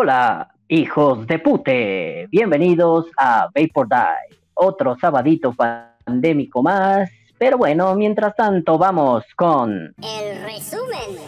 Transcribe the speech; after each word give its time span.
Hola, 0.00 0.54
hijos 0.68 1.26
de 1.26 1.40
pute. 1.40 2.28
Bienvenidos 2.30 3.06
a 3.18 3.48
Vapor 3.52 3.88
Die, 3.88 4.38
otro 4.54 4.96
sabadito 4.96 5.52
pandémico 5.52 6.62
más. 6.62 7.10
Pero 7.36 7.58
bueno, 7.58 7.96
mientras 7.96 8.36
tanto, 8.36 8.78
vamos 8.78 9.24
con. 9.34 9.92
El 10.00 10.40
resumen. 10.44 11.18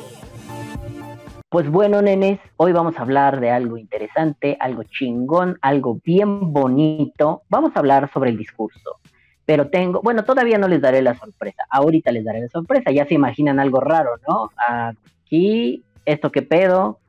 Pues 1.48 1.68
bueno, 1.68 2.00
nenes, 2.00 2.38
hoy 2.58 2.70
vamos 2.70 2.96
a 2.96 3.02
hablar 3.02 3.40
de 3.40 3.50
algo 3.50 3.76
interesante, 3.76 4.56
algo 4.60 4.84
chingón, 4.84 5.58
algo 5.62 5.98
bien 6.04 6.52
bonito. 6.52 7.42
Vamos 7.48 7.72
a 7.74 7.80
hablar 7.80 8.08
sobre 8.12 8.30
el 8.30 8.36
discurso. 8.36 9.00
Pero 9.46 9.68
tengo, 9.68 10.00
bueno, 10.00 10.22
todavía 10.22 10.58
no 10.58 10.68
les 10.68 10.80
daré 10.80 11.02
la 11.02 11.16
sorpresa. 11.16 11.64
Ahorita 11.70 12.12
les 12.12 12.24
daré 12.24 12.42
la 12.42 12.48
sorpresa. 12.48 12.92
Ya 12.92 13.04
se 13.04 13.14
imaginan 13.14 13.58
algo 13.58 13.80
raro, 13.80 14.10
¿no? 14.28 14.52
Aquí, 14.56 15.82
esto 16.04 16.30
que 16.30 16.42
pedo. 16.42 17.00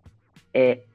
Eh, 0.54 0.86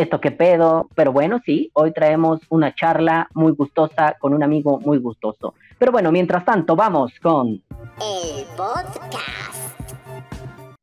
esto 0.00 0.20
qué 0.20 0.30
pedo, 0.30 0.88
pero 0.94 1.12
bueno, 1.12 1.40
sí, 1.44 1.70
hoy 1.72 1.92
traemos 1.92 2.40
una 2.50 2.74
charla 2.74 3.28
muy 3.34 3.52
gustosa 3.52 4.16
con 4.18 4.34
un 4.34 4.42
amigo 4.42 4.78
muy 4.80 4.98
gustoso. 4.98 5.54
Pero 5.78 5.92
bueno, 5.92 6.12
mientras 6.12 6.44
tanto, 6.44 6.76
vamos 6.76 7.12
con... 7.20 7.48
El 7.48 8.44
podcast. 8.56 9.80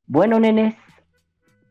Bueno, 0.08 0.39
nenes, 0.39 0.76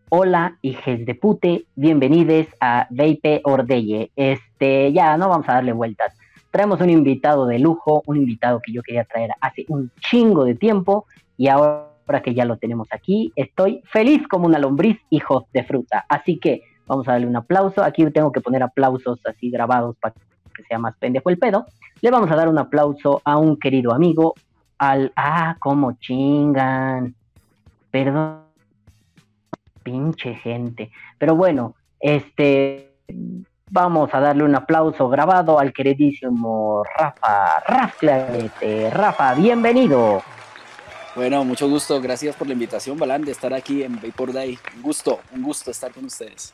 hola, 0.09 0.57
hijes 0.63 1.05
de 1.05 1.15
pute, 1.15 1.67
bienvenidos 1.75 2.47
a 2.61 2.87
Vape 2.91 3.41
Ordeye. 3.45 4.11
Este, 4.15 4.93
ya, 4.93 5.17
no 5.17 5.29
vamos 5.29 5.49
a 5.49 5.55
darle 5.55 5.73
vueltas. 5.73 6.17
Traemos 6.51 6.81
un 6.81 6.91
invitado 6.91 7.47
de 7.47 7.59
lujo, 7.59 8.03
un 8.07 8.19
invitado 8.19 8.61
que 8.61 8.73
yo 8.73 8.83
quería 8.83 9.05
traer 9.05 9.31
hace 9.41 9.65
un 9.69 9.91
chingo 10.01 10.45
de 10.45 10.55
tiempo 10.55 11.07
y 11.37 11.49
ahora 11.49 11.89
que 12.23 12.35
ya 12.35 12.45
lo 12.45 12.57
tenemos 12.59 12.89
aquí, 12.91 13.33
estoy 13.37 13.83
feliz 13.91 14.27
como 14.29 14.47
una 14.47 14.59
lombriz, 14.59 14.99
hijos 15.11 15.45
de 15.53 15.65
fruta. 15.65 16.05
Así 16.09 16.39
que 16.39 16.63
Vamos 16.87 17.09
a 17.09 17.13
darle 17.13 17.27
un 17.27 17.37
aplauso. 17.37 17.83
Aquí 17.83 18.05
tengo 18.11 18.33
que 18.33 18.41
poner 18.41 18.63
aplausos 18.63 19.21
así 19.25 19.51
grabados 19.51 19.97
para 19.97 20.15
que 20.55 20.63
sea 20.65 20.79
más 20.79 20.97
pendejo 20.97 21.31
el 21.31 21.39
pedo. 21.39 21.67
Le 22.01 22.11
vamos 22.11 22.31
a 22.31 22.37
dar 22.37 22.49
un 22.49 22.59
aplauso 22.59 23.23
a 23.25 23.37
un 23.39 23.59
querido 23.59 23.93
amigo, 23.93 24.35
al... 24.79 25.13
Ah, 25.17 25.57
cómo 25.59 25.93
chingan. 26.01 27.15
Perdón. 27.91 28.43
Pinche 29.83 30.35
gente. 30.35 30.91
Pero 31.19 31.37
bueno, 31.37 31.75
este... 32.01 32.89
Vamos 33.75 34.13
a 34.13 34.21
darle 34.21 34.45
un 34.45 34.55
aplauso 34.55 35.09
grabado 35.09 35.59
al 35.59 35.73
queridísimo 35.73 36.85
Rafa. 36.99 37.59
Rafa, 37.61 38.29
Rafa, 38.91 39.35
bienvenido. 39.35 40.23
Bueno, 41.15 41.43
mucho 41.43 41.69
gusto. 41.71 41.99
Gracias 42.01 42.37
por 42.37 42.47
la 42.47 42.53
invitación, 42.53 42.99
Balán, 42.99 43.23
de 43.23 43.33
estar 43.33 43.55
aquí 43.55 43.83
en 43.83 43.99
Vapor 44.01 44.35
Day. 44.35 44.59
Un 44.77 44.83
gusto, 44.83 45.21
un 45.35 45.43
gusto 45.43 45.71
estar 45.71 45.91
con 45.91 46.05
ustedes. 46.05 46.53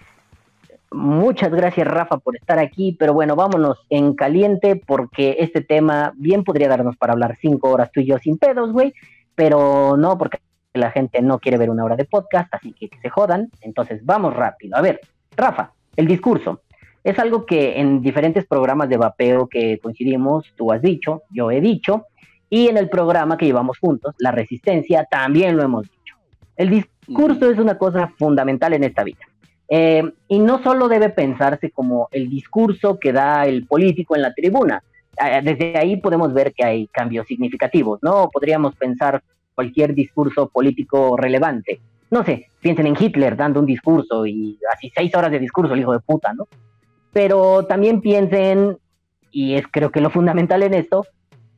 Muchas 0.90 1.50
gracias, 1.50 1.86
Rafa, 1.86 2.18
por 2.18 2.36
estar 2.36 2.58
aquí, 2.58 2.96
pero 2.98 3.12
bueno, 3.12 3.36
vámonos 3.36 3.78
en 3.90 4.14
caliente 4.14 4.76
porque 4.76 5.36
este 5.38 5.60
tema 5.60 6.12
bien 6.16 6.44
podría 6.44 6.68
darnos 6.68 6.96
para 6.96 7.12
hablar 7.12 7.36
cinco 7.40 7.70
horas 7.70 7.90
tú 7.92 8.00
y 8.00 8.06
yo 8.06 8.18
sin 8.18 8.38
pedos, 8.38 8.72
güey, 8.72 8.94
pero 9.34 9.96
no 9.98 10.16
porque 10.16 10.38
la 10.72 10.90
gente 10.90 11.20
no 11.20 11.38
quiere 11.40 11.58
ver 11.58 11.68
una 11.68 11.84
hora 11.84 11.96
de 11.96 12.06
podcast, 12.06 12.52
así 12.54 12.72
que 12.72 12.88
que 12.88 12.98
se 13.00 13.10
jodan. 13.10 13.50
Entonces, 13.60 14.04
vamos 14.04 14.34
rápido. 14.34 14.76
A 14.76 14.80
ver, 14.80 15.00
Rafa, 15.36 15.72
el 15.96 16.06
discurso. 16.06 16.62
Es 17.04 17.18
algo 17.18 17.46
que 17.46 17.78
en 17.78 18.00
diferentes 18.00 18.46
programas 18.46 18.88
de 18.88 18.96
vapeo 18.96 19.46
que 19.46 19.78
coincidimos, 19.78 20.52
tú 20.56 20.72
has 20.72 20.82
dicho, 20.82 21.22
yo 21.30 21.50
he 21.50 21.60
dicho, 21.60 22.06
y 22.50 22.68
en 22.68 22.76
el 22.76 22.88
programa 22.88 23.36
que 23.36 23.46
llevamos 23.46 23.78
juntos, 23.78 24.14
La 24.18 24.30
Resistencia, 24.30 25.04
también 25.04 25.56
lo 25.56 25.62
hemos 25.62 25.82
dicho. 25.82 26.16
El 26.56 26.70
discurso 26.70 27.50
es 27.50 27.58
una 27.58 27.78
cosa 27.78 28.12
fundamental 28.18 28.72
en 28.72 28.84
esta 28.84 29.04
vida. 29.04 29.20
Eh, 29.68 30.02
y 30.28 30.38
no 30.38 30.62
solo 30.62 30.88
debe 30.88 31.10
pensarse 31.10 31.70
como 31.70 32.08
el 32.10 32.30
discurso 32.30 32.98
que 32.98 33.12
da 33.12 33.46
el 33.46 33.66
político 33.66 34.16
en 34.16 34.22
la 34.22 34.32
tribuna. 34.32 34.82
Eh, 35.22 35.40
desde 35.42 35.76
ahí 35.76 35.96
podemos 35.96 36.32
ver 36.32 36.54
que 36.54 36.64
hay 36.64 36.86
cambios 36.88 37.26
significativos, 37.26 37.98
¿no? 38.02 38.30
Podríamos 38.32 38.74
pensar 38.76 39.22
cualquier 39.54 39.94
discurso 39.94 40.48
político 40.48 41.16
relevante. 41.16 41.80
No 42.10 42.24
sé, 42.24 42.46
piensen 42.60 42.86
en 42.86 42.96
Hitler 42.98 43.36
dando 43.36 43.60
un 43.60 43.66
discurso 43.66 44.24
y 44.24 44.58
así 44.72 44.90
seis 44.94 45.14
horas 45.14 45.30
de 45.30 45.38
discurso, 45.38 45.74
el 45.74 45.80
hijo 45.80 45.92
de 45.92 46.00
puta, 46.00 46.32
¿no? 46.32 46.48
Pero 47.12 47.66
también 47.66 48.00
piensen, 48.00 48.78
y 49.30 49.54
es 49.54 49.66
creo 49.70 49.90
que 49.90 50.00
lo 50.00 50.10
fundamental 50.10 50.62
en 50.62 50.74
esto, 50.74 51.06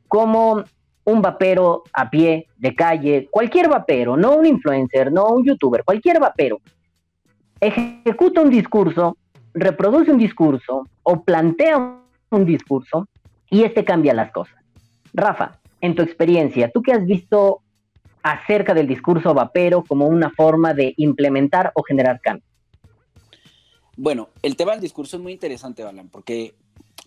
como 0.07 0.63
un 1.03 1.21
vapero 1.21 1.83
a 1.93 2.09
pie, 2.09 2.47
de 2.57 2.75
calle, 2.75 3.27
cualquier 3.31 3.69
vapero, 3.69 4.17
no 4.17 4.35
un 4.35 4.45
influencer, 4.45 5.11
no 5.11 5.29
un 5.29 5.45
youtuber, 5.45 5.83
cualquier 5.83 6.19
vapero, 6.19 6.59
ejecuta 7.61 8.41
un 8.41 8.49
discurso, 8.49 9.17
reproduce 9.53 10.11
un 10.11 10.17
discurso 10.17 10.87
o 11.03 11.23
plantea 11.23 11.99
un 12.31 12.45
discurso 12.45 13.07
y 13.49 13.63
este 13.63 13.85
cambia 13.85 14.13
las 14.13 14.31
cosas. 14.31 14.55
Rafa, 15.13 15.59
en 15.79 15.95
tu 15.95 16.01
experiencia, 16.01 16.71
¿tú 16.71 16.81
qué 16.81 16.93
has 16.93 17.05
visto 17.05 17.61
acerca 18.23 18.73
del 18.73 18.87
discurso 18.87 19.33
vapero 19.33 19.83
como 19.83 20.07
una 20.07 20.29
forma 20.31 20.73
de 20.73 20.93
implementar 20.97 21.71
o 21.75 21.83
generar 21.83 22.19
cambio? 22.21 22.45
Bueno, 23.97 24.29
el 24.41 24.55
tema 24.55 24.71
del 24.71 24.81
discurso 24.81 25.17
es 25.17 25.23
muy 25.23 25.33
interesante, 25.33 25.83
Balan, 25.83 26.09
porque, 26.09 26.55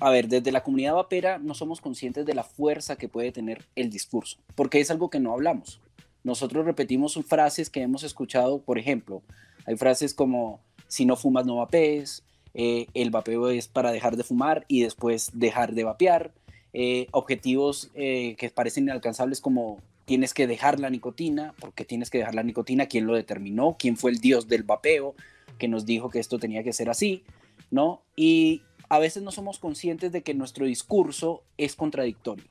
a 0.01 0.11
ver, 0.11 0.29
desde 0.29 0.53
la 0.53 0.63
comunidad 0.63 0.95
vapera 0.95 1.39
no 1.39 1.55
somos 1.55 1.81
conscientes 1.81 2.27
de 2.27 2.35
la 2.35 2.45
fuerza 2.45 2.97
que 2.97 3.09
puede 3.09 3.33
tener 3.33 3.65
el 3.75 3.91
discurso, 3.91 4.39
porque 4.55 4.81
es 4.81 4.91
algo 4.91 5.11
que 5.11 5.19
no 5.19 5.33
hablamos. 5.33 5.81
Nosotros 6.23 6.65
repetimos 6.65 7.19
frases 7.27 7.71
que 7.71 7.83
hemos 7.83 8.03
escuchado, 8.03 8.61
por 8.61 8.79
ejemplo, 8.79 9.23
hay 9.67 9.77
frases 9.77 10.15
como, 10.15 10.61
si 10.89 11.07
no 11.07 11.17
fumas 11.17 11.47
no 11.47 11.57
vapees, 11.57 12.23
eh, 12.55 12.87
el 12.95 13.11
vapeo 13.11 13.49
es 13.49 13.69
para 13.69 13.93
dejar 13.93 14.17
de 14.17 14.25
fumar 14.25 14.65
y 14.69 14.83
después 14.83 15.31
dejar 15.35 15.75
de 15.75 15.85
vapear, 15.85 16.33
eh, 16.73 17.09
objetivos 17.13 17.91
eh, 17.95 18.37
que 18.39 18.51
parecen 18.51 18.85
inalcanzables 18.85 19.41
como 19.41 19.79
tienes 20.05 20.35
que 20.35 20.47
dejar 20.47 20.81
la 20.81 20.91
nicotina, 20.91 21.55
porque 21.61 21.85
tienes 21.85 22.11
que 22.11 22.19
dejar 22.19 22.35
la 22.35 22.43
nicotina, 22.43 22.87
quién 22.87 23.07
lo 23.07 23.15
determinó, 23.15 23.77
quién 23.79 23.97
fue 23.97 24.11
el 24.11 24.19
dios 24.19 24.49
del 24.49 24.63
vapeo 24.63 25.15
que 25.59 25.69
nos 25.69 25.87
dijo 25.87 26.11
que 26.11 26.19
esto 26.19 26.39
tenía 26.39 26.63
que 26.63 26.73
ser 26.73 26.91
así, 26.91 27.23
¿no? 27.71 28.03
Y 28.17 28.63
a 28.89 28.99
veces 28.99 29.23
no 29.23 29.31
somos 29.31 29.59
conscientes 29.59 30.13
de 30.13 30.23
que 30.23 30.35
nuestro 30.35 30.67
discurso 30.67 31.43
es 31.57 31.75
contradictorio. 31.75 32.45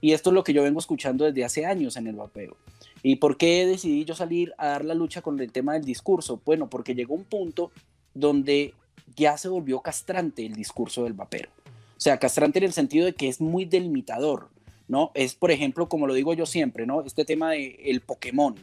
Y 0.00 0.12
esto 0.12 0.30
es 0.30 0.34
lo 0.34 0.44
que 0.44 0.52
yo 0.52 0.62
vengo 0.62 0.78
escuchando 0.78 1.24
desde 1.24 1.44
hace 1.44 1.66
años 1.66 1.96
en 1.96 2.06
el 2.06 2.16
vapeo. 2.16 2.56
¿Y 3.02 3.16
por 3.16 3.36
qué 3.36 3.66
decidí 3.66 4.04
yo 4.04 4.14
salir 4.14 4.54
a 4.58 4.68
dar 4.68 4.84
la 4.84 4.94
lucha 4.94 5.22
con 5.22 5.40
el 5.40 5.50
tema 5.50 5.74
del 5.74 5.84
discurso? 5.84 6.40
Bueno, 6.44 6.70
porque 6.70 6.94
llegó 6.94 7.14
un 7.14 7.24
punto 7.24 7.72
donde 8.14 8.74
ya 9.16 9.36
se 9.36 9.48
volvió 9.48 9.80
castrante 9.80 10.46
el 10.46 10.54
discurso 10.54 11.04
del 11.04 11.12
vapero. 11.12 11.50
O 11.96 12.00
sea, 12.00 12.18
castrante 12.18 12.58
en 12.58 12.64
el 12.64 12.72
sentido 12.72 13.06
de 13.06 13.14
que 13.14 13.28
es 13.28 13.40
muy 13.40 13.64
delimitador, 13.64 14.50
¿no? 14.88 15.10
Es, 15.14 15.34
por 15.34 15.50
ejemplo, 15.50 15.88
como 15.88 16.06
lo 16.06 16.14
digo 16.14 16.34
yo 16.34 16.46
siempre, 16.46 16.86
¿no? 16.86 17.02
Este 17.02 17.24
tema 17.24 17.50
de 17.50 17.78
el 17.84 18.00
Pokémon 18.00 18.54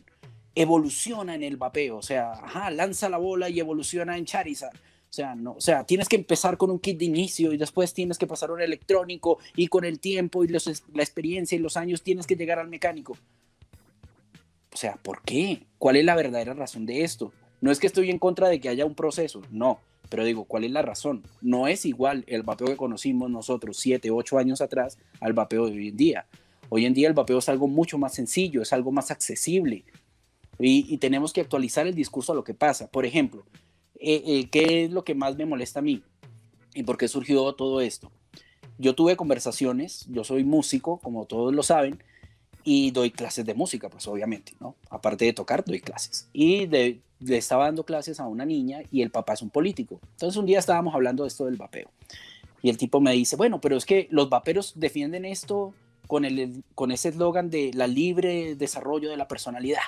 evoluciona 0.56 1.36
en 1.36 1.44
el 1.44 1.58
vapeo, 1.58 1.98
o 1.98 2.02
sea, 2.02 2.32
ajá, 2.32 2.72
lanza 2.72 3.08
la 3.08 3.18
bola 3.18 3.50
y 3.50 3.60
evoluciona 3.60 4.18
en 4.18 4.26
Charizard. 4.26 4.76
O 4.76 5.14
sea, 5.14 5.36
no, 5.36 5.54
o 5.54 5.62
sea, 5.62 5.86
tienes 5.86 6.08
que 6.08 6.18
empezar 6.18 6.58
con 6.58 6.70
un 6.70 6.80
kit 6.80 7.00
de 7.00 7.06
inicio 7.06 7.52
y 7.52 7.58
después 7.58 7.94
tienes 7.94 8.18
que 8.18 8.28
pasar 8.28 8.52
un 8.52 8.62
electrónico 8.62 9.40
y 9.56 9.68
con 9.68 9.84
el 9.84 10.00
tiempo 10.00 10.44
y 10.44 10.50
la 10.50 10.60
experiencia 10.96 11.56
y 11.56 11.60
los 11.60 11.78
años 11.78 12.04
tienes 12.04 12.28
que 12.28 12.36
llegar 12.36 12.60
al 12.60 12.68
mecánico. 12.68 13.18
O 14.74 14.78
sea, 14.78 14.96
¿por 14.96 15.22
qué? 15.24 15.66
¿Cuál 15.78 15.96
es 15.96 16.06
la 16.06 16.16
verdadera 16.16 16.54
razón 16.54 16.86
de 16.86 17.04
esto? 17.04 17.34
No 17.62 17.72
es 17.72 17.80
que 17.80 17.88
estoy 17.88 18.10
en 18.10 18.20
contra 18.20 18.48
de 18.50 18.60
que 18.60 18.70
haya 18.70 18.86
un 18.86 18.96
proceso, 18.96 19.42
no, 19.52 19.80
pero 20.10 20.24
digo, 20.24 20.46
¿cuál 20.46 20.64
es 20.64 20.72
la 20.72 20.82
razón? 20.82 21.24
No 21.42 21.68
es 21.68 21.86
igual 21.86 22.24
el 22.28 22.44
vapeo 22.44 22.68
que 22.68 22.78
conocimos 22.78 23.30
nosotros 23.30 23.78
siete, 23.78 24.12
ocho 24.12 24.38
años 24.38 24.62
atrás 24.62 24.98
al 25.20 25.34
vapeo 25.34 25.66
de 25.66 25.74
hoy 25.74 25.88
en 25.90 25.98
día. 25.98 26.26
Hoy 26.70 26.86
en 26.86 26.94
día 26.94 27.08
el 27.08 27.14
vapeo 27.14 27.40
es 27.40 27.50
algo 27.50 27.68
mucho 27.68 27.98
más 27.98 28.14
sencillo, 28.14 28.62
es 28.62 28.72
algo 28.74 28.92
más 28.92 29.12
accesible 29.12 29.84
y, 30.60 30.98
tenemos 30.98 31.32
que 31.32 31.42
actualizar 31.42 31.88
el 31.88 31.96
discurso 31.96 32.34
a 32.34 32.36
lo 32.36 32.44
que 32.44 32.54
pasa. 32.54 32.88
Por 32.88 33.06
ejemplo, 33.06 33.46
eh, 33.96 34.22
eh, 34.26 34.50
¿qué 34.52 34.84
es 34.84 34.92
lo 34.92 35.04
que 35.04 35.16
más 35.16 35.38
me 35.38 35.46
molesta 35.46 35.80
a 35.80 35.82
mí? 35.82 36.04
¿Y 36.74 36.84
por 36.84 36.98
qué 36.98 37.08
surgió 37.08 37.54
todo 37.54 37.80
esto? 37.80 38.12
Yo 38.78 38.94
tuve 38.94 39.16
conversaciones, 39.16 40.06
yo 40.10 40.24
soy 40.24 40.44
músico, 40.44 40.98
como 40.98 41.26
todos 41.26 41.54
lo 41.54 41.64
saben, 41.64 42.04
y 42.72 42.92
doy 42.92 43.10
clases 43.10 43.48
de 43.48 43.56
música, 43.56 43.90
pues 43.90 44.08
obviamente, 44.08 44.54
¿no? 44.60 44.76
Aparte 44.92 45.26
de 45.26 45.34
tocar, 45.34 45.66
doy 45.66 45.80
clases. 45.80 46.30
Y 46.34 46.68
le 46.68 47.02
estaba 47.20 47.66
dando 47.66 47.84
clases 47.84 48.20
a 48.20 48.28
una 48.28 48.46
niña 48.46 48.82
y 48.92 49.02
el 49.02 49.10
papá 49.10 49.34
es 49.34 49.42
un 49.42 49.50
político. 49.50 50.00
Entonces 50.12 50.38
un 50.38 50.46
día 50.46 50.60
estábamos 50.60 50.94
hablando 50.94 51.24
de 51.24 51.30
esto 51.30 51.46
del 51.46 51.56
vapeo. 51.56 51.90
Y 52.62 52.70
el 52.70 52.78
tipo 52.78 53.02
me 53.02 53.12
dice, 53.14 53.36
bueno, 53.38 53.60
pero 53.60 53.76
es 53.76 53.88
que 53.88 54.08
los 54.12 54.30
vaperos 54.30 54.74
defienden 54.76 55.26
esto 55.26 55.74
con, 56.06 56.26
el, 56.26 56.64
con 56.76 56.92
ese 56.92 57.10
eslogan 57.10 57.50
de 57.50 57.72
la 57.74 57.88
libre 57.88 58.54
desarrollo 58.54 59.10
de 59.10 59.18
la 59.18 59.28
personalidad. 59.28 59.82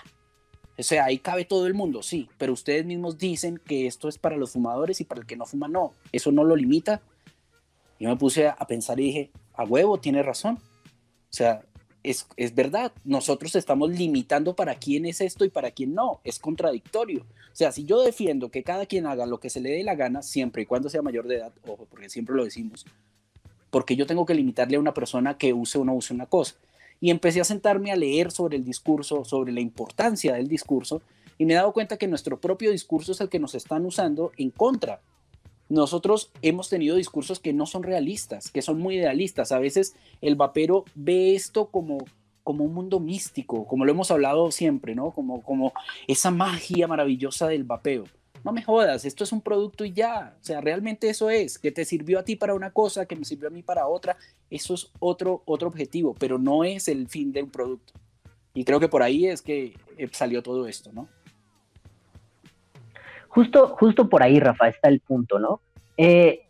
O 0.76 0.82
sea, 0.82 1.06
ahí 1.06 1.20
cabe 1.20 1.46
todo 1.46 1.68
el 1.68 1.76
mundo, 1.76 2.02
sí, 2.02 2.30
pero 2.40 2.52
ustedes 2.52 2.84
mismos 2.84 3.20
dicen 3.20 3.62
que 3.64 3.86
esto 3.86 4.10
es 4.10 4.18
para 4.18 4.38
los 4.38 4.54
fumadores 4.54 5.00
y 5.02 5.04
para 5.04 5.22
el 5.22 5.28
que 5.28 5.36
no 5.36 5.46
fuma, 5.46 5.68
no. 5.68 5.94
¿Eso 6.12 6.32
no 6.32 6.44
lo 6.44 6.56
limita? 6.56 7.04
Yo 8.00 8.10
me 8.10 8.16
puse 8.16 8.48
a 8.48 8.66
pensar 8.66 9.00
y 9.00 9.04
dije, 9.04 9.32
a 9.54 9.66
huevo, 9.66 10.00
tiene 10.00 10.24
razón. 10.24 10.56
O 10.56 11.34
sea, 11.34 11.62
es, 12.04 12.28
es, 12.38 12.56
verdad, 12.56 12.92
nosotros 13.04 13.56
estamos 13.56 13.92
limitando 13.92 14.56
para 14.56 14.76
quién 14.76 15.06
es 15.06 15.22
esto 15.22 15.46
y 15.46 15.50
para 15.50 15.72
quién 15.72 15.94
no, 15.94 16.20
es 16.24 16.40
contradictorio. 16.40 17.22
O 17.22 17.56
sea, 17.56 17.72
si 17.72 17.84
yo 17.86 18.02
defiendo 18.02 18.50
que 18.50 18.64
cada 18.64 18.86
quien 18.86 19.06
haga 19.06 19.26
lo 19.26 19.40
que 19.40 19.50
se 19.50 19.62
le 19.62 19.72
dé 19.72 19.84
la 19.84 19.96
gana, 19.96 20.22
siempre 20.22 20.64
y 20.64 20.66
cuando 20.66 20.90
sea 20.90 21.02
mayor 21.02 21.28
de 21.28 21.38
edad, 21.38 21.54
ojo, 21.68 21.86
porque 21.90 22.10
siempre 22.10 22.36
lo 22.36 22.44
decimos, 22.44 22.86
porque 23.70 23.96
yo 23.96 24.06
tengo 24.06 24.26
que 24.26 24.34
limitarle 24.34 24.78
a 24.78 24.80
una 24.80 24.94
persona 24.94 25.38
que 25.38 25.54
use 25.54 25.78
o 25.78 25.86
no 25.86 25.94
use 25.94 26.14
una 26.14 26.26
cosa. 26.26 26.56
Y 27.00 27.10
empecé 27.10 27.42
a 27.42 27.46
sentarme 27.46 27.92
a 27.92 27.96
leer 27.96 28.32
sobre 28.32 28.58
el 28.58 28.64
discurso, 28.64 29.26
sobre 29.26 29.52
la 29.52 29.62
importancia 29.62 30.34
del 30.34 30.48
discurso, 30.48 31.02
y 31.38 31.46
me 31.46 31.54
he 31.54 31.56
dado 31.56 31.74
cuenta 31.74 31.98
que 31.98 32.08
nuestro 32.08 32.40
propio 32.40 32.72
discurso 32.72 33.14
es 33.14 33.22
el 33.22 33.30
que 33.30 33.40
nos 33.40 33.56
están 33.56 33.86
usando 33.86 34.32
en 34.38 34.52
contra 34.52 35.02
nosotros 35.72 36.32
hemos 36.42 36.68
tenido 36.68 36.98
discursos 36.98 37.40
que 37.40 37.54
no 37.54 37.66
son 37.66 37.84
realistas, 37.84 38.52
que 38.52 38.62
son 38.62 38.80
muy 38.80 38.98
idealistas. 38.98 39.54
A 39.54 39.60
veces 39.60 39.96
el 40.22 40.36
vapero 40.36 40.84
ve 40.96 41.34
esto 41.34 41.68
como, 41.68 42.00
como 42.44 42.66
un 42.66 42.74
mundo 42.74 43.00
místico, 43.00 43.66
como 43.66 43.86
lo 43.86 43.92
hemos 43.92 44.12
hablado 44.12 44.52
siempre, 44.52 44.96
¿no? 44.96 45.12
Como, 45.12 45.42
como 45.42 45.72
esa 46.08 46.30
magia 46.30 46.90
maravillosa 46.90 47.48
del 47.48 47.64
vapeo. 47.64 48.04
No 48.44 48.52
me 48.52 48.64
jodas, 48.64 49.06
esto 49.06 49.24
es 49.24 49.32
un 49.32 49.40
producto 49.40 49.86
y 49.86 49.94
ya. 49.94 50.36
O 50.42 50.44
sea, 50.44 50.60
realmente 50.60 51.10
eso 51.10 51.30
es, 51.30 51.58
que 51.58 51.72
te 51.72 51.86
sirvió 51.86 52.20
a 52.20 52.24
ti 52.24 52.36
para 52.36 52.54
una 52.54 52.72
cosa, 52.72 53.06
que 53.06 53.16
me 53.16 53.24
sirvió 53.24 53.48
a 53.48 53.52
mí 53.52 53.64
para 53.64 53.88
otra. 53.88 54.18
Eso 54.50 54.74
es 54.74 54.92
otro, 55.00 55.42
otro 55.46 55.70
objetivo, 55.70 56.16
pero 56.20 56.38
no 56.38 56.66
es 56.66 56.90
el 56.90 57.08
fin 57.08 57.32
de 57.32 57.44
un 57.44 57.50
producto. 57.50 57.94
Y 58.54 58.66
creo 58.66 58.82
que 58.82 58.90
por 58.90 59.04
ahí 59.04 59.28
es 59.28 59.42
que 59.42 59.78
eh, 59.98 60.10
salió 60.12 60.44
todo 60.44 60.68
esto, 60.68 60.92
¿no? 60.92 61.08
Justo, 63.34 63.70
justo 63.80 64.10
por 64.10 64.24
ahí, 64.24 64.42
Rafa, 64.42 64.68
está 64.68 64.90
el 64.90 65.00
punto, 65.00 65.40
¿no? 65.40 65.62
Eh, 65.96 66.42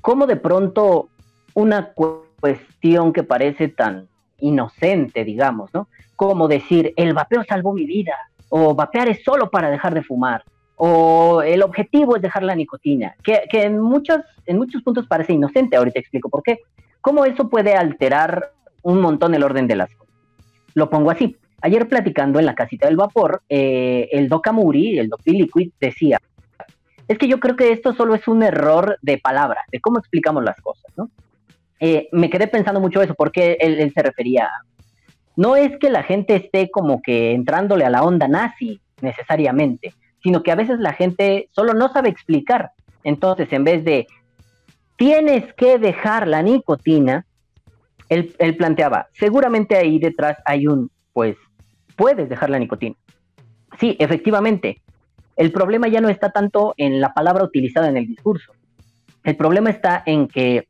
¿Cómo 0.00 0.26
de 0.26 0.34
pronto 0.34 1.08
una 1.54 1.92
cuestión 1.92 3.12
que 3.12 3.22
parece 3.22 3.68
tan 3.68 4.08
inocente, 4.40 5.24
digamos, 5.24 5.72
¿no? 5.72 5.86
Como 6.16 6.48
decir, 6.48 6.92
el 6.96 7.14
vapeo 7.14 7.44
salvó 7.44 7.72
mi 7.72 7.86
vida, 7.86 8.16
o 8.48 8.74
vapear 8.74 9.08
es 9.08 9.22
solo 9.22 9.48
para 9.48 9.70
dejar 9.70 9.94
de 9.94 10.02
fumar, 10.02 10.42
o 10.74 11.40
el 11.42 11.62
objetivo 11.62 12.16
es 12.16 12.22
dejar 12.22 12.42
la 12.42 12.56
nicotina, 12.56 13.14
que, 13.22 13.46
en, 13.52 13.78
muchos, 13.78 14.18
en 14.46 14.58
muchos 14.58 14.82
puntos 14.82 15.06
parece 15.06 15.34
inocente, 15.34 15.76
ahorita 15.76 16.00
explico 16.00 16.28
por 16.28 16.42
qué. 16.42 16.58
¿Cómo 17.00 17.24
eso 17.24 17.48
puede 17.48 17.76
alterar 17.76 18.50
un 18.82 19.00
montón 19.00 19.34
el 19.34 19.44
orden 19.44 19.68
de 19.68 19.76
las 19.76 19.94
cosas? 19.94 20.12
Lo 20.74 20.90
pongo 20.90 21.12
así. 21.12 21.36
Ayer 21.60 21.88
platicando 21.88 22.38
en 22.38 22.46
la 22.46 22.54
casita 22.54 22.86
del 22.86 22.96
vapor, 22.96 23.42
eh, 23.48 24.08
el 24.12 24.28
Doc 24.28 24.48
Amuri, 24.48 24.98
el 24.98 25.08
Doc 25.08 25.20
Liquid, 25.24 25.70
decía, 25.80 26.20
es 27.08 27.18
que 27.18 27.28
yo 27.28 27.40
creo 27.40 27.56
que 27.56 27.72
esto 27.72 27.94
solo 27.94 28.14
es 28.14 28.28
un 28.28 28.42
error 28.42 28.98
de 29.02 29.18
palabra, 29.18 29.60
de 29.70 29.80
cómo 29.80 29.98
explicamos 29.98 30.44
las 30.44 30.60
cosas, 30.60 30.92
¿no? 30.96 31.10
Eh, 31.80 32.08
me 32.12 32.30
quedé 32.30 32.46
pensando 32.46 32.80
mucho 32.80 33.02
eso, 33.02 33.14
porque 33.14 33.58
él, 33.60 33.92
se 33.92 34.02
refería 34.02 34.48
no 35.36 35.56
es 35.56 35.76
que 35.78 35.90
la 35.90 36.04
gente 36.04 36.36
esté 36.36 36.70
como 36.70 37.02
que 37.02 37.32
entrándole 37.32 37.84
a 37.84 37.90
la 37.90 38.04
onda 38.04 38.28
nazi 38.28 38.80
necesariamente, 39.00 39.92
sino 40.22 40.42
que 40.42 40.52
a 40.52 40.54
veces 40.54 40.78
la 40.78 40.92
gente 40.92 41.48
solo 41.50 41.74
no 41.74 41.92
sabe 41.92 42.08
explicar. 42.08 42.70
Entonces, 43.02 43.52
en 43.52 43.64
vez 43.64 43.84
de 43.84 44.06
tienes 44.96 45.52
que 45.54 45.78
dejar 45.78 46.28
la 46.28 46.40
nicotina, 46.42 47.26
él, 48.08 48.56
planteaba, 48.56 49.08
seguramente 49.12 49.76
ahí 49.76 49.98
detrás 49.98 50.38
hay 50.44 50.68
un, 50.68 50.90
pues, 51.12 51.36
puedes 51.96 52.28
dejar 52.28 52.50
la 52.50 52.58
nicotina. 52.58 52.96
Sí, 53.78 53.96
efectivamente. 53.98 54.80
El 55.36 55.50
problema 55.50 55.88
ya 55.88 56.00
no 56.00 56.08
está 56.08 56.30
tanto 56.30 56.74
en 56.76 57.00
la 57.00 57.12
palabra 57.12 57.44
utilizada 57.44 57.88
en 57.88 57.96
el 57.96 58.06
discurso. 58.06 58.52
El 59.24 59.36
problema 59.36 59.70
está 59.70 60.02
en 60.06 60.28
que 60.28 60.68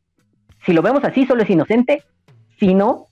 si 0.64 0.72
lo 0.72 0.82
vemos 0.82 1.04
así, 1.04 1.26
solo 1.26 1.42
es 1.42 1.50
inocente. 1.50 2.02
Si 2.58 2.72
no, 2.72 3.08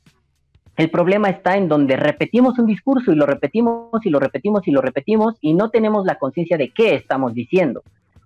el 0.77 0.91
problema 0.91 1.29
está 1.29 1.57
en 1.57 1.69
donde 1.69 1.97
repetimos 1.97 2.59
un 2.59 2.67
discurso 2.67 3.13
y 3.13 3.17
lo 3.17 3.27
repetimos 3.27 4.05
y 4.05 4.11
lo 4.11 4.19
repetimos 4.19 4.67
y 4.67 4.71
lo 4.71 4.81
repetimos 4.81 5.37
y 5.41 5.53
no 5.53 5.69
tenemos 5.69 6.07
la 6.07 6.15
conciencia 6.17 6.57
de 6.57 6.71
qué 6.71 6.95
estamos 6.95 7.35
diciendo. 7.35 7.83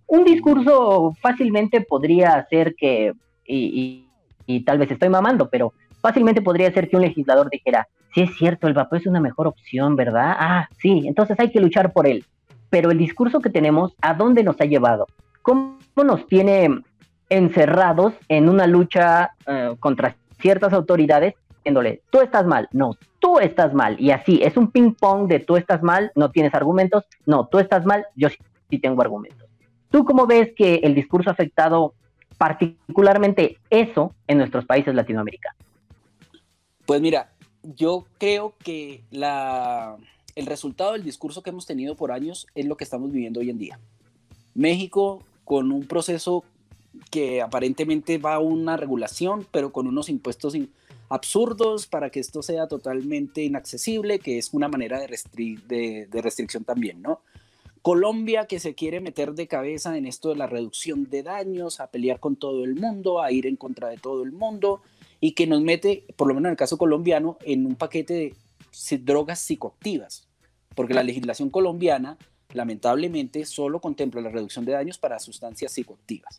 Un 0.06 0.24
discurso 0.24 1.12
fácilmente 1.20 1.80
podría 1.80 2.46
ser 2.48 2.76
que, 2.76 3.12
y, 3.44 4.06
y, 4.46 4.60
tal 4.60 4.78
vez 4.78 4.90
estoy 4.92 5.08
mamando, 5.08 5.48
pero 5.50 5.72
fácilmente 6.00 6.42
podría 6.42 6.72
ser 6.72 6.88
que 6.88 6.94
un 6.94 7.02
legislador 7.02 7.50
dijera, 7.50 7.88
sí 8.16 8.22
es 8.22 8.34
cierto, 8.34 8.66
el 8.66 8.72
vapor 8.72 8.98
es 8.98 9.06
una 9.06 9.20
mejor 9.20 9.46
opción, 9.46 9.94
¿verdad? 9.94 10.34
Ah, 10.38 10.68
sí, 10.78 11.04
entonces 11.06 11.38
hay 11.38 11.50
que 11.50 11.60
luchar 11.60 11.92
por 11.92 12.06
él. 12.06 12.24
Pero 12.70 12.90
el 12.90 12.96
discurso 12.96 13.40
que 13.40 13.50
tenemos, 13.50 13.94
¿a 14.00 14.14
dónde 14.14 14.42
nos 14.42 14.58
ha 14.58 14.64
llevado? 14.64 15.06
¿Cómo 15.42 15.76
nos 16.02 16.26
tiene 16.26 16.80
encerrados 17.28 18.14
en 18.30 18.48
una 18.48 18.66
lucha 18.66 19.32
eh, 19.46 19.76
contra 19.80 20.16
ciertas 20.40 20.72
autoridades, 20.72 21.34
diciéndole, 21.58 22.00
tú 22.08 22.20
estás 22.22 22.46
mal, 22.46 22.70
no, 22.72 22.92
tú 23.18 23.38
estás 23.38 23.74
mal, 23.74 24.00
y 24.00 24.12
así, 24.12 24.40
es 24.42 24.56
un 24.56 24.70
ping 24.70 24.94
pong 24.94 25.28
de 25.28 25.40
tú 25.40 25.58
estás 25.58 25.82
mal, 25.82 26.10
no 26.14 26.30
tienes 26.30 26.54
argumentos, 26.54 27.04
no, 27.26 27.48
tú 27.48 27.58
estás 27.58 27.84
mal, 27.84 28.06
yo 28.14 28.30
sí 28.70 28.78
tengo 28.78 29.02
argumentos. 29.02 29.46
¿Tú 29.90 30.06
cómo 30.06 30.26
ves 30.26 30.52
que 30.56 30.76
el 30.76 30.94
discurso 30.94 31.28
ha 31.28 31.34
afectado 31.34 31.92
particularmente 32.38 33.58
eso 33.68 34.14
en 34.26 34.38
nuestros 34.38 34.64
países 34.64 34.94
latinoamericanos? 34.94 35.58
Pues 36.86 37.02
mira, 37.02 37.28
yo 37.74 38.06
creo 38.18 38.54
que 38.62 39.02
el 39.10 40.46
resultado 40.46 40.92
del 40.92 41.02
discurso 41.02 41.42
que 41.42 41.50
hemos 41.50 41.66
tenido 41.66 41.96
por 41.96 42.12
años 42.12 42.46
es 42.54 42.66
lo 42.66 42.76
que 42.76 42.84
estamos 42.84 43.10
viviendo 43.10 43.40
hoy 43.40 43.50
en 43.50 43.58
día. 43.58 43.78
México 44.54 45.22
con 45.44 45.72
un 45.72 45.86
proceso 45.86 46.44
que 47.10 47.42
aparentemente 47.42 48.18
va 48.18 48.34
a 48.34 48.38
una 48.38 48.76
regulación, 48.76 49.46
pero 49.50 49.72
con 49.72 49.86
unos 49.86 50.08
impuestos 50.08 50.54
absurdos 51.08 51.86
para 51.86 52.10
que 52.10 52.20
esto 52.20 52.42
sea 52.42 52.66
totalmente 52.66 53.42
inaccesible, 53.42 54.18
que 54.18 54.38
es 54.38 54.52
una 54.52 54.68
manera 54.68 54.98
de, 54.98 56.08
de 56.10 56.22
restricción 56.22 56.64
también, 56.64 57.02
¿no? 57.02 57.20
Colombia 57.86 58.46
que 58.46 58.58
se 58.58 58.74
quiere 58.74 58.98
meter 58.98 59.34
de 59.34 59.46
cabeza 59.46 59.96
en 59.96 60.06
esto 60.06 60.30
de 60.30 60.34
la 60.34 60.48
reducción 60.48 61.08
de 61.08 61.22
daños, 61.22 61.78
a 61.78 61.86
pelear 61.86 62.18
con 62.18 62.34
todo 62.34 62.64
el 62.64 62.74
mundo, 62.74 63.22
a 63.22 63.30
ir 63.30 63.46
en 63.46 63.54
contra 63.54 63.88
de 63.88 63.96
todo 63.96 64.24
el 64.24 64.32
mundo, 64.32 64.80
y 65.26 65.32
que 65.32 65.48
nos 65.48 65.60
mete, 65.60 66.04
por 66.14 66.28
lo 66.28 66.34
menos 66.34 66.46
en 66.46 66.52
el 66.52 66.56
caso 66.56 66.78
colombiano, 66.78 67.36
en 67.44 67.66
un 67.66 67.74
paquete 67.74 68.14
de 68.14 68.98
drogas 68.98 69.40
psicoactivas, 69.40 70.28
porque 70.76 70.94
la 70.94 71.02
legislación 71.02 71.50
colombiana 71.50 72.16
lamentablemente 72.52 73.44
solo 73.44 73.80
contempla 73.80 74.20
la 74.20 74.30
reducción 74.30 74.64
de 74.64 74.70
daños 74.70 74.98
para 74.98 75.18
sustancias 75.18 75.72
psicoactivas. 75.72 76.38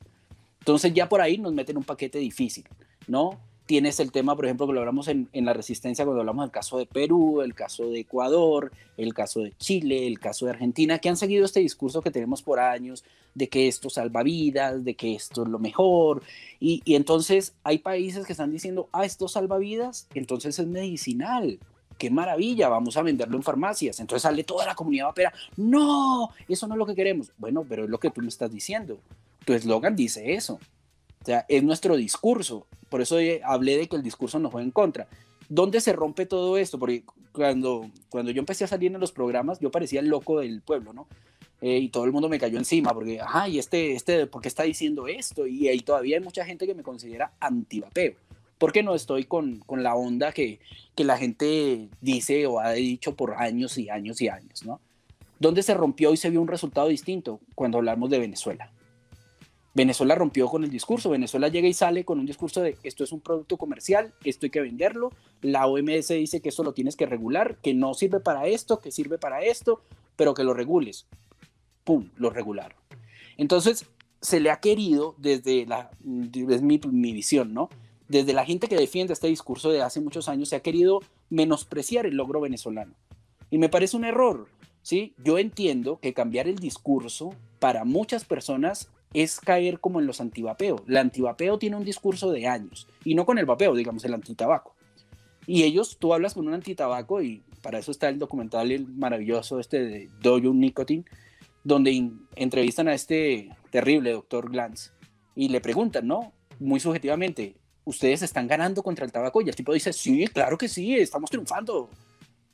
Entonces 0.59 0.93
ya 0.93 1.09
por 1.09 1.19
ahí 1.19 1.37
nos 1.37 1.51
meten 1.51 1.75
un 1.75 1.83
paquete 1.83 2.17
difícil, 2.17 2.63
¿no? 3.09 3.37
Tienes 3.67 3.99
el 3.99 4.11
tema, 4.11 4.35
por 4.35 4.45
ejemplo, 4.45 4.65
que 4.65 4.73
lo 4.73 4.79
hablamos 4.79 5.07
en, 5.07 5.29
en, 5.33 5.45
la 5.45 5.53
resistencia 5.53 6.03
cuando 6.03 6.21
hablamos 6.21 6.45
del 6.45 6.51
caso 6.51 6.79
de 6.79 6.87
Perú, 6.87 7.41
el 7.41 7.53
caso 7.53 7.89
de 7.89 7.99
Ecuador, 7.99 8.71
el 8.97 9.13
caso 9.13 9.41
de 9.41 9.53
Chile, 9.57 10.07
el 10.07 10.19
caso 10.19 10.45
de 10.45 10.51
Argentina, 10.51 10.97
que 10.97 11.09
han 11.09 11.17
seguido 11.17 11.45
este 11.45 11.59
discurso 11.59 12.01
que 12.01 12.09
tenemos 12.09 12.41
por 12.41 12.59
años 12.59 13.03
de 13.35 13.47
que 13.47 13.67
esto 13.67 13.89
salva 13.89 14.23
vidas, 14.23 14.83
de 14.83 14.95
que 14.95 15.13
esto 15.13 15.43
es 15.43 15.49
lo 15.49 15.59
mejor. 15.59 16.23
Y, 16.59 16.81
y 16.83 16.95
entonces 16.95 17.53
hay 17.63 17.77
países 17.77 18.25
que 18.25 18.31
están 18.31 18.51
diciendo, 18.51 18.89
ah, 18.91 19.05
esto 19.05 19.27
salva 19.27 19.59
vidas, 19.59 20.07
entonces 20.15 20.57
es 20.57 20.65
medicinal 20.65 21.59
qué 21.97 22.11
maravilla, 22.11 22.69
vamos 22.69 22.95
a 22.95 23.01
venderlo 23.01 23.37
en 23.37 23.43
farmacias. 23.43 23.99
Entonces 23.99 24.23
sale 24.23 24.43
toda 24.43 24.65
la 24.65 24.75
comunidad 24.75 25.05
vapera, 25.05 25.33
no, 25.55 26.29
eso 26.47 26.67
no 26.67 26.75
es 26.75 26.77
lo 26.77 26.85
que 26.85 26.95
queremos. 26.95 27.31
Bueno, 27.37 27.65
pero 27.67 27.83
es 27.83 27.89
lo 27.89 27.99
que 27.99 28.11
tú 28.11 28.21
me 28.21 28.27
estás 28.27 28.51
diciendo 28.51 28.99
tu 29.47 29.53
eslogan 29.53 29.95
dice 29.95 30.33
eso. 30.33 30.59
O 31.27 31.29
sea, 31.29 31.45
es 31.49 31.61
nuestro 31.61 31.97
discurso. 31.97 32.67
Por 32.87 33.01
eso 33.01 33.17
hablé 33.43 33.75
de 33.75 33.89
que 33.89 33.97
el 33.97 34.01
discurso 34.01 34.39
nos 34.39 34.49
fue 34.49 34.61
en 34.61 34.71
contra. 34.71 35.09
¿Dónde 35.49 35.81
se 35.81 35.91
rompe 35.91 36.25
todo 36.25 36.57
esto? 36.57 36.79
Porque 36.79 37.03
cuando, 37.33 37.91
cuando 38.07 38.31
yo 38.31 38.39
empecé 38.39 38.63
a 38.63 38.67
salir 38.67 38.93
en 38.93 39.01
los 39.01 39.11
programas, 39.11 39.59
yo 39.59 39.69
parecía 39.69 39.99
el 39.99 40.07
loco 40.07 40.39
del 40.39 40.61
pueblo, 40.61 40.93
¿no? 40.93 41.05
Eh, 41.59 41.79
y 41.79 41.89
todo 41.89 42.05
el 42.05 42.13
mundo 42.13 42.29
me 42.29 42.39
cayó 42.39 42.57
encima, 42.57 42.93
porque, 42.93 43.19
ajá, 43.19 43.49
y 43.49 43.59
este, 43.59 43.91
este, 43.91 44.25
¿por 44.25 44.41
qué 44.41 44.47
está 44.47 44.63
diciendo 44.63 45.09
esto? 45.09 45.45
Y 45.45 45.67
ahí 45.67 45.81
todavía 45.81 46.15
hay 46.15 46.23
mucha 46.23 46.45
gente 46.45 46.65
que 46.65 46.73
me 46.73 46.81
considera 46.81 47.33
antivapeo. 47.41 48.13
Porque 48.57 48.81
no 48.81 48.95
estoy 48.95 49.25
con, 49.25 49.59
con 49.59 49.83
la 49.83 49.95
onda 49.95 50.31
que, 50.31 50.61
que 50.95 51.03
la 51.03 51.17
gente 51.17 51.89
dice 51.99 52.47
o 52.47 52.61
ha 52.61 52.71
dicho 52.71 53.17
por 53.17 53.33
años 53.33 53.77
y 53.77 53.89
años 53.89 54.21
y 54.21 54.29
años, 54.29 54.63
¿no? 54.63 54.79
¿Dónde 55.39 55.61
se 55.61 55.73
rompió 55.73 56.13
y 56.13 56.17
se 56.17 56.29
vio 56.29 56.41
un 56.41 56.47
resultado 56.47 56.87
distinto? 56.87 57.41
Cuando 57.53 57.79
hablamos 57.79 58.09
de 58.09 58.19
Venezuela. 58.19 58.71
Venezuela 59.77 60.15
rompió 60.15 60.47
con 60.47 60.63
el 60.63 60.71
discurso. 60.71 61.11
Venezuela 61.11 61.49
llega 61.49 61.67
y 61.67 61.73
sale 61.73 62.03
con 62.03 62.19
un 62.19 62.25
discurso 62.25 62.61
de 62.61 62.77
esto 62.81 63.03
es 63.03 63.11
un 63.11 63.21
producto 63.21 63.57
comercial, 63.57 64.11
esto 64.23 64.47
hay 64.47 64.49
que 64.49 64.59
venderlo. 64.59 65.11
La 65.41 65.67
OMS 65.67 66.07
dice 66.07 66.41
que 66.41 66.49
esto 66.49 66.63
lo 66.63 66.73
tienes 66.73 66.95
que 66.95 67.05
regular, 67.05 67.57
que 67.61 67.75
no 67.75 67.93
sirve 67.93 68.19
para 68.19 68.47
esto, 68.47 68.79
que 68.79 68.91
sirve 68.91 69.19
para 69.19 69.43
esto, 69.43 69.81
pero 70.15 70.33
que 70.33 70.43
lo 70.43 70.55
regules. 70.55 71.05
¡Pum! 71.83 72.09
Lo 72.15 72.31
regularon. 72.31 72.75
Entonces, 73.37 73.85
se 74.19 74.39
le 74.39 74.49
ha 74.49 74.59
querido 74.59 75.13
desde 75.19 75.67
la, 75.67 75.91
es 76.01 76.61
mi, 76.63 76.79
mi 76.89 77.13
visión, 77.13 77.53
¿no? 77.53 77.69
Desde 78.07 78.33
la 78.33 78.45
gente 78.45 78.67
que 78.67 78.77
defiende 78.77 79.13
este 79.13 79.27
discurso 79.27 79.69
de 79.69 79.83
hace 79.83 80.01
muchos 80.01 80.27
años, 80.27 80.49
se 80.49 80.55
ha 80.55 80.61
querido 80.61 81.01
menospreciar 81.29 82.07
el 82.07 82.15
logro 82.15 82.41
venezolano. 82.41 82.95
Y 83.51 83.59
me 83.59 83.69
parece 83.69 83.95
un 83.95 84.05
error, 84.05 84.47
¿sí? 84.81 85.13
Yo 85.23 85.37
entiendo 85.37 85.99
que 85.99 86.15
cambiar 86.15 86.47
el 86.47 86.55
discurso 86.55 87.35
para 87.59 87.85
muchas 87.85 88.25
personas 88.25 88.89
es 89.13 89.39
caer 89.39 89.79
como 89.79 89.99
en 89.99 90.07
los 90.07 90.21
antivapeos. 90.21 90.81
El 90.87 90.97
antivapeo 90.97 91.57
tiene 91.57 91.75
un 91.75 91.85
discurso 91.85 92.31
de 92.31 92.47
años, 92.47 92.87
y 93.03 93.15
no 93.15 93.25
con 93.25 93.37
el 93.37 93.45
vapeo, 93.45 93.75
digamos, 93.75 94.03
el 94.05 94.13
antitabaco. 94.13 94.75
Y 95.45 95.63
ellos, 95.63 95.97
tú 95.97 96.13
hablas 96.13 96.33
con 96.33 96.47
un 96.47 96.53
antitabaco 96.53 97.21
y 97.21 97.41
para 97.61 97.79
eso 97.79 97.91
está 97.91 98.09
el 98.09 98.19
documental 98.19 98.71
el 98.71 98.87
maravilloso 98.87 99.59
este 99.59 99.83
de 99.83 100.09
Dojo 100.21 100.53
Nicotine, 100.53 101.05
donde 101.63 102.11
entrevistan 102.35 102.89
a 102.89 102.93
este 102.93 103.49
terrible 103.71 104.11
doctor 104.11 104.51
Glantz 104.51 104.91
y 105.35 105.49
le 105.49 105.61
preguntan, 105.61 106.05
¿no? 106.05 106.33
Muy 106.59 106.79
subjetivamente, 106.79 107.55
¿ustedes 107.85 108.21
están 108.23 108.47
ganando 108.47 108.83
contra 108.83 109.05
el 109.05 109.11
tabaco? 109.11 109.41
Y 109.41 109.49
el 109.49 109.55
tipo 109.55 109.73
dice, 109.73 109.93
sí, 109.93 110.27
claro 110.27 110.57
que 110.57 110.67
sí, 110.67 110.95
estamos 110.95 111.29
triunfando. 111.29 111.89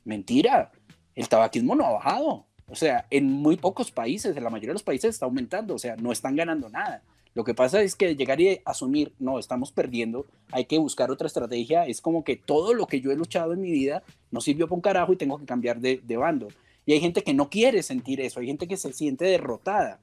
Mentira, 0.04 0.70
el 1.14 1.28
tabaquismo 1.28 1.74
no 1.74 1.86
ha 1.86 1.92
bajado. 1.92 2.46
O 2.68 2.74
sea, 2.74 3.06
en 3.10 3.30
muy 3.30 3.56
pocos 3.56 3.90
países, 3.90 4.36
en 4.36 4.42
la 4.42 4.50
mayoría 4.50 4.70
de 4.70 4.74
los 4.74 4.82
países 4.82 5.14
está 5.14 5.26
aumentando, 5.26 5.74
o 5.74 5.78
sea, 5.78 5.96
no 5.96 6.12
están 6.12 6.36
ganando 6.36 6.68
nada. 6.68 7.02
Lo 7.34 7.44
que 7.44 7.52
pasa 7.52 7.82
es 7.82 7.96
que 7.96 8.14
llegar 8.14 8.40
y 8.40 8.60
asumir, 8.64 9.12
no, 9.18 9.38
estamos 9.38 9.72
perdiendo, 9.72 10.24
hay 10.52 10.66
que 10.66 10.78
buscar 10.78 11.10
otra 11.10 11.26
estrategia, 11.26 11.84
es 11.86 12.00
como 12.00 12.22
que 12.22 12.36
todo 12.36 12.74
lo 12.74 12.86
que 12.86 13.00
yo 13.00 13.10
he 13.10 13.16
luchado 13.16 13.52
en 13.52 13.60
mi 13.60 13.72
vida 13.72 14.02
no 14.30 14.40
sirvió 14.40 14.66
para 14.66 14.76
un 14.76 14.80
carajo 14.80 15.12
y 15.12 15.16
tengo 15.16 15.38
que 15.38 15.44
cambiar 15.44 15.80
de, 15.80 16.00
de 16.02 16.16
bando. 16.16 16.48
Y 16.86 16.92
hay 16.92 17.00
gente 17.00 17.22
que 17.22 17.34
no 17.34 17.50
quiere 17.50 17.82
sentir 17.82 18.20
eso, 18.20 18.40
hay 18.40 18.46
gente 18.46 18.68
que 18.68 18.76
se 18.76 18.92
siente 18.92 19.24
derrotada. 19.24 20.00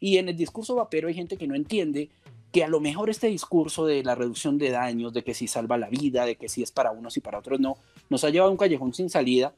Y 0.00 0.18
en 0.18 0.28
el 0.28 0.36
discurso 0.36 0.74
vapero 0.74 1.06
hay 1.06 1.14
gente 1.14 1.36
que 1.36 1.46
no 1.46 1.54
entiende 1.54 2.10
que 2.50 2.64
a 2.64 2.68
lo 2.68 2.80
mejor 2.80 3.08
este 3.08 3.28
discurso 3.28 3.86
de 3.86 4.02
la 4.02 4.14
reducción 4.14 4.58
de 4.58 4.70
daños, 4.70 5.12
de 5.12 5.24
que 5.24 5.32
si 5.32 5.46
salva 5.46 5.78
la 5.78 5.88
vida, 5.88 6.26
de 6.26 6.36
que 6.36 6.48
si 6.48 6.62
es 6.62 6.70
para 6.70 6.90
unos 6.90 7.16
y 7.16 7.20
para 7.20 7.38
otros 7.38 7.60
no, 7.60 7.76
nos 8.10 8.24
ha 8.24 8.30
llevado 8.30 8.50
a 8.50 8.52
un 8.52 8.58
callejón 8.58 8.92
sin 8.92 9.08
salida, 9.08 9.54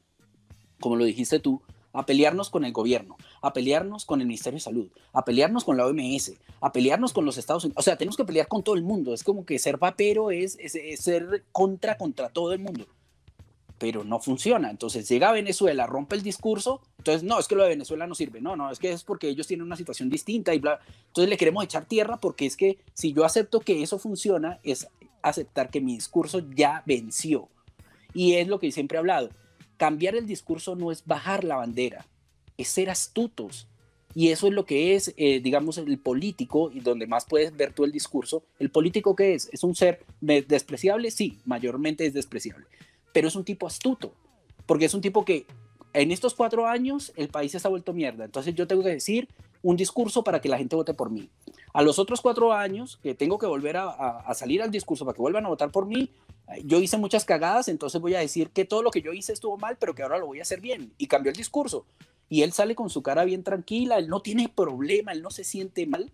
como 0.79 0.95
lo 0.95 1.03
dijiste 1.03 1.39
tú, 1.39 1.61
a 1.95 2.05
pelearnos 2.05 2.49
con 2.49 2.65
el 2.65 2.71
gobierno, 2.71 3.17
a 3.41 3.53
pelearnos 3.53 4.05
con 4.05 4.21
el 4.21 4.27
Ministerio 4.27 4.57
de 4.57 4.61
Salud, 4.61 4.87
a 5.13 5.25
pelearnos 5.25 5.63
con 5.63 5.77
la 5.77 5.85
OMS, 5.85 6.33
a 6.61 6.71
pelearnos 6.71 7.13
con 7.13 7.25
los 7.25 7.37
Estados 7.37 7.63
Unidos. 7.63 7.79
O 7.79 7.83
sea, 7.83 7.97
tenemos 7.97 8.17
que 8.17 8.25
pelear 8.25 8.47
con 8.47 8.63
todo 8.63 8.75
el 8.75 8.83
mundo. 8.83 9.13
Es 9.13 9.23
como 9.23 9.45
que 9.45 9.59
ser 9.59 9.77
vapero 9.77 10.31
es, 10.31 10.57
es, 10.59 10.75
es 10.75 10.99
ser 10.99 11.43
contra 11.51 11.97
contra 11.97 12.29
todo 12.29 12.53
el 12.53 12.59
mundo 12.59 12.85
pero 13.77 14.03
no 14.03 14.19
funciona. 14.19 14.69
Entonces 14.69 15.07
llega 15.07 15.29
a 15.29 15.33
Venezuela, 15.33 15.85
rompe 15.85 16.15
el 16.15 16.23
discurso, 16.23 16.81
entonces 16.97 17.23
no, 17.23 17.39
es 17.39 17.47
que 17.47 17.55
lo 17.55 17.63
de 17.63 17.69
Venezuela 17.69 18.07
no 18.07 18.15
sirve, 18.15 18.41
no, 18.41 18.55
no, 18.55 18.71
es 18.71 18.79
que 18.79 18.91
es 18.91 19.03
porque 19.03 19.27
ellos 19.27 19.47
tienen 19.47 19.65
una 19.65 19.75
situación 19.75 20.09
distinta 20.09 20.53
y 20.53 20.59
bla. 20.59 20.79
Entonces 21.07 21.29
le 21.29 21.37
queremos 21.37 21.63
echar 21.63 21.85
tierra 21.85 22.17
porque 22.17 22.45
es 22.45 22.55
que 22.55 22.77
si 22.93 23.13
yo 23.13 23.25
acepto 23.25 23.59
que 23.59 23.83
eso 23.83 23.99
funciona, 23.99 24.59
es 24.63 24.87
aceptar 25.21 25.69
que 25.69 25.81
mi 25.81 25.95
discurso 25.95 26.41
ya 26.55 26.83
venció. 26.85 27.49
Y 28.13 28.35
es 28.35 28.47
lo 28.47 28.59
que 28.59 28.71
siempre 28.71 28.95
he 28.95 28.99
hablado. 28.99 29.29
Cambiar 29.77 30.15
el 30.15 30.25
discurso 30.25 30.75
no 30.75 30.91
es 30.91 31.05
bajar 31.05 31.43
la 31.43 31.57
bandera, 31.57 32.05
es 32.57 32.67
ser 32.69 32.89
astutos. 32.89 33.67
Y 34.13 34.29
eso 34.29 34.47
es 34.47 34.53
lo 34.53 34.65
que 34.65 34.95
es, 34.95 35.13
eh, 35.17 35.41
digamos, 35.41 35.77
el 35.77 35.97
político, 35.97 36.71
y 36.73 36.79
donde 36.79 37.05
más 37.05 37.25
puedes 37.25 37.55
ver 37.55 37.73
tú 37.73 37.83
el 37.83 37.91
discurso. 37.91 38.43
¿El 38.59 38.69
político 38.69 39.13
qué 39.13 39.33
es? 39.33 39.49
¿Es 39.51 39.63
un 39.63 39.75
ser 39.75 40.05
despreciable? 40.21 41.11
Sí, 41.11 41.39
mayormente 41.43 42.05
es 42.05 42.13
despreciable 42.13 42.65
pero 43.15 43.29
es 43.29 43.35
un 43.37 43.45
tipo 43.45 43.65
astuto, 43.65 44.11
porque 44.65 44.83
es 44.83 44.93
un 44.93 44.99
tipo 44.99 45.23
que 45.23 45.45
en 45.93 46.11
estos 46.11 46.33
cuatro 46.33 46.67
años 46.67 47.13
el 47.15 47.29
país 47.29 47.53
se 47.53 47.65
ha 47.65 47.69
vuelto 47.69 47.93
mierda. 47.93 48.25
Entonces 48.25 48.53
yo 48.55 48.67
tengo 48.67 48.83
que 48.83 48.89
decir 48.89 49.29
un 49.61 49.77
discurso 49.77 50.21
para 50.21 50.41
que 50.41 50.49
la 50.49 50.57
gente 50.57 50.75
vote 50.75 50.93
por 50.93 51.09
mí. 51.09 51.29
A 51.71 51.81
los 51.81 51.97
otros 51.97 52.19
cuatro 52.19 52.51
años 52.51 52.99
que 53.01 53.15
tengo 53.15 53.39
que 53.39 53.45
volver 53.45 53.77
a, 53.77 54.33
salir 54.33 54.61
al 54.61 54.69
discurso 54.69 55.05
para 55.05 55.15
que 55.15 55.21
vuelvan 55.21 55.45
a 55.45 55.47
votar 55.47 55.71
por 55.71 55.85
mí, 55.85 56.09
yo 56.63 56.79
hice 56.79 56.97
muchas 56.97 57.25
cagadas, 57.25 57.67
entonces 57.67 57.99
voy 57.99 58.15
a 58.15 58.19
decir 58.19 58.49
que 58.49 58.65
todo 58.65 58.83
lo 58.83 58.91
que 58.91 59.01
yo 59.01 59.13
hice 59.13 59.33
estuvo 59.33 59.57
mal, 59.57 59.77
pero 59.79 59.95
que 59.95 60.03
ahora 60.03 60.17
lo 60.17 60.27
voy 60.27 60.39
a 60.39 60.43
hacer 60.43 60.61
bien. 60.61 60.93
Y 60.97 61.07
cambió 61.07 61.31
el 61.31 61.37
discurso. 61.37 61.85
Y 62.29 62.41
él 62.41 62.53
sale 62.53 62.75
con 62.75 62.89
su 62.89 63.01
cara 63.03 63.25
bien 63.25 63.43
tranquila, 63.43 63.97
él 63.97 64.07
no 64.07 64.21
tiene 64.21 64.49
problema, 64.49 65.11
él 65.11 65.21
no 65.21 65.31
se 65.31 65.43
siente 65.43 65.85
mal. 65.85 66.11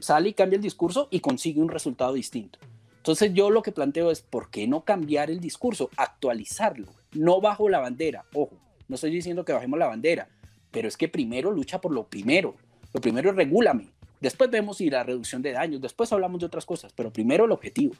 Sale 0.00 0.30
y 0.30 0.34
cambia 0.34 0.56
el 0.56 0.62
discurso 0.62 1.08
y 1.10 1.20
consigue 1.20 1.60
un 1.60 1.68
resultado 1.68 2.12
distinto. 2.12 2.58
Entonces 2.98 3.32
yo 3.32 3.50
lo 3.50 3.62
que 3.62 3.72
planteo 3.72 4.10
es, 4.10 4.20
¿por 4.20 4.50
qué 4.50 4.66
no 4.66 4.84
cambiar 4.84 5.30
el 5.30 5.40
discurso? 5.40 5.90
Actualizarlo, 5.96 6.88
no 7.12 7.40
bajo 7.40 7.68
la 7.68 7.78
bandera. 7.78 8.24
Ojo, 8.34 8.56
no 8.86 8.94
estoy 8.96 9.10
diciendo 9.10 9.44
que 9.44 9.52
bajemos 9.52 9.78
la 9.78 9.86
bandera, 9.86 10.28
pero 10.70 10.88
es 10.88 10.96
que 10.96 11.08
primero 11.08 11.50
lucha 11.50 11.80
por 11.80 11.92
lo 11.92 12.04
primero. 12.04 12.54
Lo 12.92 13.00
primero 13.00 13.30
es 13.30 13.36
regúlame. 13.36 13.88
Después 14.20 14.50
vemos 14.50 14.78
si 14.78 14.90
la 14.90 15.04
reducción 15.04 15.42
de 15.42 15.52
daños, 15.52 15.80
después 15.80 16.12
hablamos 16.12 16.40
de 16.40 16.46
otras 16.46 16.66
cosas, 16.66 16.92
pero 16.92 17.12
primero 17.12 17.44
el 17.44 17.52
objetivo. 17.52 17.94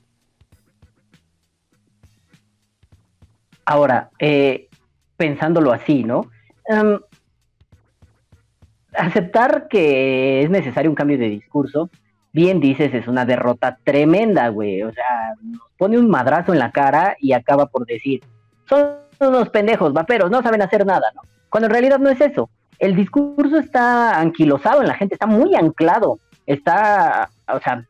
Ahora, 3.70 4.08
eh, 4.18 4.66
pensándolo 5.18 5.72
así, 5.72 6.02
¿no? 6.02 6.30
Em, 6.66 6.98
aceptar 8.94 9.68
que 9.68 10.42
es 10.42 10.48
necesario 10.48 10.90
un 10.90 10.94
cambio 10.94 11.18
de 11.18 11.28
discurso 11.28 11.90
bien 12.32 12.60
dices, 12.60 12.94
es 12.94 13.06
una 13.08 13.26
derrota 13.26 13.76
tremenda, 13.84 14.48
güey. 14.48 14.82
O 14.84 14.92
sea, 14.92 15.34
nos 15.42 15.60
pone 15.76 15.98
un 15.98 16.08
madrazo 16.08 16.54
en 16.54 16.60
la 16.60 16.72
cara 16.72 17.14
y 17.20 17.34
acaba 17.34 17.66
por 17.66 17.84
decir, 17.84 18.22
son 18.66 19.00
unos 19.20 19.50
pendejos, 19.50 19.92
vaperos, 19.92 20.30
no 20.30 20.42
saben 20.42 20.62
hacer 20.62 20.86
nada, 20.86 21.12
¿no? 21.14 21.20
Cuando 21.50 21.66
en 21.66 21.72
realidad 21.72 21.98
no 21.98 22.08
es 22.08 22.22
eso. 22.22 22.48
El 22.78 22.96
discurso 22.96 23.58
está 23.58 24.18
anquilosado 24.18 24.80
en 24.80 24.88
la 24.88 24.94
gente, 24.94 25.14
está 25.14 25.26
muy 25.26 25.54
anclado, 25.54 26.20
está, 26.46 27.28
o 27.52 27.60
sea, 27.60 27.84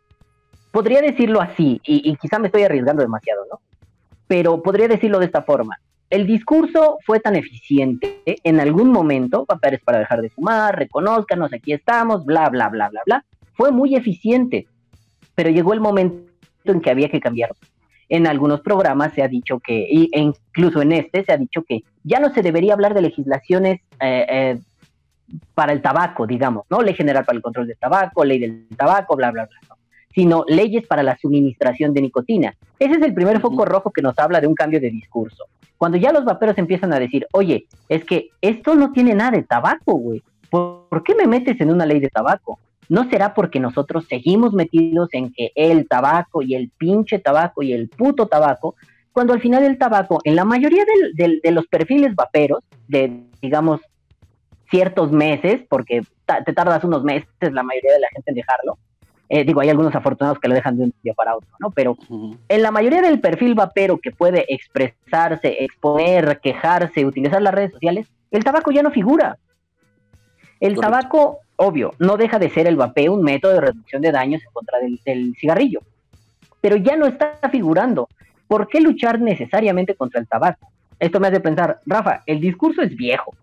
podría 0.72 1.02
decirlo 1.02 1.40
así, 1.40 1.80
y, 1.84 2.10
y 2.10 2.16
quizá 2.16 2.40
me 2.40 2.48
estoy 2.48 2.64
arriesgando 2.64 3.02
demasiado, 3.02 3.44
¿no? 3.48 3.60
Pero 4.28 4.62
podría 4.62 4.86
decirlo 4.86 5.18
de 5.18 5.26
esta 5.26 5.42
forma. 5.42 5.80
El 6.10 6.26
discurso 6.26 6.98
fue 7.04 7.20
tan 7.20 7.36
eficiente 7.36 8.22
en 8.24 8.60
algún 8.60 8.90
momento, 8.90 9.44
papeles 9.44 9.80
para 9.84 9.98
dejar 9.98 10.22
de 10.22 10.30
fumar, 10.30 10.78
reconozcanos, 10.78 11.52
aquí 11.52 11.72
estamos, 11.72 12.24
bla, 12.24 12.48
bla, 12.48 12.68
bla, 12.68 12.88
bla, 12.88 13.02
bla, 13.04 13.24
fue 13.54 13.72
muy 13.72 13.94
eficiente, 13.94 14.66
pero 15.34 15.50
llegó 15.50 15.74
el 15.74 15.80
momento 15.80 16.30
en 16.64 16.80
que 16.80 16.90
había 16.90 17.10
que 17.10 17.20
cambiarlo. 17.20 17.56
En 18.08 18.26
algunos 18.26 18.62
programas 18.62 19.12
se 19.12 19.22
ha 19.22 19.28
dicho 19.28 19.60
que, 19.60 19.82
e 19.82 20.18
incluso 20.18 20.80
en 20.80 20.92
este 20.92 21.24
se 21.24 21.32
ha 21.32 21.36
dicho 21.36 21.62
que 21.62 21.82
ya 22.04 22.20
no 22.20 22.32
se 22.32 22.40
debería 22.40 22.72
hablar 22.72 22.94
de 22.94 23.02
legislaciones 23.02 23.80
eh, 24.00 24.26
eh, 24.30 24.58
para 25.54 25.72
el 25.72 25.82
tabaco, 25.82 26.26
digamos, 26.26 26.64
¿no? 26.70 26.80
Ley 26.80 26.94
general 26.94 27.26
para 27.26 27.36
el 27.36 27.42
control 27.42 27.66
del 27.66 27.76
tabaco, 27.76 28.24
ley 28.24 28.38
del 28.38 28.66
tabaco, 28.76 29.14
bla, 29.14 29.30
bla, 29.30 29.46
bla, 29.46 29.67
sino 30.18 30.44
leyes 30.48 30.84
para 30.84 31.04
la 31.04 31.16
suministración 31.16 31.94
de 31.94 32.02
nicotina. 32.02 32.52
Ese 32.80 32.94
es 32.94 33.02
el 33.02 33.14
primer 33.14 33.40
foco 33.40 33.64
rojo 33.64 33.92
que 33.92 34.02
nos 34.02 34.18
habla 34.18 34.40
de 34.40 34.48
un 34.48 34.54
cambio 34.56 34.80
de 34.80 34.90
discurso. 34.90 35.44
Cuando 35.76 35.96
ya 35.96 36.10
los 36.10 36.24
vaperos 36.24 36.58
empiezan 36.58 36.92
a 36.92 36.98
decir, 36.98 37.24
oye, 37.30 37.66
es 37.88 38.04
que 38.04 38.30
esto 38.40 38.74
no 38.74 38.90
tiene 38.90 39.14
nada 39.14 39.30
de 39.30 39.44
tabaco, 39.44 39.94
güey. 39.94 40.20
¿Por 40.50 41.04
qué 41.04 41.14
me 41.14 41.28
metes 41.28 41.60
en 41.60 41.70
una 41.70 41.86
ley 41.86 42.00
de 42.00 42.08
tabaco? 42.08 42.58
¿No 42.88 43.08
será 43.08 43.32
porque 43.32 43.60
nosotros 43.60 44.06
seguimos 44.08 44.54
metidos 44.54 45.08
en 45.12 45.32
que 45.32 45.52
el 45.54 45.86
tabaco 45.86 46.42
y 46.42 46.56
el 46.56 46.72
pinche 46.76 47.20
tabaco 47.20 47.62
y 47.62 47.72
el 47.72 47.88
puto 47.88 48.26
tabaco, 48.26 48.74
cuando 49.12 49.34
al 49.34 49.40
final 49.40 49.62
el 49.62 49.78
tabaco, 49.78 50.18
en 50.24 50.34
la 50.34 50.44
mayoría 50.44 50.84
de 51.14 51.52
los 51.52 51.68
perfiles 51.68 52.16
vaperos, 52.16 52.64
de 52.88 53.22
digamos 53.40 53.82
ciertos 54.68 55.12
meses, 55.12 55.60
porque 55.68 56.02
te 56.44 56.52
tardas 56.52 56.82
unos 56.82 57.04
meses 57.04 57.28
la 57.40 57.62
mayoría 57.62 57.92
de 57.92 58.00
la 58.00 58.08
gente 58.12 58.32
en 58.32 58.34
dejarlo, 58.34 58.78
eh, 59.28 59.44
digo, 59.44 59.60
hay 59.60 59.68
algunos 59.68 59.94
afortunados 59.94 60.38
que 60.38 60.48
lo 60.48 60.54
dejan 60.54 60.76
de 60.78 60.84
un 60.84 60.94
día 61.02 61.14
para 61.14 61.36
otro, 61.36 61.50
¿no? 61.60 61.70
Pero 61.70 61.96
en 62.48 62.62
la 62.62 62.70
mayoría 62.70 63.02
del 63.02 63.20
perfil 63.20 63.54
vapero 63.54 63.98
que 63.98 64.10
puede 64.10 64.46
expresarse, 64.48 65.64
exponer, 65.64 66.40
quejarse, 66.40 67.04
utilizar 67.04 67.42
las 67.42 67.54
redes 67.54 67.72
sociales, 67.72 68.06
el 68.30 68.44
tabaco 68.44 68.70
ya 68.70 68.82
no 68.82 68.90
figura. 68.90 69.38
El 70.60 70.76
tabaco 70.76 71.40
obvio, 71.58 71.92
no 71.98 72.16
deja 72.16 72.38
de 72.38 72.50
ser 72.50 72.66
el 72.66 72.76
vapeo 72.76 73.12
un 73.12 73.22
método 73.22 73.52
de 73.54 73.60
reducción 73.60 74.00
de 74.00 74.12
daños 74.12 74.42
en 74.42 74.52
contra 74.52 74.78
del, 74.78 75.34
cigarrillo, 75.36 75.80
pero 76.60 76.76
ya 76.76 76.96
no 76.96 77.06
está 77.06 77.36
figurando. 77.50 78.08
¿Por 78.46 78.68
qué 78.68 78.80
luchar 78.80 79.20
necesariamente 79.20 79.94
contra 79.94 80.20
el 80.20 80.28
tabaco? 80.28 80.68
Esto 80.98 81.20
me 81.20 81.28
hace 81.28 81.40
pensar, 81.40 81.80
Rafa, 81.84 82.22
el 82.26 82.40
discurso 82.40 82.80
es 82.80 82.96
viejo. 82.96 83.34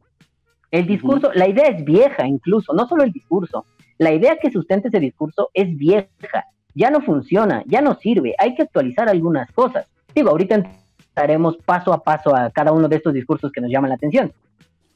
El 0.71 0.87
discurso, 0.87 1.31
la 1.33 1.47
idea 1.47 1.67
es 1.67 1.83
vieja 1.83 2.25
incluso, 2.25 2.73
no 2.73 2.87
solo 2.87 3.03
el 3.03 3.11
discurso. 3.11 3.65
La 3.97 4.13
idea 4.13 4.37
que 4.37 4.51
sustenta 4.51 4.89
ese 4.89 4.99
discurso 4.99 5.49
es 5.53 5.75
vieja, 5.77 6.45
ya 6.73 6.89
no 6.89 7.01
funciona, 7.01 7.63
ya 7.65 7.81
no 7.81 7.95
sirve, 7.95 8.35
hay 8.37 8.55
que 8.55 8.63
actualizar 8.63 9.09
algunas 9.09 9.49
cosas. 9.51 9.87
Digo, 10.13 10.29
ahorita 10.29 10.63
entraremos 11.09 11.57
paso 11.57 11.93
a 11.93 12.03
paso 12.03 12.35
a 12.35 12.49
cada 12.49 12.71
uno 12.73 12.87
de 12.87 12.97
estos 12.97 13.13
discursos 13.13 13.51
que 13.51 13.61
nos 13.61 13.71
llaman 13.71 13.89
la 13.89 13.95
atención, 13.95 14.33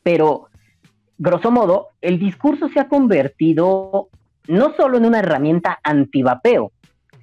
pero 0.03 0.47
grosso 1.17 1.51
modo, 1.51 1.89
el 2.01 2.19
discurso 2.19 2.69
se 2.69 2.79
ha 2.79 2.87
convertido 2.87 4.09
no 4.47 4.73
solo 4.75 4.97
en 4.97 5.05
una 5.05 5.19
herramienta 5.19 5.79
antivapeo, 5.83 6.71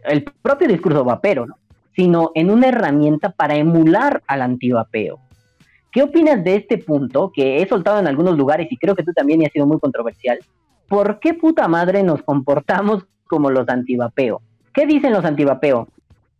el 0.05 0.25
propio 0.25 0.69
discurso 0.69 1.05
vapero, 1.05 1.47
¿no? 1.47 1.59
sino 1.95 2.31
en 2.35 2.51
una 2.51 2.69
herramienta 2.69 3.31
para 3.31 3.57
emular 3.57 4.23
al 4.27 4.43
antivapeo. 4.43 5.19
¿Qué 5.91 6.03
opinas 6.03 6.45
de 6.45 6.57
este 6.57 6.77
punto 6.77 7.33
que 7.35 7.63
he 7.63 7.67
soltado 7.67 7.99
en 7.99 8.07
algunos 8.07 8.37
lugares 8.37 8.69
y 8.71 8.77
creo 8.77 8.95
que 8.95 9.03
tú 9.03 9.13
también 9.15 9.41
y 9.41 9.47
ha 9.47 9.51
sido 9.51 9.67
muy 9.67 9.81
controversial? 9.81 10.39
¿Por 10.89 11.19
qué 11.21 11.35
puta 11.35 11.69
madre 11.69 12.03
nos 12.03 12.23
comportamos 12.23 13.05
como 13.27 13.51
los 13.51 13.69
antivapeo? 13.69 14.41
¿Qué 14.73 14.87
dicen 14.87 15.13
los 15.13 15.25
antivapeo? 15.25 15.89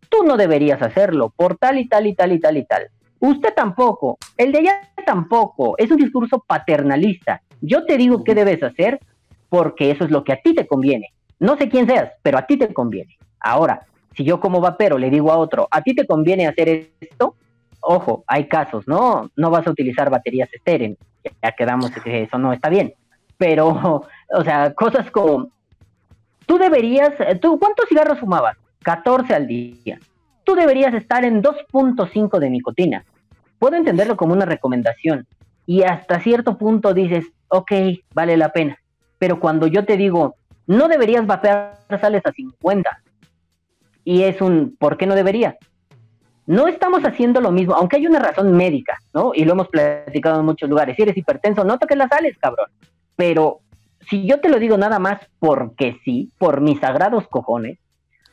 Tú 0.09 0.23
no 0.23 0.37
deberías 0.37 0.81
hacerlo 0.81 1.33
por 1.35 1.57
tal 1.57 1.77
y 1.79 1.87
tal 1.87 2.07
y 2.07 2.15
tal 2.15 2.31
y 2.31 2.39
tal 2.39 2.57
y 2.57 2.65
tal. 2.65 2.87
Usted 3.19 3.53
tampoco, 3.53 4.17
el 4.37 4.51
de 4.51 4.59
allá 4.59 4.81
tampoco. 5.05 5.75
Es 5.77 5.91
un 5.91 5.97
discurso 5.97 6.43
paternalista. 6.45 7.41
Yo 7.61 7.85
te 7.85 7.97
digo 7.97 8.23
qué 8.23 8.35
debes 8.35 8.63
hacer 8.63 8.99
porque 9.49 9.91
eso 9.91 10.05
es 10.05 10.11
lo 10.11 10.23
que 10.23 10.33
a 10.33 10.41
ti 10.41 10.53
te 10.53 10.67
conviene. 10.67 11.09
No 11.39 11.57
sé 11.57 11.69
quién 11.69 11.87
seas, 11.87 12.11
pero 12.21 12.37
a 12.37 12.45
ti 12.45 12.57
te 12.57 12.73
conviene. 12.73 13.17
Ahora, 13.39 13.85
si 14.15 14.23
yo 14.23 14.39
como 14.39 14.61
vapero 14.61 14.97
le 14.97 15.09
digo 15.09 15.31
a 15.31 15.37
otro, 15.37 15.67
a 15.69 15.81
ti 15.81 15.93
te 15.93 16.07
conviene 16.07 16.47
hacer 16.47 16.89
esto, 16.99 17.35
ojo, 17.81 18.23
hay 18.27 18.47
casos, 18.47 18.87
¿no? 18.87 19.29
No 19.35 19.49
vas 19.49 19.67
a 19.67 19.71
utilizar 19.71 20.09
baterías 20.09 20.49
esteren, 20.53 20.97
ya 21.41 21.51
quedamos 21.51 21.91
que 21.91 22.23
eso 22.23 22.37
no 22.37 22.53
está 22.53 22.69
bien. 22.69 22.93
Pero, 23.37 24.05
o 24.29 24.43
sea, 24.43 24.73
cosas 24.73 25.09
como, 25.11 25.49
tú 26.45 26.57
deberías, 26.57 27.13
¿tú 27.41 27.59
cuántos 27.59 27.87
cigarros 27.89 28.19
fumabas? 28.19 28.57
14 28.83 29.33
al 29.33 29.47
día. 29.47 29.99
Tú 30.43 30.55
deberías 30.55 30.93
estar 30.93 31.25
en 31.25 31.43
2.5 31.43 32.39
de 32.39 32.49
nicotina. 32.49 33.05
Puedo 33.59 33.75
entenderlo 33.75 34.15
como 34.15 34.33
una 34.33 34.45
recomendación. 34.45 35.27
Y 35.65 35.83
hasta 35.83 36.21
cierto 36.21 36.57
punto 36.57 36.93
dices, 36.93 37.25
ok, 37.49 37.71
vale 38.13 38.37
la 38.37 38.53
pena. 38.53 38.77
Pero 39.19 39.39
cuando 39.39 39.67
yo 39.67 39.83
te 39.83 39.97
digo, 39.97 40.35
no 40.67 40.87
deberías 40.87 41.25
vapear 41.25 41.79
sales 41.99 42.25
a 42.25 42.31
50. 42.31 42.89
Y 44.05 44.23
es 44.23 44.39
un, 44.41 44.77
¿por 44.79 44.95
qué 44.97 45.05
no 45.05 45.15
debería? 45.15 45.57
No 46.45 46.69
estamos 46.69 47.03
haciendo 47.03 47.41
lo 47.41 47.51
mismo, 47.51 47.75
aunque 47.75 47.97
hay 47.97 48.07
una 48.07 48.19
razón 48.19 48.53
médica, 48.53 48.97
¿no? 49.13 49.31
Y 49.33 49.43
lo 49.43 49.51
hemos 49.51 49.67
platicado 49.67 50.39
en 50.39 50.45
muchos 50.45 50.69
lugares. 50.69 50.95
Si 50.95 51.01
eres 51.01 51.17
hipertenso, 51.17 51.65
no 51.65 51.77
toques 51.77 51.97
las 51.97 52.07
sales, 52.07 52.37
cabrón. 52.37 52.67
Pero 53.17 53.59
si 54.09 54.25
yo 54.25 54.39
te 54.39 54.49
lo 54.49 54.59
digo 54.59 54.77
nada 54.77 54.99
más 54.99 55.21
porque 55.39 55.99
sí, 56.03 56.31
por 56.37 56.61
mis 56.61 56.79
sagrados 56.79 57.27
cojones, 57.27 57.79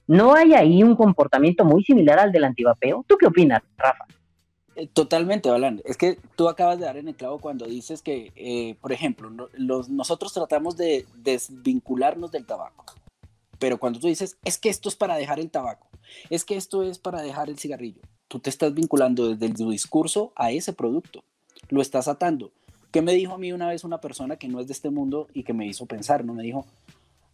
¿no 0.06 0.34
hay 0.34 0.54
ahí 0.54 0.82
un 0.82 0.96
comportamiento 0.96 1.64
muy 1.64 1.82
similar 1.84 2.18
al 2.18 2.32
del 2.32 2.44
antivapeo? 2.44 3.04
¿Tú 3.08 3.16
qué 3.16 3.26
opinas, 3.26 3.62
Rafa? 3.76 4.06
Eh, 4.76 4.88
totalmente, 4.88 5.48
Alan. 5.50 5.80
Es 5.84 5.96
que 5.96 6.18
tú 6.36 6.48
acabas 6.48 6.78
de 6.78 6.86
dar 6.86 6.96
en 6.96 7.08
el 7.08 7.14
clavo 7.14 7.38
cuando 7.38 7.66
dices 7.66 8.02
que, 8.02 8.32
eh, 8.34 8.76
por 8.80 8.92
ejemplo, 8.92 9.30
nosotros 9.58 10.32
tratamos 10.32 10.76
de 10.76 11.06
desvincularnos 11.14 12.32
del 12.32 12.46
tabaco. 12.46 12.84
Pero 13.58 13.78
cuando 13.78 14.00
tú 14.00 14.08
dices, 14.08 14.36
es 14.44 14.58
que 14.58 14.68
esto 14.68 14.88
es 14.88 14.96
para 14.96 15.16
dejar 15.16 15.38
el 15.38 15.50
tabaco, 15.50 15.86
es 16.28 16.44
que 16.44 16.56
esto 16.56 16.82
es 16.82 16.98
para 16.98 17.22
dejar 17.22 17.48
el 17.48 17.58
cigarrillo, 17.58 18.02
tú 18.28 18.40
te 18.40 18.50
estás 18.50 18.74
vinculando 18.74 19.34
desde 19.34 19.54
tu 19.54 19.70
discurso 19.70 20.32
a 20.34 20.50
ese 20.50 20.72
producto. 20.72 21.22
Lo 21.68 21.80
estás 21.80 22.08
atando. 22.08 22.52
¿Qué 22.94 23.02
me 23.02 23.12
dijo 23.12 23.34
a 23.34 23.38
mí 23.38 23.50
una 23.50 23.66
vez 23.66 23.82
una 23.82 24.00
persona 24.00 24.36
que 24.36 24.46
no 24.46 24.60
es 24.60 24.68
de 24.68 24.72
este 24.72 24.88
mundo 24.88 25.26
y 25.34 25.42
que 25.42 25.52
me 25.52 25.66
hizo 25.66 25.84
pensar? 25.84 26.24
¿no? 26.24 26.32
Me 26.32 26.44
dijo, 26.44 26.64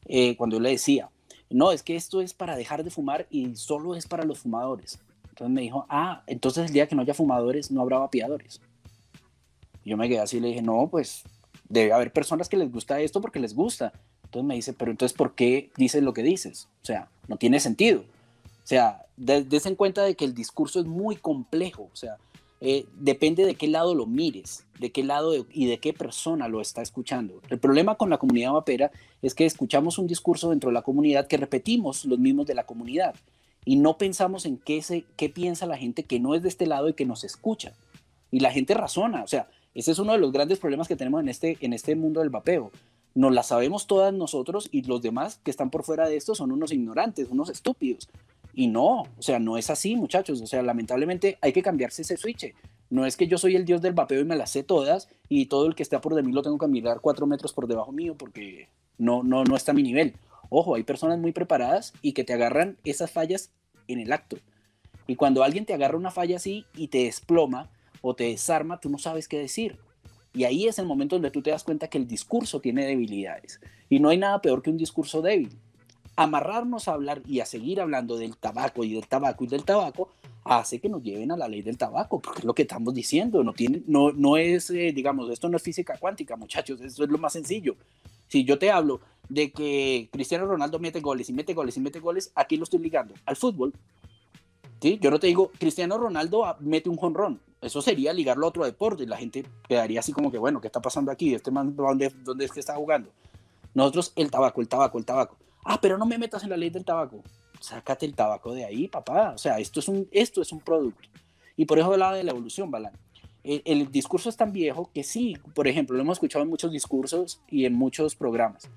eh, 0.07 0.35
cuando 0.35 0.57
yo 0.57 0.61
le 0.63 0.71
decía, 0.71 1.11
no, 1.51 1.71
es 1.71 1.83
que 1.83 1.97
esto 1.97 2.23
es 2.23 2.33
para 2.33 2.57
dejar 2.57 2.83
de 2.83 2.91
fumar 2.91 3.27
y 3.29 3.55
solo 3.57 3.95
es 3.95 4.07
para 4.07 4.25
los 4.25 4.39
fumadores. 4.39 4.99
Entonces 5.29 5.51
me 5.51 5.61
dijo, 5.61 5.85
ah, 5.91 6.23
entonces 6.27 6.69
el 6.69 6.73
día 6.73 6.89
que 6.89 6.95
no 6.95 7.03
haya 7.03 7.13
fumadores 7.13 7.71
no 7.71 7.83
habrá 7.83 7.99
vapeadores. 7.99 8.63
Yo 9.85 9.99
me 9.99 10.09
quedé 10.09 10.21
así 10.21 10.39
y 10.39 10.41
le 10.41 10.49
dije, 10.49 10.63
no, 10.63 10.89
pues 10.91 11.25
debe 11.69 11.93
haber 11.93 12.11
personas 12.11 12.49
que 12.49 12.57
les 12.57 12.73
gusta 12.73 12.99
esto 12.99 13.21
porque 13.21 13.39
les 13.39 13.55
gusta. 13.55 13.93
Entonces 14.25 14.47
me 14.47 14.55
dice, 14.55 14.73
pero 14.73 14.91
entonces 14.91 15.15
¿por 15.15 15.35
qué 15.35 15.71
dices 15.77 16.03
lo 16.03 16.15
que 16.15 16.23
dices? 16.23 16.69
O 16.83 16.87
sea, 16.87 17.11
no 17.29 17.37
tiene 17.37 17.61
sentido. 17.61 18.01
O 18.01 18.67
sea, 18.67 19.03
des 19.19 19.67
en 19.67 19.75
cuenta 19.75 20.05
de 20.05 20.15
que 20.15 20.25
el 20.25 20.33
discurso 20.35 20.81
es 20.81 20.87
muy 20.87 21.17
complejo. 21.17 21.91
O 21.93 21.97
sea, 21.97 22.17
eh, 22.61 22.87
depende 22.95 23.47
de 23.47 23.55
qué 23.55 23.69
lado 23.69 23.95
lo 23.95 24.07
mires, 24.07 24.67
de 24.79 24.93
qué 24.93 25.03
lado 25.03 25.33
y 25.51 25.67
de 25.67 25.79
qué 25.79 25.93
persona 25.93 26.49
lo 26.49 26.61
está 26.61 26.83
escuchando. 26.83 27.41
El 27.49 27.59
problema 27.59 27.95
con 27.95 28.11
la 28.11 28.19
comunidad 28.19 28.53
vapera 28.53 28.91
es 29.23 29.35
que 29.35 29.47
escuchamos 29.47 29.99
un 29.99 30.07
discurso 30.07 30.51
dentro 30.51 30.69
de 30.69 30.75
la 30.75 30.83
comunidad 30.83 31.27
que 31.27 31.39
repetimos 31.39 32.05
los 32.05 32.19
mismos 32.19 32.47
de 32.47 32.55
la 32.55 32.67
comunidad 32.67 33.15
y 33.65 33.77
no 33.77 33.97
pensamos 33.97 34.47
en 34.47 34.59
qué, 34.59 35.05
piensa 35.35 35.67
la 35.67 35.79
gente 35.79 36.05
que 36.05 36.21
no 36.21 36.35
es 36.35 36.43
de 36.43 36.49
este 36.49 36.67
lado 36.67 36.89
y 36.89 36.95
que 36.95 37.07
nos 37.07 37.25
escucha. 37.25 37.73
Y 38.31 38.41
la 38.41 38.53
gente 38.53 38.75
razona, 38.75 39.23
o 39.23 39.27
sea, 39.27 39.49
ese 39.75 39.93
es 39.93 39.99
uno 39.99 40.13
de 40.13 40.19
los 40.19 40.33
grandes 40.33 40.59
problemas 40.59 40.89
que 40.89 40.97
tenemos 40.97 41.21
en 41.21 41.29
este, 41.29 41.57
en 41.61 41.73
este 41.73 41.95
mundo 41.95 42.21
del 42.21 42.31
vapeo. 42.31 42.71
Nos 43.15 43.33
la 43.33 43.43
sabemos 43.43 43.87
todas 43.87 44.13
nosotros 44.15 44.69
y 44.71 44.83
los 44.83 45.03
demás 45.03 45.41
que 45.43 45.51
están 45.51 45.71
por 45.71 45.83
fuera 45.83 46.09
de 46.09 46.17
esto 46.17 46.35
son 46.35 46.53
unos 46.53 46.73
ignorantes, 46.73 47.29
unos 47.31 47.51
estúpidos. 47.51 48.09
Y 48.55 48.67
no, 48.67 49.03
o 49.03 49.23
sea, 49.23 49.39
no 49.39 49.57
es 49.57 49.71
así, 49.71 49.97
muchachos. 49.97 50.41
O 50.41 50.47
sea, 50.47 50.63
lamentablemente 50.63 51.39
hay 51.41 51.53
que 51.53 51.63
cambiarse 51.63 52.03
ese 52.03 52.17
switch. 52.17 52.55
No 52.91 53.07
es 53.07 53.17
que 53.17 53.29
yo 53.29 53.39
soy 53.39 53.55
el 53.55 53.65
dios 53.65 53.83
del 53.83 53.95
vapeo 53.95 54.21
y 54.21 54.25
me 54.25 54.37
las 54.37 54.51
sé 54.51 54.65
todas 54.65 55.09
y 55.29 55.47
todo 55.47 55.67
el 55.67 55.75
que 55.75 55.85
esté 55.85 55.99
por 56.01 56.15
de 56.15 56.23
mí 56.23 56.33
lo 56.33 56.43
tengo 56.43 56.59
que 56.59 56.67
mirar 56.67 57.01
cuatro 57.01 57.27
metros 57.27 57.53
por 57.53 57.69
debajo 57.69 57.93
mío 57.93 58.17
porque 58.19 58.69
no, 58.99 59.23
no, 59.23 59.45
no 59.45 59.57
está 59.57 59.71
a 59.71 59.75
mi 59.75 59.85
nivel. 59.85 60.15
Ojo, 60.49 60.75
hay 60.75 60.83
personas 60.83 61.19
muy 61.19 61.31
preparadas 61.31 61.93
y 62.03 62.13
que 62.13 62.25
te 62.25 62.33
agarran 62.33 62.77
esas 62.85 63.13
fallas 63.13 63.53
en 63.87 64.01
el 64.01 64.13
acto. 64.13 64.37
Y 65.07 65.15
cuando 65.15 65.45
alguien 65.45 65.65
te 65.65 65.75
agarra 65.75 65.97
una 65.97 66.11
falla 66.11 66.37
así 66.37 66.67
y 66.77 66.89
te 66.89 67.05
desploma 67.05 67.71
o 68.03 68.15
te 68.15 68.25
desarma, 68.25 68.81
tú 68.81 68.91
no 68.91 68.99
sabes 68.99 69.29
qué 69.29 69.39
decir. 69.39 69.79
Y 70.33 70.45
ahí 70.45 70.67
es 70.67 70.79
el 70.79 70.87
momento 70.87 71.17
donde 71.17 71.31
tú 71.31 71.43
te 71.43 71.51
das 71.51 71.65
cuenta 71.65 71.89
que 71.89 71.99
el 71.99 72.07
discurso 72.07 72.61
tiene 72.61 72.87
debilidades. 72.87 73.61
Y 73.89 73.99
no 74.01 74.09
hay 74.09 74.19
nada 74.19 74.41
peor 74.41 74.63
que 74.63 74.71
un 74.71 74.77
discurso 74.77 75.23
débil. 75.23 75.57
Amarrarnos 76.21 76.87
a 76.87 76.93
hablar 76.93 77.23
y 77.27 77.41
a 77.41 77.47
seguir 77.47 77.81
hablando 77.81 78.19
del 78.19 78.37
tabaco 78.37 78.85
y 78.85 78.93
del 78.93 79.07
tabaco 79.07 79.45
y 79.45 79.47
del 79.47 79.65
tabaco 79.65 80.11
hace 80.45 80.79
que 80.79 80.91
nos 80.91 81.03
lleven 81.03 81.33
a 81.33 81.37
la 81.39 81.49
ley 81.49 81.63
del 81.63 81.79
tabaco, 81.79 82.21
porque 82.21 82.41
es 82.41 82.45
lo 82.45 82.55
que 82.55 82.63
estamos 82.63 82.93
diciendo. 82.93 83.43
No, 83.43 83.55
tiene, 83.55 83.83
no, 83.87 84.13
no 84.13 84.37
es, 84.37 84.69
eh, 84.69 84.93
digamos, 84.95 85.31
esto 85.31 85.49
no 85.49 85.57
es 85.57 85.63
física 85.63 85.97
cuántica, 85.99 86.37
muchachos, 86.37 86.79
esto 86.83 87.05
es 87.05 87.11
lo 87.11 87.17
más 87.17 87.33
sencillo. 87.33 87.75
Si 88.29 88.45
yo 88.45 88.59
te 88.59 88.71
hablo 88.71 89.01
de 89.31 89.51
que 89.51 90.11
Cristiano 90.13 90.45
Ronaldo 90.45 90.79
mete 90.79 91.01
goles 91.01 91.31
y 91.31 91.33
mete 91.33 91.55
goles 91.55 91.79
y 91.79 91.81
mete 91.81 92.01
goles, 92.01 92.33
aquí 92.35 92.59
lo 92.59 92.65
estoy 92.65 92.81
ligando 92.81 93.15
al 93.25 93.37
fútbol. 93.37 93.73
¿sí? 94.83 94.99
Yo 95.01 95.11
no 95.11 95.19
te 95.19 95.27
digo, 95.27 95.51
Cristiano 95.59 95.97
Ronaldo 95.97 96.55
mete 96.61 96.91
un 96.91 96.97
jonrón. 96.97 97.41
Eso 97.63 97.81
sería 97.81 98.13
ligarlo 98.13 98.45
a 98.45 98.51
otro 98.51 98.67
deporte 98.67 99.05
y 99.05 99.07
la 99.07 99.17
gente 99.17 99.47
quedaría 99.67 100.01
así 100.01 100.13
como 100.13 100.31
que, 100.31 100.37
bueno, 100.37 100.61
¿qué 100.61 100.67
está 100.67 100.83
pasando 100.83 101.11
aquí? 101.11 101.35
¿Este 101.35 101.51
man 101.51 101.75
dónde, 101.77 102.13
dónde 102.25 102.45
es 102.45 102.53
que 102.53 102.61
está 102.61 102.75
jugando? 102.75 103.09
Nosotros, 103.73 104.13
el 104.17 104.31
tabaco, 104.31 104.61
el 104.61 104.69
tabaco, 104.69 104.99
el 104.99 105.07
tabaco. 105.07 105.37
Ah, 105.65 105.81
pero 105.81 105.99
no 105.99 106.07
me 106.07 106.19
metas 106.19 106.43
en 106.43 106.51
la 106.51 106.57
ley 106.57 106.71
del 106.71 106.85
tabaco. 106.85 107.23
Sácate 107.61 108.07
el 108.07 108.15
tabaco 108.15 108.55
de 108.55 108.65
ahí, 108.65 108.89
papá. 108.89 109.33
O 109.35 109.39
sea, 109.39 109.59
esto 109.59 109.81
es 109.81 109.89
un, 109.89 110.09
esto 110.11 110.41
es 110.41 110.53
un 110.53 110.61
producto. 110.61 111.09
Y 111.57 111.67
por 111.67 111.79
eso 111.79 111.93
hablaba 111.93 112.15
de 112.15 112.25
la 112.25 112.31
evolución, 112.31 112.71
Balán 112.71 112.95
el, 113.43 113.91
discurso 113.91 114.29
es 114.29 114.37
tan 114.37 114.53
viejo 114.53 114.91
que 114.93 115.03
sí, 115.03 115.37
por 115.55 115.67
ejemplo, 115.67 115.97
lo 115.97 116.03
hemos 116.03 116.17
escuchado 116.17 116.43
en 116.43 116.51
muchos 116.51 116.73
discursos 116.73 117.41
y 117.49 117.65
en 117.65 117.75
muchos 117.75 118.15
programas. 118.15 118.69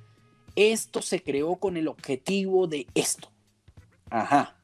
Esto 0.56 1.02
se 1.02 1.22
creó 1.22 1.56
con 1.56 1.78
el 1.78 1.88
objetivo 1.88 2.68
de 2.68 2.88
esto. 2.94 3.30
Ajá. 4.10 4.56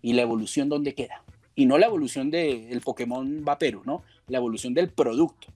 ¿Y 0.00 0.12
la 0.12 0.22
evolución 0.22 0.68
dónde 0.68 0.94
queda? 0.94 1.22
Y 1.54 1.66
no 1.66 1.78
la 1.78 1.86
evolución 1.86 2.30
del 2.30 2.80
Pokémon 2.80 3.44
vapero, 3.44 3.82
¿no? 3.84 4.02
La 4.28 4.38
evolución 4.38 4.74
del 4.74 4.90
producto. 4.90 5.48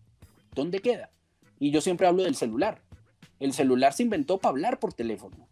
¿Dónde 0.54 0.80
queda? 0.80 1.10
Y 1.58 1.70
yo 1.70 1.80
siempre 1.80 2.06
hablo 2.06 2.24
del 2.24 2.34
celular. 2.34 2.82
El 3.40 3.52
celular 3.52 3.92
se 3.92 4.02
inventó 4.02 4.38
para 4.38 4.50
hablar 4.50 4.80
por 4.80 4.92
teléfono, 4.92 5.47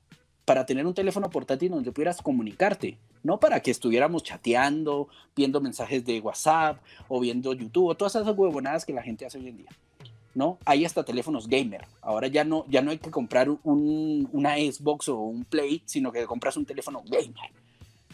para 0.46 0.64
tener 0.64 0.86
un 0.86 0.94
teléfono 0.94 1.28
portátil 1.28 1.72
donde 1.72 1.92
pudieras 1.92 2.22
comunicarte 2.22 2.96
no 3.26 3.40
para 3.40 3.60
que 3.60 3.72
estuviéramos 3.72 4.22
chateando, 4.22 5.08
viendo 5.34 5.60
mensajes 5.60 6.04
de 6.04 6.20
WhatsApp 6.20 6.78
o 7.08 7.18
viendo 7.20 7.52
YouTube 7.52 7.88
o 7.88 7.94
todas 7.96 8.14
esas 8.14 8.38
huevonadas 8.38 8.86
que 8.86 8.92
la 8.92 9.02
gente 9.02 9.26
hace 9.26 9.38
hoy 9.38 9.48
en 9.48 9.56
día. 9.58 9.70
¿no? 10.34 10.58
Hay 10.64 10.84
hasta 10.84 11.04
teléfonos 11.04 11.48
gamer. 11.48 11.86
Ahora 12.02 12.28
ya 12.28 12.44
no, 12.44 12.64
ya 12.68 12.82
no 12.82 12.92
hay 12.92 12.98
que 12.98 13.10
comprar 13.10 13.50
un, 13.50 14.28
una 14.32 14.56
Xbox 14.56 15.08
o 15.08 15.18
un 15.18 15.44
Play, 15.44 15.82
sino 15.86 16.12
que 16.12 16.24
compras 16.24 16.56
un 16.56 16.64
teléfono 16.64 17.02
gamer. 17.04 17.50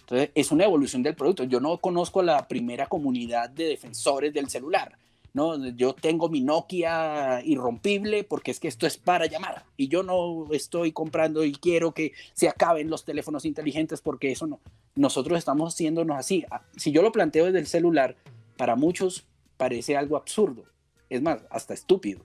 Entonces, 0.01 0.31
es 0.35 0.51
una 0.51 0.64
evolución 0.64 1.03
del 1.03 1.14
producto. 1.14 1.45
Yo 1.45 1.61
no 1.61 1.77
conozco 1.77 2.23
la 2.23 2.49
primera 2.49 2.87
comunidad 2.87 3.51
de 3.51 3.66
defensores 3.66 4.33
del 4.33 4.49
celular. 4.49 4.97
¿No? 5.35 5.66
Yo 5.71 5.95
tengo 5.95 6.29
mi 6.29 6.40
Nokia 6.40 7.42
irrompible 7.45 8.25
porque 8.25 8.51
es 8.51 8.61
que 8.61 8.68
esto 8.68 8.87
es 8.87 8.99
para 8.99 9.27
llamar 9.27 9.64
y 9.77 9.88
yo 9.88 10.03
no 10.03 10.47
estoy 10.53 10.92
comprando 10.92 11.45
y 11.45 11.53
quiero 11.53 11.92
que 11.92 12.12
se 12.35 12.49
acaben 12.49 12.90
los 12.90 13.05
teléfonos 13.05 13.45
inteligentes 13.45 14.01
porque 14.01 14.33
eso 14.33 14.47
no. 14.47 14.61
Nosotros 14.95 15.38
estamos 15.38 15.75
haciéndonos 15.75 16.18
así. 16.18 16.45
Ah, 16.51 16.62
si 16.77 16.92
yo 16.92 17.03
lo 17.03 17.12
planteo 17.12 17.47
desde 17.47 17.61
el 17.61 17.66
celular, 17.66 18.16
para 18.57 18.77
muchos 18.77 19.25
parece 19.57 19.97
algo 19.97 20.16
absurdo. 20.16 20.64
Es 21.09 21.23
más, 21.23 21.42
hasta 21.51 21.75
estúpido. 21.75 22.21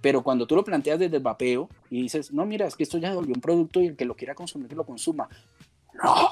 Pero 0.00 0.22
cuando 0.22 0.46
tú 0.46 0.54
lo 0.54 0.64
planteas 0.64 0.98
desde 0.98 1.16
el 1.16 1.22
vapeo 1.22 1.68
y 1.90 2.02
dices, 2.02 2.32
no, 2.32 2.46
mira, 2.46 2.66
es 2.66 2.76
que 2.76 2.84
esto 2.84 2.98
ya 2.98 3.10
se 3.10 3.16
volvió 3.16 3.34
un 3.34 3.40
producto 3.40 3.80
y 3.80 3.86
el 3.86 3.96
que 3.96 4.04
lo 4.04 4.14
quiera 4.14 4.34
consumir, 4.34 4.68
que 4.68 4.74
lo 4.74 4.84
consuma. 4.84 5.28
No, 6.02 6.28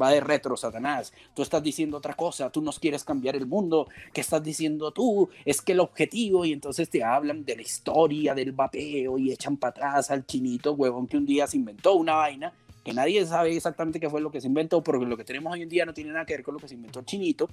va 0.00 0.10
de 0.10 0.20
retro, 0.20 0.56
Satanás. 0.56 1.12
Tú 1.34 1.42
estás 1.42 1.62
diciendo 1.62 1.98
otra 1.98 2.14
cosa, 2.14 2.50
tú 2.50 2.60
nos 2.62 2.78
quieres 2.78 3.04
cambiar 3.04 3.36
el 3.36 3.46
mundo. 3.46 3.88
¿Qué 4.12 4.20
estás 4.20 4.42
diciendo 4.42 4.92
tú? 4.92 5.28
Es 5.44 5.60
que 5.60 5.72
el 5.72 5.80
objetivo, 5.80 6.44
y 6.44 6.52
entonces 6.52 6.90
te 6.90 7.02
hablan 7.02 7.44
de 7.44 7.56
la 7.56 7.62
historia 7.62 8.34
del 8.34 8.52
vapeo 8.52 9.18
y 9.18 9.32
echan 9.32 9.56
para 9.56 9.70
atrás 9.70 10.10
al 10.10 10.26
chinito 10.26 10.72
huevón 10.72 11.06
que 11.06 11.16
un 11.16 11.26
día 11.26 11.46
se 11.46 11.56
inventó 11.56 11.94
una 11.94 12.14
vaina 12.14 12.52
que 12.84 12.92
nadie 12.92 13.24
sabe 13.26 13.56
exactamente 13.56 13.98
qué 13.98 14.10
fue 14.10 14.20
lo 14.20 14.30
que 14.30 14.42
se 14.42 14.46
inventó, 14.46 14.82
porque 14.82 15.06
lo 15.06 15.16
que 15.16 15.24
tenemos 15.24 15.52
hoy 15.52 15.62
en 15.62 15.70
día 15.70 15.86
no 15.86 15.94
tiene 15.94 16.12
nada 16.12 16.26
que 16.26 16.34
ver 16.34 16.44
con 16.44 16.54
lo 16.54 16.60
que 16.60 16.68
se 16.68 16.74
inventó 16.74 17.00
el 17.00 17.06
chinito. 17.06 17.48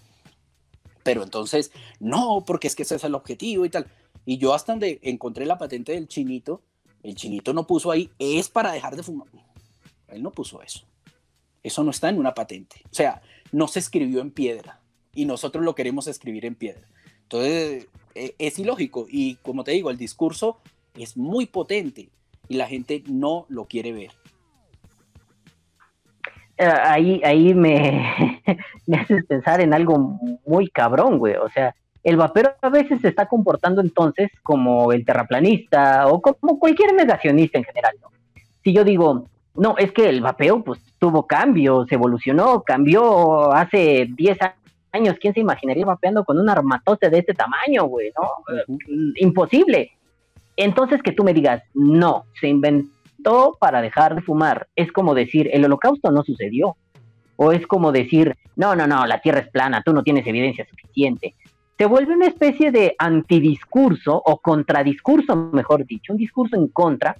Pero 1.03 1.23
entonces, 1.23 1.71
no, 1.99 2.43
porque 2.45 2.67
es 2.67 2.75
que 2.75 2.83
ese 2.83 2.95
es 2.95 3.03
el 3.05 3.15
objetivo 3.15 3.65
y 3.65 3.69
tal. 3.69 3.87
Y 4.25 4.37
yo 4.37 4.53
hasta 4.53 4.73
donde 4.73 4.99
encontré 5.01 5.45
la 5.45 5.57
patente 5.57 5.93
del 5.93 6.07
chinito, 6.07 6.61
el 7.01 7.15
chinito 7.15 7.53
no 7.53 7.65
puso 7.65 7.89
ahí, 7.89 8.11
es 8.19 8.49
para 8.49 8.73
dejar 8.73 8.95
de 8.95 9.03
fumar. 9.03 9.27
Él 10.09 10.21
no 10.21 10.31
puso 10.31 10.61
eso. 10.61 10.85
Eso 11.63 11.83
no 11.83 11.91
está 11.91 12.09
en 12.09 12.17
una 12.17 12.33
patente. 12.33 12.81
O 12.85 12.93
sea, 12.93 13.21
no 13.51 13.67
se 13.67 13.79
escribió 13.79 14.21
en 14.21 14.31
piedra 14.31 14.79
y 15.13 15.25
nosotros 15.25 15.63
lo 15.63 15.75
queremos 15.75 16.07
escribir 16.07 16.45
en 16.45 16.55
piedra. 16.55 16.87
Entonces, 17.23 17.87
e, 18.15 18.35
es 18.37 18.59
ilógico 18.59 19.05
y 19.09 19.35
como 19.35 19.63
te 19.63 19.71
digo, 19.71 19.89
el 19.89 19.97
discurso 19.97 20.59
es 20.97 21.17
muy 21.17 21.45
potente 21.45 22.09
y 22.47 22.55
la 22.55 22.67
gente 22.67 23.03
no 23.07 23.45
lo 23.49 23.65
quiere 23.65 23.91
ver. 23.91 24.11
eh, 26.57 26.65
ahí, 26.65 27.21
ahí 27.23 27.53
me, 27.53 28.41
me 28.87 28.97
haces 28.97 29.25
pensar 29.25 29.61
en 29.61 29.73
algo 29.73 30.19
muy 30.45 30.69
cabrón, 30.69 31.17
güey. 31.17 31.35
O 31.35 31.49
sea, 31.49 31.75
el 32.03 32.17
vapero 32.17 32.53
a 32.61 32.69
veces 32.69 33.01
se 33.01 33.07
está 33.07 33.27
comportando 33.27 33.81
entonces 33.81 34.29
como 34.43 34.91
el 34.91 35.05
terraplanista 35.05 36.07
o 36.07 36.21
como 36.21 36.59
cualquier 36.59 36.93
negacionista 36.93 37.57
en 37.57 37.63
general, 37.63 37.93
¿no? 38.01 38.09
Si 38.63 38.73
yo 38.73 38.83
digo, 38.83 39.27
no, 39.55 39.75
es 39.77 39.91
que 39.91 40.07
el 40.07 40.21
vapeo 40.21 40.63
pues 40.63 40.79
tuvo 40.97 41.27
cambios, 41.27 41.91
evolucionó, 41.91 42.63
cambió 42.63 43.51
hace 43.51 44.07
10 44.15 44.37
años, 44.93 45.15
¿quién 45.19 45.33
se 45.33 45.41
imaginaría 45.41 45.85
vapeando 45.85 46.23
con 46.23 46.39
un 46.39 46.49
armatoste 46.49 47.09
de 47.09 47.19
este 47.19 47.33
tamaño, 47.33 47.85
güey? 47.85 48.11
¿No? 48.17 48.29
Imposible. 49.17 49.91
Entonces 50.55 51.01
que 51.01 51.11
tú 51.11 51.23
me 51.23 51.33
digas, 51.33 51.63
no, 51.73 52.25
se 52.39 52.47
inventó 52.47 53.57
para 53.59 53.81
dejar 53.81 54.15
de 54.15 54.21
fumar, 54.21 54.67
es 54.75 54.91
como 54.91 55.13
decir, 55.13 55.49
el 55.51 55.65
holocausto 55.65 56.11
no 56.11 56.23
sucedió. 56.23 56.75
O 57.35 57.51
es 57.51 57.65
como 57.65 57.91
decir, 57.91 58.37
no, 58.55 58.75
no, 58.75 58.85
no, 58.85 59.05
la 59.07 59.19
Tierra 59.19 59.39
es 59.39 59.49
plana, 59.49 59.81
tú 59.83 59.93
no 59.93 60.03
tienes 60.03 60.27
evidencia 60.27 60.65
suficiente. 60.69 61.33
Se 61.77 61.87
vuelve 61.87 62.13
una 62.13 62.27
especie 62.27 62.71
de 62.71 62.95
antidiscurso 62.99 64.21
o 64.23 64.37
contradiscurso, 64.37 65.35
mejor 65.35 65.85
dicho, 65.87 66.13
un 66.13 66.19
discurso 66.19 66.55
en 66.55 66.67
contra, 66.67 67.15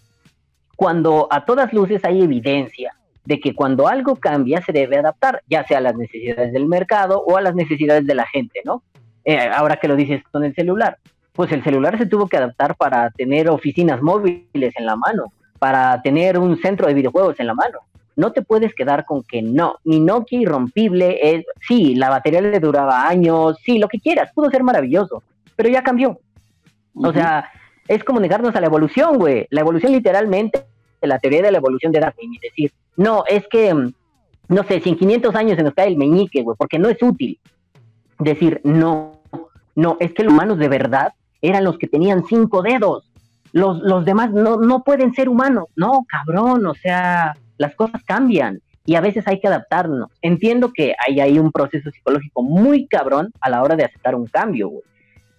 cuando 0.82 1.28
a 1.30 1.46
todas 1.46 1.72
luces 1.74 2.04
hay 2.04 2.24
evidencia 2.24 2.96
de 3.24 3.40
que 3.40 3.54
cuando 3.54 3.88
algo 3.88 4.16
cambia 4.16 4.64
se 4.64 4.72
debe 4.72 4.98
adaptar, 4.98 5.44
ya 5.48 5.64
sea 5.64 5.78
a 5.78 5.82
las 5.82 5.96
necesidades 5.96 6.52
del 6.54 6.66
mercado 6.66 7.24
o 7.24 7.38
a 7.38 7.42
las 7.42 7.54
necesidades 7.54 8.08
de 8.08 8.16
la 8.16 8.26
gente, 8.26 8.62
¿no? 8.66 8.82
Eh, 9.24 9.38
ahora 9.54 9.76
que 9.76 9.88
lo 9.88 9.96
dices 9.96 10.24
con 10.32 10.44
el 10.44 10.56
celular, 10.56 10.98
pues 11.34 11.52
el 11.52 11.64
celular 11.64 12.00
se 12.00 12.08
tuvo 12.08 12.28
que 12.28 12.38
adaptar 12.38 12.76
para 12.78 13.12
tener 13.12 13.48
oficinas 13.48 14.02
móviles 14.02 14.74
en 14.76 14.88
la 14.88 14.96
mano, 14.96 15.32
para 15.60 16.02
tener 16.02 16.40
un 16.40 16.58
centro 16.58 16.88
de 16.88 16.96
videojuegos 16.96 17.40
en 17.40 17.46
la 17.46 17.54
mano. 17.54 17.78
No 18.16 18.32
te 18.32 18.42
puedes 18.42 18.74
quedar 18.74 19.06
con 19.06 19.22
que 19.22 19.44
no, 19.44 19.76
mi 19.84 20.00
Nokia 20.00 20.42
irrompible 20.42 21.20
es, 21.22 21.46
sí, 21.68 21.94
la 21.94 22.10
batería 22.10 22.42
le 22.42 22.60
duraba 22.60 23.08
años, 23.08 23.56
sí, 23.64 23.78
lo 23.78 23.88
que 23.88 24.00
quieras, 24.00 24.32
pudo 24.34 24.50
ser 24.50 24.64
maravilloso, 24.64 25.22
pero 25.56 25.70
ya 25.70 25.84
cambió. 25.84 26.18
O 26.96 27.14
sea, 27.14 27.52
es 27.88 28.04
como 28.06 28.22
negarnos 28.22 28.56
a 28.56 28.62
la 28.62 28.68
evolución, 28.68 29.18
güey. 29.18 29.48
La 29.50 29.62
evolución 29.62 29.92
literalmente, 29.92 30.64
la 31.08 31.20
teoría 31.20 31.42
de 31.42 31.52
la 31.52 31.58
evolución 31.58 31.92
de 31.92 32.00
Darwin, 32.00 32.36
es 32.36 32.42
decir, 32.42 32.72
no, 32.98 33.24
es 33.28 33.48
que, 33.48 33.74
mm, 33.74 33.94
no 34.50 34.64
sé, 34.64 34.82
si 34.82 34.90
en 34.90 34.98
500 34.98 35.36
años 35.36 35.58
se 35.58 35.64
nos 35.64 35.74
cae 35.74 35.88
el 35.88 35.98
meñique, 35.98 36.42
güey, 36.42 36.58
porque 36.58 36.80
no 36.80 36.90
es 36.90 37.02
útil. 37.02 37.40
Decir, 38.20 38.62
no, 38.64 39.22
no, 39.76 39.98
es 40.00 40.14
que 40.14 40.24
los 40.24 40.34
humanos 40.34 40.60
de 40.60 40.68
verdad 40.68 41.14
eran 41.42 41.64
los 41.64 41.78
que 41.78 41.88
tenían 41.88 42.26
cinco 42.26 42.62
dedos. 42.62 43.12
Los, 43.54 43.80
los 43.80 44.06
demás 44.06 44.32
no, 44.32 44.58
no 44.58 44.84
pueden 44.84 45.14
ser 45.14 45.30
humanos. 45.30 45.66
No, 45.76 46.06
cabrón, 46.08 46.66
o 46.66 46.74
sea, 46.74 47.34
las 47.58 47.76
cosas 47.76 48.04
cambian 48.04 48.62
y 48.86 48.96
a 48.96 49.02
veces 49.02 49.28
hay 49.28 49.40
que 49.40 49.48
adaptarnos. 49.48 50.10
Entiendo 50.22 50.72
que 50.74 50.96
hay 51.06 51.20
ahí 51.20 51.40
un 51.40 51.52
proceso 51.52 51.90
psicológico 51.92 52.44
muy 52.44 52.88
cabrón 52.88 53.32
a 53.40 53.50
la 53.50 53.62
hora 53.62 53.76
de 53.76 53.86
aceptar 53.86 54.16
un 54.16 54.28
cambio, 54.28 54.70
güey. 54.70 54.84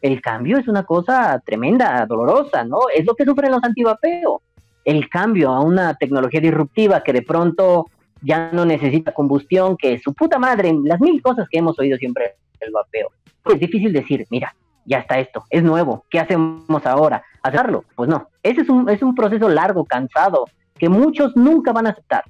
El 0.00 0.20
cambio 0.20 0.58
es 0.58 0.66
una 0.66 0.82
cosa 0.82 1.40
tremenda, 1.44 2.04
dolorosa, 2.06 2.64
¿no? 2.64 2.78
Es 2.94 3.06
lo 3.06 3.14
que 3.14 3.24
sufren 3.24 3.52
los 3.52 3.62
antivapeos. 3.62 4.42
El 4.84 5.08
cambio 5.08 5.50
a 5.50 5.60
una 5.60 5.94
tecnología 5.94 6.40
disruptiva 6.40 7.02
que 7.02 7.12
de 7.12 7.22
pronto 7.22 7.86
ya 8.20 8.50
no 8.52 8.64
necesita 8.64 9.12
combustión, 9.12 9.76
que 9.76 9.98
su 9.98 10.14
puta 10.14 10.38
madre, 10.38 10.72
las 10.84 11.00
mil 11.00 11.20
cosas 11.20 11.46
que 11.50 11.58
hemos 11.58 11.78
oído 11.78 11.98
siempre 11.98 12.36
del 12.60 12.70
vapeo. 12.70 13.08
Es 13.46 13.60
difícil 13.60 13.92
decir, 13.92 14.26
mira, 14.30 14.54
ya 14.84 14.98
está 14.98 15.18
esto, 15.18 15.44
es 15.50 15.62
nuevo, 15.62 16.04
¿qué 16.10 16.20
hacemos 16.20 16.86
ahora? 16.86 17.22
¿Hacerlo? 17.42 17.84
Pues 17.94 18.08
no, 18.08 18.28
ese 18.42 18.62
es 18.62 18.68
un, 18.68 18.88
es 18.88 19.02
un 19.02 19.14
proceso 19.14 19.48
largo, 19.48 19.84
cansado, 19.84 20.46
que 20.78 20.88
muchos 20.88 21.36
nunca 21.36 21.72
van 21.72 21.86
a 21.86 21.90
aceptar. 21.90 22.24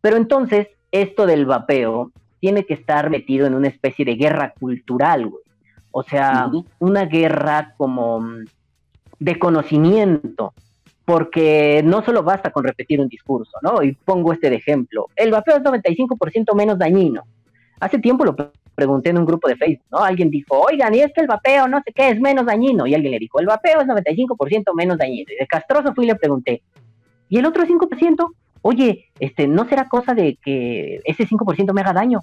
Pero 0.00 0.16
entonces, 0.16 0.68
esto 0.90 1.26
del 1.26 1.46
vapeo 1.46 2.10
tiene 2.40 2.64
que 2.64 2.74
estar 2.74 3.10
metido 3.10 3.46
en 3.46 3.54
una 3.54 3.68
especie 3.68 4.04
de 4.04 4.16
guerra 4.16 4.52
cultural, 4.58 5.26
güey. 5.26 5.42
O 5.92 6.02
sea, 6.02 6.50
una 6.78 7.04
guerra 7.04 7.74
como 7.76 8.24
de 9.18 9.38
conocimiento, 9.38 10.54
porque 11.04 11.82
no 11.84 12.04
solo 12.04 12.22
basta 12.22 12.50
con 12.50 12.64
repetir 12.64 13.00
un 13.00 13.08
discurso, 13.08 13.52
¿no? 13.62 13.82
Y 13.82 13.92
pongo 13.92 14.32
este 14.32 14.50
de 14.50 14.56
ejemplo. 14.56 15.08
El 15.16 15.30
vapeo 15.30 15.56
es 15.56 15.62
95% 15.62 16.54
menos 16.54 16.78
dañino. 16.78 17.22
Hace 17.80 17.98
tiempo 17.98 18.24
lo 18.24 18.36
pregunté 18.74 19.10
en 19.10 19.18
un 19.18 19.26
grupo 19.26 19.48
de 19.48 19.56
Facebook, 19.56 19.86
¿no? 19.90 19.98
Alguien 19.98 20.30
dijo, 20.30 20.58
oigan, 20.58 20.94
y 20.94 21.00
es 21.00 21.12
que 21.12 21.20
el 21.20 21.26
vapeo 21.26 21.66
no 21.66 21.82
sé 21.84 21.92
qué 21.92 22.10
es 22.10 22.20
menos 22.20 22.46
dañino. 22.46 22.86
Y 22.86 22.94
alguien 22.94 23.12
le 23.12 23.18
dijo, 23.18 23.40
el 23.40 23.46
vapeo 23.46 23.80
es 23.80 23.86
95% 23.86 24.74
menos 24.74 24.98
dañino. 24.98 25.26
Y 25.32 25.36
de 25.38 25.46
castroso 25.46 25.92
fui 25.94 26.04
y 26.04 26.08
le 26.08 26.14
pregunté, 26.14 26.62
¿y 27.28 27.38
el 27.38 27.46
otro 27.46 27.64
5%? 27.64 28.26
Oye, 28.62 29.06
este, 29.18 29.48
¿no 29.48 29.68
será 29.68 29.88
cosa 29.88 30.14
de 30.14 30.38
que 30.42 31.00
ese 31.04 31.26
5% 31.26 31.72
me 31.72 31.80
haga 31.80 31.92
daño? 31.92 32.20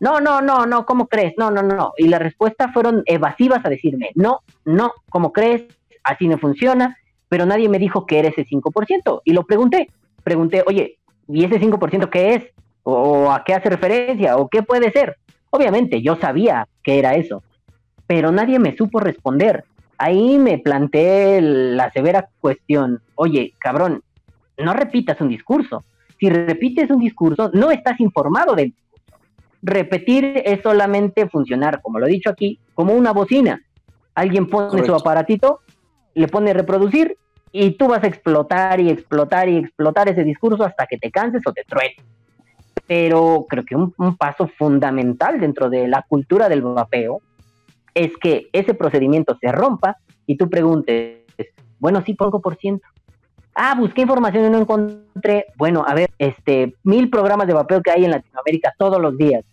No, 0.00 0.20
no, 0.20 0.40
no, 0.40 0.66
no, 0.66 0.86
¿cómo 0.86 1.06
crees? 1.06 1.34
No, 1.36 1.50
no, 1.50 1.62
no. 1.62 1.92
Y 1.98 2.08
la 2.08 2.18
respuesta 2.18 2.72
fueron 2.72 3.02
evasivas 3.06 3.64
a 3.64 3.68
decirme, 3.68 4.10
no, 4.14 4.40
no, 4.64 4.92
¿cómo 5.10 5.32
crees? 5.32 5.64
Así 6.02 6.26
no 6.26 6.38
funciona, 6.38 6.96
pero 7.34 7.46
nadie 7.46 7.68
me 7.68 7.80
dijo 7.80 8.06
que 8.06 8.20
era 8.20 8.28
ese 8.28 8.46
5%. 8.46 9.22
Y 9.24 9.32
lo 9.32 9.42
pregunté, 9.42 9.90
pregunté, 10.22 10.62
oye, 10.68 10.98
¿y 11.26 11.44
ese 11.44 11.60
5% 11.60 12.08
qué 12.08 12.34
es? 12.34 12.44
¿O 12.84 13.32
a 13.32 13.42
qué 13.42 13.54
hace 13.54 13.70
referencia? 13.70 14.36
¿O 14.36 14.46
qué 14.46 14.62
puede 14.62 14.92
ser? 14.92 15.16
Obviamente 15.50 16.00
yo 16.00 16.14
sabía 16.14 16.68
que 16.84 17.00
era 17.00 17.16
eso, 17.16 17.42
pero 18.06 18.30
nadie 18.30 18.60
me 18.60 18.76
supo 18.76 19.00
responder. 19.00 19.64
Ahí 19.98 20.38
me 20.38 20.58
planteé 20.58 21.40
la 21.40 21.90
severa 21.90 22.28
cuestión, 22.38 23.02
oye, 23.16 23.52
cabrón, 23.58 24.04
no 24.56 24.72
repitas 24.72 25.20
un 25.20 25.28
discurso. 25.28 25.82
Si 26.20 26.30
repites 26.30 26.88
un 26.88 27.00
discurso, 27.00 27.50
no 27.52 27.72
estás 27.72 27.98
informado 27.98 28.54
del 28.54 28.66
discurso. 28.66 29.26
Repetir 29.60 30.40
es 30.44 30.62
solamente 30.62 31.28
funcionar, 31.28 31.82
como 31.82 31.98
lo 31.98 32.06
he 32.06 32.10
dicho 32.10 32.30
aquí, 32.30 32.60
como 32.74 32.92
una 32.94 33.12
bocina. 33.12 33.60
Alguien 34.14 34.46
pone 34.46 34.84
su 34.84 34.94
aparatito, 34.94 35.62
le 36.14 36.28
pone 36.28 36.52
reproducir 36.52 37.16
y 37.56 37.70
tú 37.72 37.88
vas 37.88 38.02
a 38.02 38.08
explotar 38.08 38.80
y 38.80 38.90
explotar 38.90 39.48
y 39.48 39.56
explotar 39.56 40.08
ese 40.08 40.24
discurso 40.24 40.64
hasta 40.64 40.86
que 40.86 40.98
te 40.98 41.10
canses 41.10 41.42
o 41.46 41.52
te 41.52 41.62
truenes 41.64 41.96
pero 42.86 43.46
creo 43.48 43.64
que 43.64 43.76
un, 43.76 43.92
paso 44.16 44.48
fundamental 44.58 45.40
dentro 45.40 45.70
de 45.70 45.88
la 45.88 46.02
cultura 46.02 46.48
del 46.48 46.62
vapeo 46.62 47.20
es 47.94 48.16
que 48.16 48.48
ese 48.52 48.74
procedimiento 48.74 49.36
se 49.40 49.50
rompa 49.52 49.96
y 50.26 50.36
tú 50.36 50.50
preguntes, 50.50 51.20
bueno, 51.78 52.02
sí, 52.04 52.14
pongo 52.14 52.40
por 52.40 52.56
ciento. 52.56 52.86
Ah, 53.54 53.74
busqué 53.78 54.02
información 54.02 54.46
y 54.46 54.50
no 54.50 54.58
encontré. 54.58 55.46
Bueno, 55.56 55.84
a 55.86 55.94
ver, 55.94 56.10
este, 56.18 56.74
mil 56.82 57.08
programas 57.08 57.46
de 57.46 57.54
vapeo 57.54 57.82
que 57.82 57.92
hay 57.92 58.04
en 58.04 58.10
Latinoamérica 58.10 58.74
todos 58.76 59.00
los 59.00 59.16
días. 59.16 59.44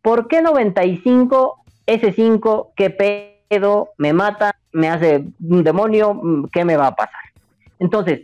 ¿Por 0.00 0.28
qué 0.28 0.42
95 0.42 1.56
S5? 1.86 2.68
¿Qué 2.76 2.90
pedo? 2.90 3.90
¿Me 3.98 4.12
mata? 4.12 4.54
¿Me 4.72 4.88
hace 4.88 5.24
un 5.40 5.64
demonio? 5.64 6.20
¿Qué 6.52 6.64
me 6.64 6.76
va 6.76 6.88
a 6.88 6.94
pasar? 6.94 7.31
Entonces, 7.82 8.20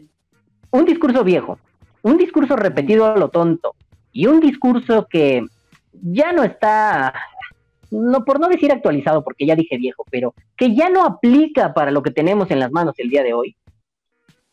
un 0.70 0.84
discurso 0.84 1.24
viejo, 1.24 1.58
un 2.02 2.16
discurso 2.16 2.54
repetido 2.54 3.06
a 3.06 3.16
lo 3.16 3.28
tonto, 3.28 3.74
y 4.12 4.26
un 4.26 4.38
discurso 4.38 5.08
que 5.10 5.44
ya 5.92 6.30
no 6.30 6.44
está, 6.44 7.12
no 7.90 8.24
por 8.24 8.38
no 8.38 8.48
decir 8.48 8.70
actualizado, 8.70 9.24
porque 9.24 9.46
ya 9.46 9.56
dije 9.56 9.76
viejo, 9.76 10.04
pero 10.12 10.32
que 10.56 10.76
ya 10.76 10.88
no 10.90 11.04
aplica 11.04 11.74
para 11.74 11.90
lo 11.90 12.04
que 12.04 12.12
tenemos 12.12 12.52
en 12.52 12.60
las 12.60 12.70
manos 12.70 12.94
el 12.98 13.10
día 13.10 13.24
de 13.24 13.34
hoy, 13.34 13.56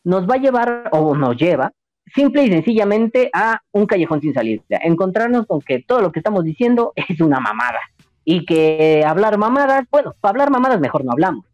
nos 0.03 0.27
va 0.27 0.35
a 0.35 0.39
llevar 0.39 0.89
o 0.91 1.15
nos 1.15 1.37
lleva 1.37 1.71
simple 2.15 2.43
y 2.43 2.49
sencillamente 2.49 3.29
a 3.31 3.61
un 3.71 3.85
callejón 3.85 4.21
sin 4.21 4.33
salida, 4.33 4.63
encontrarnos 4.69 5.45
con 5.45 5.61
que 5.61 5.83
todo 5.83 6.01
lo 6.01 6.11
que 6.11 6.19
estamos 6.19 6.43
diciendo 6.43 6.93
es 6.95 7.21
una 7.21 7.39
mamada 7.39 7.79
y 8.23 8.43
que 8.43 9.03
hablar 9.05 9.37
mamadas, 9.37 9.85
bueno, 9.91 10.15
para 10.19 10.31
hablar 10.31 10.49
mamadas 10.49 10.79
mejor 10.79 11.05
no 11.05 11.11
hablamos. 11.11 11.45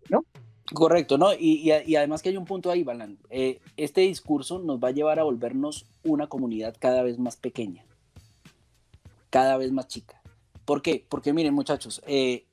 Correcto, 0.74 1.18
¿no? 1.18 1.34
Y, 1.34 1.72
además 1.72 2.22
que 2.22 2.30
hay 2.30 2.38
un 2.38 2.46
punto 2.46 2.72
ahí, 2.72 2.84
Balan. 2.84 3.18
Eh, 3.30 3.60
este 3.78 4.02
discurso 4.02 4.60
nos 4.60 4.80
va 4.80 4.90
a 4.90 4.92
llevar 4.92 5.20
a 5.20 5.24
volvernos 5.24 5.86
una 6.04 6.28
comunidad 6.28 6.76
cada 6.80 7.04
vez 7.04 7.20
más 7.20 7.36
pequeña 7.36 7.86
cada 9.32 9.58
vez 9.58 9.72
más 9.72 9.88
chica. 9.88 10.22
¿Por 10.66 10.84
qué? 10.84 11.04
Porque 11.10 11.34
miren 11.34 11.56
muchachos, 11.56 12.04
eh, 12.06 12.46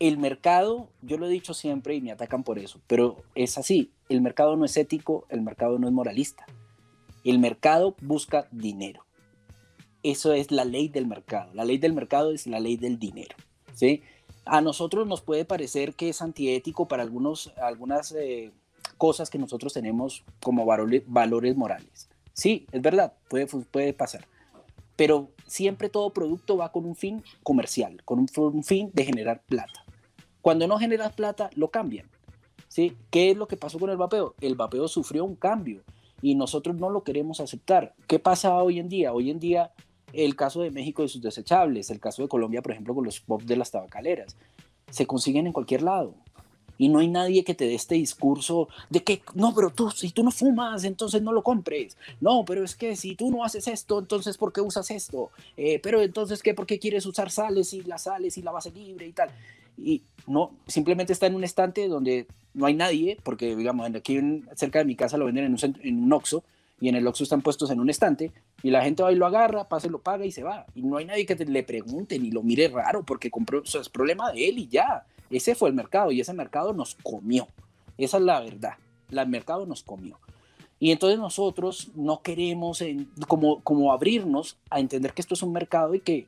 el 0.00 0.18
mercado, 0.18 0.88
yo 1.02 1.18
lo 1.18 1.26
he 1.26 1.30
dicho 1.30 1.54
siempre 1.54 1.94
y 1.94 2.00
me 2.00 2.10
atacan 2.10 2.42
por 2.42 2.58
eso, 2.58 2.80
pero 2.88 3.22
es 3.36 3.56
así, 3.58 3.92
el 4.08 4.20
mercado 4.20 4.56
no 4.56 4.64
es 4.64 4.76
ético, 4.76 5.26
el 5.28 5.42
mercado 5.42 5.78
no 5.78 5.86
es 5.86 5.92
moralista. 5.92 6.44
El 7.22 7.38
mercado 7.38 7.94
busca 8.02 8.48
dinero. 8.50 9.06
Eso 10.02 10.32
es 10.34 10.50
la 10.50 10.66
ley 10.66 10.88
del 10.88 11.06
mercado. 11.06 11.54
La 11.54 11.64
ley 11.64 11.78
del 11.78 11.94
mercado 11.94 12.32
es 12.32 12.46
la 12.46 12.60
ley 12.60 12.76
del 12.76 12.98
dinero. 12.98 13.36
¿sí? 13.72 14.02
A 14.44 14.60
nosotros 14.60 15.06
nos 15.06 15.20
puede 15.22 15.44
parecer 15.44 15.94
que 15.94 16.10
es 16.10 16.22
antiético 16.22 16.86
para 16.86 17.02
algunos, 17.02 17.52
algunas 17.56 18.12
eh, 18.12 18.52
cosas 18.98 19.30
que 19.30 19.38
nosotros 19.38 19.72
tenemos 19.72 20.24
como 20.42 20.66
valores, 20.66 21.56
morales. 21.56 22.08
Sí, 22.32 22.66
es 22.72 22.82
verdad, 22.82 23.14
puede, 23.28 23.46
puede 23.46 23.92
pasar 23.92 24.26
pero 24.96 25.30
siempre 25.46 25.88
todo 25.88 26.10
producto 26.10 26.56
va 26.56 26.72
con 26.72 26.84
un 26.84 26.96
fin 26.96 27.22
comercial, 27.42 28.02
con 28.04 28.26
un, 28.36 28.64
fin 28.64 28.90
de 28.92 29.04
generar 29.04 29.42
plata. 29.42 29.84
Cuando 30.40 30.66
no 30.66 30.78
generas 30.78 31.14
plata, 31.14 31.50
lo 31.54 31.68
cambian. 31.68 32.08
¿sí? 32.68 32.96
¿Qué 33.10 33.30
es 33.30 33.36
lo 33.36 33.48
que 33.48 33.56
pasó 33.56 33.78
con 33.78 33.90
el 33.90 33.96
vapeo? 33.96 34.34
El 34.40 34.54
vapeo 34.54 34.88
sufrió 34.88 35.24
un 35.24 35.36
cambio 35.36 35.82
y 36.22 36.34
nosotros 36.34 36.76
no 36.76 36.90
lo 36.90 37.02
queremos 37.02 37.40
aceptar. 37.40 37.94
¿Qué 38.06 38.18
pasa 38.18 38.54
hoy 38.62 38.78
en 38.78 38.88
día? 38.88 39.12
Hoy 39.12 39.30
en 39.30 39.40
día 39.40 39.72
el 40.14 40.36
caso 40.36 40.62
de 40.62 40.70
México 40.70 41.02
de 41.02 41.08
sus 41.08 41.22
desechables, 41.22 41.90
el 41.90 42.00
caso 42.00 42.22
de 42.22 42.28
Colombia, 42.28 42.62
por 42.62 42.72
ejemplo, 42.72 42.94
con 42.94 43.04
los 43.04 43.20
pop 43.20 43.42
de 43.42 43.56
las 43.56 43.70
tabacaleras. 43.70 44.36
Se 44.90 45.06
consiguen 45.06 45.46
en 45.46 45.52
cualquier 45.52 45.82
lado. 45.82 46.14
Y 46.76 46.88
no 46.88 46.98
hay 46.98 47.08
nadie 47.08 47.44
que 47.44 47.54
te 47.54 47.66
dé 47.66 47.74
este 47.74 47.94
discurso 47.94 48.68
de 48.90 49.02
que, 49.02 49.22
no, 49.34 49.54
pero 49.54 49.70
tú, 49.70 49.90
si 49.90 50.10
tú 50.10 50.24
no 50.24 50.32
fumas, 50.32 50.84
entonces 50.84 51.22
no 51.22 51.32
lo 51.32 51.42
compres. 51.42 51.96
No, 52.20 52.44
pero 52.44 52.64
es 52.64 52.74
que 52.74 52.96
si 52.96 53.14
tú 53.14 53.30
no 53.30 53.44
haces 53.44 53.68
esto, 53.68 54.00
entonces 54.00 54.36
¿por 54.36 54.52
qué 54.52 54.60
usas 54.60 54.90
esto? 54.90 55.30
Eh, 55.56 55.78
pero 55.80 56.02
entonces, 56.02 56.42
¿qué? 56.42 56.52
¿Por 56.52 56.66
qué 56.66 56.78
quieres 56.78 57.06
usar 57.06 57.30
sales 57.30 57.72
y 57.74 57.82
las 57.82 58.02
sales 58.02 58.36
y 58.38 58.42
la 58.42 58.50
base 58.50 58.72
libre 58.72 59.06
y 59.06 59.12
tal? 59.12 59.30
Y 59.78 60.02
no, 60.26 60.52
simplemente 60.66 61.12
está 61.12 61.26
en 61.26 61.36
un 61.36 61.44
estante 61.44 61.86
donde 61.86 62.26
no 62.54 62.66
hay 62.66 62.74
nadie, 62.74 63.18
porque 63.22 63.54
digamos, 63.54 63.88
aquí 63.94 64.20
cerca 64.54 64.80
de 64.80 64.84
mi 64.84 64.96
casa 64.96 65.16
lo 65.16 65.26
venden 65.26 65.44
en 65.44 65.52
un, 65.52 65.76
en 65.82 66.04
un 66.04 66.12
Oxxo, 66.12 66.44
y 66.80 66.88
en 66.88 66.96
el 66.96 67.06
Oxxo 67.06 67.24
están 67.24 67.42
puestos 67.42 67.70
en 67.70 67.80
un 67.80 67.90
estante, 67.90 68.32
y 68.62 68.70
la 68.70 68.82
gente 68.82 69.02
va 69.02 69.12
y 69.12 69.16
lo 69.16 69.26
agarra, 69.26 69.68
pasa, 69.68 69.88
lo 69.88 70.00
paga 70.00 70.24
y 70.24 70.32
se 70.32 70.42
va. 70.42 70.66
Y 70.74 70.82
no 70.82 70.96
hay 70.96 71.04
nadie 71.04 71.26
que 71.26 71.34
le 71.36 71.62
pregunte 71.62 72.18
ni 72.18 72.30
lo 72.30 72.42
mire 72.42 72.68
raro, 72.68 73.02
porque 73.04 73.30
compró, 73.30 73.60
o 73.60 73.78
es 73.80 73.88
problema 73.88 74.32
de 74.32 74.48
él 74.48 74.58
y 74.58 74.68
ya. 74.68 75.06
Ese 75.30 75.54
fue 75.54 75.68
el 75.68 75.74
mercado 75.74 76.12
y 76.12 76.20
ese 76.20 76.32
mercado 76.32 76.72
nos 76.72 76.94
comió. 76.96 77.48
Esa 77.98 78.18
es 78.18 78.22
la 78.22 78.40
verdad. 78.40 78.74
El 79.10 79.28
mercado 79.28 79.66
nos 79.66 79.82
comió. 79.82 80.18
Y 80.80 80.90
entonces 80.90 81.18
nosotros 81.18 81.90
no 81.94 82.20
queremos 82.22 82.82
como, 83.28 83.60
como 83.62 83.92
abrirnos 83.92 84.58
a 84.70 84.80
entender 84.80 85.14
que 85.14 85.22
esto 85.22 85.34
es 85.34 85.42
un 85.42 85.52
mercado 85.52 85.94
y 85.94 86.00
que 86.00 86.26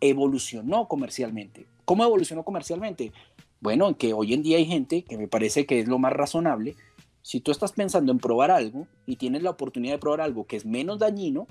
evolucionó 0.00 0.88
comercialmente. 0.88 1.66
¿Cómo 1.84 2.04
evolucionó 2.04 2.42
comercialmente? 2.42 3.12
Bueno, 3.60 3.88
en 3.88 3.94
que 3.94 4.12
hoy 4.12 4.34
en 4.34 4.42
día 4.42 4.58
hay 4.58 4.66
gente 4.66 5.02
que 5.02 5.16
me 5.16 5.28
parece 5.28 5.64
que 5.64 5.80
es 5.80 5.88
lo 5.88 5.98
más 5.98 6.12
razonable. 6.12 6.76
Si 7.24 7.40
tú 7.40 7.52
estás 7.52 7.72
pensando 7.72 8.12
en 8.12 8.18
probar 8.18 8.50
algo 8.50 8.86
y 9.06 9.16
tienes 9.16 9.42
la 9.42 9.48
oportunidad 9.48 9.94
de 9.94 9.98
probar 9.98 10.20
algo 10.20 10.46
que 10.46 10.56
es 10.56 10.66
menos 10.66 10.98
dañino, 10.98 11.46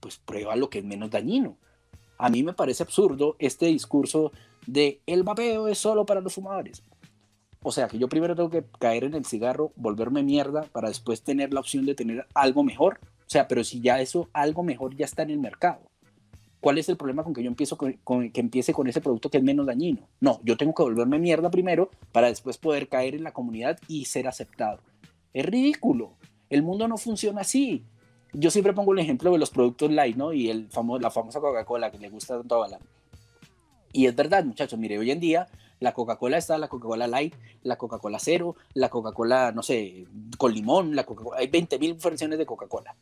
pues 0.00 0.16
prueba 0.16 0.56
lo 0.56 0.70
que 0.70 0.78
es 0.78 0.86
menos 0.86 1.10
dañino. 1.10 1.58
A 2.16 2.30
mí 2.30 2.42
me 2.42 2.54
parece 2.54 2.82
absurdo 2.82 3.36
este 3.38 3.66
discurso 3.66 4.32
de 4.66 5.02
el 5.04 5.24
vapeo 5.24 5.68
es 5.68 5.76
solo 5.76 6.06
para 6.06 6.22
los 6.22 6.32
fumadores. 6.32 6.82
O 7.62 7.72
sea 7.72 7.88
que 7.88 7.98
yo 7.98 8.08
primero 8.08 8.34
tengo 8.34 8.48
que 8.48 8.64
caer 8.78 9.04
en 9.04 9.12
el 9.12 9.26
cigarro, 9.26 9.70
volverme 9.76 10.22
mierda 10.22 10.62
para 10.62 10.88
después 10.88 11.20
tener 11.20 11.52
la 11.52 11.60
opción 11.60 11.84
de 11.84 11.94
tener 11.94 12.26
algo 12.32 12.64
mejor. 12.64 12.98
O 13.02 13.30
sea, 13.30 13.48
pero 13.48 13.64
si 13.64 13.82
ya 13.82 14.00
eso, 14.00 14.30
algo 14.32 14.62
mejor 14.62 14.96
ya 14.96 15.04
está 15.04 15.24
en 15.24 15.30
el 15.30 15.38
mercado. 15.38 15.90
¿Cuál 16.60 16.78
es 16.78 16.88
el 16.88 16.96
problema 16.96 17.22
con 17.22 17.34
que 17.34 17.42
yo 17.42 17.50
empiece 17.50 18.72
con 18.72 18.86
ese 18.88 19.00
producto 19.02 19.28
que 19.28 19.36
es 19.36 19.44
menos 19.44 19.66
dañino? 19.66 20.08
No, 20.20 20.40
yo 20.42 20.56
tengo 20.56 20.74
que 20.74 20.84
volverme 20.84 21.18
mierda 21.18 21.50
primero 21.50 21.90
para 22.12 22.28
después 22.28 22.56
poder 22.56 22.88
caer 22.88 23.14
en 23.14 23.24
la 23.24 23.34
comunidad 23.34 23.78
y 23.88 24.06
ser 24.06 24.26
aceptado. 24.26 24.80
Es 25.38 25.46
ridículo. 25.46 26.14
El 26.50 26.64
mundo 26.64 26.88
no 26.88 26.98
funciona 26.98 27.42
así. 27.42 27.84
Yo 28.32 28.50
siempre 28.50 28.72
pongo 28.72 28.92
el 28.92 28.98
ejemplo 28.98 29.30
de 29.30 29.38
los 29.38 29.50
productos 29.50 29.88
light, 29.88 30.16
¿no? 30.16 30.32
Y 30.32 30.50
el 30.50 30.68
famoso, 30.68 30.98
la 30.98 31.12
famosa 31.12 31.38
Coca-Cola 31.38 31.92
que 31.92 31.98
le 31.98 32.08
gusta 32.08 32.38
tanto 32.38 32.56
a 32.56 32.58
Balán. 32.58 32.80
Y 33.92 34.06
es 34.06 34.16
verdad, 34.16 34.44
muchachos, 34.44 34.76
mire, 34.80 34.98
hoy 34.98 35.12
en 35.12 35.20
día 35.20 35.46
la 35.78 35.94
Coca-Cola 35.94 36.38
está, 36.38 36.58
la 36.58 36.66
Coca-Cola 36.66 37.06
Light, 37.06 37.36
la 37.62 37.78
Coca-Cola 37.78 38.18
Cero, 38.18 38.56
la 38.74 38.88
Coca-Cola, 38.88 39.52
no 39.52 39.62
sé, 39.62 40.06
con 40.38 40.52
limón, 40.52 40.96
la 40.96 41.04
Coca 41.04 41.36
hay 41.36 41.46
20.000 41.46 42.02
versiones 42.02 42.36
de 42.36 42.44
Coca-Cola. 42.44 42.96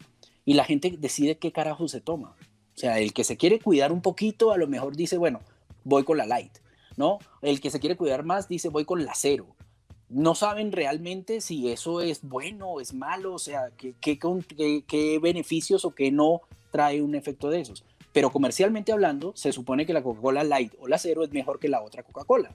Y 0.44 0.52
la 0.52 0.64
gente 0.64 0.94
decide 0.98 1.38
qué 1.38 1.52
carajo 1.52 1.88
se 1.88 2.02
toma. 2.02 2.36
O 2.74 2.78
sea, 2.78 2.98
el 2.98 3.14
que 3.14 3.24
se 3.24 3.38
quiere 3.38 3.60
cuidar 3.60 3.92
un 3.92 4.02
poquito, 4.02 4.52
a 4.52 4.58
lo 4.58 4.66
mejor 4.66 4.94
dice, 4.94 5.16
bueno, 5.16 5.40
voy 5.84 6.04
con 6.04 6.18
la 6.18 6.26
Light, 6.26 6.58
¿no? 6.98 7.18
El 7.40 7.62
que 7.62 7.70
se 7.70 7.80
quiere 7.80 7.96
cuidar 7.96 8.24
más 8.24 8.46
dice, 8.46 8.68
voy 8.68 8.84
con 8.84 9.06
la 9.06 9.14
Cero. 9.14 9.55
No 10.08 10.34
saben 10.34 10.70
realmente 10.70 11.40
si 11.40 11.70
eso 11.70 12.00
es 12.00 12.22
bueno 12.22 12.68
o 12.68 12.80
es 12.80 12.94
malo, 12.94 13.34
o 13.34 13.38
sea, 13.38 13.70
qué, 13.76 15.18
beneficios 15.20 15.84
o 15.84 15.94
qué 15.94 16.12
no 16.12 16.42
trae 16.70 17.02
un 17.02 17.14
efecto 17.14 17.50
de 17.50 17.60
esos. 17.60 17.84
Pero 18.12 18.30
comercialmente 18.30 18.92
hablando, 18.92 19.32
se 19.34 19.52
supone 19.52 19.84
que 19.84 19.92
la 19.92 20.02
Coca-Cola 20.02 20.44
Light 20.44 20.74
o 20.78 20.86
la 20.86 20.98
Cero 20.98 21.24
es 21.24 21.32
mejor 21.32 21.58
que 21.58 21.68
la 21.68 21.82
otra 21.82 22.02
Coca-Cola. 22.02 22.54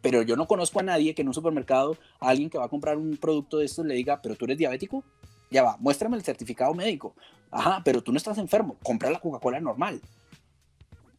Pero 0.00 0.22
yo 0.22 0.36
no 0.36 0.46
conozco 0.46 0.78
a 0.78 0.84
nadie 0.84 1.14
que 1.14 1.22
en 1.22 1.28
un 1.28 1.34
supermercado, 1.34 1.96
alguien 2.20 2.48
que 2.48 2.58
va 2.58 2.66
a 2.66 2.70
comprar 2.70 2.96
un 2.96 3.16
producto 3.16 3.58
de 3.58 3.66
estos 3.66 3.84
le 3.84 3.94
diga, 3.94 4.22
pero 4.22 4.36
tú 4.36 4.44
eres 4.44 4.58
diabético, 4.58 5.02
ya 5.50 5.64
va, 5.64 5.76
muéstrame 5.78 6.16
el 6.16 6.22
certificado 6.22 6.72
médico. 6.74 7.14
Ajá, 7.50 7.82
pero 7.84 8.02
tú 8.02 8.12
no 8.12 8.18
estás 8.18 8.38
enfermo, 8.38 8.76
compra 8.82 9.10
la 9.10 9.18
Coca-Cola 9.18 9.60
normal. 9.60 10.00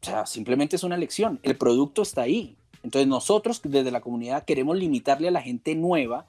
O 0.02 0.06
sea, 0.06 0.26
simplemente 0.26 0.78
es 0.78 0.84
una 0.84 0.96
elección. 0.96 1.40
El 1.44 1.58
producto 1.58 2.04
está 2.04 2.22
ahí. 2.22 2.56
Entonces 2.84 3.08
nosotros 3.08 3.62
desde 3.64 3.92
la 3.92 4.02
comunidad 4.02 4.44
queremos 4.46 4.78
limitarle 4.78 5.28
a 5.28 5.32
la 5.32 5.42
gente 5.42 5.76
nueva 5.76 6.26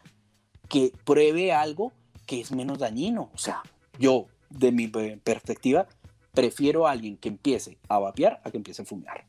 que 0.69 0.93
pruebe 1.05 1.53
algo 1.53 1.93
que 2.27 2.41
es 2.41 2.53
menos 2.53 2.79
dañino. 2.79 3.31
O 3.35 3.39
sea, 3.39 3.63
yo, 3.99 4.27
de 4.49 4.73
mi 4.73 4.89
perspectiva, 4.89 5.87
prefiero 6.33 6.87
a 6.87 6.93
alguien 6.93 7.17
que 7.17 7.29
empiece 7.29 7.79
a 7.89 7.99
vapear 7.99 8.41
a 8.45 8.51
que 8.51 8.57
empiece 8.57 8.83
a 8.83 8.85
fumar. 8.85 9.25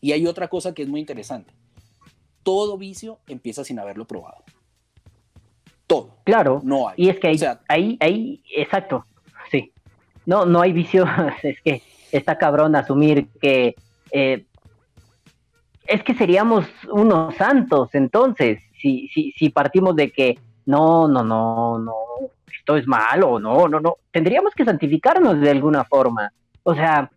Y 0.00 0.12
hay 0.12 0.26
otra 0.26 0.48
cosa 0.48 0.74
que 0.74 0.82
es 0.82 0.88
muy 0.88 1.00
interesante. 1.00 1.52
Todo 2.42 2.76
vicio 2.76 3.18
empieza 3.28 3.64
sin 3.64 3.78
haberlo 3.78 4.06
probado. 4.06 4.42
Todo. 5.86 6.16
Claro. 6.24 6.60
No 6.64 6.88
hay. 6.88 6.94
Y 6.96 7.08
es 7.08 7.20
que 7.20 7.28
ahí, 7.28 7.38
ahí, 7.68 7.96
ahí, 8.00 8.42
exacto. 8.56 9.06
Sí. 9.50 9.72
No, 10.26 10.46
no 10.46 10.60
hay 10.60 10.72
vicio. 10.72 11.04
es 11.42 11.60
que 11.62 11.82
está 12.10 12.38
cabrón 12.38 12.74
asumir 12.76 13.28
que 13.40 13.76
eh, 14.10 14.46
es 15.86 16.02
que 16.02 16.14
seríamos 16.14 16.66
unos 16.90 17.34
santos 17.36 17.90
entonces, 17.94 18.60
si, 18.80 19.08
si, 19.08 19.32
si 19.32 19.50
partimos 19.50 19.96
de 19.96 20.10
que 20.10 20.38
no, 20.66 21.08
no, 21.08 21.22
no, 21.24 21.78
no, 21.78 21.94
esto 22.56 22.76
es 22.76 22.86
malo, 22.86 23.38
no, 23.38 23.68
no, 23.68 23.80
no, 23.80 23.96
tendríamos 24.10 24.54
que 24.54 24.64
santificarnos 24.64 25.40
de 25.40 25.50
alguna 25.50 25.84
forma. 25.84 26.32
O 26.62 26.74
sea, 26.74 27.10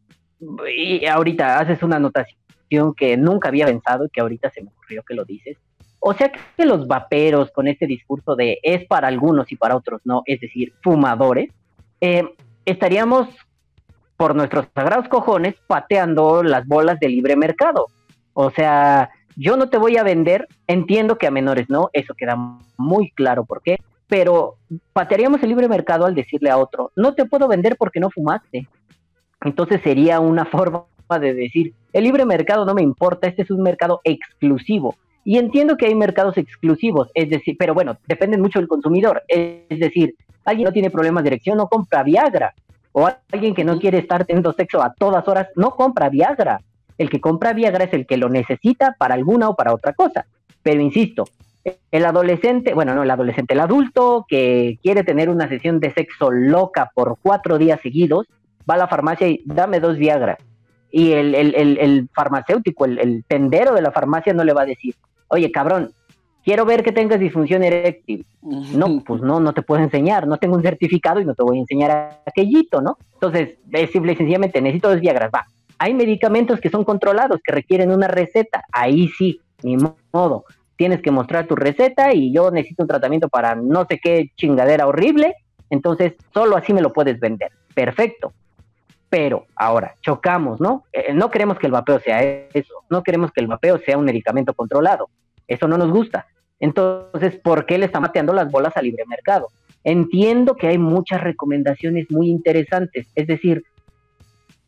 y 0.76 1.06
ahorita 1.06 1.60
haces 1.60 1.84
una 1.84 1.98
anotación 1.98 2.94
que 2.96 3.18
nunca 3.18 3.50
había 3.50 3.68
pensado 3.68 4.06
y 4.06 4.10
que 4.10 4.22
ahorita 4.22 4.50
se 4.50 4.64
me 4.64 4.70
ocurrió 4.70 5.04
que 5.04 5.14
lo 5.14 5.26
dices. 5.26 5.58
O 6.00 6.14
sea 6.14 6.32
que 6.32 6.66
los 6.66 6.88
vaperos 6.88 7.52
con 7.52 7.68
este 7.68 7.88
discurso 7.88 8.36
de 8.36 8.60
es 8.62 8.86
para 8.86 9.08
algunos 9.08 9.52
y 9.52 9.56
para 9.56 9.76
otros 9.76 10.02
no, 10.04 10.22
es 10.26 10.40
decir, 10.40 10.74
fumadores, 10.84 11.52
eh, 12.02 12.24
estaríamos 12.66 13.28
por 14.18 14.36
nuestros 14.36 14.68
sagrados 14.74 15.08
cojones 15.08 15.56
pateando 15.68 16.44
las 16.44 16.68
bolas 16.68 17.00
de 17.00 17.10
libre 17.10 17.36
mercado. 17.36 17.88
O 18.38 18.52
sea, 18.52 19.10
yo 19.38 19.56
no 19.56 19.70
te 19.70 19.78
voy 19.78 19.98
a 19.98 20.04
vender, 20.04 20.48
entiendo 20.68 21.18
que 21.18 21.26
a 21.26 21.32
menores 21.32 21.70
no, 21.70 21.90
eso 21.94 22.14
queda 22.14 22.38
muy 22.78 23.12
claro 23.12 23.46
por 23.46 23.62
qué, 23.62 23.80
pero 24.08 24.58
patearíamos 24.92 25.42
el 25.42 25.50
libre 25.50 25.70
mercado 25.70 26.06
al 26.06 26.16
decirle 26.16 26.50
a 26.50 26.58
otro, 26.58 26.92
no 26.98 27.16
te 27.16 27.26
puedo 27.26 27.48
vender 27.48 27.78
porque 27.78 28.02
no 28.02 28.12
fumaste. 28.12 28.68
Entonces 29.42 29.80
sería 29.82 30.20
una 30.20 30.46
forma 30.52 30.86
de 31.20 31.34
decir, 31.34 31.74
el 31.94 32.04
libre 32.04 32.26
mercado 32.26 32.66
no 32.66 32.74
me 32.74 32.82
importa, 32.82 33.28
este 33.28 33.44
es 33.44 33.52
un 33.52 33.64
mercado 33.64 34.02
exclusivo. 34.04 34.96
Y 35.24 35.38
entiendo 35.38 35.78
que 35.78 35.86
hay 35.86 35.96
mercados 35.96 36.38
exclusivos, 36.38 37.10
es 37.14 37.30
decir, 37.30 37.56
pero 37.58 37.74
bueno, 37.74 37.98
depende 38.08 38.38
mucho 38.38 38.60
del 38.60 38.68
consumidor. 38.68 39.24
Es 39.30 39.80
decir, 39.80 40.14
alguien 40.44 40.66
no 40.66 40.74
tiene 40.74 40.92
problemas 40.92 41.24
de 41.24 41.30
erección, 41.30 41.58
no 41.58 41.68
compra 41.68 42.04
Viagra. 42.04 42.54
O 42.92 43.10
alguien 43.32 43.56
que 43.56 43.64
no 43.64 43.80
quiere 43.80 43.98
estar 43.98 44.26
teniendo 44.26 44.54
sexo 44.54 44.84
a 44.84 44.94
todas 44.94 45.28
horas, 45.28 45.48
no 45.56 45.72
compra 45.72 46.10
Viagra. 46.10 46.60
El 46.98 47.10
que 47.10 47.22
compra 47.22 47.54
Viagra 47.54 47.86
es 47.86 47.94
el 47.94 48.06
que 48.06 48.18
lo 48.18 48.30
necesita 48.30 48.96
para 48.98 49.16
alguna 49.16 49.50
o 49.50 49.56
para 49.56 49.74
otra 49.74 49.94
cosa. 49.94 50.26
Pero 50.64 50.82
insisto, 50.82 51.26
el 51.92 52.06
adolescente, 52.06 52.74
bueno, 52.74 52.94
no 52.94 53.04
el 53.04 53.12
adolescente, 53.12 53.54
el 53.54 53.60
adulto 53.60 54.26
que 54.28 54.78
quiere 54.84 55.04
tener 55.04 55.30
una 55.30 55.50
sesión 55.50 55.80
de 55.80 55.94
sexo 55.94 56.32
loca 56.32 56.92
por 56.94 57.18
cuatro 57.22 57.58
días 57.58 57.80
seguidos, 57.82 58.28
va 58.70 58.76
a 58.76 58.78
la 58.78 58.88
farmacia 58.88 59.28
y 59.28 59.42
dame 59.46 59.80
dos 59.80 59.98
Viagra. 59.98 60.38
Y 60.92 61.12
el, 61.12 61.36
el, 61.36 61.78
el, 61.78 62.10
farmacéutico, 62.14 62.86
el, 62.86 63.26
tendero 63.28 63.74
de 63.74 63.82
la 63.82 63.92
farmacia 63.92 64.34
no 64.34 64.44
le 64.44 64.54
va 64.54 64.62
a 64.62 64.66
decir, 64.66 64.96
oye, 65.28 65.52
cabrón, 65.52 65.92
quiero 66.44 66.66
ver 66.66 66.84
que 66.84 66.94
tengas 66.94 67.20
disfunción 67.20 67.64
eréctil. 67.64 68.26
No, 68.42 69.04
pues 69.04 69.22
no, 69.22 69.40
no 69.40 69.54
te 69.54 69.62
puedo 69.62 69.84
enseñar, 69.84 70.26
no 70.28 70.38
tengo 70.38 70.56
un 70.56 70.62
certificado 70.62 71.20
y 71.20 71.26
no 71.26 71.34
te 71.34 71.44
voy 71.44 71.58
a 71.58 71.62
enseñar 71.62 72.22
aquellito, 72.26 72.82
¿no? 72.82 72.98
Entonces, 73.16 73.58
es 73.72 73.92
simple 73.92 74.14
y 74.14 74.16
sencillamente, 74.16 74.62
necesito 74.62 74.90
dos 74.90 75.02
Viagras, 75.02 75.32
va. 75.34 75.46
Hay 75.78 75.94
medicamentos 75.94 76.60
que 76.60 76.70
son 76.70 76.84
controlados, 76.84 77.40
que 77.44 77.54
requieren 77.54 77.92
una 77.92 78.08
receta, 78.08 78.64
ahí 78.72 79.10
sí, 79.10 79.42
ni 79.64 79.78
modo. 80.14 80.46
Tienes 80.76 81.02
que 81.02 81.12
mostrar 81.12 81.48
tu 81.48 81.56
receta 81.56 82.14
y 82.14 82.34
yo 82.34 82.52
necesito 82.52 82.84
un 82.84 82.90
tratamiento 82.90 83.30
para 83.30 83.56
no 83.56 83.86
sé 83.90 84.00
qué 84.02 84.32
chingadera 84.36 84.88
horrible, 84.88 85.36
entonces 85.70 86.14
solo 86.34 86.58
así 86.58 86.74
me 86.74 86.82
lo 86.82 86.94
puedes 86.94 87.20
vender. 87.20 87.52
Perfecto. 87.74 88.34
Pero 89.10 89.46
ahora, 89.56 89.96
chocamos, 90.02 90.60
¿no? 90.60 90.84
Eh, 90.92 91.14
no 91.14 91.30
queremos 91.30 91.58
que 91.58 91.68
el 91.68 91.72
vapeo 91.72 92.00
sea 92.00 92.22
eso, 92.24 92.74
no 92.90 93.04
queremos 93.04 93.32
que 93.32 93.42
el 93.42 93.48
vapeo 93.48 93.78
sea 93.80 93.98
un 93.98 94.06
medicamento 94.06 94.54
controlado. 94.54 95.10
Eso 95.48 95.68
no 95.68 95.78
nos 95.78 95.92
gusta. 95.92 96.28
Entonces, 96.60 97.36
¿por 97.38 97.66
qué 97.66 97.78
le 97.78 97.86
está 97.86 98.00
mateando 98.00 98.34
las 98.34 98.52
bolas 98.52 98.76
al 98.76 98.86
libre 98.86 99.04
mercado? 99.08 99.48
Entiendo 99.84 100.56
que 100.56 100.68
hay 100.68 100.78
muchas 100.78 101.22
recomendaciones 101.22 102.10
muy 102.10 102.30
interesantes, 102.30 103.08
es 103.14 103.28
decir, 103.28 103.64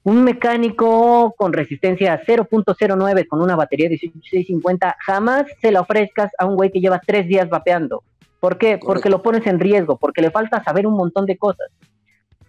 un 0.08 0.24
mecánico 0.24 1.36
con 1.38 1.52
resistencia 1.52 2.22
0.09 2.26 3.28
con 3.28 3.42
una 3.42 3.58
batería 3.58 3.90
de 3.90 3.96
18650, 3.96 4.96
jamás 5.06 5.48
se 5.60 5.70
la 5.70 5.82
ofrezcas 5.82 6.32
a 6.40 6.46
un 6.46 6.56
güey 6.56 6.72
que 6.72 6.80
lleva 6.80 7.02
tres 7.06 7.28
días 7.28 7.50
vapeando. 7.50 8.04
¿Por 8.40 8.58
qué? 8.58 8.78
Porque 8.78 9.10
lo 9.10 9.22
pones 9.22 9.46
en 9.48 9.60
riesgo, 9.60 9.98
porque 9.98 10.22
le 10.22 10.32
falta 10.32 10.64
saber 10.64 10.88
un 10.88 10.96
montón 10.96 11.26
de 11.26 11.36
cosas. 11.36 11.68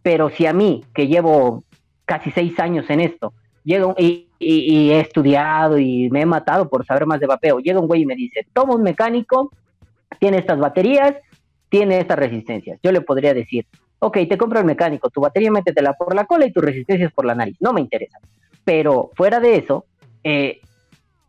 Pero 0.05 0.31
si 0.31 0.47
a 0.47 0.53
mí, 0.53 0.85
que 0.95 1.09
llevo 1.09 1.65
casi 2.05 2.31
seis 2.31 2.57
años 2.61 2.89
en 2.91 3.01
esto. 3.01 3.33
Llega 3.65 3.93
y, 3.99 4.29
y, 4.39 4.93
he 4.93 5.01
estudiado 5.01 5.81
y 5.81 6.09
me 6.11 6.21
he 6.21 6.27
matado 6.27 6.69
por 6.69 6.87
saber 6.87 7.07
más 7.07 7.19
de 7.19 7.27
vapeo. 7.27 7.59
Llega 7.59 7.81
un 7.81 7.89
güey 7.89 8.03
y 8.03 8.07
me 8.07 8.15
dice, 8.15 8.47
toma 8.53 8.77
un 8.77 8.85
mecánico, 8.85 9.51
tiene 10.21 10.39
estas 10.39 10.61
baterías, 10.61 11.17
tiene 11.69 11.99
estas 11.99 12.21
resistencias. 12.21 12.79
Yo 12.85 12.93
le 12.93 13.01
podría 13.01 13.35
decir, 13.35 13.67
ok, 13.99 14.19
te 14.29 14.39
compro 14.39 14.61
el 14.61 14.65
mecánico, 14.65 15.11
tu 15.11 15.21
batería 15.21 15.51
métetela 15.51 15.93
por 15.95 16.15
la 16.15 16.25
cola 16.25 16.47
y 16.47 16.53
tu 16.53 16.61
resistencia 16.61 17.07
es 17.07 17.13
por 17.13 17.25
la 17.25 17.35
nariz. 17.35 17.57
No 17.61 17.73
me 17.73 17.81
interesa. 17.81 18.19
Pero 18.65 19.11
fuera 19.15 19.41
de 19.41 19.57
eso, 19.57 19.87
eh, 20.25 20.61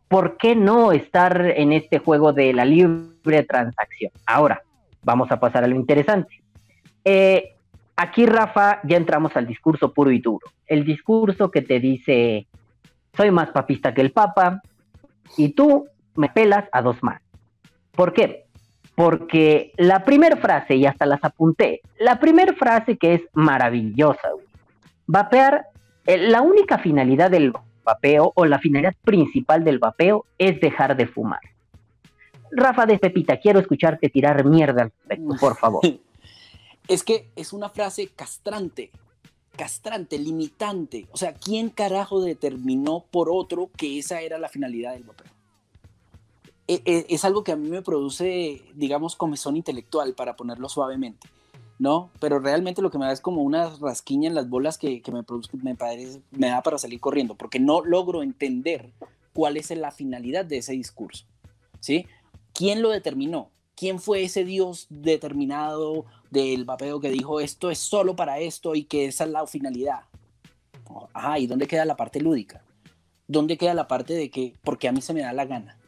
¿por 0.08 0.36
qué 0.36 0.54
no 0.54 0.92
estar 0.92 1.40
en 1.56 1.72
este 1.72 1.98
juego 1.98 2.32
de 2.32 2.52
la 2.52 2.64
libre 2.64 3.42
transacción? 3.44 4.12
Ahora, 4.26 4.62
vamos 5.02 5.30
a 5.30 5.40
pasar 5.40 5.64
a 5.64 5.66
lo 5.66 5.76
interesante. 5.76 6.42
Eh, 7.04 7.54
aquí, 7.96 8.26
Rafa, 8.26 8.80
ya 8.84 8.96
entramos 8.96 9.36
al 9.36 9.46
discurso 9.46 9.92
puro 9.92 10.10
y 10.10 10.20
duro. 10.20 10.46
El 10.66 10.84
discurso 10.84 11.50
que 11.50 11.62
te 11.62 11.80
dice, 11.80 12.46
soy 13.16 13.30
más 13.30 13.50
papista 13.50 13.94
que 13.94 14.00
el 14.00 14.12
Papa 14.12 14.62
y 15.36 15.50
tú 15.50 15.86
me 16.16 16.28
pelas 16.28 16.68
a 16.72 16.82
dos 16.82 17.02
más. 17.02 17.20
¿Por 17.92 18.12
qué? 18.12 18.46
Porque 18.94 19.72
la 19.76 20.04
primera 20.04 20.36
frase, 20.36 20.76
y 20.76 20.86
hasta 20.86 21.06
las 21.06 21.22
apunté, 21.24 21.80
la 21.98 22.20
primera 22.20 22.52
frase 22.54 22.98
que 22.98 23.14
es 23.14 23.22
maravillosa, 23.32 24.28
vapear, 25.06 25.66
eh, 26.06 26.18
la 26.18 26.42
única 26.42 26.78
finalidad 26.78 27.30
del 27.30 27.52
vapeo 27.84 28.32
o 28.34 28.44
la 28.44 28.58
finalidad 28.58 28.94
principal 29.02 29.64
del 29.64 29.78
vapeo 29.78 30.26
es 30.38 30.60
dejar 30.60 30.96
de 30.96 31.06
fumar. 31.06 31.40
Rafa 32.52 32.86
de 32.86 32.98
Pepita, 32.98 33.38
quiero 33.38 33.60
escucharte 33.60 34.08
tirar 34.08 34.44
mierda 34.44 34.82
al 34.82 34.90
respecto, 34.90 35.36
por 35.38 35.56
favor. 35.56 35.80
Es 36.88 37.04
que 37.04 37.30
es 37.36 37.52
una 37.52 37.68
frase 37.68 38.08
castrante, 38.08 38.90
castrante, 39.56 40.18
limitante. 40.18 41.06
O 41.12 41.16
sea, 41.16 41.34
¿quién 41.34 41.70
carajo 41.70 42.20
determinó 42.20 43.04
por 43.12 43.28
otro 43.30 43.70
que 43.76 44.00
esa 44.00 44.22
era 44.22 44.38
la 44.38 44.48
finalidad 44.48 44.94
del 44.94 45.04
vapeo? 45.04 45.30
E, 46.70 46.82
e, 46.84 47.06
es 47.08 47.24
algo 47.24 47.42
que 47.42 47.50
a 47.50 47.56
mí 47.56 47.68
me 47.68 47.82
produce, 47.82 48.62
digamos, 48.76 49.16
comezón 49.16 49.56
intelectual, 49.56 50.14
para 50.14 50.36
ponerlo 50.36 50.68
suavemente, 50.68 51.28
¿no? 51.80 52.10
Pero 52.20 52.38
realmente 52.38 52.80
lo 52.80 52.92
que 52.92 52.98
me 52.98 53.06
da 53.06 53.12
es 53.12 53.20
como 53.20 53.42
una 53.42 53.70
rasquiña 53.80 54.28
en 54.28 54.36
las 54.36 54.48
bolas 54.48 54.78
que, 54.78 55.02
me, 55.12 55.24
produce, 55.24 55.50
me, 55.56 55.74
parece, 55.74 56.22
me 56.30 56.46
da 56.46 56.62
para 56.62 56.78
salir 56.78 57.00
corriendo, 57.00 57.34
porque 57.34 57.58
no 57.58 57.84
logro 57.84 58.22
entender 58.22 58.92
cuál 59.32 59.56
es 59.56 59.68
la 59.72 59.90
finalidad 59.90 60.44
de 60.44 60.58
ese 60.58 60.74
discurso, 60.74 61.24
¿sí? 61.80 62.06
¿Quién 62.54 62.82
lo 62.82 62.90
determinó? 62.90 63.50
¿Quién 63.74 63.98
fue 63.98 64.22
ese 64.22 64.44
Dios 64.44 64.86
determinado 64.90 66.04
del 66.30 66.64
vapeo 66.64 67.00
que 67.00 67.10
dijo 67.10 67.40
esto 67.40 67.72
es 67.72 67.78
solo 67.80 68.14
para 68.14 68.38
esto 68.38 68.76
y 68.76 68.84
que 68.84 69.06
esa 69.06 69.24
es 69.24 69.30
la 69.30 69.44
finalidad? 69.48 70.02
Ajá, 71.14 71.40
¿y 71.40 71.48
dónde 71.48 71.66
queda 71.66 71.84
la 71.84 71.96
parte 71.96 72.20
lúdica? 72.20 72.62
¿Dónde 73.26 73.58
queda 73.58 73.74
la 73.74 73.88
parte 73.88 74.14
de 74.14 74.30
que 74.30 74.54
porque 74.62 74.86
a 74.86 74.92
mí 74.92 75.00
se 75.00 75.14
me 75.14 75.22
da 75.22 75.32
la 75.32 75.46
gana? 75.46 75.79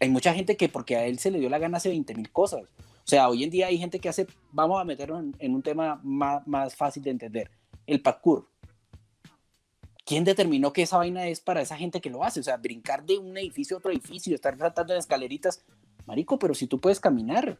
Hay 0.00 0.08
mucha 0.08 0.34
gente 0.34 0.56
que 0.56 0.68
porque 0.68 0.96
a 0.96 1.06
él 1.06 1.18
se 1.18 1.30
le 1.30 1.38
dio 1.38 1.48
la 1.48 1.58
gana 1.58 1.78
hace 1.78 1.88
20 1.88 2.14
mil 2.14 2.30
cosas. 2.30 2.62
O 2.62 3.06
sea, 3.06 3.28
hoy 3.28 3.44
en 3.44 3.50
día 3.50 3.66
hay 3.66 3.78
gente 3.78 3.98
que 3.98 4.08
hace, 4.08 4.26
vamos 4.52 4.80
a 4.80 4.84
meternos 4.84 5.24
en, 5.38 5.54
un 5.54 5.62
tema 5.62 6.00
más, 6.02 6.46
más, 6.46 6.74
fácil 6.74 7.02
de 7.02 7.10
entender, 7.10 7.50
el 7.86 8.00
parkour. 8.00 8.48
¿Quién 10.06 10.24
determinó 10.24 10.72
que 10.72 10.82
esa 10.82 10.98
vaina 10.98 11.26
es 11.28 11.40
para 11.40 11.60
esa 11.60 11.76
gente 11.76 12.00
que 12.00 12.10
lo 12.10 12.24
hace? 12.24 12.40
O 12.40 12.42
sea, 12.42 12.56
brincar 12.56 13.04
de 13.04 13.18
un 13.18 13.36
edificio 13.36 13.76
a 13.76 13.78
otro 13.78 13.90
edificio, 13.90 14.34
estar 14.34 14.56
tratando 14.56 14.94
en 14.94 14.98
escaleritas. 14.98 15.62
Marico, 16.06 16.38
pero 16.38 16.54
si 16.54 16.66
tú 16.66 16.80
puedes 16.80 17.00
caminar. 17.00 17.58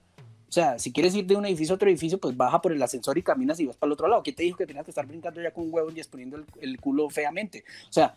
O 0.49 0.53
sea, 0.55 0.79
si 0.79 0.93
quieres 0.93 1.15
ir 1.15 1.27
de 1.27 1.37
un 1.37 1.47
edificio 1.47 1.75
a 1.75 1.77
otro 1.77 1.89
edificio, 1.89 2.19
pues 2.19 2.37
baja 2.37 2.61
por 2.61 2.73
el 2.73 2.83
ascensor 2.83 3.19
y 3.19 3.23
caminas 3.23 3.59
y 3.61 3.67
vas 3.67 3.77
para 3.77 3.89
el 3.89 3.95
otro 3.95 4.09
lado. 4.09 4.23
¿Quién 4.23 4.37
te 4.37 4.45
dijo 4.45 4.57
que 4.57 4.67
tenías 4.67 4.85
que 4.85 4.91
estar 4.91 5.07
brincando 5.07 5.43
ya 5.43 5.53
con 5.53 5.65
un 5.65 5.75
huevo 5.75 5.91
y 5.91 5.99
exponiendo 5.99 6.37
el, 6.37 6.45
el 6.61 6.81
culo 6.81 7.09
feamente? 7.11 7.65
O 7.89 7.93
sea, 7.93 8.17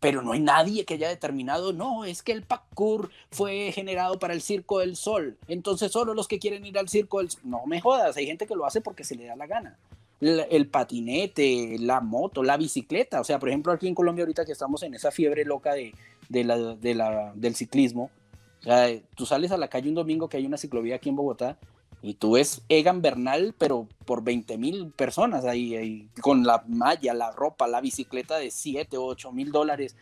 pero 0.00 0.22
no 0.22 0.32
hay 0.32 0.40
nadie 0.40 0.84
que 0.84 0.94
haya 0.94 1.08
determinado, 1.08 1.72
no, 1.72 2.04
es 2.04 2.22
que 2.22 2.32
el 2.32 2.42
parkour 2.42 3.10
fue 3.30 3.72
generado 3.72 4.18
para 4.18 4.34
el 4.34 4.42
Circo 4.42 4.78
del 4.78 4.96
Sol, 4.96 5.36
entonces 5.48 5.92
solo 5.92 6.14
los 6.14 6.28
que 6.28 6.38
quieren 6.38 6.64
ir 6.64 6.78
al 6.78 6.88
Circo 6.88 7.18
del 7.18 7.30
Sol, 7.30 7.40
no 7.44 7.66
me 7.66 7.80
jodas, 7.80 8.16
hay 8.16 8.26
gente 8.26 8.46
que 8.46 8.54
lo 8.54 8.66
hace 8.66 8.80
porque 8.80 9.04
se 9.04 9.16
le 9.16 9.26
da 9.26 9.36
la 9.36 9.46
gana. 9.46 9.76
El, 10.20 10.66
patinete, 10.66 11.76
la 11.78 12.00
moto, 12.00 12.42
la 12.42 12.56
bicicleta, 12.56 13.20
o 13.20 13.24
sea, 13.24 13.38
por 13.38 13.50
ejemplo, 13.50 13.72
aquí 13.72 13.86
en 13.86 13.94
Colombia 13.94 14.24
ahorita 14.24 14.44
que 14.44 14.50
estamos 14.50 14.82
en 14.82 14.94
esa 14.94 15.12
fiebre 15.12 15.44
loca 15.44 15.74
de, 15.74 15.94
de 16.28 17.32
del 17.36 17.54
ciclismo, 17.54 18.10
o 18.60 18.64
sea, 18.64 18.88
tú 19.14 19.26
sales 19.26 19.52
a 19.52 19.56
la 19.56 19.68
calle 19.68 19.88
un 19.88 19.94
domingo 19.94 20.28
que 20.28 20.36
hay 20.36 20.44
una 20.44 20.56
ciclovía 20.56 20.96
aquí 20.96 21.08
en 21.08 21.14
Bogotá 21.16 21.56
y 22.00 22.14
tú 22.14 22.32
ves 22.32 22.62
Egan 22.68 23.02
Bernal, 23.02 23.54
pero 23.58 23.88
por 24.04 24.22
20 24.22 24.56
mil 24.56 24.90
personas 24.92 25.44
ahí, 25.44 26.08
con 26.20 26.44
la 26.44 26.62
malla, 26.68 27.12
la 27.12 27.32
ropa, 27.32 27.66
la 27.66 27.80
bicicleta 27.80 28.38
de 28.38 28.50
7 28.50 28.96
o 28.96 29.04
8 29.04 29.32
mil 29.32 29.50
dólares. 29.50 29.96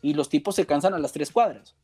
Y 0.00 0.14
los 0.14 0.28
tipos 0.28 0.54
se 0.54 0.66
cansan 0.66 0.94
a 0.94 0.98
las 0.98 1.12
tres 1.12 1.30
cuadras. 1.30 1.74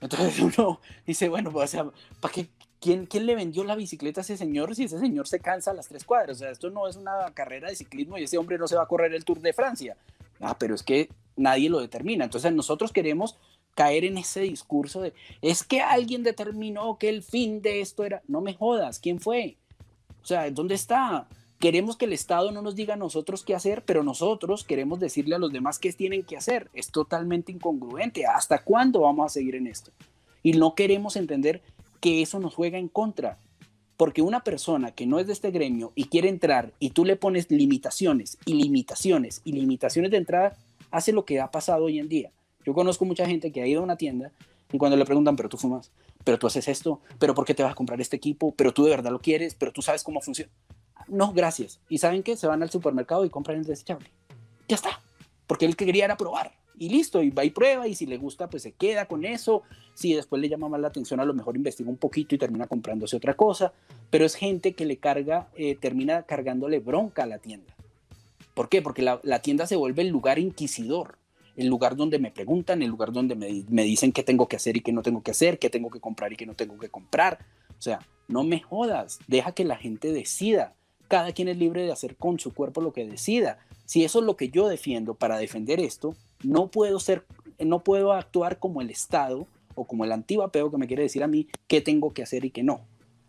Entonces 0.00 0.38
uno 0.58 0.80
dice, 1.06 1.28
bueno, 1.28 1.50
pues, 1.50 1.70
o 1.70 1.72
sea, 1.72 1.90
¿para 2.20 2.32
qué? 2.32 2.48
¿Quién, 2.78 3.06
¿Quién 3.06 3.26
le 3.26 3.34
vendió 3.34 3.64
la 3.64 3.74
bicicleta 3.74 4.20
a 4.20 4.22
ese 4.22 4.36
señor 4.36 4.74
si 4.76 4.84
ese 4.84 5.00
señor 5.00 5.26
se 5.26 5.40
cansa 5.40 5.70
a 5.70 5.74
las 5.74 5.88
tres 5.88 6.04
cuadras? 6.04 6.36
O 6.36 6.40
sea, 6.40 6.50
esto 6.50 6.70
no 6.70 6.86
es 6.86 6.96
una 6.96 7.32
carrera 7.32 7.68
de 7.68 7.74
ciclismo 7.74 8.18
y 8.18 8.24
ese 8.24 8.38
hombre 8.38 8.58
no 8.58 8.68
se 8.68 8.76
va 8.76 8.82
a 8.82 8.86
correr 8.86 9.14
el 9.14 9.24
Tour 9.24 9.40
de 9.40 9.54
Francia. 9.54 9.96
Ah, 10.40 10.56
pero 10.58 10.74
es 10.74 10.82
que 10.82 11.08
nadie 11.36 11.70
lo 11.70 11.80
determina. 11.80 12.24
Entonces 12.24 12.52
nosotros 12.52 12.92
queremos 12.92 13.38
caer 13.76 14.04
en 14.04 14.18
ese 14.18 14.40
discurso 14.40 15.02
de, 15.02 15.12
es 15.42 15.62
que 15.62 15.80
alguien 15.80 16.24
determinó 16.24 16.98
que 16.98 17.08
el 17.08 17.22
fin 17.22 17.62
de 17.62 17.80
esto 17.80 18.04
era, 18.04 18.22
no 18.26 18.40
me 18.40 18.54
jodas, 18.54 18.98
¿quién 18.98 19.20
fue? 19.20 19.58
O 20.22 20.26
sea, 20.26 20.50
¿dónde 20.50 20.74
está? 20.74 21.28
Queremos 21.60 21.96
que 21.96 22.06
el 22.06 22.12
Estado 22.12 22.50
no 22.52 22.62
nos 22.62 22.74
diga 22.74 22.94
a 22.94 22.98
nosotros 22.98 23.44
qué 23.44 23.54
hacer, 23.54 23.84
pero 23.84 24.02
nosotros 24.02 24.64
queremos 24.64 24.98
decirle 24.98 25.36
a 25.36 25.38
los 25.38 25.52
demás 25.52 25.78
qué 25.78 25.92
tienen 25.92 26.24
que 26.24 26.36
hacer. 26.36 26.70
Es 26.74 26.90
totalmente 26.90 27.52
incongruente. 27.52 28.26
¿Hasta 28.26 28.58
cuándo 28.58 29.00
vamos 29.00 29.26
a 29.26 29.34
seguir 29.34 29.54
en 29.54 29.66
esto? 29.66 29.90
Y 30.42 30.52
no 30.52 30.74
queremos 30.74 31.16
entender 31.16 31.62
que 32.00 32.20
eso 32.22 32.40
nos 32.40 32.54
juega 32.54 32.78
en 32.78 32.88
contra. 32.88 33.38
Porque 33.96 34.20
una 34.20 34.40
persona 34.40 34.90
que 34.90 35.06
no 35.06 35.18
es 35.18 35.26
de 35.26 35.32
este 35.32 35.50
gremio 35.50 35.92
y 35.94 36.04
quiere 36.04 36.28
entrar 36.28 36.72
y 36.78 36.90
tú 36.90 37.04
le 37.06 37.16
pones 37.16 37.50
limitaciones 37.50 38.36
y 38.44 38.54
limitaciones 38.54 39.40
y 39.44 39.52
limitaciones 39.52 40.10
de 40.10 40.18
entrada, 40.18 40.56
hace 40.90 41.12
lo 41.12 41.24
que 41.24 41.40
ha 41.40 41.50
pasado 41.50 41.84
hoy 41.84 41.98
en 41.98 42.08
día. 42.08 42.30
Yo 42.66 42.74
conozco 42.74 43.04
mucha 43.04 43.24
gente 43.26 43.52
que 43.52 43.62
ha 43.62 43.66
ido 43.66 43.80
a 43.80 43.84
una 43.84 43.96
tienda 43.96 44.32
y 44.72 44.78
cuando 44.78 44.96
le 44.96 45.04
preguntan, 45.04 45.36
pero 45.36 45.48
tú 45.48 45.56
fumas, 45.56 45.92
pero 46.24 46.36
tú 46.36 46.48
haces 46.48 46.66
esto, 46.66 47.00
pero 47.20 47.32
¿por 47.32 47.44
qué 47.44 47.54
te 47.54 47.62
vas 47.62 47.70
a 47.70 47.76
comprar 47.76 48.00
este 48.00 48.16
equipo? 48.16 48.52
Pero 48.56 48.74
tú 48.74 48.82
de 48.84 48.90
verdad 48.90 49.12
lo 49.12 49.20
quieres, 49.20 49.54
pero 49.54 49.72
tú 49.72 49.82
sabes 49.82 50.02
cómo 50.02 50.20
funciona. 50.20 50.50
No, 51.06 51.32
gracias. 51.32 51.78
¿Y 51.88 51.98
saben 51.98 52.24
qué? 52.24 52.36
Se 52.36 52.48
van 52.48 52.64
al 52.64 52.70
supermercado 52.70 53.24
y 53.24 53.30
compran 53.30 53.58
el 53.58 53.64
desechable. 53.64 54.10
Ya 54.66 54.74
está. 54.74 55.00
Porque 55.46 55.64
él 55.64 55.76
que 55.76 55.86
quería 55.86 56.06
era 56.06 56.16
probar. 56.16 56.54
Y 56.76 56.88
listo, 56.88 57.22
y 57.22 57.30
va 57.30 57.44
y 57.44 57.50
prueba, 57.50 57.86
y 57.86 57.94
si 57.94 58.04
le 58.04 58.18
gusta, 58.18 58.50
pues 58.50 58.64
se 58.64 58.72
queda 58.72 59.06
con 59.06 59.24
eso. 59.24 59.62
Si 59.94 60.12
después 60.12 60.42
le 60.42 60.48
llama 60.48 60.68
más 60.68 60.80
la 60.80 60.88
atención, 60.88 61.20
a 61.20 61.24
lo 61.24 61.34
mejor 61.34 61.54
investiga 61.54 61.88
un 61.88 61.96
poquito 61.96 62.34
y 62.34 62.38
termina 62.38 62.66
comprándose 62.66 63.16
otra 63.16 63.34
cosa. 63.34 63.72
Pero 64.10 64.24
es 64.24 64.34
gente 64.34 64.74
que 64.74 64.84
le 64.86 64.96
carga, 64.96 65.48
eh, 65.54 65.76
termina 65.76 66.24
cargándole 66.24 66.80
bronca 66.80 67.22
a 67.22 67.26
la 67.26 67.38
tienda. 67.38 67.72
¿Por 68.54 68.68
qué? 68.68 68.82
Porque 68.82 69.02
la, 69.02 69.20
la 69.22 69.40
tienda 69.40 69.68
se 69.68 69.76
vuelve 69.76 70.02
el 70.02 70.08
lugar 70.08 70.40
inquisidor 70.40 71.18
el 71.56 71.68
lugar 71.68 71.96
donde 71.96 72.18
me 72.18 72.30
preguntan, 72.30 72.82
el 72.82 72.90
lugar 72.90 73.12
donde 73.12 73.34
me, 73.34 73.82
dicen 73.82 74.12
qué 74.12 74.22
tengo 74.22 74.46
que 74.46 74.56
hacer 74.56 74.76
y 74.76 74.80
qué 74.80 74.92
no 74.92 75.02
tengo 75.02 75.22
que 75.22 75.30
hacer, 75.30 75.58
qué 75.58 75.70
tengo 75.70 75.90
que 75.90 76.00
comprar 76.00 76.32
y 76.32 76.36
qué 76.36 76.46
no 76.46 76.54
tengo 76.54 76.78
que 76.78 76.88
comprar. 76.88 77.38
O 77.78 77.82
sea, 77.82 78.00
no 78.28 78.44
me 78.44 78.60
jodas, 78.60 79.18
deja 79.26 79.52
que 79.52 79.64
la 79.64 79.76
gente 79.76 80.12
decida. 80.12 80.74
Cada 81.08 81.32
quien 81.32 81.48
es 81.48 81.56
libre 81.56 81.82
de 81.82 81.92
hacer 81.92 82.16
con 82.16 82.38
su 82.38 82.52
cuerpo 82.52 82.80
lo 82.80 82.92
que 82.92 83.06
decida. 83.06 83.58
Si 83.84 84.04
eso 84.04 84.18
es 84.18 84.24
lo 84.24 84.36
que 84.36 84.50
yo 84.50 84.68
defiendo 84.68 85.14
para 85.14 85.38
defender 85.38 85.80
esto, 85.80 86.14
no 86.42 86.68
puedo 86.68 86.98
ser, 87.00 87.24
no 87.58 87.82
puedo 87.82 88.12
actuar 88.12 88.58
como 88.58 88.82
el 88.82 88.90
Estado 88.90 89.46
o 89.74 89.86
como 89.86 90.04
el 90.04 90.12
antivapeo 90.12 90.70
que 90.70 90.78
me 90.78 90.86
quiere 90.86 91.04
decir 91.04 91.22
a 91.22 91.28
mí 91.28 91.46
qué 91.68 91.80
tengo 91.80 92.12
que 92.12 92.22
hacer 92.22 92.44
y 92.44 92.50
qué 92.50 92.62
no. 92.62 92.80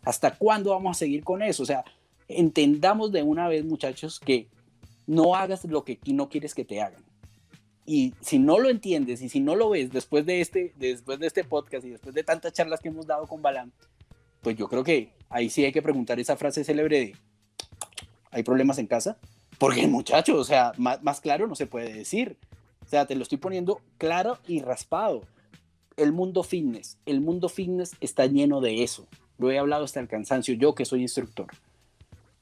¿Hasta 0.02 0.36
cuándo 0.36 0.70
vamos 0.70 0.96
a 0.96 0.98
seguir 0.98 1.22
con 1.22 1.42
eso? 1.42 1.62
O 1.62 1.66
sea, 1.66 1.84
entendamos 2.26 3.12
de 3.12 3.22
una 3.22 3.48
vez, 3.48 3.64
muchachos, 3.64 4.20
que 4.20 4.48
no 5.06 5.34
hagas 5.34 5.64
lo 5.64 5.84
que 5.84 5.98
no 6.06 6.28
quieres 6.28 6.54
que 6.54 6.64
te 6.64 6.82
hagan. 6.82 7.07
Y 7.90 8.12
si 8.20 8.38
no 8.38 8.58
lo 8.58 8.68
entiendes 8.68 9.22
y 9.22 9.30
si 9.30 9.40
no 9.40 9.56
lo 9.56 9.70
ves 9.70 9.90
después 9.90 10.26
de 10.26 10.42
este, 10.42 10.74
después 10.76 11.18
de 11.20 11.26
este 11.26 11.42
podcast 11.42 11.86
y 11.86 11.88
después 11.88 12.14
de 12.14 12.22
tantas 12.22 12.52
charlas 12.52 12.80
que 12.80 12.88
hemos 12.88 13.06
dado 13.06 13.26
con 13.26 13.40
Balam, 13.40 13.72
pues 14.42 14.58
yo 14.58 14.68
creo 14.68 14.84
que 14.84 15.14
ahí 15.30 15.48
sí 15.48 15.64
hay 15.64 15.72
que 15.72 15.80
preguntar 15.80 16.20
esa 16.20 16.36
frase 16.36 16.64
célebre 16.64 16.98
de 16.98 17.16
¿hay 18.30 18.42
problemas 18.42 18.76
en 18.76 18.88
casa? 18.88 19.16
Porque 19.56 19.86
muchacho, 19.86 20.36
o 20.36 20.44
sea, 20.44 20.72
más, 20.76 21.02
más 21.02 21.22
claro 21.22 21.46
no 21.46 21.54
se 21.54 21.66
puede 21.66 21.90
decir. 21.90 22.36
O 22.84 22.88
sea, 22.90 23.06
te 23.06 23.14
lo 23.14 23.22
estoy 23.22 23.38
poniendo 23.38 23.80
claro 23.96 24.36
y 24.46 24.60
raspado. 24.60 25.22
El 25.96 26.12
mundo 26.12 26.42
fitness, 26.42 26.98
el 27.06 27.22
mundo 27.22 27.48
fitness 27.48 27.92
está 28.02 28.26
lleno 28.26 28.60
de 28.60 28.82
eso. 28.82 29.08
Lo 29.38 29.50
he 29.50 29.58
hablado 29.58 29.84
hasta 29.84 30.00
el 30.00 30.08
cansancio, 30.08 30.54
yo 30.56 30.74
que 30.74 30.84
soy 30.84 31.00
instructor. 31.00 31.46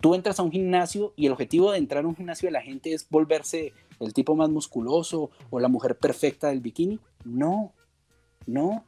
Tú 0.01 0.17
entras 0.17 0.41
a 0.41 0.43
un 0.43 0.51
gimnasio 0.51 1.13
y 1.15 1.27
el 1.27 1.33
objetivo 1.33 1.71
de 1.71 1.79
entrar 1.79 2.05
a 2.05 2.09
un 2.09 2.17
gimnasio 2.17 2.49
de 2.49 2.53
la 2.53 2.63
gente 2.63 2.93
es 2.93 3.09
volverse 3.09 3.73
el 4.01 4.13
tipo 4.13 4.37
más 4.37 4.51
musculoso 4.51 5.31
o 5.51 5.61
la 5.61 5.69
mujer 5.69 5.99
perfecta 5.99 6.49
del 6.49 6.61
bikini. 6.61 6.99
No, 7.25 7.73
no. 8.47 8.85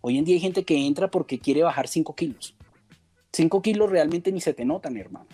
Hoy 0.00 0.18
en 0.18 0.24
día 0.24 0.34
hay 0.34 0.40
gente 0.40 0.64
que 0.64 0.86
entra 0.86 1.10
porque 1.10 1.38
quiere 1.38 1.62
bajar 1.62 1.88
5 1.88 2.14
kilos. 2.14 2.54
5 3.32 3.62
kilos 3.62 3.90
realmente 3.90 4.32
ni 4.32 4.40
se 4.40 4.54
te 4.54 4.64
notan, 4.64 4.96
hermano. 4.96 5.26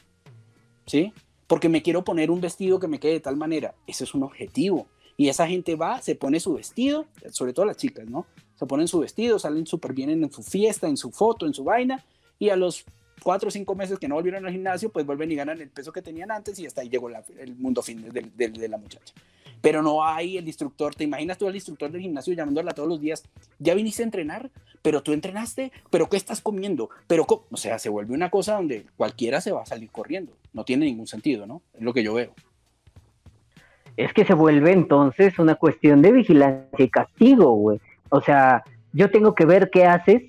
¿Sí? 0.87 1.13
porque 1.53 1.69
me 1.69 1.83
quiero 1.83 2.03
poner 2.03 2.31
un 2.31 2.41
vestido 2.41 2.81
que 2.81 2.89
me 2.89 2.99
quede 2.99 3.13
de 3.13 3.21
tal 3.21 3.37
manera. 3.37 3.75
Ese 3.87 4.05
es 4.05 4.15
un 4.15 4.23
objetivo. 4.23 4.87
Y 5.19 5.29
esa 5.29 5.47
gente 5.47 5.77
va, 5.77 6.01
se 6.01 6.15
pone 6.15 6.41
su 6.41 6.55
vestido, 6.55 7.05
sobre 7.31 7.53
todo 7.53 7.67
las 7.67 7.77
chicas, 7.77 8.09
¿no? 8.09 8.25
Se 8.55 8.65
ponen 8.65 8.89
su 8.89 9.01
vestido, 9.01 9.39
salen 9.39 9.67
súper 9.67 9.93
bien 9.93 10.09
en 10.09 10.33
su 10.33 10.43
fiesta, 10.43 10.89
en 10.89 10.97
su 10.97 11.11
foto, 11.11 11.45
en 11.45 11.53
su 11.53 11.63
vaina, 11.63 12.07
y 12.39 12.49
a 12.49 12.57
los 12.57 12.87
cuatro 13.23 13.49
o 13.49 13.51
cinco 13.51 13.75
meses 13.75 13.99
que 13.99 14.09
no 14.09 14.15
volvieron 14.15 14.45
al 14.47 14.53
gimnasio, 14.53 14.91
pues 14.91 15.07
vuelven 15.07 15.31
y 15.33 15.35
ganan 15.35 15.61
el 15.61 15.69
peso 15.69 15.93
que 15.93 16.03
tenían 16.03 16.31
antes 16.31 16.59
y 16.59 16.67
hasta 16.67 16.81
ahí 16.81 16.89
llegó 16.89 17.09
el 17.09 17.57
mundo 17.57 17.83
fin 17.83 18.09
de, 18.11 18.49
de, 18.49 18.69
la 18.69 18.79
muchacha. 18.79 19.15
Pero 19.61 19.83
no 19.83 20.05
hay 20.05 20.39
el 20.39 20.47
instructor, 20.47 20.95
¿te 20.95 21.05
imaginas 21.05 21.39
tú 21.39 21.47
al 21.47 21.55
instructor 21.55 21.91
del 21.91 22.01
gimnasio 22.01 22.35
llamándola 22.35 22.73
todos 22.73 22.89
los 22.89 23.01
días? 23.01 23.23
¿Ya 23.59 23.75
viniste 23.75 24.03
a 24.03 24.07
entrenar? 24.07 24.51
¿Pero 24.83 25.03
tú 25.03 25.13
entrenaste? 25.13 25.71
¿Pero 25.91 26.09
qué 26.09 26.17
estás 26.17 26.41
comiendo? 26.41 26.91
¿Pero 27.07 27.27
O 27.29 27.57
sea, 27.57 27.79
se 27.79 27.89
vuelve 27.89 28.15
una 28.15 28.31
cosa 28.31 28.55
donde 28.55 28.87
cualquiera 28.97 29.41
se 29.41 29.53
va 29.53 29.63
a 29.63 29.67
salir 29.67 29.91
corriendo. 29.91 30.33
No 30.53 30.65
tiene 30.65 30.87
ningún 30.87 31.07
sentido, 31.07 31.47
¿no? 31.47 31.63
Es 31.75 31.83
lo 31.83 31.95
que 31.95 32.03
yo 32.03 32.15
veo. 32.15 32.35
Es 33.97 34.13
que 34.13 34.25
se 34.25 34.35
vuelve 34.35 34.73
entonces 34.73 35.39
una 35.39 35.55
cuestión 35.55 36.03
de 36.03 36.13
vigilancia 36.13 36.85
y 36.85 36.89
castigo, 36.89 37.53
güey. 37.55 37.81
O 38.09 38.21
sea, 38.21 38.65
yo 38.93 39.11
tengo 39.11 39.35
que 39.35 39.45
ver 39.45 39.71
qué 39.71 39.85
haces, 39.85 40.23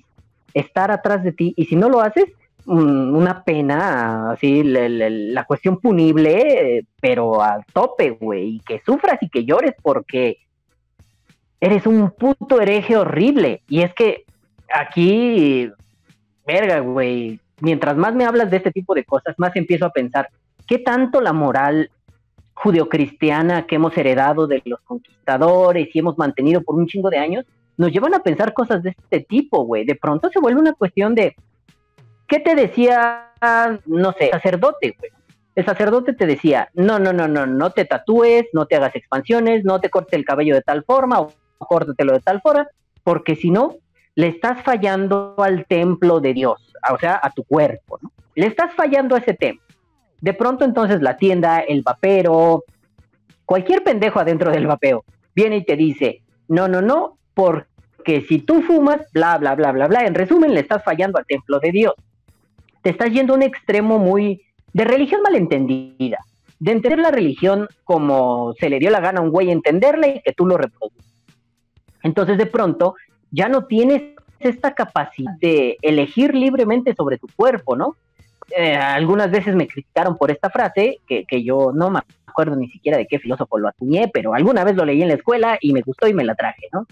estar 0.52 0.90
atrás 0.90 1.24
de 1.24 1.32
ti, 1.32 1.54
y 1.56 1.64
si 1.66 1.76
no 1.76 1.88
lo 1.88 2.00
haces, 2.00 2.26
una 2.66 3.44
pena, 3.44 4.32
así, 4.32 4.62
la, 4.62 5.44
cuestión 5.44 5.78
punible, 5.78 6.86
pero 7.00 7.42
al 7.42 7.64
tope, 7.72 8.10
güey, 8.10 8.56
y 8.56 8.60
que 8.60 8.80
sufras 8.84 9.18
y 9.22 9.28
que 9.28 9.44
llores 9.44 9.74
porque 9.82 10.38
eres 11.60 11.86
un 11.86 12.10
puto 12.10 12.60
hereje 12.60 12.96
horrible. 12.96 13.62
Y 13.68 13.82
es 13.82 13.94
que 13.94 14.24
aquí, 14.72 15.70
verga, 16.46 16.80
güey, 16.80 17.40
mientras 17.60 17.96
más 17.96 18.14
me 18.14 18.24
hablas 18.24 18.50
de 18.50 18.58
este 18.58 18.72
tipo 18.72 18.94
de 18.94 19.04
cosas, 19.04 19.34
más 19.38 19.54
empiezo 19.56 19.86
a 19.86 19.92
pensar, 19.92 20.28
¿qué 20.66 20.78
tanto 20.78 21.20
la 21.20 21.32
moral 21.32 21.90
judeocristiana 22.54 23.66
que 23.66 23.76
hemos 23.76 23.96
heredado 23.96 24.46
de 24.46 24.62
los 24.64 24.80
conquistadores 24.80 25.88
y 25.92 25.98
hemos 25.98 26.16
mantenido 26.16 26.62
por 26.62 26.76
un 26.76 26.86
chingo 26.86 27.10
de 27.10 27.18
años, 27.18 27.44
nos 27.76 27.90
llevan 27.90 28.14
a 28.14 28.22
pensar 28.22 28.54
cosas 28.54 28.82
de 28.82 28.90
este 28.90 29.20
tipo, 29.20 29.64
güey? 29.64 29.84
De 29.84 29.96
pronto 29.96 30.30
se 30.32 30.40
vuelve 30.40 30.60
una 30.60 30.72
cuestión 30.72 31.14
de 31.14 31.34
¿Qué 32.26 32.40
te 32.40 32.54
decía, 32.54 33.32
no 33.86 34.12
sé, 34.12 34.30
sacerdote? 34.30 34.96
El 35.54 35.64
sacerdote 35.64 36.14
te 36.14 36.26
decía, 36.26 36.70
no, 36.74 36.98
no, 36.98 37.12
no, 37.12 37.28
no, 37.28 37.46
no 37.46 37.70
te 37.70 37.84
tatúes, 37.84 38.46
no 38.52 38.66
te 38.66 38.76
hagas 38.76 38.96
expansiones, 38.96 39.64
no 39.64 39.80
te 39.80 39.90
cortes 39.90 40.14
el 40.14 40.24
cabello 40.24 40.54
de 40.54 40.62
tal 40.62 40.84
forma 40.84 41.20
o 41.20 41.32
córtatelo 41.58 42.12
de 42.14 42.20
tal 42.20 42.40
forma, 42.40 42.66
porque 43.04 43.36
si 43.36 43.50
no, 43.50 43.76
le 44.14 44.28
estás 44.28 44.62
fallando 44.62 45.34
al 45.38 45.66
templo 45.66 46.20
de 46.20 46.34
Dios, 46.34 46.72
o 46.90 46.98
sea, 46.98 47.20
a 47.22 47.30
tu 47.30 47.44
cuerpo, 47.44 47.98
¿no? 48.02 48.10
Le 48.34 48.46
estás 48.46 48.72
fallando 48.74 49.14
a 49.14 49.18
ese 49.18 49.34
templo. 49.34 49.64
De 50.20 50.32
pronto 50.32 50.64
entonces 50.64 51.02
la 51.02 51.16
tienda, 51.16 51.60
el 51.60 51.82
vapero, 51.82 52.64
cualquier 53.44 53.84
pendejo 53.84 54.18
adentro 54.18 54.50
del 54.50 54.66
vapeo, 54.66 55.04
viene 55.34 55.58
y 55.58 55.64
te 55.64 55.76
dice, 55.76 56.22
no, 56.48 56.66
no, 56.66 56.80
no, 56.80 57.18
porque 57.34 58.22
si 58.22 58.38
tú 58.38 58.62
fumas, 58.62 59.00
bla, 59.12 59.38
bla, 59.38 59.54
bla, 59.54 59.72
bla, 59.72 59.86
bla, 59.86 60.06
en 60.06 60.14
resumen, 60.14 60.54
le 60.54 60.60
estás 60.60 60.82
fallando 60.82 61.18
al 61.18 61.26
templo 61.26 61.60
de 61.60 61.70
Dios 61.70 61.94
te 62.84 62.90
estás 62.90 63.10
yendo 63.10 63.32
a 63.32 63.36
un 63.36 63.42
extremo 63.42 63.98
muy 63.98 64.42
de 64.74 64.84
religión 64.84 65.22
malentendida, 65.22 66.18
de 66.60 66.70
entender 66.70 66.98
la 66.98 67.10
religión 67.10 67.66
como 67.82 68.52
se 68.60 68.68
le 68.68 68.78
dio 68.78 68.90
la 68.90 69.00
gana 69.00 69.20
a 69.20 69.22
un 69.22 69.30
güey 69.30 69.50
entenderla 69.50 70.06
y 70.06 70.20
que 70.20 70.32
tú 70.32 70.44
lo 70.46 70.58
reproduces. 70.58 71.02
Entonces 72.02 72.36
de 72.36 72.44
pronto 72.44 72.94
ya 73.30 73.48
no 73.48 73.64
tienes 73.64 74.14
esta 74.38 74.74
capacidad 74.74 75.32
de 75.40 75.78
elegir 75.80 76.34
libremente 76.34 76.94
sobre 76.94 77.16
tu 77.16 77.26
cuerpo, 77.34 77.74
¿no? 77.74 77.96
Eh, 78.54 78.76
algunas 78.76 79.30
veces 79.30 79.54
me 79.56 79.66
criticaron 79.66 80.18
por 80.18 80.30
esta 80.30 80.50
frase, 80.50 80.98
que, 81.08 81.24
que, 81.24 81.42
yo 81.42 81.72
no 81.74 81.88
me 81.88 82.00
acuerdo 82.26 82.54
ni 82.54 82.68
siquiera 82.68 82.98
de 82.98 83.06
qué 83.06 83.18
filósofo 83.18 83.58
lo 83.58 83.68
atuñé, 83.68 84.10
pero 84.12 84.34
alguna 84.34 84.62
vez 84.62 84.76
lo 84.76 84.84
leí 84.84 85.00
en 85.00 85.08
la 85.08 85.14
escuela 85.14 85.56
y 85.58 85.72
me 85.72 85.80
gustó 85.80 86.06
y 86.06 86.12
me 86.12 86.24
la 86.24 86.34
traje, 86.34 86.68
¿no? 86.70 86.86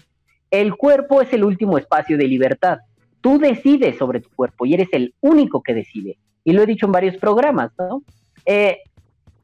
El 0.49 0.75
cuerpo 0.75 1.21
es 1.21 1.31
el 1.33 1.43
último 1.43 1.77
espacio 1.77 2.17
de 2.17 2.27
libertad. 2.27 2.79
Tú 3.23 3.39
decides 3.39 3.97
sobre 3.97 4.19
tu 4.19 4.27
cuerpo 4.35 4.65
y 4.65 4.73
eres 4.73 4.89
el 4.91 5.13
único 5.21 5.63
que 5.63 5.73
decide. 5.73 6.17
Y 6.43 6.51
lo 6.51 6.61
he 6.61 6.65
dicho 6.65 6.87
en 6.87 6.91
varios 6.91 7.15
programas, 7.15 7.71
¿no? 7.79 8.03
Eh, 8.45 8.79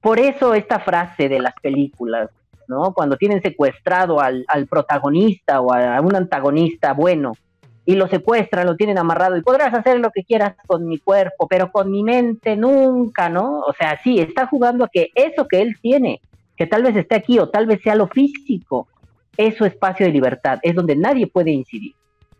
por 0.01 0.19
eso 0.19 0.53
esta 0.53 0.81
frase 0.81 1.29
de 1.29 1.39
las 1.39 1.53
películas, 1.61 2.29
¿no? 2.67 2.93
Cuando 2.93 3.15
tienen 3.15 3.41
secuestrado 3.41 4.19
al, 4.19 4.45
protagonista 4.69 5.61
o 5.61 5.71
a, 5.71 6.01
un 6.01 6.13
antagonista 6.13 6.91
bueno 6.91 7.37
y 7.85 7.95
lo 7.95 8.09
secuestran, 8.09 8.67
lo 8.67 8.75
tienen 8.75 8.97
amarrado 8.97 9.37
y 9.37 9.43
podrás 9.43 9.73
hacer 9.73 9.97
lo 10.01 10.11
que 10.11 10.25
quieras 10.25 10.55
con 10.67 10.85
mi 10.85 10.99
cuerpo, 10.99 11.47
pero 11.47 11.71
con 11.71 11.89
mi 11.89 12.03
mente 12.03 12.57
nunca, 12.57 13.29
¿no? 13.29 13.61
O 13.61 13.71
sea, 13.71 13.97
sí, 14.03 14.19
está 14.19 14.45
jugando 14.45 14.83
a 14.83 14.89
que 14.89 15.07
eso 15.15 15.47
que 15.47 15.61
él 15.61 15.77
tiene, 15.81 16.19
que 16.57 16.67
tal 16.67 16.83
vez 16.83 16.97
esté 16.97 17.15
aquí 17.15 17.39
o 17.39 17.47
tal 17.47 17.65
vez 17.65 17.81
sea 17.81 17.95
lo 17.95 18.07
físico, 18.07 18.89
es 19.37 19.55
su 19.55 19.63
espacio 19.63 20.05
de 20.05 20.11
libertad, 20.11 20.59
es 20.63 20.75
donde 20.75 20.97
nadie 20.97 21.27
puede 21.27 21.51
incidir. 21.51 21.95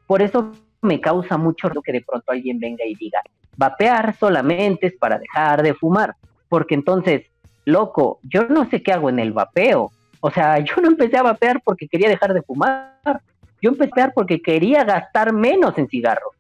Por 0.06 0.22
eso 0.22 0.52
me 0.82 1.02
causa 1.02 1.38
mucho 1.38 1.70
que 1.84 1.92
de 1.92 2.02
pronto 2.02 2.32
alguien 2.32 2.60
venga 2.60 2.86
y 2.86 2.96
diga, 2.96 3.22
vapear 3.58 4.16
solamente 4.18 4.88
es 4.88 4.94
para 4.98 5.20
dejar 5.20 5.62
de 5.64 5.74
fumar, 5.74 6.16
porque 6.48 6.76
entonces, 6.76 7.24
loco, 7.66 8.20
yo 8.24 8.48
no 8.48 8.70
sé 8.70 8.82
qué 8.82 8.94
hago 8.94 9.10
en 9.10 9.20
el 9.20 9.34
vapeo. 9.34 9.92
O 10.22 10.32
sea, 10.32 10.60
yo 10.64 10.76
no 10.82 10.88
empecé 10.88 11.18
a 11.18 11.24
vapear 11.24 11.62
porque 11.64 11.88
quería 11.88 12.10
dejar 12.10 12.34
de 12.34 12.42
fumar, 12.42 13.22
yo 13.62 13.72
empecé 13.72 13.92
a 13.92 14.06
vapear 14.06 14.14
porque 14.14 14.42
quería 14.42 14.84
gastar 14.84 15.34
menos 15.34 15.78
en 15.78 15.88
cigarros. 15.88 16.34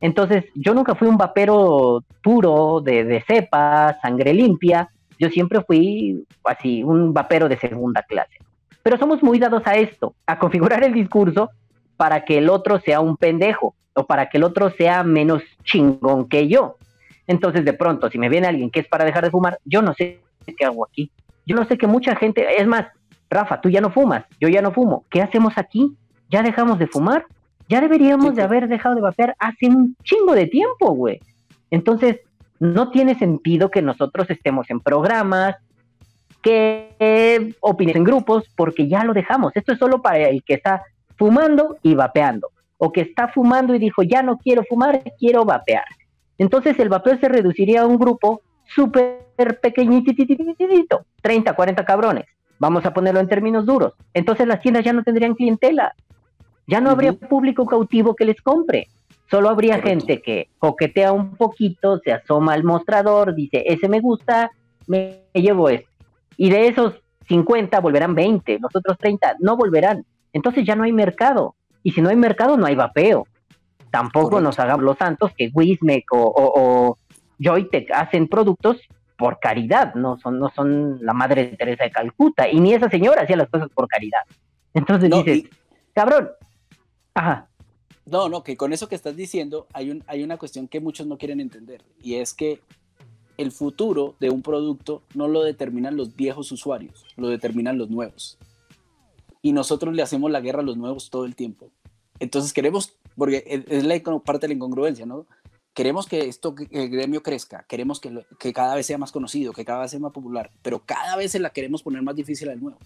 Entonces, 0.00 0.44
yo 0.54 0.74
nunca 0.74 0.94
fui 0.94 1.08
un 1.08 1.16
vapero 1.16 2.04
puro, 2.22 2.80
de, 2.80 3.04
de 3.04 3.22
cepa, 3.26 3.98
sangre 4.02 4.34
limpia, 4.34 4.90
yo 5.18 5.30
siempre 5.30 5.62
fui 5.62 6.26
así, 6.44 6.82
un 6.82 7.12
vapero 7.12 7.48
de 7.48 7.58
segunda 7.58 8.02
clase. 8.02 8.38
Pero 8.82 8.98
somos 8.98 9.22
muy 9.22 9.38
dados 9.38 9.62
a 9.66 9.74
esto, 9.74 10.14
a 10.26 10.38
configurar 10.38 10.84
el 10.84 10.92
discurso 10.92 11.50
para 11.96 12.24
que 12.24 12.38
el 12.38 12.50
otro 12.50 12.80
sea 12.80 13.00
un 13.00 13.16
pendejo 13.16 13.74
o 13.94 14.06
para 14.06 14.28
que 14.28 14.36
el 14.38 14.44
otro 14.44 14.70
sea 14.70 15.02
menos 15.02 15.42
chingón 15.64 16.28
que 16.28 16.48
yo. 16.48 16.76
Entonces, 17.26 17.64
de 17.64 17.72
pronto, 17.72 18.10
si 18.10 18.18
me 18.18 18.28
viene 18.28 18.46
alguien 18.46 18.70
que 18.70 18.80
es 18.80 18.88
para 18.88 19.04
dejar 19.04 19.24
de 19.24 19.30
fumar, 19.30 19.58
yo 19.64 19.82
no 19.82 19.94
sé 19.94 20.20
qué 20.56 20.64
hago 20.64 20.86
aquí. 20.86 21.10
Yo 21.44 21.56
no 21.56 21.64
sé 21.64 21.78
que 21.78 21.86
mucha 21.86 22.14
gente, 22.16 22.46
es 22.60 22.66
más, 22.66 22.86
Rafa, 23.30 23.60
tú 23.60 23.68
ya 23.68 23.80
no 23.80 23.90
fumas, 23.90 24.24
yo 24.40 24.48
ya 24.48 24.62
no 24.62 24.72
fumo. 24.72 25.04
¿Qué 25.10 25.22
hacemos 25.22 25.56
aquí? 25.56 25.96
¿Ya 26.28 26.42
dejamos 26.42 26.78
de 26.78 26.86
fumar? 26.86 27.24
Ya 27.68 27.80
deberíamos 27.80 28.34
de 28.36 28.42
haber 28.42 28.68
dejado 28.68 28.94
de 28.94 29.00
vapear 29.00 29.34
hace 29.38 29.66
un 29.66 29.96
chingo 30.04 30.34
de 30.34 30.46
tiempo, 30.46 30.92
güey. 30.92 31.20
Entonces, 31.70 32.20
no 32.60 32.90
tiene 32.90 33.18
sentido 33.18 33.70
que 33.70 33.82
nosotros 33.82 34.30
estemos 34.30 34.70
en 34.70 34.80
programas, 34.80 35.56
que 36.42 37.54
opinen 37.60 37.96
en 37.96 38.04
grupos, 38.04 38.44
porque 38.54 38.86
ya 38.86 39.02
lo 39.04 39.12
dejamos. 39.12 39.52
Esto 39.56 39.72
es 39.72 39.78
solo 39.78 40.00
para 40.00 40.18
el 40.28 40.44
que 40.44 40.54
está 40.54 40.84
fumando 41.16 41.76
y 41.82 41.94
vapeando, 41.94 42.48
o 42.78 42.92
que 42.92 43.00
está 43.02 43.28
fumando 43.28 43.74
y 43.74 43.78
dijo, 43.78 44.02
ya 44.02 44.22
no 44.22 44.38
quiero 44.38 44.62
fumar, 44.64 45.02
quiero 45.18 45.44
vapear. 45.44 45.84
Entonces 46.38 46.78
el 46.78 46.88
vapeo 46.88 47.18
se 47.18 47.28
reduciría 47.28 47.82
a 47.82 47.86
un 47.86 47.98
grupo 47.98 48.42
súper 48.74 49.60
pequeñitito, 49.60 51.06
30, 51.22 51.52
40 51.54 51.84
cabrones. 51.84 52.24
Vamos 52.58 52.84
a 52.86 52.92
ponerlo 52.92 53.20
en 53.20 53.28
términos 53.28 53.66
duros. 53.66 53.94
Entonces 54.14 54.46
las 54.46 54.60
tiendas 54.60 54.84
ya 54.84 54.92
no 54.92 55.02
tendrían 55.02 55.34
clientela. 55.34 55.94
Ya 56.66 56.80
no 56.80 56.90
habría 56.90 57.12
público 57.12 57.66
cautivo 57.66 58.14
que 58.14 58.24
les 58.24 58.40
compre. 58.40 58.88
Solo 59.30 59.48
habría 59.48 59.80
gente 59.80 60.22
que 60.22 60.48
coquetea 60.58 61.12
un 61.12 61.36
poquito, 61.36 61.98
se 61.98 62.12
asoma 62.12 62.54
al 62.54 62.64
mostrador, 62.64 63.34
dice, 63.34 63.64
ese 63.66 63.88
me 63.88 64.00
gusta, 64.00 64.50
me 64.86 65.22
llevo 65.32 65.68
este. 65.68 65.88
Y 66.36 66.50
de 66.50 66.68
esos 66.68 66.94
50 67.28 67.80
volverán 67.80 68.14
20, 68.14 68.58
los 68.60 68.74
otros 68.74 68.98
30 68.98 69.36
no 69.40 69.56
volverán 69.56 70.04
entonces 70.36 70.66
ya 70.66 70.76
no 70.76 70.84
hay 70.84 70.92
mercado. 70.92 71.54
Y 71.82 71.92
si 71.92 72.02
no 72.02 72.10
hay 72.10 72.16
mercado, 72.16 72.58
no 72.58 72.66
hay 72.66 72.74
vapeo. 72.74 73.26
Tampoco 73.90 74.38
nos 74.42 74.58
hagamos 74.58 74.84
los 74.84 74.98
santos 74.98 75.32
que 75.34 75.50
Wismec 75.54 76.04
o, 76.12 76.98
Joytech 77.38 77.90
hacen 77.90 78.28
productos 78.28 78.76
por 79.16 79.40
caridad, 79.40 79.94
no 79.94 80.18
son, 80.18 80.38
no 80.38 80.50
son 80.54 80.98
la 81.02 81.14
madre 81.14 81.46
de 81.46 81.56
Teresa 81.56 81.84
de 81.84 81.90
Calcuta, 81.90 82.50
y 82.50 82.60
ni 82.60 82.74
esa 82.74 82.90
señora 82.90 83.22
hacía 83.22 83.36
las 83.36 83.48
cosas 83.48 83.70
por 83.70 83.88
caridad. 83.88 84.20
Entonces 84.74 85.10
dices, 85.10 85.44
cabrón, 85.94 86.28
ajá. 87.14 87.48
No, 88.04 88.28
no, 88.28 88.42
que 88.42 88.58
con 88.58 88.74
eso 88.74 88.88
que 88.88 88.94
estás 88.94 89.16
diciendo 89.16 89.66
hay, 89.72 89.90
un, 89.90 90.04
hay 90.06 90.22
una 90.22 90.36
cuestión 90.36 90.68
que 90.68 90.80
muchos 90.80 91.06
no 91.06 91.16
quieren 91.16 91.40
entender, 91.40 91.80
y 92.02 92.16
es 92.16 92.34
que 92.34 92.60
el 93.38 93.52
futuro 93.52 94.14
de 94.20 94.28
un 94.28 94.42
producto 94.42 95.02
no 95.14 95.28
lo 95.28 95.42
determinan 95.42 95.96
los 95.96 96.14
viejos 96.14 96.52
usuarios, 96.52 97.06
lo 97.16 97.28
determinan 97.28 97.78
los 97.78 97.88
nuevos 97.88 98.38
y 99.46 99.52
nosotros 99.52 99.94
le 99.94 100.02
hacemos 100.02 100.28
la 100.28 100.40
guerra 100.40 100.58
a 100.58 100.64
los 100.64 100.76
nuevos 100.76 101.08
todo 101.08 101.24
el 101.24 101.36
tiempo. 101.36 101.70
Entonces 102.18 102.52
queremos, 102.52 102.96
porque 103.16 103.44
es 103.68 103.84
la 103.84 104.02
parte 104.24 104.40
de 104.40 104.48
la 104.48 104.54
incongruencia, 104.54 105.06
¿no? 105.06 105.24
Queremos 105.72 106.08
que 106.08 106.26
esto, 106.26 106.56
que 106.56 106.66
el 106.72 106.90
gremio 106.90 107.22
crezca, 107.22 107.64
queremos 107.68 108.00
que, 108.00 108.26
que 108.40 108.52
cada 108.52 108.74
vez 108.74 108.86
sea 108.86 108.98
más 108.98 109.12
conocido, 109.12 109.52
que 109.52 109.64
cada 109.64 109.82
vez 109.82 109.92
sea 109.92 110.00
más 110.00 110.10
popular, 110.10 110.50
pero 110.62 110.82
cada 110.84 111.14
vez 111.14 111.30
se 111.30 111.38
la 111.38 111.50
queremos 111.50 111.84
poner 111.84 112.02
más 112.02 112.16
difícil 112.16 112.48
al 112.48 112.60
nuevo. 112.60 112.78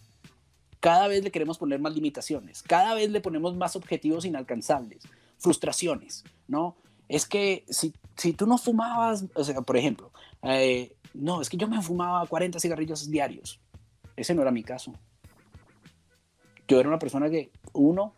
Cada 0.80 1.08
vez 1.08 1.24
le 1.24 1.30
queremos 1.30 1.56
poner 1.56 1.80
más 1.80 1.94
limitaciones, 1.94 2.62
cada 2.62 2.92
vez 2.92 3.08
le 3.08 3.22
ponemos 3.22 3.56
más 3.56 3.74
objetivos 3.74 4.26
inalcanzables, 4.26 5.04
frustraciones, 5.38 6.24
¿no? 6.46 6.76
Es 7.08 7.24
que 7.24 7.64
si, 7.70 7.94
si 8.18 8.34
tú 8.34 8.46
no 8.46 8.58
fumabas, 8.58 9.24
o 9.34 9.44
sea, 9.44 9.62
por 9.62 9.78
ejemplo, 9.78 10.12
eh, 10.42 10.94
no, 11.14 11.40
es 11.40 11.48
que 11.48 11.56
yo 11.56 11.68
me 11.68 11.80
fumaba 11.80 12.26
40 12.26 12.60
cigarrillos 12.60 13.10
diarios. 13.10 13.58
Ese 14.14 14.34
no 14.34 14.42
era 14.42 14.50
mi 14.50 14.62
caso. 14.62 14.92
Yo 16.70 16.78
era 16.78 16.88
una 16.88 17.00
persona 17.00 17.28
que 17.28 17.50
uno, 17.72 18.14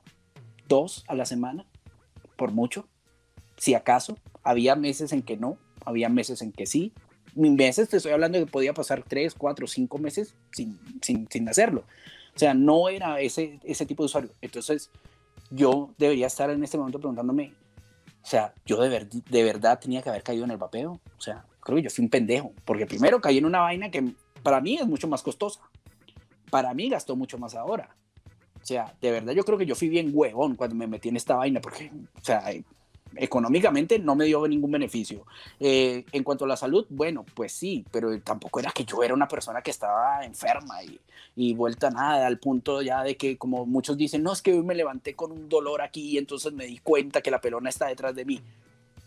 dos 0.69 1.07
a 1.09 1.15
la 1.15 1.25
semana, 1.25 1.65
por 2.37 2.53
mucho, 2.53 2.87
si 3.57 3.73
acaso. 3.73 4.19
Había 4.43 4.77
meses 4.77 5.15
en 5.15 5.23
que 5.23 5.39
no, 5.39 5.57
había 5.87 6.11
meses 6.11 6.43
en 6.43 6.53
que 6.53 6.67
sí. 6.67 6.93
Meses, 7.35 7.89
te 7.89 7.97
estoy 7.97 8.13
hablando 8.13 8.39
de 8.39 8.45
que 8.45 8.51
podía 8.51 8.75
pasar 8.75 9.05
tres, 9.09 9.35
cuatro, 9.35 9.67
cinco 9.67 9.97
meses 9.97 10.35
sin, 10.51 10.79
sin, 11.01 11.27
sin 11.31 11.49
hacerlo. 11.49 11.85
O 12.37 12.39
sea, 12.39 12.53
no 12.53 12.91
era 12.91 13.23
ese, 13.23 13.59
ese 13.65 13.87
tipo 13.87 14.03
de 14.03 14.07
usuario. 14.07 14.31
Entonces, 14.43 14.91
yo 15.51 15.95
debería 15.97 16.27
estar 16.27 16.51
en 16.51 16.63
este 16.63 16.77
momento 16.77 16.99
preguntándome, 16.99 17.55
o 18.23 18.27
sea, 18.27 18.53
yo 18.67 18.83
de, 18.83 19.09
de 19.31 19.45
verdad 19.45 19.81
tenía 19.81 20.03
que 20.03 20.11
haber 20.11 20.23
caído 20.23 20.45
en 20.45 20.51
el 20.51 20.59
vapeo. 20.59 21.01
O 21.17 21.21
sea, 21.23 21.47
creo 21.61 21.77
que 21.77 21.85
yo 21.85 21.91
fui 21.91 22.05
un 22.05 22.11
pendejo, 22.11 22.53
porque 22.67 22.85
primero 22.85 23.19
caí 23.19 23.39
en 23.39 23.47
una 23.47 23.61
vaina 23.61 23.91
que 23.91 24.13
para 24.43 24.61
mí 24.61 24.77
es 24.77 24.87
mucho 24.87 25.09
más 25.09 25.23
costosa. 25.23 25.61
Para 26.51 26.75
mí 26.75 26.91
gastó 26.91 27.17
mucho 27.17 27.39
más 27.39 27.55
ahora. 27.55 27.97
O 28.63 28.65
sea, 28.65 28.95
de 29.01 29.11
verdad 29.11 29.33
yo 29.33 29.45
creo 29.45 29.59
que 29.59 29.67
yo 29.67 29.75
fui 29.75 29.89
bien 29.89 30.11
huevón 30.13 30.55
cuando 30.55 30.77
me 30.77 30.87
metí 30.87 31.09
en 31.09 31.17
esta 31.17 31.35
vaina, 31.35 31.61
porque, 31.61 31.91
o 32.15 32.25
sea, 32.25 32.45
económicamente 33.17 33.99
no 33.99 34.15
me 34.15 34.27
dio 34.27 34.47
ningún 34.47 34.71
beneficio. 34.71 35.27
Eh, 35.59 36.05
en 36.13 36.23
cuanto 36.23 36.45
a 36.45 36.49
la 36.49 36.57
salud, 36.57 36.87
bueno, 36.89 37.25
pues 37.35 37.53
sí, 37.53 37.85
pero 37.91 38.19
tampoco 38.21 38.61
era 38.61 38.71
que 38.71 38.85
yo 38.85 39.03
era 39.03 39.15
una 39.15 39.29
persona 39.29 39.63
que 39.63 39.71
estaba 39.71 40.25
enferma 40.25 40.83
y, 40.85 41.01
y 41.37 41.55
vuelta 41.55 41.91
nada, 41.91 42.27
al 42.27 42.39
punto 42.39 42.83
ya 42.83 43.03
de 43.03 43.17
que, 43.17 43.37
como 43.37 43.67
muchos 43.67 43.97
dicen, 43.97 44.23
no, 44.23 44.33
es 44.33 44.43
que 44.43 44.53
hoy 44.53 44.63
me 44.63 44.75
levanté 44.75 45.15
con 45.15 45.33
un 45.33 45.49
dolor 45.49 45.83
aquí 45.83 46.11
y 46.11 46.19
entonces 46.19 46.53
me 46.53 46.67
di 46.67 46.79
cuenta 46.79 47.21
que 47.21 47.31
la 47.31 47.41
pelona 47.41 47.69
está 47.69 47.87
detrás 47.87 48.15
de 48.15 48.25
mí. 48.25 48.41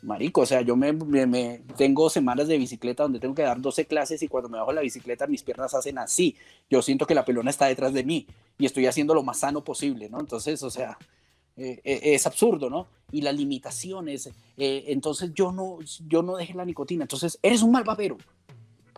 Marico, 0.06 0.42
o 0.42 0.46
sea, 0.46 0.62
yo 0.62 0.76
me, 0.76 0.94
me, 0.94 1.62
tengo 1.78 2.10
semanas 2.12 2.48
de 2.48 2.60
bicicleta 2.60 3.04
donde 3.04 3.20
tengo 3.20 3.34
que 3.34 3.42
dar 3.42 3.60
12 3.60 3.86
clases 3.88 4.22
y 4.22 4.28
cuando 4.28 4.50
me 4.50 4.60
bajo 4.60 4.72
la 4.72 4.82
bicicleta 4.82 5.26
mis 5.26 5.42
piernas 5.42 5.74
hacen 5.74 5.98
así. 5.98 6.36
Yo 6.70 6.84
siento 6.84 7.08
que 7.08 7.16
la 7.16 7.26
pelona 7.26 7.50
está 7.50 7.66
detrás 7.66 7.92
de 7.92 8.04
mí 8.04 8.28
y 8.60 8.68
estoy 8.68 8.86
haciendo 8.86 9.16
lo 9.16 9.24
más 9.24 9.40
sano 9.40 9.64
posible, 9.64 10.08
¿no? 10.08 10.20
Entonces, 10.20 10.62
o 10.62 10.70
sea, 10.70 10.98
eh, 11.58 11.82
eh, 11.84 12.00
es 12.04 12.28
absurdo, 12.28 12.70
¿no? 12.70 12.88
Y 13.12 13.22
las 13.22 13.36
limitaciones, 13.36 14.28
eh, 14.58 14.84
entonces 14.88 15.34
yo 15.34 15.52
no, 15.52 15.80
yo 16.08 16.22
no 16.22 16.36
dejé 16.36 16.54
la 16.54 16.66
nicotina, 16.66 17.06
entonces 17.06 17.40
eres 17.42 17.64
un 17.64 17.72
mal 17.72 17.84
papero. 17.84 18.18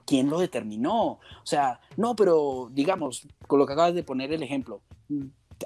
¿Quién 0.06 0.30
lo 0.30 0.40
determinó? 0.40 1.12
O 1.12 1.46
sea, 1.46 1.80
no, 1.96 2.18
pero 2.18 2.70
digamos, 2.74 3.28
con 3.48 3.60
lo 3.60 3.66
que 3.66 3.74
acabas 3.74 3.96
de 3.96 4.04
poner 4.04 4.34
el 4.34 4.44
ejemplo, 4.44 4.82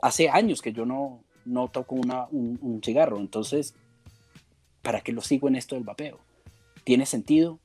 hace 0.03 0.29
años 0.29 0.61
que 0.61 0.71
yo 0.71 0.85
no, 0.85 1.23
no 1.45 1.67
toco 1.69 1.95
una, 1.95 2.27
un, 2.31 2.59
un 2.61 2.81
cigarro, 2.83 3.17
entonces, 3.17 3.73
¿para 4.81 5.01
qué 5.01 5.11
lo 5.11 5.21
sigo 5.21 5.47
en 5.47 5.55
esto 5.55 5.75
del 5.75 5.83
vapeo? 5.83 6.19
¿Tiene 6.83 7.05
sentido? 7.05 7.59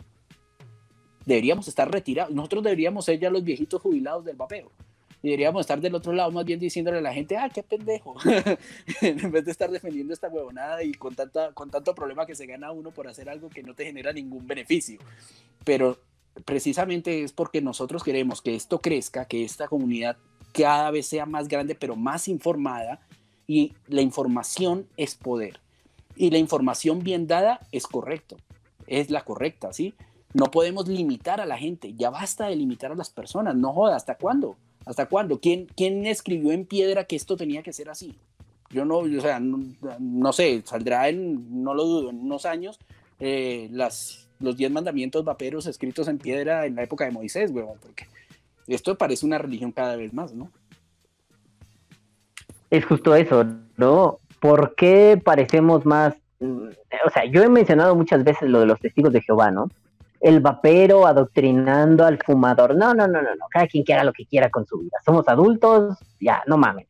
Deberíamos 1.25 1.69
estar 1.69 1.91
retirados, 1.91 2.35
nosotros 2.35 2.63
deberíamos 2.63 3.05
ser 3.05 3.19
ya 3.19 3.31
los 3.31 3.43
viejitos 3.43 3.83
jubilados 3.83 4.25
del 4.25 4.37
vapeo 4.37 4.71
deberíamos 5.27 5.61
estar 5.61 5.81
del 5.81 5.95
otro 5.95 6.13
lado 6.13 6.31
más 6.31 6.45
bien 6.45 6.61
diciéndole 6.61 6.99
a 6.99 7.01
la 7.01 7.13
gente, 7.13 7.37
ah, 7.37 7.51
qué 7.53 7.63
pendejo, 7.63 8.15
en 9.01 9.31
vez 9.31 9.45
de 9.45 9.51
estar 9.51 9.71
defendiendo 9.71 10.13
esta 10.13 10.29
huevonada 10.29 10.83
y 10.83 10.93
con, 10.93 11.15
tanta, 11.15 11.53
con 11.53 11.71
tanto 11.71 11.95
problema 11.95 12.27
que 12.27 12.35
se 12.35 12.47
gana 12.47 12.71
uno 12.71 12.91
por 12.93 13.09
hacer 13.09 13.29
algo 13.29 13.49
que 13.49 13.63
no 13.63 13.75
te 13.75 13.85
genera 13.85 14.13
ningún 14.13 14.47
beneficio. 14.47 15.01
Pero 15.65 15.99
precisamente 16.45 17.23
es 17.23 17.33
porque 17.33 17.61
nosotros 17.61 18.05
queremos 18.05 18.43
que 18.43 18.55
esto 18.55 18.81
crezca, 18.81 19.25
que 19.25 19.45
esta 19.45 19.69
comunidad 19.69 20.17
cada 20.53 20.91
vez 20.91 21.07
sea 21.07 21.27
más 21.27 21.49
grande, 21.49 21.75
pero 21.75 21.97
más 21.97 22.29
informada, 22.29 23.01
y 23.49 23.75
la 23.87 24.03
información 24.03 24.87
es 24.97 25.15
poder. 25.15 25.61
Y 26.17 26.31
la 26.31 26.39
información 26.39 27.01
bien 27.01 27.27
dada 27.27 27.61
es 27.73 27.87
correcto, 27.87 28.37
es 28.87 29.11
la 29.11 29.23
correcta, 29.23 29.73
¿sí? 29.73 29.95
No 30.33 30.47
podemos 30.51 30.89
limitar 30.89 31.41
a 31.41 31.47
la 31.47 31.59
gente, 31.59 31.95
ya 31.95 32.11
basta 32.11 32.49
de 32.49 32.57
limitar 32.57 32.93
a 32.93 32.95
las 32.95 33.11
personas, 33.11 33.55
no 33.55 33.73
joda, 33.73 33.97
¿hasta 33.97 34.17
cuándo? 34.17 34.57
¿Hasta 34.85 35.07
cuándo? 35.07 35.41
¿Quién, 35.41 35.67
¿Quién 35.77 36.07
escribió 36.07 36.53
en 36.53 36.65
piedra 36.65 37.05
que 37.05 37.17
esto 37.17 37.37
tenía 37.37 37.63
que 37.63 37.73
ser 37.73 37.91
así? 37.91 38.17
Yo 38.71 38.85
no, 38.85 38.99
o 38.99 39.21
sea, 39.21 39.41
no, 39.41 40.33
sé, 40.33 40.63
saldrá 40.65 41.09
en, 41.09 41.63
no 41.63 41.75
lo 41.75 41.85
dudo, 41.85 42.11
en 42.11 42.21
unos 42.21 42.47
años, 42.47 42.79
eh, 43.21 43.69
las, 43.71 44.29
los 44.41 44.57
diez 44.57 44.71
mandamientos 44.71 45.25
vaperos 45.25 45.67
escritos 45.67 46.09
en 46.09 46.19
piedra 46.19 46.67
en 46.67 46.75
la 46.75 46.83
época 46.83 47.05
de 47.05 47.13
Moisés, 47.13 47.51
huevón, 47.51 47.79
porque 47.81 48.07
esto 48.67 48.97
parece 48.97 49.27
una 49.27 49.39
religión 49.39 49.73
cada 49.73 49.97
vez 49.97 50.13
más, 50.13 50.35
¿no? 50.35 50.51
Es 52.71 52.85
justo 52.85 53.15
eso, 53.15 53.45
¿no? 53.77 54.19
¿Por 54.41 54.75
qué 54.75 55.21
parecemos 55.23 55.87
más, 55.87 56.15
mm, 56.41 56.69
o 57.07 57.11
sea, 57.11 57.25
yo 57.25 57.43
he 57.43 57.49
mencionado 57.49 57.95
muchas 57.95 58.25
veces 58.25 58.49
lo 58.49 58.61
de 58.61 58.67
los 58.67 58.81
testigos 58.81 59.13
de 59.13 59.23
Jehová, 59.23 59.51
¿no? 59.51 59.69
el 60.21 60.41
vapero 60.41 61.07
adoctrinando 61.07 62.05
al 62.05 62.19
fumador. 62.19 62.75
No, 62.75 62.95
no, 62.95 63.07
no, 63.07 63.23
no, 63.23 63.35
no. 63.35 63.47
Cada 63.51 63.67
quien 63.67 63.85
que 63.85 63.95
haga 63.95 64.05
lo 64.05 64.13
que 64.13 64.27
quiera 64.27 64.51
con 64.51 64.67
su 64.67 64.79
vida. 64.79 64.99
Somos 65.05 65.29
adultos, 65.29 65.99
ya, 66.21 66.43
no 66.47 66.57
mames. 66.57 66.87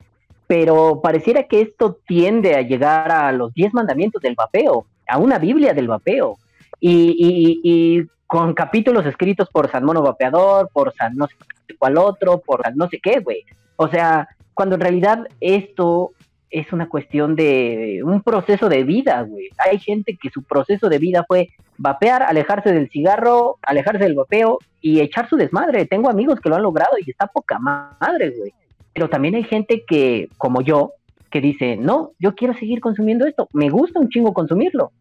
Pero 0.47 1.01
pareciera 1.03 1.45
que 1.45 1.61
esto 1.61 1.99
tiende 2.07 2.55
a 2.55 2.63
llegar 2.63 3.11
a 3.11 3.33
los 3.33 3.53
diez 3.53 3.75
mandamientos 3.75 4.23
del 4.23 4.37
vapeo, 4.37 4.87
a 5.09 5.19
una 5.19 5.39
Biblia 5.39 5.75
del 5.75 5.89
vapeo. 5.89 6.39
Y, 6.81 8.07
con 8.27 8.55
capítulos 8.55 9.07
escritos 9.07 9.49
por 9.51 9.71
San 9.71 9.85
Mono 9.85 10.03
Vapeador, 10.03 10.69
por 10.73 10.93
San 10.95 11.15
no 11.15 11.29
sé 11.29 11.35
cuál 11.79 11.97
otro, 11.97 12.41
por 12.41 12.61
San 12.63 12.77
no 12.77 12.89
sé 12.89 12.99
qué, 13.01 13.21
güey. 13.21 13.45
O 13.77 13.87
sea, 13.87 14.29
cuando 14.53 14.75
en 14.75 14.81
realidad 14.81 15.29
esto 15.41 16.11
es 16.51 16.73
una 16.73 16.89
cuestión 16.89 17.35
de 17.35 18.01
un 18.05 18.23
proceso 18.23 18.69
de 18.69 18.85
vida, 18.85 19.23
güey. 19.23 19.49
Hay 19.59 19.79
gente 19.79 20.17
que 20.21 20.31
su 20.31 20.43
proceso 20.43 20.89
de 20.89 20.99
vida 20.99 21.25
fue 21.27 21.51
vapear, 21.79 22.23
alejarse 22.23 22.73
del 22.73 22.89
cigarro, 22.91 23.59
alejarse 23.63 24.05
del 24.05 24.15
vapeo 24.15 24.59
y 24.81 25.01
echar 25.01 25.29
su 25.29 25.37
desmadre. 25.37 25.87
Tengo 25.87 26.09
amigos 26.09 26.41
que 26.41 26.49
lo 26.49 26.57
han 26.57 26.63
logrado 26.63 26.97
y 27.05 27.11
está 27.11 27.27
poca 27.27 27.59
madre, 27.59 28.31
güey. 28.31 28.53
Pero 28.93 29.11
también 29.11 29.35
hay 29.35 29.45
gente 29.45 29.85
que, 29.87 30.29
como 30.39 30.63
yo, 30.63 30.93
que 31.31 31.41
dice, 31.41 31.77
no, 31.77 32.13
yo 32.19 32.35
quiero 32.35 32.55
seguir 32.55 32.81
consumiendo 32.81 33.27
esto, 33.27 33.49
me 33.53 33.69
gusta 33.69 34.01
un 34.01 34.09
chingo 34.09 34.33
consumirlo. 34.33 34.93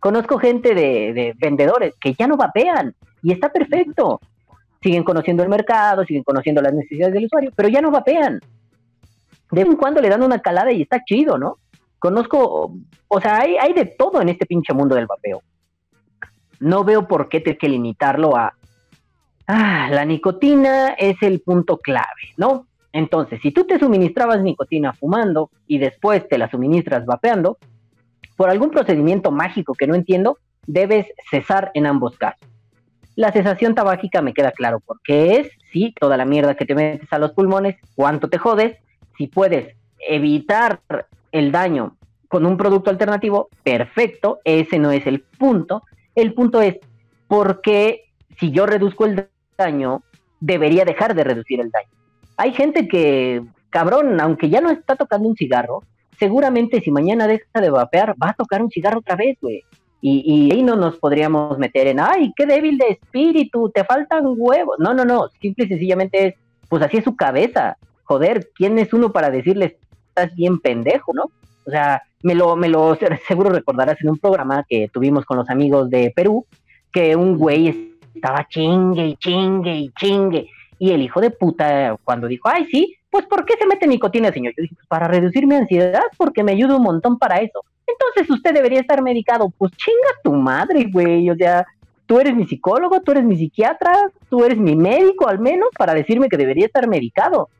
Conozco 0.00 0.38
gente 0.38 0.74
de, 0.74 1.12
de 1.12 1.34
vendedores 1.38 1.94
que 2.00 2.14
ya 2.14 2.26
no 2.26 2.36
vapean 2.36 2.94
y 3.22 3.32
está 3.32 3.50
perfecto. 3.50 4.20
Siguen 4.80 5.02
conociendo 5.02 5.42
el 5.42 5.48
mercado, 5.48 6.04
siguen 6.04 6.22
conociendo 6.22 6.62
las 6.62 6.72
necesidades 6.72 7.12
del 7.12 7.24
usuario, 7.24 7.50
pero 7.54 7.68
ya 7.68 7.80
no 7.80 7.90
vapean 7.90 8.40
de 9.50 9.64
vez 9.64 9.72
en 9.72 9.76
cuando 9.76 10.00
le 10.00 10.08
dan 10.08 10.22
una 10.22 10.40
calada 10.40 10.72
y 10.72 10.82
está 10.82 11.02
chido, 11.04 11.38
¿no? 11.38 11.58
Conozco, 11.98 12.74
o 13.08 13.20
sea, 13.20 13.40
hay, 13.40 13.72
de 13.72 13.86
todo 13.86 14.20
en 14.20 14.28
este 14.28 14.46
pinche 14.46 14.72
mundo 14.72 14.94
del 14.94 15.06
vapeo. 15.06 15.42
No 16.60 16.84
veo 16.84 17.08
por 17.08 17.28
qué 17.28 17.40
te 17.40 17.56
que 17.56 17.68
limitarlo 17.68 18.36
a, 18.36 18.54
ah, 19.46 19.88
la 19.90 20.04
nicotina 20.04 20.90
es 20.90 21.16
el 21.22 21.40
punto 21.40 21.78
clave, 21.78 22.34
¿no? 22.36 22.66
Entonces, 22.92 23.40
si 23.42 23.50
tú 23.50 23.64
te 23.64 23.78
suministrabas 23.78 24.42
nicotina 24.42 24.92
fumando 24.92 25.50
y 25.66 25.78
después 25.78 26.28
te 26.28 26.38
la 26.38 26.50
suministras 26.50 27.04
vapeando, 27.04 27.58
por 28.36 28.50
algún 28.50 28.70
procedimiento 28.70 29.30
mágico 29.30 29.74
que 29.74 29.86
no 29.86 29.94
entiendo, 29.94 30.38
debes 30.66 31.06
cesar 31.30 31.70
en 31.74 31.86
ambos 31.86 32.16
casos. 32.16 32.48
La 33.16 33.32
cesación 33.32 33.74
tabáquica 33.74 34.22
me 34.22 34.32
queda 34.32 34.52
claro 34.52 34.78
por 34.78 35.00
qué 35.02 35.36
es, 35.36 35.50
sí, 35.72 35.92
toda 35.98 36.16
la 36.16 36.24
mierda 36.24 36.54
que 36.54 36.64
te 36.64 36.76
metes 36.76 37.12
a 37.12 37.18
los 37.18 37.32
pulmones, 37.32 37.76
cuánto 37.96 38.28
te 38.28 38.38
jodes, 38.38 38.78
si 39.18 39.26
puedes 39.26 39.76
evitar 39.98 40.80
el 41.32 41.52
daño 41.52 41.96
con 42.28 42.46
un 42.46 42.56
producto 42.56 42.90
alternativo, 42.90 43.48
perfecto, 43.64 44.38
ese 44.44 44.78
no 44.78 44.92
es 44.92 45.06
el 45.06 45.20
punto. 45.20 45.82
El 46.14 46.34
punto 46.34 46.62
es, 46.62 46.76
¿por 47.26 47.60
qué 47.60 48.04
si 48.38 48.52
yo 48.52 48.64
reduzco 48.64 49.06
el 49.06 49.28
daño, 49.56 50.02
debería 50.40 50.84
dejar 50.84 51.14
de 51.14 51.24
reducir 51.24 51.60
el 51.60 51.70
daño? 51.70 51.88
Hay 52.36 52.52
gente 52.52 52.86
que, 52.86 53.42
cabrón, 53.70 54.20
aunque 54.20 54.48
ya 54.48 54.60
no 54.60 54.70
está 54.70 54.94
tocando 54.94 55.28
un 55.28 55.36
cigarro, 55.36 55.82
seguramente 56.18 56.80
si 56.80 56.90
mañana 56.90 57.26
deja 57.26 57.60
de 57.60 57.70
vapear, 57.70 58.14
va 58.22 58.30
a 58.30 58.34
tocar 58.34 58.62
un 58.62 58.70
cigarro 58.70 59.00
otra 59.00 59.16
vez, 59.16 59.36
güey. 59.40 59.64
Y, 60.00 60.52
ahí 60.52 60.62
no 60.62 60.76
nos 60.76 60.96
podríamos 60.96 61.58
meter 61.58 61.88
en, 61.88 61.98
ay, 61.98 62.32
qué 62.36 62.46
débil 62.46 62.78
de 62.78 62.90
espíritu, 62.90 63.68
te 63.70 63.82
faltan 63.82 64.22
huevos. 64.26 64.76
No, 64.78 64.94
no, 64.94 65.04
no, 65.04 65.28
simple 65.40 65.64
y 65.64 65.68
sencillamente 65.68 66.26
es, 66.28 66.34
pues 66.68 66.82
así 66.84 66.98
es 66.98 67.04
su 67.04 67.16
cabeza 67.16 67.76
joder, 68.08 68.48
¿quién 68.54 68.78
es 68.78 68.92
uno 68.94 69.12
para 69.12 69.30
decirles 69.30 69.74
estás 70.08 70.34
bien 70.34 70.58
pendejo, 70.58 71.12
no? 71.12 71.30
O 71.66 71.70
sea, 71.70 72.02
me 72.22 72.34
lo, 72.34 72.56
me 72.56 72.68
lo 72.68 72.96
seguro 73.28 73.50
recordarás 73.50 74.00
en 74.02 74.10
un 74.10 74.18
programa 74.18 74.64
que 74.66 74.88
tuvimos 74.88 75.26
con 75.26 75.36
los 75.36 75.48
amigos 75.50 75.90
de 75.90 76.10
Perú, 76.16 76.46
que 76.90 77.14
un 77.14 77.36
güey 77.36 77.94
estaba 78.14 78.48
chingue 78.48 79.08
y 79.08 79.16
chingue 79.16 79.76
y 79.76 79.90
chingue. 79.90 80.48
Y 80.78 80.92
el 80.92 81.02
hijo 81.02 81.20
de 81.20 81.30
puta, 81.30 81.96
cuando 82.02 82.28
dijo, 82.28 82.48
ay, 82.48 82.64
sí, 82.70 82.96
pues 83.10 83.26
¿por 83.26 83.44
qué 83.44 83.54
se 83.58 83.66
mete 83.66 83.86
nicotina, 83.86 84.32
señor? 84.32 84.54
Yo 84.56 84.62
dije, 84.62 84.74
pues 84.74 84.86
para 84.86 85.06
reducir 85.06 85.46
mi 85.46 85.56
ansiedad, 85.56 86.02
porque 86.16 86.42
me 86.42 86.52
ayuda 86.52 86.76
un 86.76 86.84
montón 86.84 87.18
para 87.18 87.40
eso. 87.40 87.62
Entonces 87.86 88.30
usted 88.30 88.54
debería 88.54 88.80
estar 88.80 89.02
medicado. 89.02 89.52
Pues 89.58 89.72
chinga 89.72 90.10
tu 90.24 90.32
madre, 90.32 90.86
güey. 90.90 91.28
O 91.28 91.36
sea, 91.36 91.66
tú 92.06 92.18
eres 92.18 92.34
mi 92.34 92.46
psicólogo, 92.46 93.02
tú 93.02 93.12
eres 93.12 93.24
mi 93.24 93.36
psiquiatra, 93.36 93.92
tú 94.30 94.44
eres 94.44 94.58
mi 94.58 94.76
médico 94.76 95.28
al 95.28 95.40
menos 95.40 95.68
para 95.76 95.92
decirme 95.92 96.28
que 96.28 96.38
debería 96.38 96.66
estar 96.66 96.88
medicado 96.88 97.50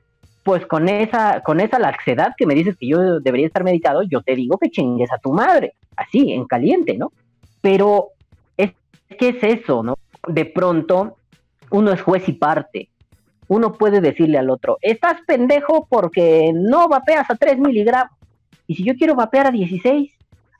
pues 0.49 0.65
con 0.65 0.89
esa, 0.89 1.43
con 1.43 1.61
esa 1.61 1.79
laxedad 1.79 2.33
que 2.35 2.47
me 2.47 2.55
dices 2.55 2.75
que 2.79 2.89
yo 2.89 3.21
debería 3.21 3.47
estar 3.47 3.65
medicado, 3.65 4.03
yo 4.05 4.23
te 4.23 4.35
digo 4.35 4.57
que 4.57 4.71
chingues 4.71 5.13
a 5.13 5.19
tu 5.19 5.31
madre, 5.31 5.75
así, 5.95 6.33
en 6.33 6.47
caliente, 6.47 6.97
¿no? 6.97 7.13
Pero 7.61 8.13
es 8.57 8.73
que 9.19 9.29
es 9.29 9.43
eso, 9.43 9.83
¿no? 9.83 9.99
De 10.27 10.47
pronto 10.47 11.19
uno 11.71 11.93
es 11.93 12.01
juez 12.01 12.27
y 12.31 12.33
parte. 12.33 12.89
Uno 13.49 13.75
puede 13.75 14.01
decirle 14.01 14.39
al 14.39 14.49
otro, 14.49 14.79
estás 14.81 15.21
pendejo 15.27 15.87
porque 15.87 16.51
no 16.55 16.89
vapeas 16.89 17.31
a 17.31 17.35
3 17.35 17.59
miligramos. 17.59 18.17
Y 18.67 18.77
si 18.77 18.85
yo 18.85 18.95
quiero 18.95 19.15
vapear 19.15 19.49
a 19.49 19.51
16, 19.51 20.11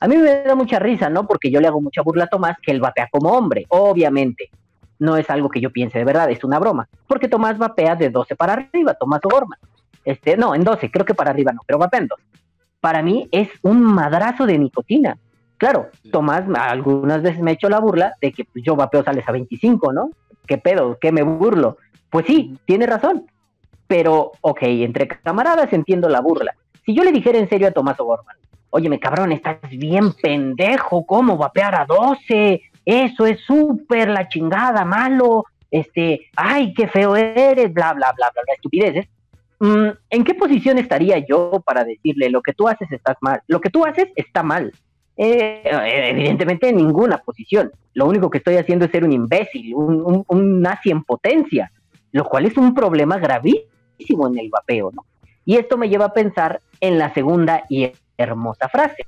a 0.01 0.07
mí 0.07 0.17
me 0.17 0.43
da 0.43 0.53
mucha 0.53 0.77
risa, 0.77 1.09
¿no? 1.09 1.25
Porque 1.25 1.49
yo 1.49 1.59
le 1.61 1.67
hago 1.67 1.81
mucha 1.81 2.03
burla 2.03 2.25
a 2.25 2.27
Tomás 2.27 2.57
que 2.61 2.69
él 2.69 2.79
vapea 2.79 3.09
como 3.11 3.31
hombre, 3.31 3.65
obviamente. 3.69 4.51
No 4.99 5.17
es 5.17 5.27
algo 5.31 5.49
que 5.49 5.61
yo 5.61 5.71
piense 5.71 5.97
de 5.97 6.05
verdad, 6.05 6.29
es 6.29 6.43
una 6.43 6.59
broma. 6.59 6.87
Porque 7.07 7.27
Tomás 7.27 7.57
vapea 7.57 7.95
de 7.95 8.11
12 8.11 8.35
para 8.35 8.53
arriba, 8.53 8.93
Tomás 8.93 9.21
O'Gorman. 9.23 9.57
Este, 10.09 10.37
no, 10.37 10.55
en 10.55 10.63
12, 10.63 10.89
creo 10.89 11.05
que 11.05 11.13
para 11.13 11.29
arriba 11.29 11.51
no, 11.51 11.61
pero 11.67 11.77
vapea 11.77 11.99
en 11.99 12.07
12. 12.07 12.23
Para 12.79 13.03
mí 13.03 13.29
es 13.31 13.47
un 13.61 13.79
madrazo 13.79 14.47
de 14.47 14.57
nicotina. 14.57 15.19
Claro, 15.57 15.89
Tomás 16.11 16.45
algunas 16.57 17.21
veces 17.21 17.41
me 17.41 17.51
ha 17.51 17.53
hecho 17.53 17.69
la 17.69 17.79
burla 17.79 18.15
de 18.19 18.31
que 18.31 18.43
pues, 18.45 18.65
yo 18.65 18.75
vapeo 18.75 19.03
sales 19.03 19.23
a 19.27 19.31
25, 19.31 19.93
¿no? 19.93 20.09
¿Qué 20.47 20.57
pedo? 20.57 20.97
¿Qué 20.99 21.11
me 21.11 21.21
burlo? 21.21 21.77
Pues 22.09 22.25
sí, 22.25 22.57
tiene 22.65 22.87
razón. 22.87 23.27
Pero, 23.85 24.31
ok, 24.41 24.63
entre 24.63 25.07
camaradas 25.07 25.71
entiendo 25.73 26.09
la 26.09 26.21
burla. 26.21 26.55
Si 26.83 26.95
yo 26.95 27.03
le 27.03 27.11
dijera 27.11 27.37
en 27.37 27.47
serio 27.47 27.67
a 27.67 27.71
Tomás 27.71 27.99
O'Gorman, 27.99 28.37
óyeme 28.71 28.99
cabrón, 28.99 29.31
estás 29.31 29.59
bien 29.69 30.13
pendejo, 30.13 31.05
¿cómo 31.05 31.37
vapear 31.37 31.75
a 31.75 31.85
12? 31.85 32.63
Eso 32.83 33.27
es 33.27 33.39
súper 33.41 34.09
la 34.09 34.27
chingada, 34.27 34.85
malo, 34.85 35.45
este, 35.69 36.21
ay, 36.35 36.73
qué 36.73 36.87
feo 36.87 37.15
eres, 37.15 37.71
bla, 37.71 37.93
bla, 37.93 38.11
bla, 38.17 38.31
bla, 38.33 38.41
bla, 38.43 38.53
estupideces. 38.55 39.07
Mm, 39.59 39.89
¿En 40.09 40.23
qué 40.23 40.33
posición 40.33 40.77
estaría 40.77 41.17
yo 41.19 41.61
para 41.65 41.83
decirle 41.83 42.29
lo 42.29 42.41
que 42.41 42.53
tú 42.53 42.67
haces 42.67 42.91
estás 42.91 43.17
mal? 43.21 43.41
Lo 43.47 43.59
que 43.59 43.69
tú 43.69 43.85
haces 43.85 44.07
está 44.15 44.41
mal. 44.41 44.71
Eh, 45.17 45.63
evidentemente 46.09 46.69
en 46.69 46.77
ninguna 46.77 47.17
posición. 47.17 47.71
Lo 47.93 48.05
único 48.05 48.29
que 48.29 48.37
estoy 48.37 48.55
haciendo 48.55 48.85
es 48.85 48.91
ser 48.91 49.03
un 49.03 49.11
imbécil, 49.11 49.75
un, 49.75 50.23
un 50.25 50.61
nazi 50.61 50.91
en 50.91 51.03
potencia, 51.03 51.71
lo 52.13 52.23
cual 52.23 52.45
es 52.45 52.55
un 52.55 52.73
problema 52.73 53.17
gravísimo 53.17 54.27
en 54.27 54.39
el 54.39 54.49
vapeo, 54.49 54.91
¿no? 54.93 55.05
Y 55.43 55.57
esto 55.57 55.77
me 55.77 55.89
lleva 55.89 56.05
a 56.05 56.13
pensar 56.13 56.61
en 56.79 56.97
la 56.97 57.13
segunda 57.13 57.63
y 57.69 57.91
hermosa 58.17 58.69
frase. 58.69 59.07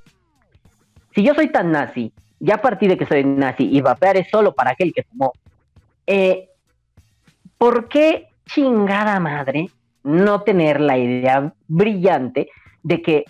Si 1.14 1.22
yo 1.22 1.34
soy 1.34 1.48
tan 1.48 1.72
nazi, 1.72 2.12
ya 2.40 2.56
a 2.56 2.60
partir 2.62 2.90
de 2.90 2.98
que 2.98 3.06
soy 3.06 3.24
nazi 3.24 3.68
y 3.70 3.80
vapear 3.80 4.16
es 4.16 4.28
solo 4.28 4.54
para 4.54 4.72
aquel 4.72 4.92
que 4.92 5.04
fumó, 5.04 5.32
eh, 6.06 6.48
¿por 7.56 7.88
qué 7.88 8.28
chingada 8.46 9.18
madre 9.20 9.70
no 10.02 10.42
tener 10.42 10.80
la 10.80 10.98
idea 10.98 11.52
brillante 11.68 12.48
de 12.82 13.02
que 13.02 13.24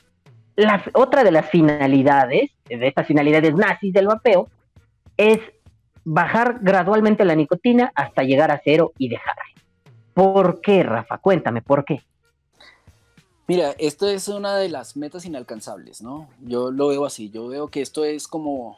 la, 0.56 0.82
otra 0.94 1.24
de 1.24 1.32
las 1.32 1.48
finalidades, 1.50 2.50
de 2.68 2.86
estas 2.86 3.06
finalidades 3.06 3.54
nazis 3.54 3.92
del 3.92 4.06
vapeo, 4.06 4.48
es 5.16 5.40
bajar 6.04 6.58
gradualmente 6.62 7.24
la 7.24 7.34
nicotina 7.34 7.92
hasta 7.94 8.22
llegar 8.22 8.50
a 8.50 8.60
cero 8.62 8.92
y 8.98 9.08
dejar. 9.08 9.36
¿Por 10.14 10.60
qué, 10.60 10.82
Rafa? 10.82 11.18
Cuéntame, 11.18 11.62
¿por 11.62 11.84
qué? 11.84 12.02
Mira, 13.48 13.74
esto 13.78 14.08
es 14.08 14.28
una 14.28 14.56
de 14.56 14.68
las 14.68 14.96
metas 14.96 15.24
inalcanzables, 15.24 16.02
¿no? 16.02 16.28
Yo 16.40 16.70
lo 16.70 16.88
veo 16.88 17.04
así, 17.04 17.30
yo 17.30 17.48
veo 17.48 17.68
que 17.68 17.82
esto 17.82 18.04
es 18.04 18.28
como, 18.28 18.76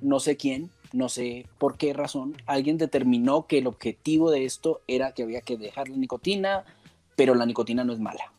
no 0.00 0.20
sé 0.20 0.36
quién, 0.36 0.70
no 0.92 1.08
sé 1.08 1.46
por 1.58 1.76
qué 1.76 1.92
razón, 1.92 2.36
alguien 2.46 2.78
determinó 2.78 3.46
que 3.46 3.58
el 3.58 3.66
objetivo 3.66 4.30
de 4.30 4.44
esto 4.44 4.80
era 4.86 5.12
que 5.12 5.22
había 5.22 5.40
que 5.40 5.56
dejar 5.56 5.88
la 5.88 5.96
nicotina, 5.96 6.64
pero 7.20 7.34
la 7.34 7.44
nicotina 7.44 7.84
no 7.84 7.92
es 7.92 8.00
mala. 8.00 8.32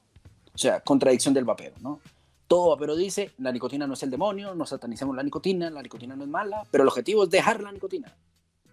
O 0.56 0.58
sea, 0.58 0.80
contradicción 0.80 1.36
del 1.36 1.46
vapeo, 1.46 1.74
¿no? 1.82 2.00
Todo 2.48 2.72
vapero 2.72 2.96
dice, 2.96 3.30
la 3.38 3.52
nicotina 3.52 3.86
no 3.86 3.94
es 3.94 4.02
el 4.02 4.10
demonio, 4.10 4.56
no 4.56 4.66
satanicemos 4.66 5.16
la 5.16 5.22
nicotina, 5.22 5.70
la 5.70 5.84
nicotina 5.84 6.16
no 6.16 6.24
es 6.24 6.30
mala, 6.32 6.64
pero 6.72 6.82
el 6.82 6.88
objetivo 6.88 7.24
es 7.26 7.30
dejar 7.30 7.62
la 7.62 7.72
nicotina. 7.72 8.12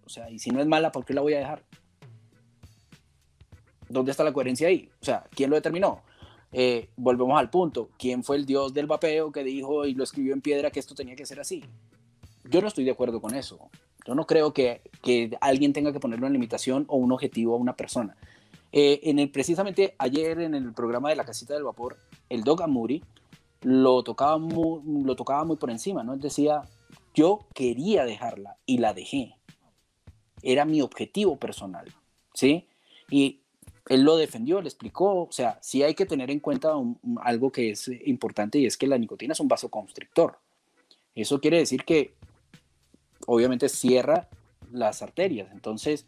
O 0.07 0.09
sea, 0.09 0.31
y 0.31 0.39
si 0.39 0.51
no 0.51 0.63
es 0.63 0.67
mala, 0.67 0.93
¿por 0.93 1.05
qué 1.05 1.13
la 1.13 1.21
voy 1.21 1.35
a 1.35 1.41
dejar? 1.41 1.63
¿Dónde 3.87 4.13
está 4.13 4.25
la 4.25 4.33
coherencia 4.33 4.69
ahí? 4.69 4.89
O 5.03 5.05
sea, 5.05 5.25
¿quién 5.29 5.51
lo 5.51 5.57
determinó? 5.57 6.01
Eh, 6.53 6.89
volvemos 6.97 7.39
al 7.39 7.51
punto. 7.51 7.91
¿Quién 7.99 8.25
fue 8.25 8.37
el 8.37 8.47
dios 8.47 8.73
del 8.73 8.87
vapeo 8.87 9.31
que 9.31 9.45
dijo 9.45 9.85
y 9.85 9.93
lo 9.93 10.05
escribió 10.05 10.33
en 10.33 10.41
piedra 10.41 10.71
que 10.71 10.81
esto 10.81 10.95
tenía 10.95 11.17
que 11.17 11.27
ser 11.27 11.39
así? 11.39 11.63
Yo 12.45 12.63
no 12.63 12.69
estoy 12.69 12.85
de 12.85 12.93
acuerdo 12.93 13.21
con 13.21 13.35
eso. 13.35 13.69
Yo 14.07 14.15
no 14.15 14.27
creo 14.27 14.55
que, 14.55 14.81
que 15.03 15.37
alguien 15.43 15.75
tenga 15.75 15.93
que 15.93 16.01
ponerle 16.01 16.25
una 16.25 16.33
limitación 16.33 16.87
o 16.89 16.97
un 16.97 17.13
objetivo 17.13 17.53
a 17.53 17.59
una 17.59 17.77
persona. 17.77 18.17
Eh, 18.73 19.01
en 19.05 19.19
el, 19.19 19.31
precisamente 19.31 19.95
ayer 19.99 20.41
en 20.41 20.55
el 20.55 20.73
programa 20.75 21.09
de 21.09 21.17
la 21.17 21.25
casita 21.25 21.55
del 21.55 21.65
vapor, 21.65 21.99
el 22.29 22.45
Dog 22.45 22.63
Amuri 22.63 23.03
lo 23.63 24.03
tocaba 24.03 24.39
muy, 24.39 24.81
lo 25.05 25.17
tocaba 25.17 25.45
muy 25.45 25.57
por 25.57 25.71
encima, 25.71 26.03
¿no? 26.03 26.15
Él 26.15 26.21
decía, 26.21 26.63
yo 27.15 27.47
quería 27.55 28.05
dejarla 28.05 28.57
y 28.67 28.79
la 28.79 28.95
dejé. 28.95 29.35
Era 30.43 30.65
mi 30.65 30.81
objetivo 30.83 31.37
personal, 31.37 31.87
¿sí? 32.35 32.69
Y 33.11 33.41
él 33.89 34.03
lo 34.03 34.17
defendió, 34.17 34.61
le 34.61 34.69
explicó, 34.69 35.23
o 35.23 35.33
sea, 35.33 35.59
sí 35.63 35.83
hay 35.83 35.95
que 35.95 36.07
tener 36.07 36.31
en 36.31 36.41
cuenta 36.41 36.75
algo 37.23 37.51
que 37.51 37.71
es 37.71 37.89
importante 38.05 38.59
y 38.59 38.67
es 38.67 38.77
que 38.77 38.87
la 38.87 38.99
nicotina 38.99 39.33
es 39.33 39.41
un 39.41 39.49
vasoconstrictor. 39.49 40.39
Eso 41.15 41.41
quiere 41.41 41.59
decir 41.59 41.85
que 41.85 42.15
obviamente 43.27 43.69
cierra 43.69 44.29
las 44.71 45.03
arterias, 45.03 45.49
entonces 45.53 46.07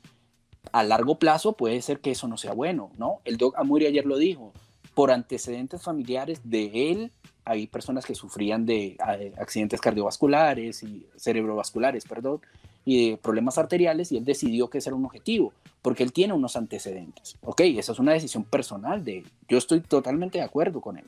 a 0.72 0.82
largo 0.82 1.18
plazo 1.18 1.54
puede 1.54 1.82
ser 1.82 2.00
que 2.00 2.12
eso 2.12 2.28
no 2.28 2.36
sea 2.36 2.52
bueno, 2.52 2.90
¿no? 2.96 3.20
El 3.24 3.36
doc 3.36 3.54
Amuri 3.58 3.86
ayer 3.86 4.06
lo 4.06 4.18
dijo, 4.18 4.52
por 4.94 5.10
antecedentes 5.10 5.82
familiares 5.82 6.40
de 6.44 6.90
él, 6.90 7.12
hay 7.44 7.66
personas 7.66 8.04
que 8.04 8.14
sufrían 8.14 8.66
de 8.66 8.96
eh, 9.18 9.32
accidentes 9.38 9.80
cardiovasculares 9.80 10.82
y 10.82 11.06
cerebrovasculares, 11.16 12.04
perdón, 12.04 12.40
y 12.84 13.10
de 13.10 13.16
problemas 13.16 13.58
arteriales 13.58 14.12
y 14.12 14.16
él 14.16 14.24
decidió 14.24 14.68
que 14.68 14.78
ese 14.78 14.90
era 14.90 14.96
un 14.96 15.04
objetivo 15.04 15.52
porque 15.82 16.02
él 16.02 16.12
tiene 16.12 16.34
unos 16.34 16.56
antecedentes. 16.56 17.36
Ok, 17.42 17.60
esa 17.62 17.92
es 17.92 17.98
una 17.98 18.12
decisión 18.12 18.44
personal 18.44 19.04
de 19.04 19.18
él. 19.18 19.26
Yo 19.48 19.58
estoy 19.58 19.80
totalmente 19.80 20.38
de 20.38 20.44
acuerdo 20.44 20.80
con 20.80 20.98
él. 20.98 21.04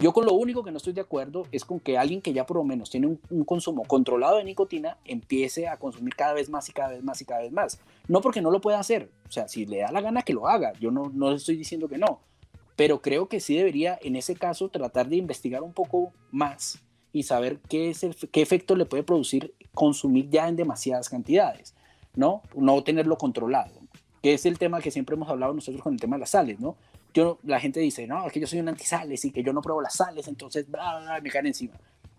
Yo 0.00 0.14
con 0.14 0.24
lo 0.24 0.32
único 0.32 0.64
que 0.64 0.70
no 0.70 0.78
estoy 0.78 0.94
de 0.94 1.02
acuerdo 1.02 1.46
es 1.52 1.66
con 1.66 1.78
que 1.78 1.98
alguien 1.98 2.22
que 2.22 2.32
ya 2.32 2.46
por 2.46 2.56
lo 2.56 2.64
menos 2.64 2.88
tiene 2.88 3.06
un, 3.06 3.44
consumo 3.44 3.84
controlado 3.84 4.38
de 4.38 4.44
nicotina 4.44 4.96
empiece 5.04 5.68
a 5.68 5.76
consumir 5.76 6.16
cada 6.16 6.32
vez 6.32 6.48
más 6.48 6.70
y 6.70 6.72
cada 6.72 6.92
vez 6.92 7.02
más 7.02 7.20
y 7.20 7.26
cada 7.26 7.42
vez 7.42 7.52
más. 7.52 7.78
No 8.08 8.22
porque 8.22 8.40
no 8.40 8.50
lo 8.50 8.62
pueda 8.62 8.78
hacer, 8.78 9.10
o 9.28 9.30
sea, 9.30 9.46
si 9.46 9.66
le 9.66 9.80
da 9.80 9.92
la 9.92 10.00
gana 10.00 10.22
que 10.22 10.32
lo 10.32 10.48
haga, 10.48 10.72
yo 10.80 10.90
no, 10.90 11.10
no 11.12 11.32
estoy 11.32 11.56
diciendo 11.56 11.86
que 11.86 11.98
no, 11.98 12.20
pero 12.76 13.02
creo 13.02 13.28
que 13.28 13.40
sí 13.40 13.54
debería 13.56 13.98
en 14.00 14.16
ese 14.16 14.34
caso 14.34 14.70
tratar 14.70 15.06
de 15.06 15.16
investigar 15.16 15.62
un 15.62 15.74
poco 15.74 16.14
más 16.30 16.78
y 17.12 17.24
saber 17.24 17.58
qué, 17.68 17.90
es 17.90 18.02
el, 18.02 18.16
qué 18.16 18.40
efecto 18.40 18.76
le 18.76 18.86
puede 18.86 19.02
producir 19.02 19.54
consumir 19.74 20.30
ya 20.30 20.48
en 20.48 20.56
demasiadas 20.56 21.10
cantidades, 21.10 21.74
¿no? 22.14 22.40
No 22.54 22.82
tenerlo 22.82 23.18
controlado 23.18 23.80
que 24.22 24.34
es 24.34 24.46
el 24.46 24.58
tema 24.58 24.80
que 24.80 24.90
siempre 24.90 25.16
hemos 25.16 25.28
hablado 25.28 25.54
nosotros 25.54 25.82
con 25.82 25.94
el 25.94 26.00
tema 26.00 26.16
de 26.16 26.20
las 26.20 26.30
sales, 26.30 26.60
¿no? 26.60 26.76
Yo, 27.12 27.38
la 27.44 27.60
gente 27.60 27.80
dice, 27.80 28.06
no, 28.06 28.26
es 28.26 28.32
que 28.32 28.40
yo 28.40 28.46
soy 28.46 28.60
un 28.60 28.68
antisales 28.68 29.24
y 29.24 29.30
que 29.30 29.42
yo 29.42 29.52
no 29.52 29.62
pruebo 29.62 29.80
las 29.80 29.94
sales, 29.94 30.28
entonces 30.28 30.66
me 31.22 31.30
caen 31.30 31.46
encima. 31.46 31.74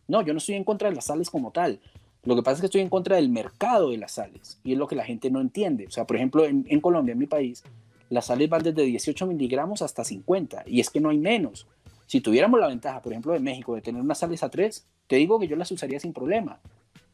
No, 0.08 0.22
yo 0.22 0.34
no 0.34 0.40
estoy 0.40 0.56
en 0.56 0.64
contra 0.64 0.90
de 0.90 0.96
las 0.96 1.06
sales 1.06 1.30
como 1.30 1.52
tal. 1.52 1.80
Lo 2.24 2.36
que 2.36 2.44
pasa 2.44 2.56
es 2.56 2.60
que 2.62 2.66
estoy 2.68 2.82
en 2.82 2.90
contra 2.90 3.16
del 3.16 3.30
mercado 3.30 3.90
de 3.90 3.98
las 3.98 4.14
sales 4.14 4.60
y 4.64 4.74
es 4.74 4.78
lo 4.78 4.88
que 4.88 4.96
la 4.96 5.06
gente 5.06 5.32
no 5.32 5.42
entiende. 5.42 5.88
O 5.88 5.92
sea, 5.92 6.06
por 6.06 6.18
ejemplo, 6.18 6.46
en, 6.46 6.66
en 6.70 6.82
Colombia, 6.82 7.14
en 7.14 7.20
mi 7.20 7.28
país, 7.28 7.64
las 8.10 8.26
sales 8.26 8.50
van 8.50 8.62
desde 8.62 8.84
18 8.84 9.26
miligramos 9.26 9.82
hasta 9.82 10.04
50 10.04 10.64
y 10.68 10.80
es 10.82 10.90
que 10.90 11.00
no 11.00 11.10
hay 11.10 11.18
menos. 11.18 11.68
Si 12.06 12.20
tuviéramos 12.20 12.60
la 12.60 12.68
ventaja, 12.68 13.02
por 13.02 13.14
ejemplo, 13.14 13.32
de 13.34 13.40
México, 13.40 13.74
de 13.74 13.82
tener 13.82 14.02
unas 14.02 14.20
sales 14.20 14.44
a 14.44 14.50
3, 14.50 14.86
te 15.08 15.16
digo 15.16 15.40
que 15.40 15.48
yo 15.48 15.56
las 15.56 15.72
usaría 15.72 16.00
sin 16.00 16.12
problema. 16.12 16.60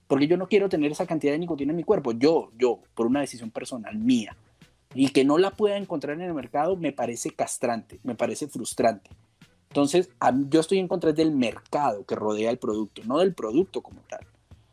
Porque 0.08 0.28
yo 0.28 0.38
no 0.38 0.48
quiero 0.48 0.70
tener 0.70 0.92
esa 0.92 1.06
cantidad 1.06 1.34
de 1.34 1.40
nicotina 1.40 1.72
en 1.72 1.78
mi 1.78 1.84
cuerpo. 1.84 2.14
Yo, 2.14 2.52
yo, 2.58 2.80
por 2.96 3.06
una 3.06 3.22
decisión 3.22 3.52
personal 3.52 3.96
mía 3.98 4.36
y 4.98 5.10
que 5.10 5.24
no 5.24 5.38
la 5.38 5.52
pueda 5.52 5.78
encontrar 5.78 6.16
en 6.16 6.24
el 6.24 6.34
mercado 6.34 6.76
me 6.76 6.92
parece 6.92 7.30
castrante, 7.30 8.00
me 8.04 8.16
parece 8.16 8.48
frustrante. 8.48 9.12
Entonces, 9.70 10.10
yo 10.50 10.60
estoy 10.60 10.80
en 10.80 10.88
contra 10.88 11.14
del 11.14 11.30
mercado 11.30 12.04
que 12.04 12.16
rodea 12.16 12.50
el 12.50 12.58
producto, 12.58 13.04
no 13.06 13.20
del 13.20 13.36
producto 13.36 13.84
como 13.84 14.02
tal. 14.10 14.26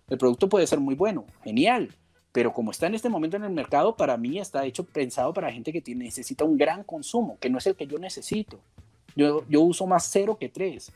El 0.08 0.16
producto 0.16 0.48
puede 0.48 0.66
ser 0.66 0.80
muy 0.80 0.94
bueno, 0.94 1.26
genial, 1.42 1.94
pero 2.32 2.54
como 2.54 2.70
está 2.70 2.86
en 2.86 2.94
este 2.94 3.10
momento 3.10 3.36
en 3.36 3.44
el 3.44 3.50
mercado, 3.50 3.96
para 3.96 4.16
mí 4.16 4.38
está 4.38 4.64
hecho 4.64 4.84
pensado 4.84 5.34
para 5.34 5.52
gente 5.52 5.74
que 5.74 5.82
tiene, 5.82 6.06
necesita 6.06 6.44
un 6.44 6.56
gran 6.56 6.84
consumo, 6.84 7.36
que 7.38 7.50
no 7.50 7.58
es 7.58 7.66
el 7.66 7.76
que 7.76 7.86
yo 7.86 7.98
necesito. 7.98 8.60
Yo, 9.14 9.44
yo 9.50 9.60
uso 9.60 9.86
más 9.86 10.08
cero 10.10 10.38
que 10.40 10.48
tres. 10.48 10.90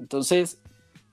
Entonces, 0.00 0.58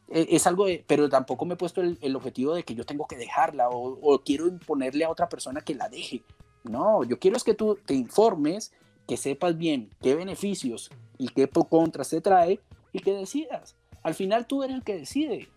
e, 0.10 0.28
es 0.32 0.48
algo 0.48 0.66
de, 0.66 0.84
pero 0.88 1.08
tampoco 1.08 1.46
me 1.46 1.54
he 1.54 1.58
puesto 1.58 1.82
el, 1.82 2.16
objetivo 2.16 2.56
de 2.56 2.64
que 2.64 2.74
yo 2.74 2.84
tengo 2.84 3.06
que 3.06 3.16
dejarla 3.16 3.70
o, 3.70 4.00
o, 4.02 4.24
quiero 4.24 4.48
imponerle 4.48 5.06
a 5.06 5.12
otra 5.12 5.30
persona 5.30 5.62
que 5.62 5.76
la 5.76 5.88
deje. 5.88 6.24
No, 6.70 7.04
yo 7.04 7.20
quiero 7.20 7.38
es 7.38 7.44
que 7.44 7.54
tú 7.54 7.78
te 7.86 7.94
informes, 7.94 8.74
que 9.08 9.18
sepas 9.18 9.58
bien 9.58 9.90
qué 10.02 10.16
beneficios 10.16 10.92
y 11.18 11.30
qué 11.30 11.48
contras 11.48 12.10
te 12.10 12.22
trae 12.22 12.60
y 12.92 13.00
que 13.00 13.14
decidas. 13.14 13.76
Al 14.04 14.14
final 14.14 14.48
tú 14.48 14.64
eres 14.64 14.78
el 14.78 14.84
que 14.84 14.98
decide. 14.98 15.48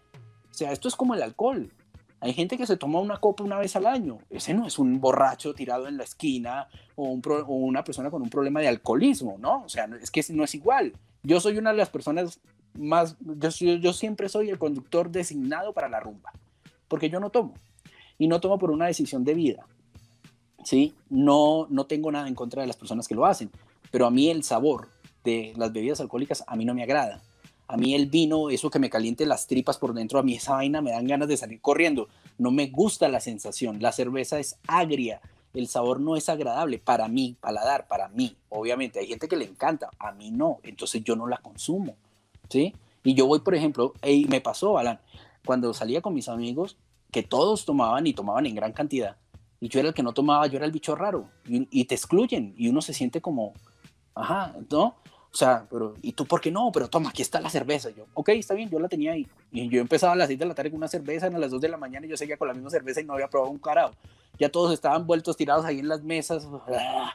O 0.51 0.55
sea, 0.55 0.73
esto 0.73 0.89
es 0.89 0.97
como 0.97 1.15
el 1.15 1.23
alcohol. 1.23 1.73
Hay 2.21 2.35
gente 2.35 2.59
que 2.59 2.67
se 2.67 2.77
toma 2.77 3.01
una 3.01 3.17
copa 3.17 3.45
una 3.45 3.59
vez 3.59 3.77
al 3.77 3.87
año. 3.87 4.19
Ese 4.29 4.53
no 4.53 4.67
es 4.67 4.79
un 4.79 5.01
borracho 5.01 5.55
tirado 5.55 5.89
en 5.89 5.97
la 5.97 6.05
esquina 6.05 6.69
o, 6.97 7.19
una 7.47 7.83
persona 7.83 8.11
con 8.11 8.23
un 8.23 8.29
problema 8.29 8.61
de 8.61 8.69
alcoholismo, 8.69 9.37
¿no? 9.39 9.63
O 9.65 9.69
sea, 9.69 9.89
es 10.01 10.11
que 10.11 10.23
no 10.31 10.45
es 10.45 10.55
igual. 10.55 10.93
Yo 11.23 11.41
soy 11.41 11.57
una 11.57 11.71
de 11.71 11.79
las 11.79 11.89
personas 11.89 12.41
más, 12.75 13.17
yo, 13.21 13.49
yo 13.77 13.93
siempre 13.93 14.29
soy 14.29 14.51
el 14.51 14.59
conductor 14.59 15.11
designado 15.11 15.73
para 15.73 15.89
la 15.89 16.01
rumba, 16.01 16.33
porque 16.89 17.09
yo 17.09 17.21
no 17.21 17.31
tomo. 17.31 17.55
Y 18.19 18.29
no 18.29 18.41
tomo 18.41 18.59
por 18.59 18.71
una 18.71 18.87
decisión 18.87 19.25
de 19.25 19.35
vida 19.35 19.67
¿sí? 20.65 20.95
No, 21.09 21.67
no 21.71 21.87
tengo 21.87 22.11
nada 22.13 22.29
en 22.29 22.35
contra 22.35 22.63
de 22.63 22.67
las 22.67 22.77
personas 22.77 23.09
que 23.09 23.15
lo 23.15 23.27
hacen, 23.27 23.51
pero 23.91 24.07
a 24.07 24.11
mí 24.11 24.31
el 24.31 24.43
sabor 24.43 24.89
de 25.25 25.53
las 25.57 25.73
bebidas 25.73 26.01
alcohólicas 26.01 26.45
a 26.47 26.57
mí 26.57 26.65
no 26.65 26.75
me 26.75 26.83
agrada. 26.83 27.21
A 27.69 27.77
mí 27.77 27.95
el 27.95 28.07
vino, 28.07 28.51
eso 28.51 28.69
que 28.69 28.81
me 28.81 28.91
caliente 28.91 29.27
las 29.27 29.47
tripas 29.47 29.79
por 29.79 29.95
dentro, 29.95 30.19
a 30.19 30.23
mí 30.23 30.35
esa 30.35 30.55
vaina 30.55 30.81
me 30.81 30.91
dan 30.91 31.07
ganas 31.07 31.29
de 31.29 31.37
salir 31.37 31.61
corriendo. 31.61 32.09
No 32.37 32.51
me 32.51 32.67
gusta 32.67 33.09
la 33.09 33.21
sensación. 33.21 33.81
La 33.81 33.93
cerveza 33.93 34.41
es 34.41 34.57
agria, 34.67 35.21
el 35.55 35.69
sabor 35.69 36.01
no 36.01 36.17
es 36.17 36.29
agradable 36.29 36.79
para 36.79 37.09
mí, 37.09 37.37
paladar, 37.41 37.87
para 37.87 38.09
mí. 38.09 38.37
Obviamente 38.49 38.99
hay 38.99 39.07
gente 39.07 39.29
que 39.29 39.37
le 39.37 39.45
encanta, 39.45 39.91
a 39.99 40.13
mí 40.13 40.31
no, 40.31 40.59
entonces 40.63 41.03
yo 41.05 41.17
no 41.17 41.27
la 41.27 41.39
consumo, 41.39 41.97
¿sí? 42.49 42.75
Y 43.03 43.15
yo 43.15 43.27
voy, 43.27 43.41
por 43.41 43.55
ejemplo, 43.55 43.95
y 44.05 44.27
me 44.27 44.41
pasó, 44.41 44.79
Alan, 44.79 45.01
cuando 45.45 45.73
salía 45.75 46.03
con 46.03 46.15
mis 46.15 46.29
amigos, 46.29 46.77
que 47.11 47.23
todos 47.23 47.65
tomaban 47.65 48.07
y 48.07 48.13
tomaban 48.13 48.47
en 48.47 48.55
gran 48.55 48.73
cantidad, 48.73 49.17
y 49.61 49.69
yo 49.69 49.79
era 49.79 49.91
el 49.91 49.95
que 49.95 50.03
no 50.03 50.13
tomaba, 50.13 50.47
yo 50.47 50.57
era 50.57 50.67
el 50.67 50.73
bicho 50.73 50.95
raro, 50.95 51.29
y, 51.47 51.85
te 51.85 51.95
excluyen, 51.95 52.55
y 52.57 52.69
uno 52.69 52.81
se 52.81 52.95
siente 52.95 53.21
como, 53.21 53.53
ajá, 54.15 54.55
¿no? 54.71 54.97
O 55.33 55.37
sea, 55.37 55.67
pero, 55.71 55.95
¿y 56.03 56.13
tú 56.13 56.27
por 56.27 56.41
qué 56.41 56.51
no? 56.51 56.73
Pero 56.73 56.89
toma, 56.89 57.11
aquí 57.11 57.23
está 57.23 57.41
la 57.41 57.51
cerveza. 57.51 57.91
yo, 57.91 58.07
ok, 58.15 58.31
está 58.31 58.55
bien, 58.55 58.69
yo 58.69 58.81
la 58.81 58.89
tenía 58.89 59.13
ahí. 59.13 59.29
Y 59.53 59.69
yo 59.69 59.81
empezaba 59.81 60.15
a 60.15 60.17
las 60.17 60.27
6 60.27 60.41
de 60.41 60.47
la 60.47 60.55
tarde 60.55 60.71
con 60.71 60.79
una 60.79 60.89
cerveza, 60.89 61.27
a 61.27 61.31
las 61.31 61.53
2 61.53 61.61
de 61.61 61.69
la 61.69 61.77
mañana 61.77 62.05
y 62.05 62.09
yo 62.09 62.17
seguía 62.17 62.37
con 62.37 62.49
la 62.49 62.55
misma 62.55 62.71
cerveza 62.71 63.01
y 63.01 63.05
no 63.05 63.13
había 63.13 63.29
probado 63.29 63.53
un 63.53 63.59
carajo. 63.59 63.95
Ya 64.41 64.49
todos 64.49 64.73
estaban 64.73 65.07
vueltos 65.07 65.37
tirados 65.37 65.65
ahí 65.65 65.79
en 65.79 65.89
las 65.89 66.03
mesas. 66.03 66.49
¡ah! 66.75 67.15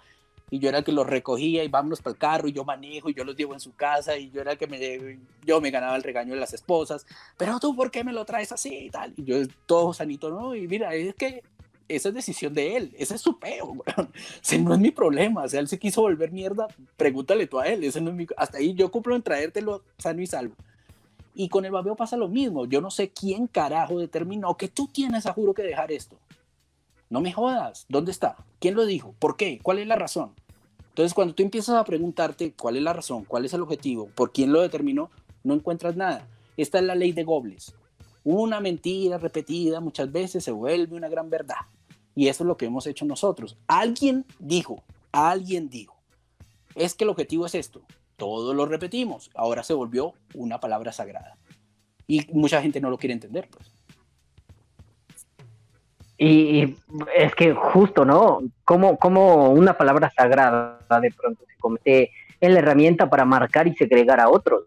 Y 0.50 0.60
yo 0.60 0.70
era 0.70 0.78
el 0.78 0.84
que 0.84 0.92
los 0.92 1.08
recogía 1.08 1.64
y 1.64 1.68
vámonos 1.68 2.02
para 2.02 2.14
el 2.14 2.18
carro 2.20 2.48
y 2.48 2.54
yo 2.54 2.64
manejo 2.64 3.10
y 3.10 3.14
yo 3.14 3.24
los 3.26 3.36
llevo 3.36 3.54
en 3.54 3.60
su 3.60 3.76
casa 3.76 4.16
y 4.16 4.30
yo 4.30 4.42
era 4.42 4.54
el 4.54 4.58
que 4.58 4.68
me, 4.68 5.20
yo 5.44 5.60
me 5.60 5.72
ganaba 5.72 5.96
el 5.96 6.04
regaño 6.04 6.36
de 6.36 6.40
las 6.40 6.54
esposas. 6.54 7.06
Pero 7.36 7.60
tú, 7.60 7.76
¿por 7.76 7.92
qué 7.92 8.04
me 8.04 8.14
lo 8.14 8.24
traes 8.24 8.52
así 8.52 8.86
y 8.86 8.90
tal? 8.90 9.14
Y 9.18 9.24
yo 9.24 9.38
todo 9.66 9.94
sanito, 9.94 10.30
no, 10.30 10.56
y 10.56 10.68
mira, 10.68 10.94
es 10.94 11.16
que 11.16 11.44
esa 11.88 12.10
es 12.10 12.16
decisión 12.16 12.54
de 12.54 12.76
él, 12.78 12.96
ese 12.98 13.16
es 13.16 13.22
su 13.22 13.40
peo, 13.40 13.84
ese 14.42 14.60
no 14.60 14.74
es 14.74 14.80
mi 14.80 14.92
problema, 14.92 15.44
o 15.44 15.50
sea, 15.50 15.60
él 15.60 15.68
se 15.68 15.80
quiso 15.80 16.02
volver 16.02 16.32
mierda, 16.32 16.68
pregúntale 16.98 17.48
tú 17.48 17.60
a 17.60 17.68
él, 17.68 17.84
ese 17.84 18.02
no 18.02 18.10
es 18.10 18.16
mi... 18.16 18.28
hasta 18.38 18.58
ahí 18.58 18.74
yo 18.74 18.90
cumplo 18.92 19.16
en 19.16 19.22
traértelo 19.22 19.84
sano 19.98 20.22
y 20.22 20.28
salvo. 20.28 20.56
Y 21.34 21.50
con 21.50 21.66
el 21.66 21.72
babeo 21.72 21.96
pasa 21.96 22.16
lo 22.16 22.30
mismo, 22.30 22.66
yo 22.66 22.82
no 22.82 22.90
sé 22.90 23.10
quién 23.10 23.48
carajo 23.48 24.00
determinó 24.00 24.56
que 24.56 24.68
tú 24.68 24.88
tienes 24.88 25.26
a 25.26 25.34
juro 25.34 25.54
que 25.54 25.64
dejar 25.64 25.92
esto. 25.92 26.18
No 27.10 27.22
me 27.22 27.34
jodas, 27.34 27.86
¿dónde 27.90 28.12
está? 28.12 28.38
¿Quién 28.60 28.76
lo 28.76 28.86
dijo? 28.86 29.14
¿Por 29.20 29.38
qué? 29.38 29.60
¿Cuál 29.62 29.80
es 29.80 29.88
la 29.88 29.96
razón? 29.96 30.32
Entonces, 30.90 31.14
cuando 31.14 31.36
tú 31.36 31.44
empiezas 31.44 31.76
a 31.76 31.84
preguntarte 31.84 32.54
cuál 32.54 32.78
es 32.78 32.84
la 32.84 32.94
razón, 32.94 33.26
cuál 33.26 33.44
es 33.44 33.54
el 33.54 33.62
objetivo, 33.62 34.08
por 34.16 34.32
quién 34.32 34.54
lo 34.54 34.62
determinó, 34.62 35.12
no 35.44 35.54
encuentras 35.54 35.98
nada. 35.98 36.26
Esta 36.56 36.80
es 36.80 36.86
la 36.86 36.96
ley 36.96 37.12
de 37.12 37.26
Gobles. 37.26 37.76
Una 38.24 38.60
mentira 38.60 39.18
repetida 39.18 39.82
muchas 39.82 40.12
veces 40.12 40.44
se 40.44 40.52
vuelve 40.52 40.96
una 40.96 41.10
gran 41.10 41.30
verdad. 41.30 41.58
Y 42.16 42.30
eso 42.30 42.44
es 42.44 42.48
lo 42.48 42.58
que 42.58 42.66
hemos 42.66 42.88
hecho 42.88 43.06
nosotros. 43.06 43.58
Alguien 43.68 44.26
dijo, 44.40 44.82
alguien 45.12 45.70
dijo, 45.70 45.96
es 46.74 46.96
que 46.96 47.04
el 47.04 47.10
objetivo 47.10 47.46
es 47.46 47.56
esto. 47.56 47.82
Todos 48.16 48.56
lo 48.56 48.66
repetimos. 48.66 49.30
Ahora 49.36 49.64
se 49.64 49.74
volvió 49.74 50.14
una 50.34 50.60
palabra 50.60 50.94
sagrada. 50.94 51.38
Y 52.08 52.26
mucha 52.32 52.62
gente 52.62 52.80
no 52.80 52.90
lo 52.90 52.98
quiere 52.98 53.14
entender, 53.14 53.50
pues. 53.50 53.72
Y 56.18 56.78
es 57.16 57.36
que 57.36 57.54
justo, 57.54 58.06
¿no? 58.06 58.42
Como, 58.64 58.98
como 58.98 59.50
una 59.50 59.78
palabra 59.78 60.10
sagrada 60.16 60.80
de 61.02 61.12
pronto 61.12 61.44
se 61.46 61.58
comete 61.58 62.12
en 62.40 62.54
la 62.54 62.60
herramienta 62.60 63.10
para 63.10 63.26
marcar 63.26 63.68
y 63.68 63.76
segregar 63.76 64.22
a 64.22 64.30
otros. 64.30 64.64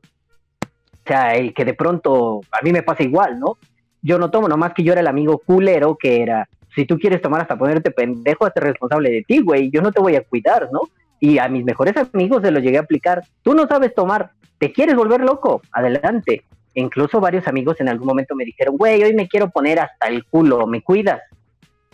O 0.65 1.07
sea, 1.07 1.35
el 1.37 1.55
que 1.55 1.65
de 1.65 1.73
pronto 1.73 2.41
a 2.51 2.63
mí 2.63 2.73
me 2.73 2.83
pasa 2.83 3.03
igual, 3.03 3.41
¿no? 3.41 3.57
Yo 4.03 4.19
no 4.19 4.31
tomo, 4.31 4.47
nomás 4.47 4.75
que 4.75 4.83
yo 4.83 4.93
era 4.93 5.01
el 5.01 5.07
amigo 5.07 5.39
culero 5.39 5.97
que 5.97 6.23
era, 6.23 6.49
si 6.79 6.87
tú 6.87 6.97
quieres 6.97 7.21
tomar 7.21 7.41
hasta 7.41 7.59
ponerte 7.59 7.91
pendejo, 7.91 8.47
hazte 8.47 8.61
responsable 8.61 9.11
de 9.11 9.25
ti, 9.25 9.41
güey, 9.41 9.69
yo 9.69 9.83
no 9.83 9.91
te 9.91 10.01
voy 10.01 10.15
a 10.15 10.23
cuidar, 10.23 10.69
¿no? 10.71 10.83
Y 11.19 11.39
a 11.39 11.49
mis 11.49 11.65
mejores 11.65 11.97
amigos 11.97 12.41
se 12.41 12.53
lo 12.53 12.61
llegué 12.61 12.79
a 12.79 12.83
aplicar, 12.83 13.25
tú 13.43 13.53
no 13.53 13.67
sabes 13.67 13.93
tomar, 13.97 14.31
te 14.59 14.71
quieres 14.71 14.95
volver 14.95 15.21
loco, 15.23 15.61
adelante. 15.73 16.45
E 16.77 16.81
incluso 16.81 17.19
varios 17.19 17.49
amigos 17.49 17.81
en 17.81 17.89
algún 17.89 18.07
momento 18.07 18.37
me 18.37 18.45
dijeron, 18.45 18.77
güey, 18.77 19.03
hoy 19.03 19.13
me 19.13 19.27
quiero 19.27 19.51
poner 19.51 19.81
hasta 19.81 20.07
el 20.07 20.25
culo, 20.25 20.69
¿me 20.69 20.81
cuidas? 20.81 21.21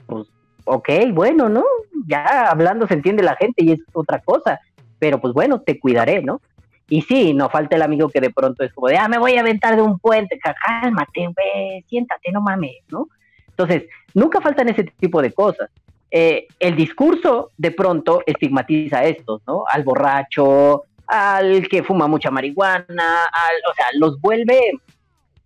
Pues, 0.05 0.27
ok, 0.67 0.91
bueno, 1.15 1.49
¿no? 1.49 1.65
Ya 2.07 2.51
hablando 2.51 2.87
se 2.87 2.93
entiende 2.93 3.23
la 3.23 3.37
gente 3.37 3.65
y 3.65 3.73
es 3.73 3.81
otra 3.95 4.19
cosa, 4.19 4.61
pero 4.99 5.19
pues 5.19 5.33
bueno, 5.33 5.63
te 5.63 5.81
cuidaré, 5.81 6.21
¿no? 6.21 6.43
Y 6.91 7.01
sí, 7.01 7.33
no 7.33 7.49
falta 7.49 7.77
el 7.77 7.83
amigo 7.83 8.11
que 8.11 8.21
de 8.21 8.29
pronto 8.29 8.63
es 8.63 8.75
como 8.75 8.89
de, 8.89 8.99
ah, 8.99 9.09
me 9.09 9.17
voy 9.17 9.37
a 9.37 9.41
aventar 9.41 9.77
de 9.77 9.81
un 9.81 9.99
puente, 9.99 10.39
cálmate, 10.39 11.21
güey, 11.21 11.83
siéntate, 11.89 12.33
no 12.33 12.43
mames, 12.43 12.83
¿no? 12.91 13.09
Entonces, 13.57 13.85
nunca 14.15 14.41
faltan 14.41 14.69
ese 14.69 14.85
tipo 14.85 15.23
de 15.23 15.33
cosas. 15.33 15.71
Eh, 16.11 16.47
el 16.61 16.77
discurso 16.77 17.51
de 17.57 17.71
pronto 17.71 18.23
estigmatiza 18.27 18.99
a 18.99 19.05
estos, 19.05 19.43
¿no? 19.47 19.65
Al 19.69 19.83
borracho, 19.83 20.85
al 21.07 21.69
que 21.69 21.83
fuma 21.83 22.07
mucha 22.07 22.31
marihuana, 22.31 23.25
al, 23.25 23.57
o 23.71 23.75
sea, 23.75 23.87
los 23.95 24.21
vuelve 24.21 24.73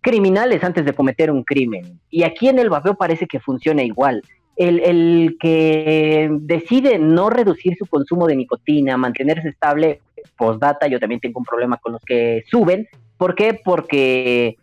criminales 0.01 0.63
antes 0.63 0.85
de 0.85 0.93
cometer 0.93 1.31
un 1.31 1.43
crimen. 1.43 1.99
Y 2.09 2.23
aquí 2.23 2.47
en 2.47 2.59
el 2.59 2.69
vapeo 2.69 2.95
parece 2.95 3.27
que 3.27 3.39
funciona 3.39 3.83
igual. 3.83 4.23
El, 4.55 4.79
el, 4.81 5.37
que 5.39 6.29
decide 6.41 6.99
no 6.99 7.29
reducir 7.29 7.77
su 7.77 7.85
consumo 7.85 8.27
de 8.27 8.35
nicotina, 8.35 8.97
mantenerse 8.97 9.49
estable, 9.49 10.01
postdata, 10.37 10.87
yo 10.87 10.99
también 10.99 11.21
tengo 11.21 11.39
un 11.39 11.45
problema 11.45 11.77
con 11.77 11.93
los 11.93 12.01
que 12.03 12.43
suben. 12.49 12.87
¿Por 13.17 13.35
qué? 13.35 13.53
Porque 13.53 14.57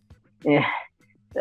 eh, 0.45 0.61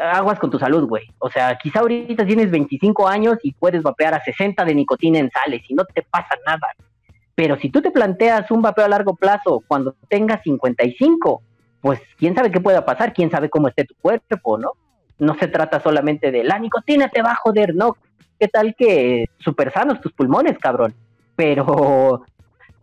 aguas 0.01 0.39
con 0.39 0.49
tu 0.49 0.59
salud, 0.59 0.87
güey. 0.87 1.03
O 1.19 1.29
sea, 1.29 1.57
quizá 1.57 1.79
ahorita 1.79 2.25
tienes 2.25 2.51
25 2.51 3.07
años 3.07 3.37
y 3.43 3.53
puedes 3.53 3.83
vapear 3.83 4.13
a 4.13 4.23
60 4.23 4.63
de 4.65 4.75
nicotina 4.75 5.19
en 5.19 5.31
sales 5.31 5.61
y 5.67 5.73
no 5.73 5.85
te 5.85 6.01
pasa 6.03 6.35
nada. 6.45 6.67
Pero 7.35 7.57
si 7.57 7.69
tú 7.69 7.81
te 7.81 7.91
planteas 7.91 8.49
un 8.51 8.61
vapeo 8.61 8.85
a 8.85 8.89
largo 8.89 9.15
plazo 9.15 9.63
cuando 9.67 9.95
tengas 10.09 10.41
55, 10.43 11.41
pues 11.81 11.99
quién 12.17 12.33
sabe 12.33 12.51
qué 12.51 12.61
pueda 12.61 12.85
pasar, 12.85 13.13
quién 13.13 13.29
sabe 13.29 13.49
cómo 13.49 13.67
esté 13.67 13.83
tu 13.83 13.95
cuerpo, 13.95 14.57
¿no? 14.57 14.71
No 15.19 15.35
se 15.35 15.47
trata 15.47 15.81
solamente 15.81 16.31
de 16.31 16.43
la 16.43 16.59
nicotina 16.59 17.09
te 17.09 17.21
va 17.21 17.31
a 17.31 17.35
joder, 17.35 17.75
no. 17.75 17.97
¿Qué 18.39 18.47
tal 18.47 18.75
que 18.77 19.25
súper 19.39 19.71
sanos 19.71 20.01
tus 20.01 20.11
pulmones, 20.13 20.57
cabrón? 20.57 20.93
Pero 21.35 22.23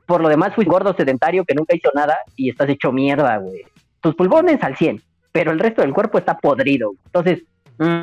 por 0.07 0.21
lo 0.21 0.29
demás 0.29 0.55
fui 0.55 0.65
gordo 0.65 0.95
sedentario 0.95 1.45
que 1.45 1.55
nunca 1.55 1.75
hizo 1.75 1.91
nada 1.95 2.17
y 2.37 2.51
estás 2.51 2.69
hecho 2.69 2.93
mierda, 2.93 3.39
güey. 3.39 3.63
Tus 4.01 4.15
pulmones 4.15 4.63
al 4.63 4.77
100, 4.77 5.03
pero 5.33 5.51
el 5.51 5.59
resto 5.59 5.83
del 5.83 5.95
cuerpo 5.95 6.19
está 6.19 6.39
podrido. 6.39 6.93
Entonces, 7.07 7.43
mm, 7.79 8.01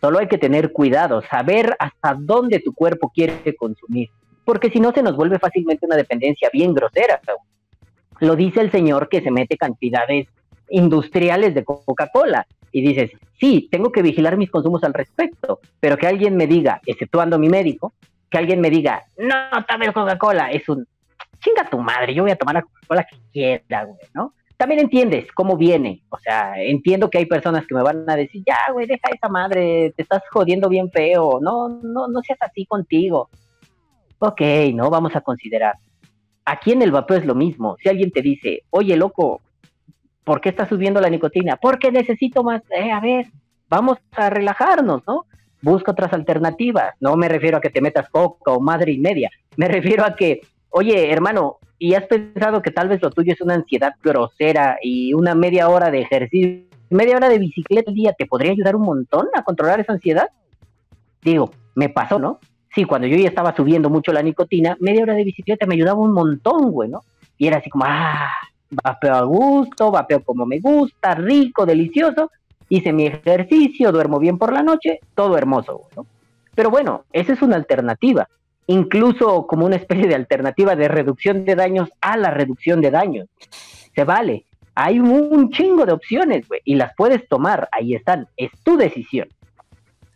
solo 0.00 0.20
hay 0.20 0.28
que 0.28 0.38
tener 0.38 0.72
cuidado, 0.72 1.22
saber 1.22 1.76
hasta 1.78 2.14
dónde 2.14 2.60
tu 2.60 2.72
cuerpo 2.72 3.10
quiere 3.12 3.54
consumir, 3.56 4.08
porque 4.44 4.70
si 4.70 4.80
no 4.80 4.92
se 4.92 5.02
nos 5.02 5.16
vuelve 5.16 5.38
fácilmente 5.38 5.86
una 5.86 5.96
dependencia 5.96 6.48
bien 6.52 6.72
grosera. 6.72 7.20
Lo 8.20 8.36
dice 8.36 8.60
el 8.60 8.70
señor 8.70 9.08
que 9.08 9.20
se 9.20 9.30
mete 9.30 9.56
cantidades 9.56 10.28
industriales 10.70 11.54
de 11.54 11.64
Coca-Cola 11.64 12.46
y 12.72 12.82
dices, 12.82 13.10
sí, 13.38 13.68
tengo 13.70 13.92
que 13.92 14.02
vigilar 14.02 14.36
mis 14.36 14.50
consumos 14.50 14.84
al 14.84 14.94
respecto, 14.94 15.60
pero 15.80 15.96
que 15.96 16.06
alguien 16.06 16.36
me 16.36 16.46
diga, 16.46 16.80
exceptuando 16.86 17.38
mi 17.38 17.48
médico, 17.48 17.94
que 18.30 18.38
alguien 18.38 18.60
me 18.60 18.70
diga, 18.70 19.04
no 19.16 19.64
tomes 19.66 19.92
Coca-Cola, 19.92 20.50
es 20.50 20.68
un, 20.68 20.86
chinga 21.40 21.68
tu 21.70 21.78
madre, 21.78 22.14
yo 22.14 22.22
voy 22.22 22.32
a 22.32 22.36
tomar 22.36 22.56
la 22.56 22.62
Coca-Cola 22.62 23.04
que 23.04 23.16
quiera, 23.32 23.84
güey, 23.84 23.98
¿no? 24.14 24.34
También 24.58 24.80
entiendes 24.80 25.30
cómo 25.32 25.56
viene. 25.56 26.02
O 26.10 26.18
sea, 26.18 26.60
entiendo 26.60 27.08
que 27.08 27.18
hay 27.18 27.26
personas 27.26 27.64
que 27.66 27.74
me 27.74 27.82
van 27.82 28.04
a 28.10 28.16
decir, 28.16 28.42
ya, 28.44 28.72
güey, 28.72 28.86
deja 28.86 29.08
esa 29.14 29.28
madre, 29.28 29.94
te 29.96 30.02
estás 30.02 30.22
jodiendo 30.30 30.68
bien 30.68 30.90
feo, 30.90 31.38
no, 31.40 31.68
no, 31.68 32.08
no 32.08 32.20
seas 32.22 32.40
así 32.42 32.66
contigo. 32.66 33.30
Ok, 34.18 34.40
no, 34.74 34.90
vamos 34.90 35.14
a 35.14 35.20
considerar. 35.20 35.76
Aquí 36.44 36.72
en 36.72 36.82
el 36.82 36.90
vapeo 36.90 37.18
es 37.18 37.24
lo 37.24 37.36
mismo. 37.36 37.76
Si 37.80 37.88
alguien 37.88 38.10
te 38.10 38.20
dice, 38.20 38.64
oye, 38.70 38.96
loco, 38.96 39.40
¿por 40.24 40.40
qué 40.40 40.48
estás 40.48 40.68
subiendo 40.68 41.00
la 41.00 41.08
nicotina? 41.08 41.56
Porque 41.56 41.92
necesito 41.92 42.42
más. 42.42 42.62
Eh, 42.70 42.90
a 42.90 42.98
ver, 42.98 43.26
vamos 43.68 43.98
a 44.16 44.28
relajarnos, 44.28 45.06
¿no? 45.06 45.26
Busca 45.62 45.92
otras 45.92 46.12
alternativas. 46.12 46.94
No 46.98 47.16
me 47.16 47.28
refiero 47.28 47.58
a 47.58 47.60
que 47.60 47.70
te 47.70 47.80
metas 47.80 48.08
coca 48.10 48.50
o 48.50 48.60
madre 48.60 48.90
y 48.90 48.98
media. 48.98 49.30
Me 49.56 49.68
refiero 49.68 50.04
a 50.04 50.16
que, 50.16 50.40
oye, 50.70 51.10
hermano, 51.10 51.58
y 51.78 51.94
has 51.94 52.04
pensado 52.06 52.60
que 52.62 52.70
tal 52.70 52.88
vez 52.88 53.00
lo 53.02 53.10
tuyo 53.10 53.32
es 53.32 53.40
una 53.40 53.54
ansiedad 53.54 53.94
grosera 54.02 54.78
y 54.82 55.14
una 55.14 55.34
media 55.34 55.68
hora 55.68 55.90
de 55.90 56.00
ejercicio, 56.00 56.64
media 56.90 57.16
hora 57.16 57.28
de 57.28 57.38
bicicleta 57.38 57.90
al 57.90 57.94
día 57.94 58.12
te 58.12 58.26
podría 58.26 58.52
ayudar 58.52 58.76
un 58.76 58.82
montón 58.82 59.28
a 59.34 59.42
controlar 59.42 59.80
esa 59.80 59.92
ansiedad. 59.92 60.28
Digo, 61.22 61.50
me 61.74 61.88
pasó, 61.88 62.18
¿no? 62.18 62.38
Sí, 62.74 62.84
cuando 62.84 63.06
yo 63.06 63.16
ya 63.16 63.28
estaba 63.28 63.54
subiendo 63.54 63.90
mucho 63.90 64.12
la 64.12 64.22
nicotina, 64.22 64.76
media 64.80 65.02
hora 65.02 65.14
de 65.14 65.24
bicicleta 65.24 65.66
me 65.66 65.74
ayudaba 65.74 66.00
un 66.00 66.12
montón, 66.12 66.70
güey, 66.72 66.88
¿no? 66.88 67.02
Y 67.36 67.46
era 67.46 67.58
así 67.58 67.70
como, 67.70 67.84
ah, 67.86 68.32
vapeo 68.70 69.14
a 69.14 69.22
gusto, 69.22 69.90
vapeo 69.90 70.22
como 70.22 70.46
me 70.46 70.60
gusta, 70.60 71.14
rico, 71.14 71.64
delicioso, 71.64 72.30
hice 72.68 72.92
mi 72.92 73.06
ejercicio, 73.06 73.92
duermo 73.92 74.18
bien 74.18 74.38
por 74.38 74.52
la 74.52 74.62
noche, 74.62 75.00
todo 75.14 75.38
hermoso, 75.38 75.78
güey, 75.78 75.90
¿no? 75.96 76.06
Pero 76.54 76.70
bueno, 76.70 77.04
esa 77.12 77.32
es 77.32 77.42
una 77.42 77.56
alternativa 77.56 78.28
incluso 78.68 79.46
como 79.46 79.66
una 79.66 79.76
especie 79.76 80.06
de 80.06 80.14
alternativa 80.14 80.76
de 80.76 80.88
reducción 80.88 81.44
de 81.44 81.56
daños 81.56 81.90
a 82.00 82.16
la 82.16 82.30
reducción 82.30 82.80
de 82.80 82.90
daños. 82.90 83.28
Se 83.94 84.04
vale. 84.04 84.44
Hay 84.74 85.00
un 85.00 85.50
chingo 85.50 85.84
de 85.84 85.92
opciones, 85.92 86.46
güey, 86.46 86.60
y 86.64 86.76
las 86.76 86.94
puedes 86.94 87.26
tomar, 87.28 87.68
ahí 87.72 87.94
están, 87.94 88.28
es 88.36 88.52
tu 88.62 88.76
decisión. 88.76 89.26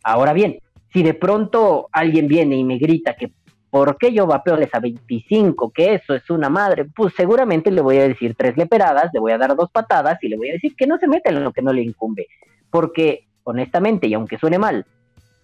Ahora 0.05 0.32
bien, 0.32 0.61
si 0.92 1.03
de 1.03 1.14
pronto 1.14 1.88
alguien 1.90 2.28
viene 2.28 2.57
y 2.57 2.62
me 2.62 2.78
grita 2.78 3.16
que 3.16 3.32
¿por 3.72 3.96
qué 3.96 4.12
yo 4.12 4.26
vapeoles 4.26 4.68
a 4.74 4.80
25? 4.80 5.70
Que 5.70 5.94
eso 5.94 6.14
es 6.14 6.28
una 6.28 6.50
madre. 6.50 6.84
Pues 6.84 7.14
seguramente 7.16 7.70
le 7.70 7.80
voy 7.80 7.96
a 7.96 8.07
decir 8.07 8.34
tres 8.36 8.55
leperadas, 8.59 9.11
le 9.14 9.18
voy 9.18 9.32
a 9.32 9.38
dar 9.38 9.57
dos 9.57 9.70
patadas 9.70 10.22
y 10.22 10.28
le 10.28 10.36
voy 10.36 10.50
a 10.50 10.53
decir 10.53 10.76
que 10.76 10.86
no 10.86 10.98
se 10.98 11.09
meta 11.09 11.30
en 11.30 11.42
lo 11.42 11.53
que 11.53 11.62
no 11.62 11.72
le 11.72 11.82
incumbe. 11.82 12.26
Porque, 12.70 13.26
honestamente, 13.44 14.07
y 14.07 14.14
aunque 14.14 14.36
suene 14.36 14.59
mal, 14.59 14.84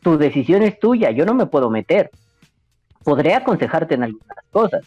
tu 0.02 0.18
decisión 0.18 0.62
es 0.62 0.78
tuya, 0.78 1.10
yo 1.10 1.24
no 1.24 1.32
me 1.32 1.46
puedo 1.46 1.70
meter. 1.70 2.10
Podré 3.08 3.32
aconsejarte 3.32 3.94
en 3.94 4.02
algunas 4.02 4.44
cosas. 4.50 4.82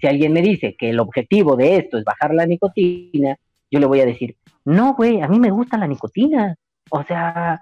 Si 0.00 0.06
alguien 0.06 0.32
me 0.32 0.40
dice 0.40 0.74
que 0.78 0.88
el 0.88 0.98
objetivo 0.98 1.56
de 1.56 1.76
esto 1.76 1.98
es 1.98 2.04
bajar 2.04 2.32
la 2.32 2.46
nicotina, 2.46 3.36
yo 3.70 3.78
le 3.78 3.84
voy 3.84 4.00
a 4.00 4.06
decir, 4.06 4.34
no, 4.64 4.94
güey, 4.94 5.20
a 5.20 5.28
mí 5.28 5.38
me 5.38 5.50
gusta 5.50 5.76
la 5.76 5.86
nicotina. 5.86 6.56
O 6.88 7.02
sea, 7.02 7.60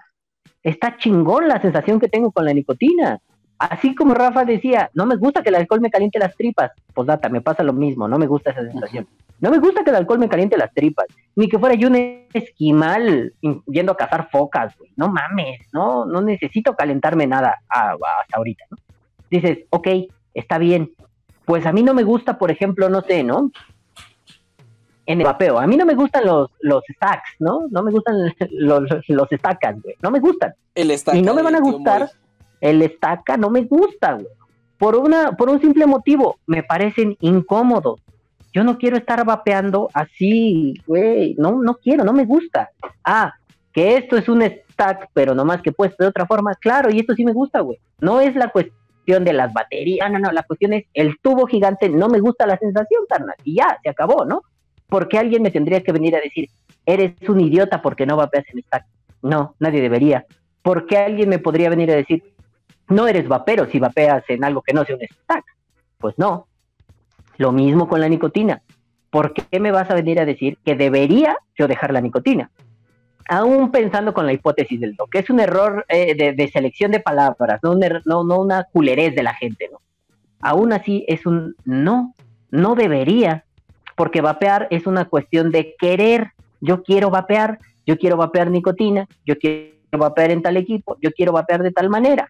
está 0.63 0.95
chingón 0.95 1.49
la 1.49 1.61
sensación 1.61 1.99
que 1.99 2.07
tengo 2.07 2.31
con 2.31 2.45
la 2.45 2.53
nicotina. 2.53 3.19
Así 3.59 3.93
como 3.93 4.13
Rafa 4.13 4.45
decía, 4.45 4.89
no 4.93 5.05
me 5.05 5.17
gusta 5.17 5.43
que 5.43 5.49
el 5.49 5.55
alcohol 5.55 5.81
me 5.81 5.89
caliente 5.89 6.17
las 6.17 6.33
tripas. 6.37 6.71
Pues 6.93 7.07
data, 7.07 7.27
me 7.27 7.41
pasa 7.41 7.61
lo 7.63 7.73
mismo, 7.73 8.07
no 8.07 8.17
me 8.17 8.27
gusta 8.27 8.51
esa 8.51 8.63
sensación. 8.63 9.05
No 9.41 9.51
me 9.51 9.59
gusta 9.59 9.83
que 9.83 9.89
el 9.89 9.97
alcohol 9.97 10.19
me 10.19 10.29
caliente 10.29 10.57
las 10.57 10.73
tripas, 10.73 11.07
ni 11.35 11.49
que 11.49 11.59
fuera 11.59 11.75
yo 11.75 11.89
un 11.89 12.25
esquimal 12.33 13.33
yendo 13.67 13.91
a 13.91 13.97
cazar 13.97 14.29
focas, 14.31 14.77
güey. 14.77 14.93
No 14.95 15.09
mames, 15.09 15.59
no, 15.73 16.05
no 16.05 16.21
necesito 16.21 16.73
calentarme 16.73 17.27
nada 17.27 17.59
hasta 17.67 18.37
ahorita, 18.37 18.63
¿no? 18.71 18.77
Dices, 19.29 19.59
ok, 19.69 19.87
está 20.33 20.57
bien. 20.57 20.91
Pues 21.45 21.65
a 21.65 21.71
mí 21.71 21.83
no 21.83 21.93
me 21.93 22.03
gusta, 22.03 22.37
por 22.37 22.51
ejemplo, 22.51 22.89
no 22.89 23.01
sé, 23.01 23.23
¿no? 23.23 23.51
En 25.05 25.19
el 25.19 25.25
vapeo, 25.25 25.59
a 25.59 25.67
mí 25.67 25.77
no 25.77 25.85
me 25.85 25.93
gustan 25.93 26.25
los, 26.25 26.49
los 26.61 26.83
stacks, 26.95 27.35
¿no? 27.39 27.67
No 27.69 27.83
me 27.83 27.91
gustan 27.91 28.15
los, 28.51 28.83
los 29.07 29.27
stacks, 29.29 29.81
güey. 29.81 29.95
No 30.01 30.09
me 30.09 30.19
gustan. 30.19 30.53
El 30.73 30.91
y 31.13 31.21
no 31.21 31.33
me 31.33 31.43
van 31.43 31.55
a 31.55 31.59
gustar 31.59 32.09
el 32.61 32.81
estaca 32.81 33.37
no 33.37 33.49
me 33.49 33.63
gusta, 33.63 34.13
güey. 34.13 34.27
Por, 34.77 34.95
una, 34.95 35.31
por 35.33 35.49
un 35.49 35.61
simple 35.61 35.85
motivo, 35.85 36.37
me 36.47 36.63
parecen 36.63 37.15
incómodos. 37.21 38.01
Yo 38.53 38.63
no 38.63 38.77
quiero 38.77 38.97
estar 38.97 39.23
vapeando 39.25 39.89
así, 39.93 40.73
güey. 40.85 41.35
No, 41.37 41.61
no 41.61 41.75
quiero, 41.75 42.03
no 42.03 42.13
me 42.13 42.25
gusta. 42.25 42.69
Ah, 43.03 43.33
que 43.71 43.97
esto 43.97 44.17
es 44.17 44.27
un 44.27 44.41
stack, 44.41 45.09
pero 45.13 45.35
nomás 45.35 45.61
que 45.61 45.71
puesto 45.71 46.03
de 46.03 46.09
otra 46.09 46.25
forma. 46.25 46.55
Claro, 46.55 46.89
y 46.89 46.99
esto 46.99 47.13
sí 47.13 47.23
me 47.23 47.33
gusta, 47.33 47.59
güey. 47.61 47.79
No 47.99 48.19
es 48.19 48.35
la 48.35 48.49
cuestión 48.49 48.77
de 49.05 49.33
las 49.33 49.53
baterías, 49.53 50.11
no, 50.11 50.19
no, 50.19 50.31
la 50.31 50.43
cuestión 50.43 50.73
es 50.73 50.85
el 50.93 51.19
tubo 51.21 51.45
gigante, 51.45 51.89
no 51.89 52.09
me 52.09 52.19
gusta 52.19 52.47
la 52.47 52.57
sensación, 52.57 53.03
carnal. 53.07 53.35
Y 53.43 53.55
ya, 53.55 53.77
se 53.81 53.89
acabó, 53.89 54.25
¿no? 54.25 54.41
Porque 54.87 55.17
alguien 55.17 55.41
me 55.41 55.51
tendría 55.51 55.81
que 55.81 55.91
venir 55.91 56.15
a 56.15 56.19
decir, 56.19 56.49
eres 56.85 57.13
un 57.27 57.39
idiota 57.39 57.81
porque 57.81 58.05
no 58.05 58.17
vapeas 58.17 58.45
en 58.51 58.61
stack. 58.63 58.85
No, 59.21 59.55
nadie 59.59 59.81
debería. 59.81 60.25
Porque 60.61 60.97
alguien 60.97 61.29
me 61.29 61.39
podría 61.39 61.69
venir 61.69 61.91
a 61.91 61.95
decir, 61.95 62.23
no 62.89 63.07
eres 63.07 63.27
vapero 63.27 63.67
si 63.71 63.79
vapeas 63.79 64.23
en 64.27 64.43
algo 64.43 64.61
que 64.61 64.73
no 64.73 64.83
sea 64.85 64.95
un 64.95 65.01
stack. 65.01 65.45
Pues 65.97 66.15
no. 66.17 66.47
Lo 67.37 67.51
mismo 67.51 67.87
con 67.87 68.01
la 68.01 68.09
nicotina. 68.09 68.61
¿Por 69.09 69.33
qué 69.33 69.59
me 69.59 69.71
vas 69.71 69.89
a 69.89 69.95
venir 69.95 70.19
a 70.19 70.25
decir 70.25 70.57
que 70.63 70.75
debería 70.75 71.37
yo 71.57 71.67
dejar 71.67 71.93
la 71.93 72.01
nicotina? 72.01 72.51
Aún 73.27 73.71
pensando 73.71 74.13
con 74.13 74.25
la 74.25 74.33
hipótesis 74.33 74.79
del 74.79 74.95
que 75.11 75.19
es 75.19 75.29
un 75.29 75.39
error 75.39 75.85
eh, 75.89 76.33
de, 76.35 76.47
selección 76.49 76.91
de 76.91 76.99
palabras, 76.99 77.59
no, 77.63 77.75
no, 77.75 78.23
no 78.23 78.39
una 78.39 78.65
culerez 78.65 79.15
de 79.15 79.23
la 79.23 79.33
gente, 79.33 79.69
¿no? 79.71 79.79
Aún 80.41 80.73
así 80.73 81.05
es 81.07 81.25
un 81.25 81.55
no, 81.65 82.13
no 82.51 82.75
debería, 82.75 83.45
porque 83.95 84.21
vapear 84.21 84.67
es 84.69 84.85
una 84.85 85.05
cuestión 85.05 85.51
de 85.51 85.75
querer. 85.79 86.31
Yo 86.61 86.83
quiero 86.83 87.09
vapear, 87.09 87.59
yo 87.85 87.97
quiero 87.97 88.17
vapear 88.17 88.51
nicotina, 88.51 89.07
yo 89.25 89.37
quiero 89.39 89.73
vapear 89.91 90.31
en 90.31 90.41
tal 90.41 90.57
equipo, 90.57 90.97
yo 91.01 91.11
quiero 91.11 91.31
vapear 91.31 91.63
de 91.63 91.71
tal 91.71 91.89
manera 91.89 92.29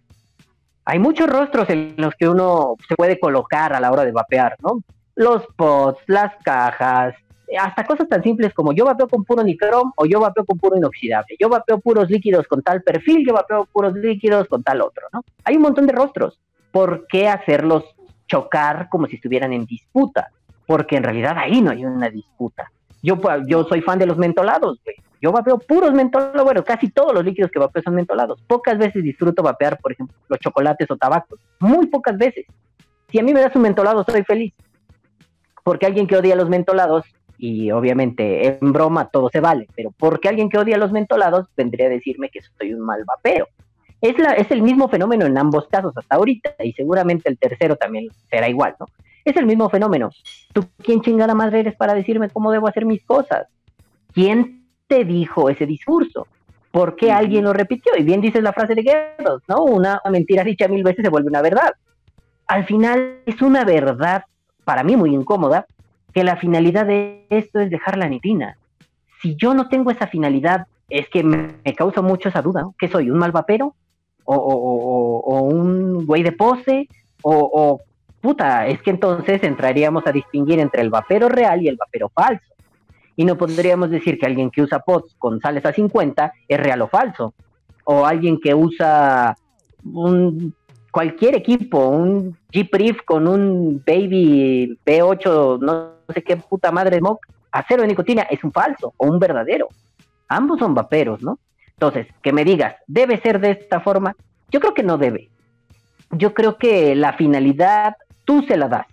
hay 0.86 1.00
muchos 1.00 1.28
rostros 1.28 1.70
en 1.70 1.96
los 1.98 2.14
que 2.14 2.30
uno 2.30 2.76
se 2.88 2.96
puede 2.96 3.20
colocar 3.20 3.74
a 3.74 3.80
la 3.80 3.92
hora 3.92 4.06
de 4.06 4.12
vapear, 4.12 4.56
¿no? 4.62 4.82
Los 5.16 5.44
pots, 5.56 6.00
las 6.06 6.36
cajas, 6.44 7.16
hasta 7.60 7.84
cosas 7.84 8.08
tan 8.08 8.24
simples 8.24 8.54
como 8.54 8.74
yo 8.74 8.86
vapeo 8.86 9.08
con 9.08 9.24
puro 9.24 9.44
nicrom 9.44 9.92
o 9.96 10.06
yo 10.06 10.20
vapeo 10.20 10.46
con 10.46 10.58
puro 10.58 10.78
inoxidable, 10.78 11.36
yo 11.40 11.50
vapeo 11.50 11.80
puros 11.80 12.10
líquidos 12.10 12.48
con 12.48 12.62
tal 12.62 12.82
perfil, 12.82 13.26
yo 13.26 13.34
vapeo 13.34 13.66
puros 13.66 13.94
líquidos 13.94 14.48
con 14.48 14.64
tal 14.64 14.82
otro, 14.82 15.08
¿no? 15.14 15.24
Hay 15.44 15.56
un 15.56 15.62
montón 15.62 15.88
de 15.88 15.94
rostros. 15.94 16.40
¿Por 16.72 17.08
qué 17.08 17.28
hacerlos 17.28 17.84
chocar 18.28 18.90
como 18.90 19.08
si 19.08 19.16
estuvieran 19.16 19.54
en 19.54 19.66
disputa? 19.66 20.30
Porque 20.66 20.98
en 20.98 21.04
realidad 21.04 21.38
ahí 21.38 21.62
no 21.62 21.72
hay 21.72 21.86
una 21.86 22.10
disputa. 22.10 22.72
Yo, 23.02 23.20
yo 23.48 23.64
soy 23.66 23.82
fan 23.82 24.00
de 24.00 24.08
los 24.08 24.18
mentolados, 24.18 24.80
güey. 24.84 24.96
Yo 25.22 25.32
vapeo 25.32 25.58
puros 25.58 25.94
mentolados, 25.94 26.44
bueno, 26.44 26.64
casi 26.64 26.90
todos 26.90 27.14
los 27.14 27.24
líquidos 27.24 27.50
que 27.52 27.60
vapeo 27.60 27.82
son 27.82 27.96
mentolados. 27.96 28.42
Pocas 28.44 28.78
veces 28.78 29.04
disfruto 29.04 29.42
vapear, 29.42 29.80
por 29.80 29.92
ejemplo, 29.92 30.16
los 30.28 30.40
chocolates 30.40 30.90
o 30.92 30.98
tabacos. 30.98 31.40
Muy 31.60 31.88
pocas 31.88 32.18
veces. 32.18 32.46
Si 33.10 33.20
a 33.20 33.24
mí 33.24 33.34
me 33.34 33.42
das 33.42 33.56
un 33.56 33.62
mentolado, 33.62 34.04
soy 34.04 34.24
feliz. 34.24 34.54
Porque 35.64 35.86
alguien 35.86 36.06
que 36.06 36.18
odia 36.18 36.36
los 36.36 36.50
mentolados, 36.50 37.06
y 37.38 37.72
obviamente 37.72 38.48
en 38.48 38.72
broma 38.72 39.10
todo 39.10 39.30
se 39.30 39.40
vale, 39.40 39.68
pero 39.76 39.92
porque 39.98 40.30
alguien 40.30 40.50
que 40.50 40.58
odia 40.58 40.78
los 40.78 40.92
mentolados 40.92 41.48
vendría 41.56 41.88
a 41.88 41.90
decirme 41.90 42.30
que 42.30 42.40
soy 42.58 42.74
un 42.74 42.82
mal 42.82 43.04
vapeo. 43.06 43.48
Es, 44.02 44.18
la, 44.20 44.34
es 44.34 44.52
el 44.52 44.62
mismo 44.62 44.88
fenómeno 44.88 45.26
en 45.26 45.38
ambos 45.38 45.68
casos 45.68 45.94
hasta 45.96 46.16
ahorita, 46.16 46.56
y 46.64 46.74
seguramente 46.74 47.30
el 47.30 47.38
tercero 47.38 47.76
también 47.76 48.08
será 48.30 48.48
igual, 48.50 48.76
¿no? 48.80 48.86
Es 49.24 49.36
el 49.38 49.46
mismo 49.46 49.70
fenómeno. 49.70 50.12
¿Tú 50.54 50.64
quién 50.84 51.02
chingada 51.02 51.34
madre 51.34 51.62
eres 51.62 51.76
para 51.76 51.96
decirme 51.96 52.30
cómo 52.30 52.52
debo 52.52 52.68
hacer 52.68 52.86
mis 52.86 53.04
cosas? 53.04 53.48
¿Quién 54.14 54.68
te 54.88 55.04
dijo 55.04 55.50
ese 55.50 55.66
discurso? 55.66 56.28
¿Por 56.72 56.96
qué 56.96 57.12
alguien 57.12 57.46
lo 57.46 57.54
repitió? 57.54 57.94
Y 57.98 58.04
bien 58.04 58.22
dices 58.22 58.44
la 58.44 58.54
frase 58.54 58.76
de 58.76 58.84
Goebbels, 58.84 59.44
¿no? 59.48 59.64
Una 59.64 60.00
mentira 60.12 60.44
dicha 60.44 60.68
mil 60.68 60.84
veces 60.84 61.04
se 61.04 61.10
vuelve 61.10 61.30
una 61.30 61.42
verdad. 61.42 61.72
Al 62.48 62.66
final 62.66 63.22
es 63.26 63.42
una 63.42 63.64
verdad, 63.64 64.24
para 64.64 64.84
mí 64.84 64.96
muy 64.96 65.16
incómoda, 65.16 65.66
que 66.16 66.24
la 66.24 66.38
finalidad 66.38 66.86
de 66.86 67.26
esto 67.30 67.60
es 67.60 67.70
dejar 67.70 67.98
la 67.98 68.08
nitina. 68.08 68.58
Si 69.22 69.36
yo 69.36 69.54
no 69.54 69.68
tengo 69.68 69.92
esa 69.92 70.08
finalidad, 70.08 70.66
es 70.90 71.10
que 71.10 71.24
me, 71.24 71.58
causa 71.76 72.02
mucho 72.02 72.30
esa 72.30 72.42
duda. 72.42 72.66
¿Qué 72.80 72.88
soy? 72.88 73.12
¿Un 73.12 73.18
mal 73.18 73.34
vapero? 73.34 73.76
¿O, 74.24 74.34
o, 74.34 75.42
un 75.42 76.06
güey 76.06 76.24
de 76.24 76.32
pose? 76.32 76.88
¿O, 77.22 77.82
puta? 78.22 78.66
Es 78.66 78.82
que 78.82 78.92
entonces 78.92 79.44
entraríamos 79.44 80.08
a 80.08 80.14
distinguir 80.14 80.60
entre 80.60 80.84
el 80.84 80.90
vapero 80.90 81.28
real 81.28 81.62
y 81.62 81.68
el 81.68 81.76
vapero 81.76 82.08
falso 82.08 82.46
y 83.18 83.26
no 83.26 83.38
podríamos 83.38 83.90
decir 83.90 84.18
que 84.18 84.26
alguien 84.26 84.52
que 84.52 84.62
usa 84.62 84.80
pots 84.80 85.16
con 85.18 85.42
sales 85.42 85.66
a 85.66 85.74
50 85.74 86.34
es 86.48 86.60
real 86.60 86.82
o 86.82 86.88
falso. 86.88 87.34
O 87.84 88.06
alguien 88.06 88.40
que 88.40 88.54
usa 88.56 89.38
un, 89.84 90.54
cualquier 90.92 91.36
equipo, 91.36 91.88
un 91.88 92.38
Jeep 92.52 92.74
Riff 92.74 93.02
con 93.06 93.28
un 93.28 93.84
Baby 93.86 94.80
B8, 94.86 95.60
no 95.60 95.95
sé 96.14 96.24
qué 96.24 96.38
puta 96.38 96.72
madre 96.72 97.00
smoke, 97.00 97.28
a 97.52 97.64
cero 97.68 97.82
de 97.82 97.88
nicotina, 97.88 98.24
es 98.24 98.44
un 98.44 98.52
falso 98.52 98.94
o 98.98 99.08
un 99.08 99.20
verdadero. 99.20 99.70
Ambos 100.28 100.60
son 100.60 100.74
vaperos, 100.74 101.22
¿no? 101.22 101.40
Entonces, 101.72 102.08
que 102.22 102.34
me 102.34 102.44
digas, 102.44 102.76
¿debe 102.88 103.20
ser 103.22 103.40
de 103.40 103.52
esta 103.52 103.80
forma? 103.80 104.16
Yo 104.50 104.60
creo 104.60 104.74
que 104.74 104.84
no 104.84 104.98
debe. 104.98 105.30
Yo 106.12 106.34
creo 106.34 106.58
que 106.58 106.96
la 106.96 107.14
finalidad 107.14 107.96
tú 108.24 108.44
se 108.48 108.58
la 108.58 108.68
das. 108.68 108.88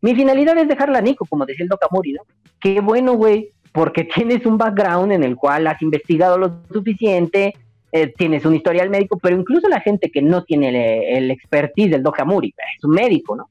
Mi 0.00 0.14
finalidad 0.14 0.56
es 0.58 0.68
dejar 0.68 0.88
la 0.88 1.00
Nico, 1.00 1.26
como 1.26 1.46
decía 1.46 1.64
el 1.64 1.68
Dokamuri, 1.68 2.12
¿no? 2.12 2.22
Qué 2.60 2.80
bueno, 2.80 3.14
güey, 3.14 3.50
porque 3.72 4.04
tienes 4.04 4.44
un 4.46 4.58
background 4.58 5.12
en 5.12 5.24
el 5.24 5.36
cual 5.36 5.66
has 5.66 5.80
investigado 5.82 6.38
lo 6.38 6.62
suficiente, 6.72 7.54
eh, 7.92 8.12
tienes 8.16 8.44
un 8.44 8.54
historial 8.54 8.88
médico, 8.88 9.18
pero 9.20 9.36
incluso 9.36 9.68
la 9.68 9.80
gente 9.80 10.10
que 10.10 10.22
no 10.22 10.44
tiene 10.44 11.16
el, 11.16 11.30
expertise 11.30 11.90
del 11.90 12.02
Dokamuri, 12.02 12.54
es 12.76 12.84
un 12.84 12.92
médico, 12.92 13.36
¿no? 13.36 13.48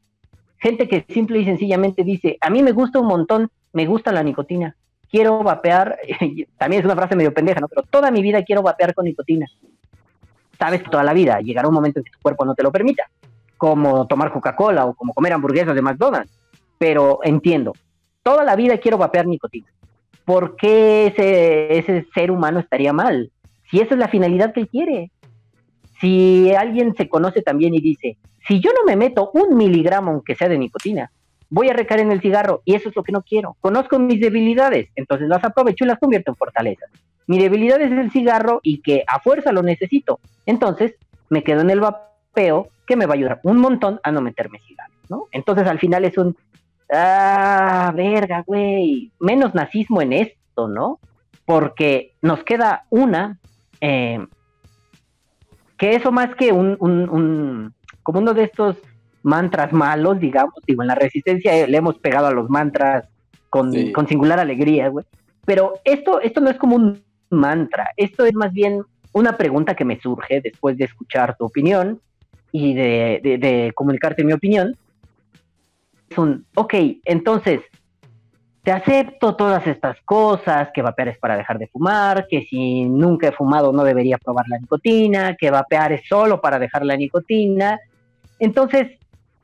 Gente 0.59 0.87
que 0.87 1.05
simple 1.09 1.39
y 1.39 1.45
sencillamente 1.45 2.03
dice, 2.03 2.37
a 2.41 2.49
mí 2.49 2.61
me 2.61 2.71
gusta 2.71 2.99
un 2.99 3.07
montón, 3.07 3.49
me 3.73 3.85
gusta 3.85 4.11
la 4.11 4.23
nicotina, 4.23 4.75
quiero 5.09 5.41
vapear, 5.43 5.97
también 6.57 6.81
es 6.81 6.85
una 6.85 6.95
frase 6.95 7.15
medio 7.15 7.33
pendeja, 7.33 7.59
¿no? 7.59 7.67
Pero 7.67 7.83
toda 7.83 8.11
mi 8.11 8.21
vida 8.21 8.43
quiero 8.43 8.61
vapear 8.61 8.93
con 8.93 9.05
nicotina. 9.05 9.47
Sabes 10.57 10.83
toda 10.83 11.03
la 11.03 11.13
vida 11.13 11.39
llegará 11.39 11.69
un 11.69 11.73
momento 11.73 11.99
en 11.99 12.03
que 12.03 12.11
tu 12.11 12.19
cuerpo 12.21 12.43
no 12.43 12.53
te 12.53 12.63
lo 12.63 12.71
permita, 12.71 13.09
como 13.57 14.05
tomar 14.07 14.31
Coca-Cola 14.31 14.85
o 14.85 14.93
como 14.93 15.13
comer 15.13 15.33
hamburguesas 15.33 15.73
de 15.73 15.81
McDonald's 15.81 16.39
pero 16.79 17.19
entiendo, 17.23 17.73
toda 18.23 18.43
la 18.43 18.55
vida 18.55 18.79
quiero 18.79 18.97
vapear 18.97 19.27
nicotina. 19.27 19.67
¿Por 20.25 20.55
qué 20.55 21.07
ese, 21.07 21.77
ese 21.77 22.07
ser 22.13 22.31
humano 22.31 22.59
estaría 22.59 22.93
mal? 22.93 23.31
Si 23.69 23.79
esa 23.79 23.93
es 23.93 23.99
la 23.99 24.07
finalidad 24.07 24.53
que 24.53 24.61
él 24.61 24.69
quiere. 24.69 25.11
Si 25.99 26.53
alguien 26.53 26.95
se 26.95 27.09
conoce 27.09 27.41
también 27.41 27.73
y 27.73 27.81
dice, 27.81 28.17
si 28.47 28.59
yo 28.59 28.71
no 28.71 28.85
me 28.85 28.95
meto 28.95 29.31
un 29.33 29.57
miligramo, 29.57 30.11
aunque 30.11 30.35
sea 30.35 30.47
de 30.47 30.57
nicotina, 30.57 31.11
voy 31.49 31.69
a 31.69 31.73
recaer 31.73 32.01
en 32.01 32.11
el 32.11 32.21
cigarro 32.21 32.61
y 32.65 32.75
eso 32.75 32.89
es 32.89 32.95
lo 32.95 33.03
que 33.03 33.11
no 33.11 33.21
quiero. 33.21 33.57
Conozco 33.59 33.99
mis 33.99 34.21
debilidades, 34.21 34.89
entonces 34.95 35.27
las 35.27 35.43
aprovecho 35.43 35.83
y 35.83 35.87
las 35.87 35.99
convierto 35.99 36.31
en 36.31 36.37
fortalezas. 36.37 36.89
Mi 37.27 37.39
debilidad 37.39 37.81
es 37.81 37.91
el 37.91 38.11
cigarro 38.11 38.59
y 38.63 38.81
que 38.81 39.03
a 39.07 39.19
fuerza 39.19 39.51
lo 39.51 39.61
necesito. 39.61 40.19
Entonces 40.45 40.95
me 41.29 41.43
quedo 41.43 41.61
en 41.61 41.69
el 41.69 41.79
vapeo 41.79 42.69
que 42.87 42.95
me 42.95 43.05
va 43.05 43.13
a 43.13 43.17
ayudar 43.17 43.39
un 43.43 43.57
montón 43.57 43.99
a 44.03 44.11
no 44.11 44.21
meterme 44.21 44.59
cigarro, 44.59 44.93
¿no? 45.09 45.27
Entonces 45.31 45.67
al 45.67 45.79
final 45.79 46.05
es 46.05 46.17
un 46.17 46.35
ah, 46.91 47.91
verga, 47.95 48.43
güey, 48.45 49.11
menos 49.19 49.53
nazismo 49.53 50.01
en 50.01 50.13
esto, 50.13 50.67
¿no? 50.67 50.99
Porque 51.45 52.13
nos 52.21 52.43
queda 52.43 52.85
una, 52.89 53.39
eh, 53.81 54.25
que 55.79 55.95
eso 55.95 56.11
más 56.11 56.35
que 56.35 56.51
un, 56.51 56.75
un, 56.79 57.09
un, 57.09 57.73
como 58.03 58.19
uno 58.19 58.33
de 58.33 58.43
estos 58.43 58.75
mantras 59.23 59.71
malos, 59.73 60.19
digamos. 60.19 60.53
Digo, 60.67 60.83
en 60.83 60.89
la 60.89 60.95
resistencia 60.95 61.65
le 61.65 61.77
hemos 61.77 61.97
pegado 61.97 62.27
a 62.27 62.31
los 62.31 62.49
mantras 62.49 63.05
con, 63.49 63.73
con 63.93 64.07
singular 64.07 64.39
alegría, 64.39 64.89
güey. 64.89 65.05
Pero 65.45 65.73
esto, 65.85 66.19
esto 66.21 66.41
no 66.41 66.49
es 66.49 66.57
como 66.57 66.75
un 66.75 67.01
mantra, 67.31 67.91
esto 67.95 68.25
es 68.25 68.33
más 68.35 68.51
bien 68.51 68.83
una 69.13 69.37
pregunta 69.37 69.75
que 69.75 69.85
me 69.85 69.99
surge 69.99 70.41
después 70.41 70.77
de 70.77 70.85
escuchar 70.85 71.35
tu 71.37 71.45
opinión 71.45 71.99
y 72.51 72.73
de, 72.73 73.21
de 73.23 73.71
comunicarte 73.73 74.23
mi 74.23 74.33
opinión. 74.33 74.75
Es 76.09 76.17
un, 76.17 76.45
ok, 76.55 76.73
entonces, 77.05 77.61
te 78.69 78.73
acepto 78.73 79.35
todas 79.35 79.65
estas 79.65 79.99
cosas, 80.01 80.69
que 80.71 80.83
vapear 80.83 81.07
es 81.07 81.17
para 81.17 81.35
dejar 81.35 81.57
de 81.57 81.65
fumar, 81.65 82.27
que 82.29 82.45
si 82.45 82.85
nunca 82.85 83.29
he 83.29 83.31
fumado 83.31 83.73
no 83.73 83.83
debería 83.83 84.19
probar 84.19 84.47
la 84.47 84.59
nicotina, 84.59 85.35
que 85.35 85.49
vapear 85.49 85.93
es 85.93 86.07
solo 86.07 86.39
para 86.39 86.59
dejar 86.59 86.85
la 86.85 86.95
nicotina. 86.95 87.79
Entonces, 88.37 88.99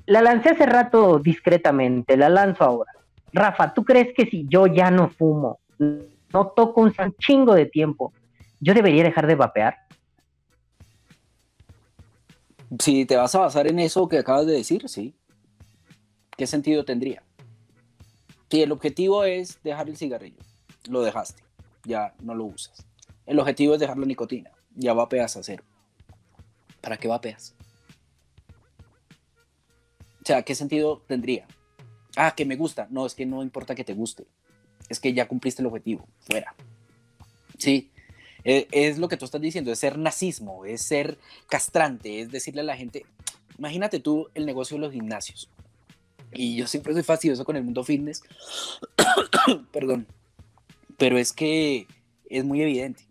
la 0.05 0.21
lancé 0.21 0.49
hace 0.49 0.67
rato 0.67 1.17
discretamente, 1.17 2.17
la 2.17 2.29
lanzo 2.29 2.65
ahora. 2.65 2.91
Rafa, 3.33 3.73
¿tú 3.73 3.83
crees 3.83 4.13
que 4.15 4.27
si 4.27 4.45
yo 4.47 4.67
ya 4.67 4.91
no 4.91 5.09
fumo, 5.09 5.57
no 5.79 6.47
toco 6.55 6.81
un 6.81 6.93
chingo 7.17 7.55
de 7.55 7.65
tiempo, 7.65 8.13
yo 8.59 8.75
debería 8.75 9.03
dejar 9.03 9.25
de 9.25 9.33
vapear? 9.33 9.75
Si 12.77 13.07
te 13.07 13.15
vas 13.15 13.33
a 13.33 13.39
basar 13.39 13.65
en 13.65 13.79
eso 13.79 14.07
que 14.07 14.19
acabas 14.19 14.45
de 14.45 14.53
decir, 14.53 14.87
sí. 14.87 15.15
¿Qué 16.37 16.45
sentido 16.45 16.85
tendría? 16.85 17.23
Si 18.49 18.61
el 18.61 18.71
objetivo 18.71 19.23
es 19.23 19.61
dejar 19.63 19.89
el 19.89 19.97
cigarrillo, 19.97 20.39
lo 20.87 21.01
dejaste, 21.01 21.43
ya 21.83 22.13
no 22.21 22.35
lo 22.35 22.45
usas. 22.45 22.85
El 23.25 23.39
objetivo 23.39 23.73
es 23.73 23.79
dejar 23.79 23.97
la 23.97 24.05
nicotina, 24.05 24.51
ya 24.75 24.93
vapeas 24.93 25.35
a 25.35 25.43
cero. 25.43 25.63
¿Para 26.81 26.97
qué 26.97 27.07
vapeas? 27.07 27.55
O 30.21 30.25
sea, 30.25 30.43
¿qué 30.43 30.55
sentido 30.55 31.03
tendría? 31.07 31.47
Ah, 32.15 32.33
que 32.35 32.45
me 32.45 32.55
gusta. 32.55 32.87
No, 32.89 33.05
es 33.05 33.13
que 33.13 33.25
no 33.25 33.43
importa 33.43 33.75
que 33.75 33.83
te 33.83 33.93
guste. 33.93 34.25
Es 34.89 34.99
que 34.99 35.13
ya 35.13 35.27
cumpliste 35.27 35.61
el 35.61 35.67
objetivo. 35.67 36.07
Fuera. 36.19 36.55
Sí. 37.57 37.91
E, 38.43 38.67
es 38.71 38.99
lo 38.99 39.07
que 39.07 39.17
tú 39.17 39.25
estás 39.25 39.41
diciendo, 39.41 39.71
es 39.71 39.79
ser 39.79 39.97
nazismo, 39.97 40.65
es 40.65 40.83
ser 40.83 41.17
castrante, 41.49 42.21
es 42.21 42.31
decirle 42.31 42.61
a 42.61 42.63
la 42.63 42.77
gente, 42.77 43.03
imagínate 43.57 43.99
tú 43.99 44.29
el 44.35 44.45
negocio 44.45 44.77
de 44.77 44.81
los 44.81 44.93
gimnasios. 44.93 45.49
Y 46.33 46.55
yo 46.55 46.67
siempre 46.67 46.93
soy 46.93 47.03
fastidioso 47.03 47.45
con 47.45 47.55
el 47.55 47.63
mundo 47.63 47.83
fitness. 47.83 48.21
Perdón. 49.71 50.07
Pero 50.97 51.17
es 51.17 51.33
que 51.33 51.87
es 52.29 52.43
muy 52.43 52.61
evidente. 52.61 53.05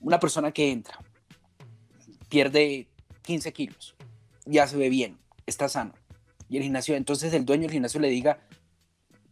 Una 0.00 0.20
persona 0.20 0.52
que 0.52 0.70
entra, 0.70 0.98
pierde 2.28 2.88
15 3.22 3.52
kilos, 3.52 3.96
ya 4.44 4.66
se 4.66 4.76
ve 4.76 4.88
bien, 4.88 5.18
está 5.46 5.68
sano. 5.68 5.94
Y 6.48 6.58
el 6.58 6.62
gimnasio, 6.62 6.94
entonces 6.94 7.32
el 7.34 7.44
dueño 7.44 7.62
del 7.62 7.72
gimnasio 7.72 8.00
le 8.00 8.08
diga, 8.08 8.40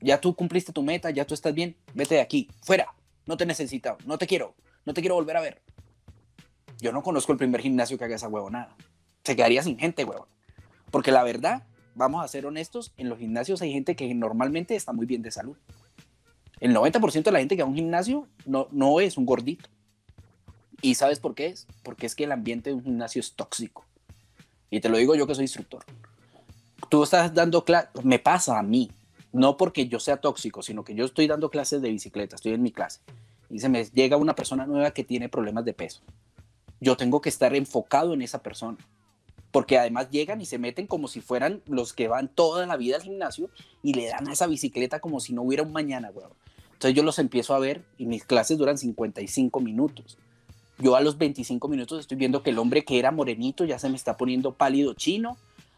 ya 0.01 0.21
tú 0.21 0.35
cumpliste 0.35 0.73
tu 0.73 0.83
meta, 0.83 1.11
ya 1.11 1.27
tú 1.27 1.35
estás 1.35 1.55
bien, 1.55 1.77
vete 1.95 2.17
de 2.17 2.21
aquí, 2.21 2.49
fuera, 2.63 2.95
no 3.27 3.37
te 3.37 3.47
necesito, 3.47 3.97
no 4.05 4.19
te 4.19 4.27
quiero, 4.27 4.55
no 4.85 4.95
te 4.95 5.01
quiero 5.01 5.15
volver 5.15 5.37
a 5.37 5.41
ver. 5.41 5.63
Yo 6.81 6.93
no 6.93 7.03
conozco 7.03 7.33
el 7.33 7.39
primer 7.39 7.61
gimnasio 7.61 7.97
que 7.97 8.05
haga 8.05 8.17
esa 8.17 8.29
huevonada. 8.29 8.77
Se 9.23 9.37
quedaría 9.37 9.63
sin 9.63 9.79
gente, 9.79 10.05
huevón. 10.05 10.29
Porque 10.91 11.13
la 11.13 11.23
verdad, 11.23 11.63
vamos 11.95 12.25
a 12.25 12.29
ser 12.29 12.47
honestos, 12.47 12.93
en 12.97 13.09
los 13.09 13.19
gimnasios 13.19 13.63
hay 13.63 13.73
gente 13.73 13.97
que 13.97 14.13
normalmente 14.15 14.77
está 14.77 14.93
muy 14.93 15.07
bien 15.07 15.23
de 15.23 15.31
salud. 15.31 15.57
El 16.61 16.75
90% 16.75 17.23
de 17.25 17.33
la 17.33 17.41
gente 17.41 17.57
que 17.57 17.63
va 17.63 17.67
a 17.67 17.71
un 17.71 17.77
gimnasio 17.77 18.27
no, 18.47 18.69
no 18.71 19.01
es 19.01 19.17
un 19.17 19.27
gordito. 19.27 19.69
¿Y 20.81 20.95
sabes 20.97 21.19
por 21.19 21.35
qué 21.35 21.47
es? 21.47 21.67
Porque 21.83 22.07
es 22.07 22.15
que 22.15 22.25
el 22.25 22.33
ambiente 22.33 22.71
de 22.71 22.77
un 22.77 22.85
gimnasio 22.85 23.21
es 23.21 23.33
tóxico. 23.33 23.85
Y 24.71 24.81
te 24.81 24.89
lo 24.89 24.99
digo 24.99 25.15
yo 25.15 25.27
que 25.27 25.35
soy 25.35 25.45
instructor. 25.45 25.85
Tú 26.89 27.03
estás 27.03 27.33
dando 27.33 27.65
clases, 27.65 28.05
me 28.05 28.19
pasa 28.19 28.59
a 28.59 28.63
mí, 28.63 28.91
no 29.33 29.57
porque 29.57 29.89
yo 29.89 29.99
sea 29.99 30.19
tóxico, 30.19 30.63
sino 30.63 30.85
que 30.85 30.95
yo 30.95 31.05
estoy 31.05 31.27
dando 31.27 31.51
clases 31.51 31.81
de 31.81 31.91
bicicleta, 31.91 32.37
estoy 32.37 32.53
en 32.53 32.63
mi 32.63 32.73
clase. 32.73 33.01
Y 33.51 33.59
se 33.59 33.69
me 33.69 33.85
llega 33.85 34.17
una 34.17 34.35
persona 34.35 34.67
nueva 34.67 34.91
que 34.91 35.05
tiene 35.05 35.29
problemas 35.29 35.65
de 35.65 35.75
peso. 35.75 36.03
Yo 36.81 36.97
tengo 36.97 37.21
que 37.21 37.29
estar 37.29 37.55
enfocado 37.55 38.13
en 38.15 38.23
esa 38.23 38.43
persona 38.43 38.77
porque 39.55 39.79
además 39.79 40.11
llegan 40.11 40.41
y 40.41 40.47
se 40.47 40.59
meten 40.59 40.89
como 40.89 41.07
si 41.07 41.21
fueran 41.21 41.63
los 41.69 41.93
que 41.93 42.09
van 42.09 42.27
toda 42.27 42.67
la 42.67 42.77
vida 42.77 42.97
al 42.97 43.03
gimnasio 43.03 43.51
y 43.85 43.95
le 43.95 44.09
dan 44.09 44.27
a 44.27 44.33
esa 44.33 44.49
bicicleta 44.49 44.99
como 44.99 45.21
si 45.21 45.33
no 45.33 45.43
hubiera 45.43 45.63
un 45.63 45.71
mañana, 45.71 46.11
güey. 46.11 46.27
Entonces 46.73 46.97
yo 46.97 47.05
los 47.05 47.21
empiezo 47.21 47.55
a 47.55 47.61
ver 47.61 47.85
y 47.97 48.07
mis 48.07 48.25
clases 48.25 48.59
duran 48.59 48.79
55 48.79 49.61
minutos. 49.61 50.19
Yo 50.81 50.97
a 50.97 51.01
los 51.01 51.19
25 51.19 51.69
minutos 51.69 52.01
estoy 52.01 52.17
viendo 52.17 52.43
que 52.43 52.51
el 52.51 52.59
hombre 52.59 52.85
que 52.85 52.99
era 52.99 53.13
morenito 53.13 53.65
ya 53.65 53.79
se 53.79 53.89
me 53.89 53.95
está 53.95 54.17
poniendo 54.17 54.55
pálido 54.55 54.93
chino. 54.95 55.37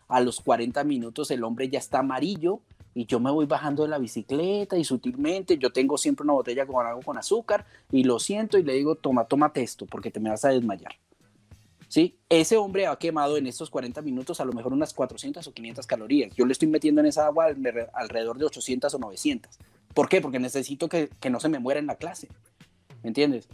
A 0.08 0.20
los 0.20 0.40
40 0.40 0.82
minutos 0.84 1.30
el 1.30 1.44
hombre 1.44 1.68
ya 1.68 1.78
está 1.78 1.98
amarillo 1.98 2.60
y 2.94 3.04
yo 3.04 3.20
me 3.20 3.30
voy 3.30 3.44
bajando 3.44 3.82
de 3.82 3.90
la 3.90 3.98
bicicleta 3.98 4.78
y 4.78 4.84
sutilmente 4.84 5.58
yo 5.58 5.70
tengo 5.70 5.98
siempre 5.98 6.24
una 6.24 6.32
botella 6.32 6.64
con 6.64 6.86
algo 6.86 7.02
con 7.02 7.18
azúcar 7.18 7.66
y 7.92 8.04
lo 8.04 8.20
siento 8.20 8.56
y 8.56 8.62
le 8.62 8.72
digo, 8.72 8.94
toma, 8.94 9.26
tómate 9.26 9.62
esto 9.62 9.84
porque 9.84 10.10
te 10.10 10.18
me 10.18 10.30
vas 10.30 10.46
a 10.46 10.48
desmayar. 10.48 10.94
¿Sí? 11.88 12.18
Ese 12.28 12.56
hombre 12.56 12.86
ha 12.86 12.96
quemado 12.96 13.36
en 13.36 13.46
estos 13.46 13.70
40 13.70 14.02
minutos 14.02 14.40
a 14.40 14.44
lo 14.44 14.52
mejor 14.52 14.72
unas 14.72 14.92
400 14.94 15.46
o 15.46 15.52
500 15.52 15.86
calorías. 15.86 16.34
Yo 16.34 16.46
le 16.46 16.52
estoy 16.52 16.68
metiendo 16.68 17.00
en 17.00 17.06
esa 17.06 17.26
agua 17.26 17.46
alrededor 17.92 18.38
de 18.38 18.44
800 18.46 18.92
o 18.94 18.98
900. 18.98 19.58
¿Por 19.94 20.08
qué? 20.08 20.20
Porque 20.20 20.38
necesito 20.38 20.88
que, 20.88 21.08
no 21.30 21.40
se 21.40 21.48
me 21.48 21.58
muera 21.58 21.80
en 21.80 21.86
la 21.86 21.96
clase. 21.96 22.28
¿Me 23.02 23.08
entiendes? 23.08 23.48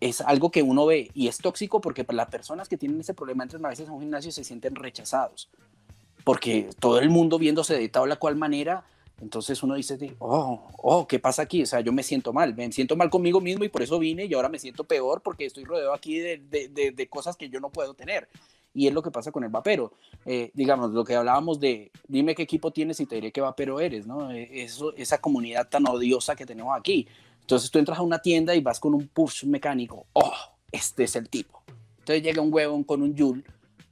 Es 0.00 0.20
algo 0.20 0.50
que 0.50 0.62
uno 0.62 0.86
ve 0.86 1.10
y 1.14 1.28
es 1.28 1.38
tóxico 1.38 1.80
porque 1.80 2.04
las 2.10 2.28
personas 2.28 2.68
que 2.68 2.76
tienen 2.76 3.00
ese 3.00 3.14
problema 3.14 3.44
entran 3.44 3.64
a 3.64 3.68
veces 3.68 3.88
a 3.88 3.92
un 3.92 4.00
gimnasio 4.00 4.32
se 4.32 4.44
sienten 4.44 4.74
rechazados. 4.74 5.50
Porque 6.24 6.70
todo 6.80 6.98
el 6.98 7.10
mundo 7.10 7.38
viéndose 7.38 7.74
de 7.74 7.88
tal 7.88 8.18
cual 8.18 8.36
manera 8.36 8.84
entonces 9.20 9.62
uno 9.62 9.74
dice, 9.74 10.14
oh, 10.18 10.68
oh, 10.78 11.06
¿qué 11.06 11.18
pasa 11.18 11.42
aquí? 11.42 11.62
O 11.62 11.66
sea, 11.66 11.80
yo 11.80 11.92
me 11.92 12.02
siento 12.02 12.32
mal, 12.32 12.54
me 12.54 12.70
siento 12.72 12.96
mal 12.96 13.10
conmigo 13.10 13.40
mismo 13.40 13.64
y 13.64 13.68
por 13.68 13.82
eso 13.82 13.98
vine 13.98 14.24
y 14.24 14.34
ahora 14.34 14.48
me 14.48 14.58
siento 14.58 14.84
peor 14.84 15.22
porque 15.22 15.46
estoy 15.46 15.64
rodeado 15.64 15.94
aquí 15.94 16.18
de, 16.18 16.38
de, 16.38 16.90
de, 16.90 17.08
cosas 17.08 17.36
que 17.36 17.48
yo 17.48 17.60
no 17.60 17.70
puedo 17.70 17.94
tener. 17.94 18.28
Y 18.76 18.88
es 18.88 18.92
lo 18.92 19.02
que 19.02 19.12
pasa 19.12 19.30
con 19.30 19.44
el 19.44 19.50
vapero. 19.50 19.92
Eh, 20.26 20.50
digamos, 20.52 20.90
lo 20.90 21.04
que 21.04 21.14
hablábamos 21.14 21.60
de, 21.60 21.92
dime 22.08 22.34
qué 22.34 22.42
equipo 22.42 22.72
tienes 22.72 22.98
y 22.98 23.06
te 23.06 23.14
diré 23.14 23.30
qué 23.30 23.40
vapero 23.40 23.78
eres, 23.78 24.04
¿no? 24.04 24.32
Eh, 24.32 24.62
eso, 24.64 24.92
esa 24.96 25.18
comunidad 25.18 25.68
tan 25.68 25.86
odiosa 25.86 26.34
que 26.34 26.44
tenemos 26.44 26.76
aquí. 26.76 27.06
Entonces 27.40 27.70
tú 27.70 27.78
entras 27.78 27.98
a 27.98 28.02
una 28.02 28.18
tienda 28.18 28.54
y 28.54 28.60
vas 28.60 28.80
con 28.80 28.94
un 28.94 29.06
push 29.06 29.44
mecánico, 29.44 30.06
oh, 30.14 30.34
este 30.72 31.04
es 31.04 31.14
el 31.14 31.28
tipo. 31.28 31.62
Entonces 32.00 32.22
llega 32.22 32.42
un 32.42 32.52
huevón 32.52 32.82
con 32.82 33.00
un 33.00 33.16
Joule 33.16 33.44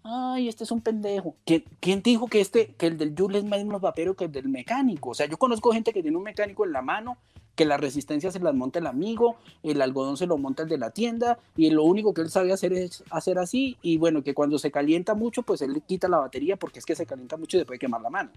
ay, 0.05 0.49
este 0.49 0.65
es 0.65 0.71
un 0.71 0.81
pendejo. 0.81 1.35
¿Quién, 1.45 2.03
dijo 2.03 2.27
que, 2.27 2.41
este, 2.41 2.75
que 2.75 2.87
el 2.87 2.99
del 2.99 3.15
Joule 3.17 3.39
es 3.39 3.45
menos 3.45 3.81
vapero 3.81 4.15
que 4.15 4.25
el 4.25 4.33
del 4.33 4.49
mecánico? 4.49 5.11
O 5.11 5.15
sea, 5.15 5.27
yo 5.27 5.39
conozco 5.39 5.73
gente 5.73 5.93
que 5.93 6.03
tiene 6.03 6.17
un 6.17 6.23
mecánico 6.23 6.65
en 6.65 6.73
la 6.73 6.83
mano, 6.83 7.19
que 7.55 7.65
la 7.65 7.77
resistencia 7.77 8.31
se 8.33 8.41
las 8.41 8.55
monta 8.55 8.79
el 8.79 8.87
amigo, 8.87 9.37
el 9.63 9.83
algodón 9.83 10.17
se 10.17 10.27
lo 10.27 10.39
monta 10.39 10.63
el 10.63 10.69
de 10.69 10.79
la 10.79 10.91
tienda, 10.91 11.39
y 11.57 11.71
lo 11.71 11.85
único 11.85 12.15
que 12.15 12.23
él 12.23 12.31
sabe 12.31 12.53
hacer 12.53 12.73
es 12.73 13.05
hacer 13.11 13.39
así, 13.39 13.77
y 13.83 13.99
bueno, 13.99 14.23
que 14.23 14.35
cuando 14.35 14.59
se 14.59 14.71
calienta 14.71 15.15
mucho, 15.15 15.43
pues 15.43 15.61
él 15.63 15.75
le 15.75 15.81
quita 15.81 16.09
la 16.09 16.19
batería 16.19 16.57
porque 16.57 16.79
es 16.79 16.87
que 16.87 16.95
se 16.95 17.07
calienta 17.07 17.37
mucho 17.37 17.57
y 17.57 17.61
después 17.61 17.79
quemar 17.79 18.01
la 18.01 18.11
mano. 18.11 18.31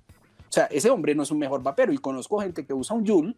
O 0.49 0.51
sea, 0.55 0.65
ese 0.65 0.89
hombre 0.89 1.15
no 1.15 1.23
es 1.23 1.31
un 1.31 1.39
mejor 1.39 1.63
vapero, 1.63 1.93
y 1.93 1.97
conozco 1.97 2.39
gente 2.41 2.65
que 2.65 2.73
usa 2.73 2.95
un 2.95 3.05
Joule 3.07 3.35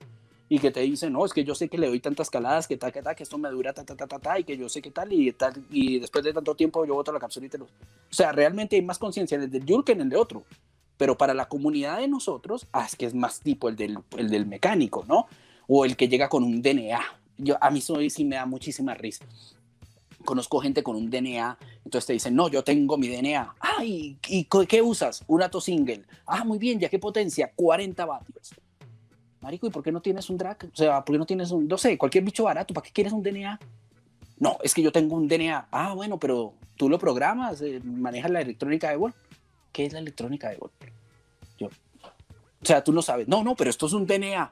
y 0.49 0.59
que 0.59 0.71
te 0.71 0.79
dice, 0.81 1.09
no, 1.09 1.25
es 1.25 1.33
que 1.33 1.43
yo 1.43 1.55
sé 1.55 1.67
que 1.67 1.77
le 1.77 1.87
doy 1.87 1.99
tantas 1.99 2.29
caladas, 2.29 2.67
que 2.67 2.77
tal, 2.77 2.91
que 2.91 3.01
tal, 3.01 3.15
que 3.15 3.23
esto 3.23 3.37
me 3.37 3.49
dura 3.49 3.73
ta, 3.73 3.83
ta, 3.83 3.95
ta, 3.95 4.07
ta, 4.07 4.19
ta, 4.19 4.39
y 4.39 4.43
que 4.43 4.57
yo 4.57 4.69
sé 4.69 4.81
que 4.81 4.91
tal, 4.91 5.11
y 5.11 5.31
tal, 5.33 5.53
y 5.69 5.99
después 5.99 6.23
de 6.23 6.33
tanto 6.33 6.55
tiempo 6.55 6.85
yo 6.85 6.93
boto 6.93 7.11
la 7.11 7.19
cápsula 7.19 7.47
y 7.47 7.49
te 7.49 7.57
lo... 7.57 7.65
O 7.65 7.69
sea, 8.09 8.31
realmente 8.31 8.77
hay 8.77 8.81
más 8.81 8.97
conciencia 8.97 9.35
en 9.35 9.43
el 9.43 9.51
del 9.51 9.65
Yul 9.65 9.83
que 9.83 9.91
en 9.91 10.01
el 10.01 10.09
de 10.09 10.15
otro. 10.15 10.43
Pero 10.95 11.17
para 11.17 11.33
la 11.33 11.47
comunidad 11.47 11.99
de 11.99 12.07
nosotros, 12.07 12.65
ah, 12.71 12.85
es 12.85 12.95
que 12.95 13.05
es 13.05 13.13
más 13.13 13.41
tipo 13.41 13.69
el 13.69 13.75
del, 13.75 13.99
el 14.17 14.29
del 14.29 14.45
mecánico, 14.45 15.05
¿no? 15.07 15.27
O 15.67 15.85
el 15.85 15.95
que 15.95 16.07
llega 16.07 16.29
con 16.29 16.43
un 16.43 16.61
DNA. 16.61 17.01
Yo, 17.37 17.57
a 17.61 17.69
mí 17.69 17.79
eso 17.79 17.97
sí 18.09 18.23
me 18.23 18.37
da 18.37 18.45
muchísima 18.45 18.95
risa. 18.95 19.25
Conozco 20.25 20.59
gente 20.59 20.81
con 20.81 20.95
un 20.95 21.09
DNA, 21.09 21.57
entonces 21.85 22.07
te 22.07 22.13
dicen, 22.13 22.35
no, 22.35 22.49
yo 22.49 22.63
tengo 22.63 22.97
mi 22.97 23.09
DNA. 23.09 23.55
Ay, 23.59 24.17
¿y 24.27 24.45
qué 24.45 24.81
usas? 24.81 25.23
Un 25.27 25.43
ato 25.43 25.61
single. 25.61 26.03
Ah, 26.25 26.43
muy 26.43 26.57
bien, 26.57 26.79
¿ya 26.79 26.89
qué 26.89 26.97
potencia? 26.97 27.51
40 27.55 28.05
vatios 28.05 28.53
Marico, 29.41 29.67
¿y 29.67 29.69
por 29.69 29.83
qué 29.83 29.91
no 29.91 30.01
tienes 30.01 30.29
un 30.29 30.37
drag? 30.37 30.57
O 30.71 30.75
sea, 30.75 31.03
¿por 31.03 31.13
qué 31.13 31.19
no 31.19 31.25
tienes 31.25 31.51
un, 31.51 31.67
no 31.67 31.77
sé, 31.77 31.97
cualquier 31.97 32.23
bicho 32.23 32.43
barato? 32.43 32.73
¿Para 32.73 32.85
qué 32.85 32.91
quieres 32.91 33.13
un 33.13 33.21
DNA? 33.21 33.59
No, 34.39 34.57
es 34.63 34.73
que 34.73 34.81
yo 34.81 34.91
tengo 34.91 35.15
un 35.15 35.27
DNA. 35.27 35.67
Ah, 35.71 35.93
bueno, 35.93 36.19
pero 36.19 36.53
tú 36.75 36.89
lo 36.89 36.99
programas, 36.99 37.61
eh, 37.61 37.81
manejas 37.83 38.31
la 38.31 38.41
electrónica 38.41 38.89
de 38.89 38.97
Volt. 38.97 39.15
¿Qué 39.71 39.85
es 39.85 39.93
la 39.93 39.99
electrónica 39.99 40.49
de 40.49 40.57
Volt? 40.57 40.73
Yo. 41.57 41.67
O 41.67 42.65
sea, 42.65 42.83
tú 42.83 42.91
no 42.91 43.01
sabes. 43.01 43.27
No, 43.27 43.43
no, 43.43 43.55
pero 43.55 43.69
esto 43.69 43.85
es 43.87 43.93
un 43.93 44.05
DNA. 44.05 44.51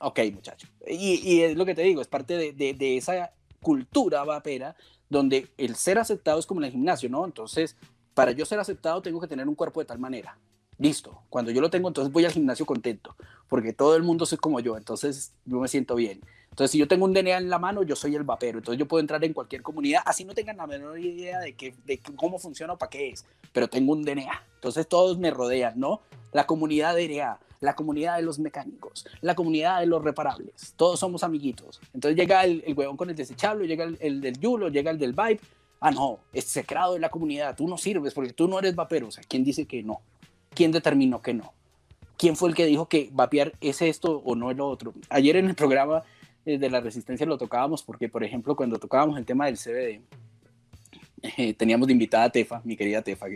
Ok, 0.00 0.20
muchacho. 0.32 0.68
Y, 0.86 1.40
es 1.40 1.56
lo 1.56 1.64
que 1.64 1.74
te 1.74 1.82
digo, 1.82 2.00
es 2.00 2.08
parte 2.08 2.36
de, 2.36 2.52
de, 2.52 2.74
de 2.74 2.96
esa 2.96 3.32
cultura 3.60 4.24
vapera 4.24 4.76
donde 5.08 5.48
el 5.56 5.74
ser 5.74 5.98
aceptado 5.98 6.38
es 6.38 6.46
como 6.46 6.60
en 6.60 6.66
el 6.66 6.72
gimnasio, 6.72 7.08
¿no? 7.08 7.24
Entonces, 7.24 7.76
para 8.14 8.32
yo 8.32 8.44
ser 8.44 8.58
aceptado 8.58 9.02
tengo 9.02 9.20
que 9.20 9.26
tener 9.26 9.48
un 9.48 9.54
cuerpo 9.54 9.80
de 9.80 9.86
tal 9.86 9.98
manera. 9.98 10.38
Listo, 10.78 11.22
cuando 11.28 11.50
yo 11.50 11.60
lo 11.60 11.70
tengo, 11.70 11.88
entonces 11.88 12.12
voy 12.12 12.24
al 12.24 12.32
gimnasio 12.32 12.64
contento, 12.64 13.16
porque 13.48 13.72
todo 13.72 13.96
el 13.96 14.02
mundo 14.02 14.24
es 14.24 14.36
como 14.36 14.60
yo, 14.60 14.76
entonces 14.76 15.32
yo 15.44 15.58
me 15.58 15.68
siento 15.68 15.94
bien. 15.94 16.20
Entonces, 16.58 16.72
si 16.72 16.78
yo 16.78 16.88
tengo 16.88 17.04
un 17.04 17.12
DNA 17.12 17.38
en 17.38 17.50
la 17.50 17.60
mano, 17.60 17.84
yo 17.84 17.94
soy 17.94 18.16
el 18.16 18.24
vapero. 18.24 18.58
Entonces, 18.58 18.80
yo 18.80 18.88
puedo 18.88 19.00
entrar 19.00 19.22
en 19.24 19.32
cualquier 19.32 19.62
comunidad, 19.62 20.02
así 20.04 20.24
no 20.24 20.34
tengan 20.34 20.56
la 20.56 20.66
menor 20.66 20.98
idea 20.98 21.38
de, 21.38 21.52
que, 21.52 21.72
de 21.84 22.00
cómo 22.16 22.40
funciona 22.40 22.72
o 22.72 22.76
para 22.76 22.90
qué 22.90 23.10
es, 23.10 23.24
pero 23.52 23.68
tengo 23.68 23.92
un 23.92 24.02
DNA. 24.02 24.42
Entonces, 24.56 24.88
todos 24.88 25.18
me 25.18 25.30
rodean, 25.30 25.78
¿no? 25.78 26.00
La 26.32 26.48
comunidad 26.48 26.96
de 26.96 27.06
DNA, 27.06 27.38
la 27.60 27.76
comunidad 27.76 28.16
de 28.16 28.22
los 28.22 28.40
mecánicos, 28.40 29.06
la 29.20 29.36
comunidad 29.36 29.78
de 29.78 29.86
los 29.86 30.02
reparables. 30.02 30.74
Todos 30.76 30.98
somos 30.98 31.22
amiguitos. 31.22 31.80
Entonces, 31.94 32.18
llega 32.18 32.44
el, 32.44 32.64
el 32.66 32.74
huevón 32.74 32.96
con 32.96 33.08
el 33.08 33.14
desechable, 33.14 33.68
llega 33.68 33.84
el, 33.84 33.96
el 34.00 34.20
del 34.20 34.40
Yulo, 34.40 34.68
llega 34.68 34.90
el 34.90 34.98
del 34.98 35.12
Vibe. 35.12 35.40
Ah, 35.78 35.92
no, 35.92 36.18
es 36.32 36.46
secreto 36.46 36.94
de 36.94 36.98
la 36.98 37.08
comunidad. 37.08 37.54
Tú 37.54 37.68
no 37.68 37.78
sirves 37.78 38.12
porque 38.14 38.32
tú 38.32 38.48
no 38.48 38.58
eres 38.58 38.74
vapero. 38.74 39.06
O 39.06 39.10
sea, 39.12 39.22
¿quién 39.28 39.44
dice 39.44 39.64
que 39.66 39.84
no? 39.84 40.00
¿Quién 40.54 40.72
determinó 40.72 41.22
que 41.22 41.34
no? 41.34 41.52
¿Quién 42.18 42.34
fue 42.34 42.48
el 42.48 42.56
que 42.56 42.66
dijo 42.66 42.88
que 42.88 43.08
vapear 43.12 43.52
es 43.60 43.80
esto 43.80 44.20
o 44.24 44.34
no 44.34 44.50
es 44.50 44.56
lo 44.56 44.68
otro? 44.68 44.92
Ayer 45.08 45.36
en 45.36 45.46
el 45.46 45.54
programa 45.54 46.02
de 46.44 46.68
la 46.68 46.80
resistencia 46.80 47.24
lo 47.24 47.38
tocábamos 47.38 47.84
porque, 47.84 48.08
por 48.08 48.24
ejemplo, 48.24 48.56
cuando 48.56 48.78
tocábamos 48.78 49.16
el 49.18 49.24
tema 49.24 49.46
del 49.46 49.56
CBD, 49.56 50.02
eh, 51.22 51.54
teníamos 51.54 51.86
de 51.86 51.92
invitada 51.92 52.24
a 52.24 52.30
Tefa, 52.30 52.60
mi 52.64 52.76
querida 52.76 53.02
Tefa, 53.02 53.26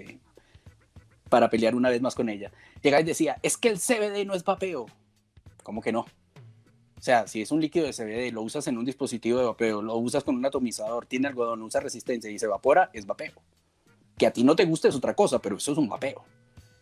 para 1.28 1.48
pelear 1.48 1.76
una 1.76 1.90
vez 1.90 2.02
más 2.02 2.16
con 2.16 2.28
ella. 2.28 2.50
Llegaba 2.82 3.00
y 3.00 3.04
decía, 3.04 3.38
es 3.42 3.56
que 3.56 3.68
el 3.68 3.78
CBD 3.78 4.26
no 4.26 4.34
es 4.34 4.42
vapeo. 4.42 4.86
¿Cómo 5.62 5.80
que 5.80 5.92
no? 5.92 6.00
O 6.00 7.04
sea, 7.04 7.28
si 7.28 7.40
es 7.40 7.52
un 7.52 7.60
líquido 7.60 7.86
de 7.86 7.92
CBD, 7.92 8.32
lo 8.32 8.42
usas 8.42 8.66
en 8.66 8.78
un 8.78 8.84
dispositivo 8.84 9.38
de 9.38 9.44
vapeo, 9.44 9.80
lo 9.80 9.96
usas 9.96 10.24
con 10.24 10.34
un 10.34 10.44
atomizador, 10.44 11.06
tiene 11.06 11.28
algodón, 11.28 11.62
usa 11.62 11.80
resistencia 11.80 12.30
y 12.30 12.38
se 12.38 12.46
evapora, 12.46 12.90
es 12.92 13.06
vapeo. 13.06 13.34
Que 14.18 14.26
a 14.26 14.32
ti 14.32 14.42
no 14.42 14.56
te 14.56 14.64
guste 14.64 14.88
es 14.88 14.96
otra 14.96 15.14
cosa, 15.14 15.38
pero 15.38 15.56
eso 15.56 15.70
es 15.70 15.78
un 15.78 15.88
vapeo. 15.88 16.24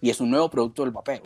Y 0.00 0.08
es 0.08 0.18
un 0.20 0.30
nuevo 0.30 0.48
producto 0.48 0.82
del 0.82 0.92
vapeo. 0.92 1.22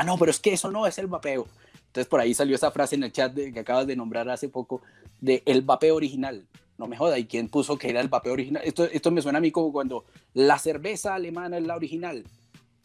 Ah, 0.00 0.04
no, 0.04 0.16
pero 0.16 0.30
es 0.30 0.40
que 0.40 0.54
eso 0.54 0.70
no 0.70 0.86
es 0.86 0.96
el 0.96 1.08
vapeo. 1.08 1.46
Entonces 1.74 2.06
por 2.06 2.20
ahí 2.20 2.32
salió 2.32 2.56
esa 2.56 2.70
frase 2.70 2.94
en 2.94 3.02
el 3.02 3.12
chat 3.12 3.34
que 3.34 3.60
acabas 3.60 3.86
de 3.86 3.96
nombrar 3.96 4.30
hace 4.30 4.48
poco 4.48 4.80
de 5.20 5.42
el 5.44 5.60
vapeo 5.60 5.94
original. 5.94 6.46
No 6.78 6.86
me 6.86 6.96
joda, 6.96 7.18
¿y 7.18 7.26
quién 7.26 7.50
puso 7.50 7.76
que 7.76 7.90
era 7.90 8.00
el 8.00 8.08
vapeo 8.08 8.32
original? 8.32 8.62
Esto, 8.64 8.84
esto 8.84 9.10
me 9.10 9.20
suena 9.20 9.36
a 9.36 9.42
mí 9.42 9.50
como 9.50 9.70
cuando 9.70 10.06
la 10.32 10.58
cerveza 10.58 11.14
alemana 11.14 11.58
es 11.58 11.66
la 11.66 11.76
original. 11.76 12.24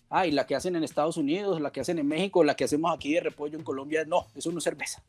Ah, 0.10 0.28
y 0.28 0.32
la 0.32 0.46
que 0.46 0.56
hacen 0.56 0.76
en 0.76 0.84
Estados 0.84 1.16
Unidos, 1.16 1.62
la 1.62 1.72
que 1.72 1.80
hacen 1.80 2.00
en 2.00 2.08
México, 2.08 2.44
la 2.44 2.58
que 2.58 2.66
hacemos 2.66 2.94
aquí 2.94 3.14
de 3.14 3.22
repollo 3.22 3.58
en 3.58 3.64
Colombia, 3.64 4.04
no, 4.04 4.28
eso 4.36 4.52
no 4.52 4.58
es 4.58 4.66
cerveza. 4.66 5.02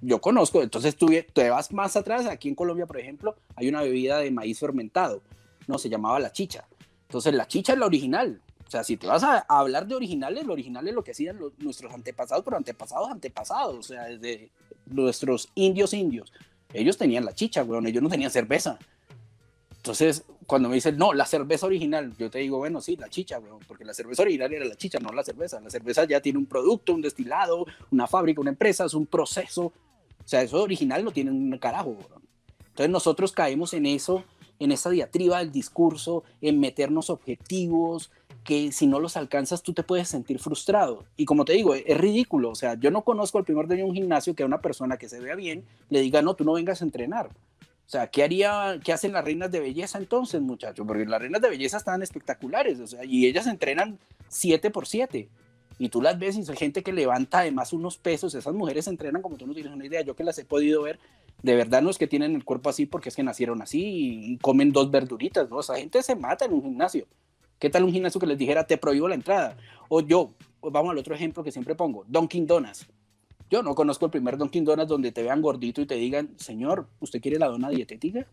Yo 0.00 0.20
conozco, 0.20 0.60
entonces 0.60 0.96
tú 0.96 1.08
te 1.32 1.50
vas 1.50 1.72
más 1.72 1.94
atrás, 1.94 2.26
aquí 2.26 2.48
en 2.48 2.56
Colombia, 2.56 2.86
por 2.86 2.98
ejemplo, 2.98 3.36
hay 3.54 3.68
una 3.68 3.82
bebida 3.82 4.18
de 4.18 4.32
maíz 4.32 4.58
fermentado, 4.58 5.22
no, 5.68 5.78
se 5.78 5.88
llamaba 5.88 6.18
la 6.18 6.32
chicha. 6.32 6.66
Entonces 7.02 7.32
la 7.32 7.46
chicha 7.46 7.74
es 7.74 7.78
la 7.78 7.86
original, 7.86 8.40
o 8.66 8.70
sea, 8.70 8.82
si 8.82 8.96
te 8.96 9.06
vas 9.06 9.22
a, 9.22 9.38
hablar 9.48 9.86
de 9.86 9.94
originales, 9.94 10.44
lo 10.44 10.52
original 10.52 10.86
es 10.88 10.94
lo 10.94 11.04
que 11.04 11.12
hacían 11.12 11.38
nuestros 11.58 11.92
antepasados, 11.94 12.44
pero 12.44 12.56
antepasados, 12.56 13.10
antepasados, 13.10 13.76
o 13.76 13.82
sea, 13.82 14.04
desde 14.04 14.50
nuestros 14.86 15.50
indios 15.54 15.94
indios. 15.94 16.32
Ellos 16.72 16.98
tenían 16.98 17.24
la 17.24 17.32
chicha, 17.32 17.62
weón, 17.62 17.86
ellos 17.86 18.02
no 18.02 18.08
tenían 18.08 18.30
cerveza. 18.30 18.78
Entonces, 19.76 20.24
cuando 20.46 20.68
me 20.68 20.74
dicen, 20.74 20.96
no, 20.96 21.12
la 21.12 21.26
cerveza 21.26 21.66
original, 21.66 22.12
yo 22.18 22.28
te 22.28 22.40
digo, 22.40 22.58
bueno, 22.58 22.80
sí, 22.80 22.96
la 22.96 23.08
chicha, 23.08 23.38
weón, 23.38 23.60
porque 23.68 23.84
la 23.84 23.94
cerveza 23.94 24.22
original 24.22 24.52
era 24.52 24.64
la 24.64 24.74
chicha, 24.74 24.98
no 24.98 25.10
la 25.10 25.22
cerveza. 25.22 25.60
La 25.60 25.70
cerveza 25.70 26.04
ya 26.04 26.20
tiene 26.20 26.40
un 26.40 26.46
producto, 26.46 26.92
un 26.92 27.02
destilado, 27.02 27.66
una 27.92 28.08
fábrica, 28.08 28.40
una 28.40 28.50
empresa, 28.50 28.84
es 28.84 28.94
un 28.94 29.06
proceso. 29.06 29.66
O 29.66 30.28
sea, 30.28 30.42
eso 30.42 30.60
original 30.60 31.04
no 31.04 31.12
tiene 31.12 31.30
un 31.30 31.56
carajo, 31.58 31.90
weón. 31.90 32.26
Entonces 32.70 32.90
nosotros 32.90 33.30
caemos 33.30 33.74
en 33.74 33.86
eso, 33.86 34.24
en 34.58 34.72
esa 34.72 34.90
diatriba 34.90 35.38
del 35.38 35.52
discurso, 35.52 36.24
en 36.40 36.58
meternos 36.58 37.10
objetivos, 37.10 38.10
que 38.46 38.72
si 38.72 38.86
no 38.86 39.00
los 39.00 39.16
alcanzas 39.16 39.62
tú 39.62 39.74
te 39.74 39.82
puedes 39.82 40.08
sentir 40.08 40.38
frustrado. 40.38 41.04
Y 41.16 41.26
como 41.26 41.44
te 41.44 41.52
digo, 41.52 41.74
es 41.74 41.98
ridículo. 41.98 42.50
O 42.50 42.54
sea, 42.54 42.74
yo 42.74 42.90
no 42.90 43.02
conozco 43.02 43.38
al 43.38 43.44
primer 43.44 43.66
dueño 43.66 43.84
de 43.84 43.90
un 43.90 43.94
gimnasio 43.94 44.34
que 44.34 44.44
a 44.44 44.46
una 44.46 44.62
persona 44.62 44.96
que 44.96 45.08
se 45.08 45.20
vea 45.20 45.34
bien 45.34 45.64
le 45.90 46.00
diga, 46.00 46.22
no, 46.22 46.34
tú 46.34 46.44
no 46.44 46.54
vengas 46.54 46.80
a 46.80 46.84
entrenar. 46.84 47.28
O 47.86 47.88
sea, 47.88 48.06
¿qué 48.08 48.24
haría, 48.24 48.80
qué 48.82 48.92
hacen 48.92 49.12
las 49.12 49.24
reinas 49.24 49.50
de 49.52 49.60
belleza 49.60 49.98
entonces, 49.98 50.40
muchachos? 50.40 50.86
Porque 50.86 51.04
las 51.04 51.20
reinas 51.20 51.42
de 51.42 51.50
belleza 51.50 51.76
están 51.76 52.02
espectaculares, 52.02 52.80
o 52.80 52.86
sea, 52.86 53.04
y 53.04 53.26
ellas 53.26 53.46
entrenan 53.46 53.98
7 54.28 54.70
por 54.70 54.86
7. 54.86 55.28
Y 55.78 55.88
tú 55.90 56.00
las 56.00 56.18
ves 56.18 56.36
y 56.36 56.44
son 56.44 56.56
gente 56.56 56.82
que 56.82 56.92
levanta 56.92 57.40
además 57.40 57.72
unos 57.72 57.98
pesos. 57.98 58.34
Esas 58.34 58.54
mujeres 58.54 58.86
entrenan 58.86 59.22
como 59.22 59.36
tú 59.36 59.46
no 59.46 59.52
tienes 59.54 59.72
una 59.72 59.84
idea. 59.84 60.00
Yo 60.00 60.16
que 60.16 60.24
las 60.24 60.38
he 60.38 60.44
podido 60.44 60.82
ver, 60.82 60.98
de 61.42 61.54
verdad 61.54 61.82
no 61.82 61.90
es 61.90 61.98
que 61.98 62.06
tienen 62.06 62.34
el 62.34 62.44
cuerpo 62.44 62.70
así 62.70 62.86
porque 62.86 63.10
es 63.10 63.16
que 63.16 63.22
nacieron 63.22 63.60
así 63.60 63.82
y 64.32 64.38
comen 64.38 64.72
dos 64.72 64.90
verduritas, 64.90 65.50
¿no? 65.50 65.60
Esa 65.60 65.76
gente 65.76 66.02
se 66.02 66.16
mata 66.16 66.46
en 66.46 66.54
un 66.54 66.62
gimnasio. 66.62 67.06
¿Qué 67.58 67.70
tal 67.70 67.84
un 67.84 67.92
gimnasio 67.92 68.20
que 68.20 68.26
les 68.26 68.36
dijera, 68.36 68.66
te 68.66 68.76
prohíbo 68.76 69.08
la 69.08 69.14
entrada? 69.14 69.56
O 69.88 70.00
yo, 70.00 70.34
vamos 70.60 70.90
al 70.90 70.98
otro 70.98 71.14
ejemplo 71.14 71.42
que 71.42 71.50
siempre 71.50 71.74
pongo, 71.74 72.04
Dunkin' 72.06 72.46
Donuts. 72.46 72.86
Yo 73.48 73.62
no 73.62 73.74
conozco 73.74 74.04
el 74.04 74.10
primer 74.10 74.36
Dunkin' 74.36 74.64
Donuts 74.64 74.88
donde 74.88 75.12
te 75.12 75.22
vean 75.22 75.40
gordito 75.40 75.80
y 75.80 75.86
te 75.86 75.94
digan, 75.94 76.34
señor, 76.36 76.86
¿usted 77.00 77.20
quiere 77.20 77.38
la 77.38 77.46
dona 77.46 77.70
dietética? 77.70 78.26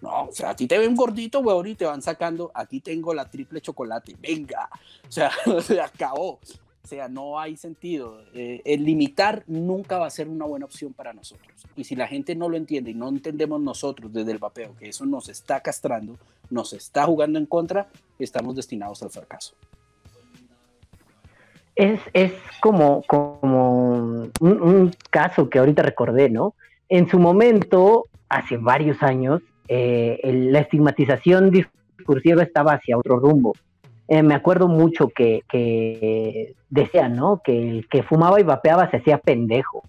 No, 0.00 0.24
o 0.24 0.32
sea, 0.32 0.50
a 0.50 0.56
ti 0.56 0.66
te 0.66 0.78
ven 0.78 0.94
gordito, 0.94 1.40
weón, 1.40 1.66
y 1.66 1.74
te 1.74 1.84
van 1.84 2.00
sacando, 2.00 2.50
aquí 2.54 2.80
tengo 2.80 3.12
la 3.12 3.28
triple 3.28 3.60
chocolate, 3.60 4.16
venga. 4.20 4.70
O 5.08 5.12
sea, 5.12 5.30
se 5.62 5.80
acabó. 5.80 6.38
O 6.82 6.86
sea, 6.86 7.08
no 7.08 7.38
hay 7.38 7.56
sentido. 7.56 8.20
Eh, 8.34 8.62
el 8.64 8.84
limitar 8.84 9.44
nunca 9.46 9.98
va 9.98 10.06
a 10.06 10.10
ser 10.10 10.28
una 10.28 10.46
buena 10.46 10.64
opción 10.64 10.92
para 10.92 11.12
nosotros. 11.12 11.66
Y 11.76 11.84
si 11.84 11.94
la 11.94 12.06
gente 12.06 12.34
no 12.34 12.48
lo 12.48 12.56
entiende 12.56 12.90
y 12.90 12.94
no 12.94 13.08
entendemos 13.08 13.60
nosotros 13.60 14.12
desde 14.12 14.32
el 14.32 14.38
vapeo 14.38 14.74
que 14.76 14.88
eso 14.88 15.04
nos 15.04 15.28
está 15.28 15.60
castrando, 15.60 16.16
nos 16.48 16.72
está 16.72 17.04
jugando 17.04 17.38
en 17.38 17.46
contra, 17.46 17.88
estamos 18.18 18.56
destinados 18.56 19.02
al 19.02 19.10
fracaso. 19.10 19.54
Es, 21.76 22.00
es 22.12 22.32
como, 22.60 23.02
como 23.06 24.30
un, 24.40 24.94
caso 25.10 25.48
que 25.48 25.58
ahorita 25.58 25.82
recordé, 25.82 26.28
¿no? 26.28 26.54
En 26.88 27.08
su 27.08 27.18
momento, 27.18 28.06
hace 28.28 28.56
varios 28.56 29.02
años, 29.02 29.42
eh, 29.68 30.18
la 30.50 30.60
estigmatización 30.60 31.50
discursiva 31.50 32.42
estaba 32.42 32.72
hacia 32.72 32.98
otro 32.98 33.18
rumbo. 33.18 33.54
Eh, 34.10 34.24
me 34.24 34.34
acuerdo 34.34 34.66
mucho 34.66 35.08
que, 35.08 35.44
que 35.48 36.56
decían, 36.68 37.14
¿no? 37.14 37.40
Que 37.44 37.56
el 37.56 37.88
que 37.88 38.02
fumaba 38.02 38.40
y 38.40 38.42
vapeaba 38.42 38.90
se 38.90 38.96
hacía 38.96 39.18
pendejo. 39.18 39.84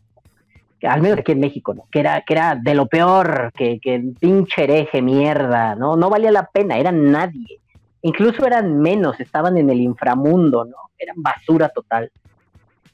Al 0.84 1.02
menos 1.02 1.18
aquí 1.18 1.32
en 1.32 1.40
México, 1.40 1.74
¿no? 1.74 1.86
Que 1.92 2.02
era, 2.02 2.22
que 2.22 2.34
era 2.36 2.54
de 2.54 2.76
lo 2.76 2.86
peor, 2.86 3.52
que, 3.56 3.80
que 3.80 4.00
pinche 4.20 4.66
hereje, 4.66 5.02
mierda, 5.02 5.74
¿no? 5.74 5.96
No 5.96 6.12
valía 6.12 6.30
la 6.30 6.46
pena, 6.46 6.78
eran 6.78 7.12
nadie. 7.12 7.60
Incluso 8.04 8.46
eran 8.46 8.80
menos, 8.80 9.20
estaban 9.20 9.58
en 9.58 9.72
el 9.72 9.82
inframundo, 9.82 10.66
¿no? 10.66 10.78
Eran 11.00 11.16
basura 11.18 11.70
total. 11.70 12.12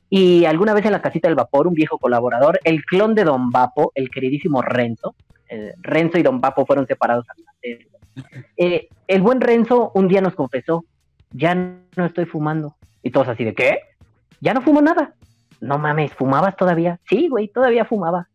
Y 0.10 0.46
alguna 0.46 0.74
vez 0.74 0.86
en 0.86 0.94
la 0.94 1.02
casita 1.02 1.28
del 1.28 1.36
vapor, 1.36 1.68
un 1.68 1.74
viejo 1.74 1.98
colaborador, 1.98 2.62
el 2.64 2.86
clon 2.86 3.16
de 3.16 3.26
Don 3.26 3.52
Vapo, 3.52 3.92
el 3.96 4.10
queridísimo 4.10 4.62
Renzo, 4.62 5.14
eh, 5.50 5.74
Renzo 5.82 6.18
y 6.18 6.24
Don 6.24 6.40
Vapo 6.40 6.66
fueron 6.66 6.88
separados. 6.88 7.26
Eh, 8.58 8.90
el 9.08 9.22
buen 9.22 9.40
Renzo 9.40 9.92
un 9.94 10.08
día 10.08 10.22
nos 10.22 10.34
confesó 10.34 10.84
ya 11.32 11.56
no 11.56 12.06
estoy 12.06 12.26
fumando. 12.26 12.76
Y 13.04 13.12
todos 13.12 13.28
así 13.28 13.44
de, 13.44 13.54
¿qué? 13.54 13.80
Ya 14.42 14.54
no 14.54 14.62
fumo 14.62 14.82
nada. 14.82 15.14
No 15.60 15.78
mames, 15.78 16.14
¿fumabas 16.14 16.56
todavía? 16.56 17.00
Sí, 17.10 17.28
güey, 17.30 17.48
todavía 17.48 17.86
fumaba. 17.86 18.28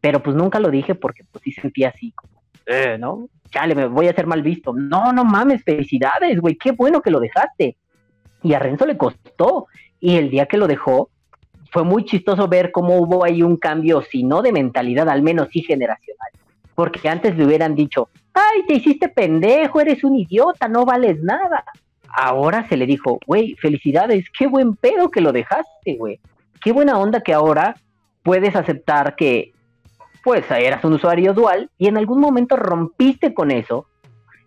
Pero 0.00 0.22
pues 0.22 0.36
nunca 0.36 0.60
lo 0.60 0.70
dije 0.70 0.94
porque 0.94 1.24
pues 1.30 1.42
sí 1.44 1.52
sentía 1.52 1.88
así 1.90 2.12
como, 2.12 2.42
eh, 2.66 2.96
¿no? 2.98 3.28
Chale, 3.50 3.74
me 3.74 3.86
voy 3.86 4.06
a 4.06 4.10
hacer 4.10 4.26
mal 4.26 4.42
visto. 4.42 4.72
No, 4.72 5.12
no 5.12 5.24
mames, 5.24 5.64
felicidades, 5.64 6.40
güey, 6.40 6.56
qué 6.56 6.72
bueno 6.72 7.00
que 7.02 7.10
lo 7.10 7.20
dejaste. 7.20 7.76
Y 8.42 8.54
a 8.54 8.58
Renzo 8.58 8.86
le 8.86 8.96
costó. 8.96 9.66
Y 9.98 10.16
el 10.16 10.30
día 10.30 10.46
que 10.46 10.56
lo 10.56 10.66
dejó, 10.66 11.10
fue 11.70 11.84
muy 11.84 12.04
chistoso 12.04 12.48
ver 12.48 12.72
cómo 12.72 12.96
hubo 12.96 13.24
ahí 13.24 13.42
un 13.42 13.56
cambio, 13.56 14.02
si 14.02 14.22
no 14.22 14.42
de 14.42 14.52
mentalidad, 14.52 15.08
al 15.08 15.22
menos 15.22 15.48
sí 15.52 15.62
generacional. 15.62 16.30
Porque 16.74 17.08
antes 17.08 17.36
le 17.36 17.44
hubieran 17.44 17.74
dicho, 17.74 18.08
ay, 18.32 18.64
te 18.66 18.74
hiciste 18.74 19.08
pendejo, 19.08 19.80
eres 19.80 20.02
un 20.02 20.16
idiota, 20.16 20.68
no 20.68 20.84
vales 20.84 21.22
nada 21.22 21.64
ahora 22.16 22.68
se 22.68 22.76
le 22.76 22.86
dijo, 22.86 23.18
güey, 23.26 23.54
felicidades, 23.56 24.26
qué 24.36 24.46
buen 24.46 24.74
pedo 24.76 25.10
que 25.10 25.20
lo 25.20 25.32
dejaste, 25.32 25.96
güey. 25.96 26.20
Qué 26.62 26.72
buena 26.72 26.98
onda 26.98 27.20
que 27.22 27.32
ahora 27.32 27.76
puedes 28.22 28.54
aceptar 28.54 29.16
que, 29.16 29.52
pues, 30.22 30.50
eras 30.50 30.84
un 30.84 30.94
usuario 30.94 31.32
dual 31.32 31.70
y 31.78 31.88
en 31.88 31.96
algún 31.96 32.20
momento 32.20 32.56
rompiste 32.56 33.32
con 33.32 33.50
eso, 33.50 33.86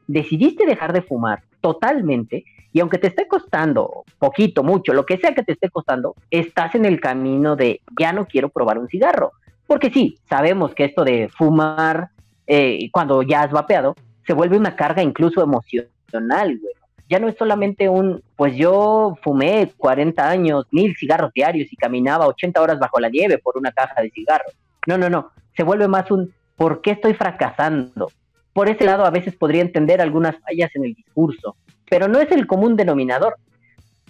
decidiste 0.08 0.66
dejar 0.66 0.94
de 0.94 1.02
fumar 1.02 1.44
totalmente 1.62 2.44
y 2.72 2.80
aunque 2.80 2.98
te 2.98 3.08
esté 3.08 3.28
costando 3.28 4.04
poquito, 4.18 4.64
mucho, 4.64 4.94
lo 4.94 5.06
que 5.06 5.18
sea 5.18 5.34
que 5.34 5.44
te 5.44 5.54
esté 5.54 5.70
costando, 5.70 6.16
estás 6.32 6.76
en 6.76 6.86
el 6.86 7.00
camino 7.00 7.56
de 7.56 7.82
ya 8.00 8.14
no 8.14 8.26
quiero 8.26 8.50
probar 8.50 8.80
un 8.80 8.88
cigarro. 8.88 9.32
Porque 9.68 9.92
sí, 9.92 10.18
sabemos 10.28 10.74
que 10.74 10.86
esto 10.86 11.04
de 11.04 11.30
fumar 11.30 12.10
eh, 12.48 12.90
cuando 12.92 13.22
ya 13.22 13.44
has 13.44 13.52
vapeado 13.52 13.96
se 14.26 14.34
vuelve 14.34 14.58
una 14.58 14.76
carga 14.76 15.04
incluso 15.04 15.42
emocional, 15.42 16.58
güey 16.60 16.74
ya 17.14 17.20
no 17.20 17.28
es 17.28 17.36
solamente 17.38 17.90
un, 17.90 18.24
pues 18.36 18.56
yo 18.56 19.16
fumé 19.22 19.72
40 19.78 20.28
años, 20.28 20.66
mil 20.72 20.96
cigarros 20.96 21.32
diarios 21.32 21.72
y 21.72 21.76
caminaba 21.76 22.26
80 22.26 22.60
horas 22.60 22.80
bajo 22.80 23.00
la 23.00 23.08
nieve 23.08 23.38
por 23.38 23.56
una 23.56 23.72
caja 23.72 24.02
de 24.02 24.10
cigarros. 24.10 24.52
No, 24.88 24.98
no, 24.98 25.12
no, 25.12 25.30
se 25.56 25.62
vuelve 25.62 25.88
más 25.88 26.10
un, 26.10 26.34
¿por 26.56 26.82
qué 26.82 26.90
estoy 26.90 27.14
fracasando? 27.14 28.12
Por 28.52 28.68
ese 28.68 28.86
lado 28.86 29.06
a 29.06 29.12
veces 29.12 29.36
podría 29.36 29.62
entender 29.62 30.02
algunas 30.02 30.38
fallas 30.40 30.76
en 30.76 30.86
el 30.86 30.96
discurso, 30.96 31.56
pero 31.88 32.08
no 32.08 32.20
es 32.20 32.32
el 32.32 32.48
común 32.48 32.76
denominador. 32.76 33.36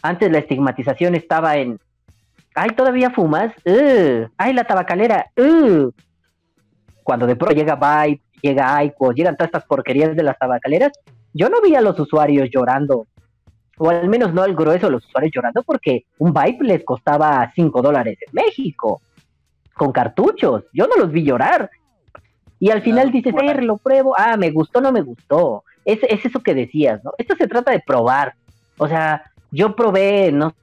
Antes 0.02 0.32
la 0.32 0.38
estigmatización 0.38 1.14
estaba 1.14 1.58
en, 1.58 1.82
ay, 2.56 2.70
todavía 2.70 3.10
fumas, 3.10 3.52
ay, 4.38 4.54
la 4.54 4.64
tabacalera, 4.64 5.30
cuando 7.04 7.28
de 7.28 7.36
pronto 7.36 7.54
llega 7.54 7.76
Vibe, 7.76 8.22
llega 8.42 8.82
Ico, 8.82 9.12
llegan 9.12 9.36
todas 9.36 9.50
estas 9.50 9.66
porquerías 9.66 10.16
de 10.16 10.24
las 10.24 10.40
tabacaleras, 10.40 10.94
yo 11.34 11.50
no 11.50 11.62
vi 11.62 11.76
a 11.76 11.82
los 11.82 12.00
usuarios 12.00 12.50
llorando, 12.52 13.08
o 13.78 13.90
al 13.90 14.08
menos 14.08 14.34
no 14.34 14.44
al 14.44 14.56
grueso 14.56 14.88
de 14.88 14.94
los 14.94 15.06
usuarios 15.06 15.34
llorando, 15.34 15.64
porque 15.64 16.06
un 16.20 16.34
Vibe 16.34 16.66
les 16.66 16.84
costaba 16.84 17.52
5 17.56 17.82
dólares 17.82 18.18
en 18.26 18.34
México, 18.34 19.02
con 19.74 19.92
cartuchos, 19.92 20.66
yo 20.74 20.88
no 20.88 20.96
los 20.96 21.12
vi 21.12 21.24
llorar. 21.24 21.70
Y 22.60 22.70
al 22.70 22.82
final 22.82 23.12
dices, 23.12 23.34
eh, 23.34 23.62
lo 23.62 23.78
pruebo, 23.78 24.16
ah, 24.18 24.38
me 24.38 24.52
gustó, 24.52 24.80
no 24.80 24.92
me 24.92 25.02
gustó. 25.02 25.64
Es, 25.84 26.00
es 26.04 26.24
eso 26.24 26.42
que 26.42 26.54
decías, 26.54 27.04
¿no? 27.04 27.12
Esto 27.18 27.36
se 27.36 27.48
trata 27.48 27.72
de 27.72 27.82
probar. 27.86 28.36
O 28.78 28.88
sea, 28.88 29.24
yo 29.52 29.76
probé, 29.76 30.32
no 30.32 30.54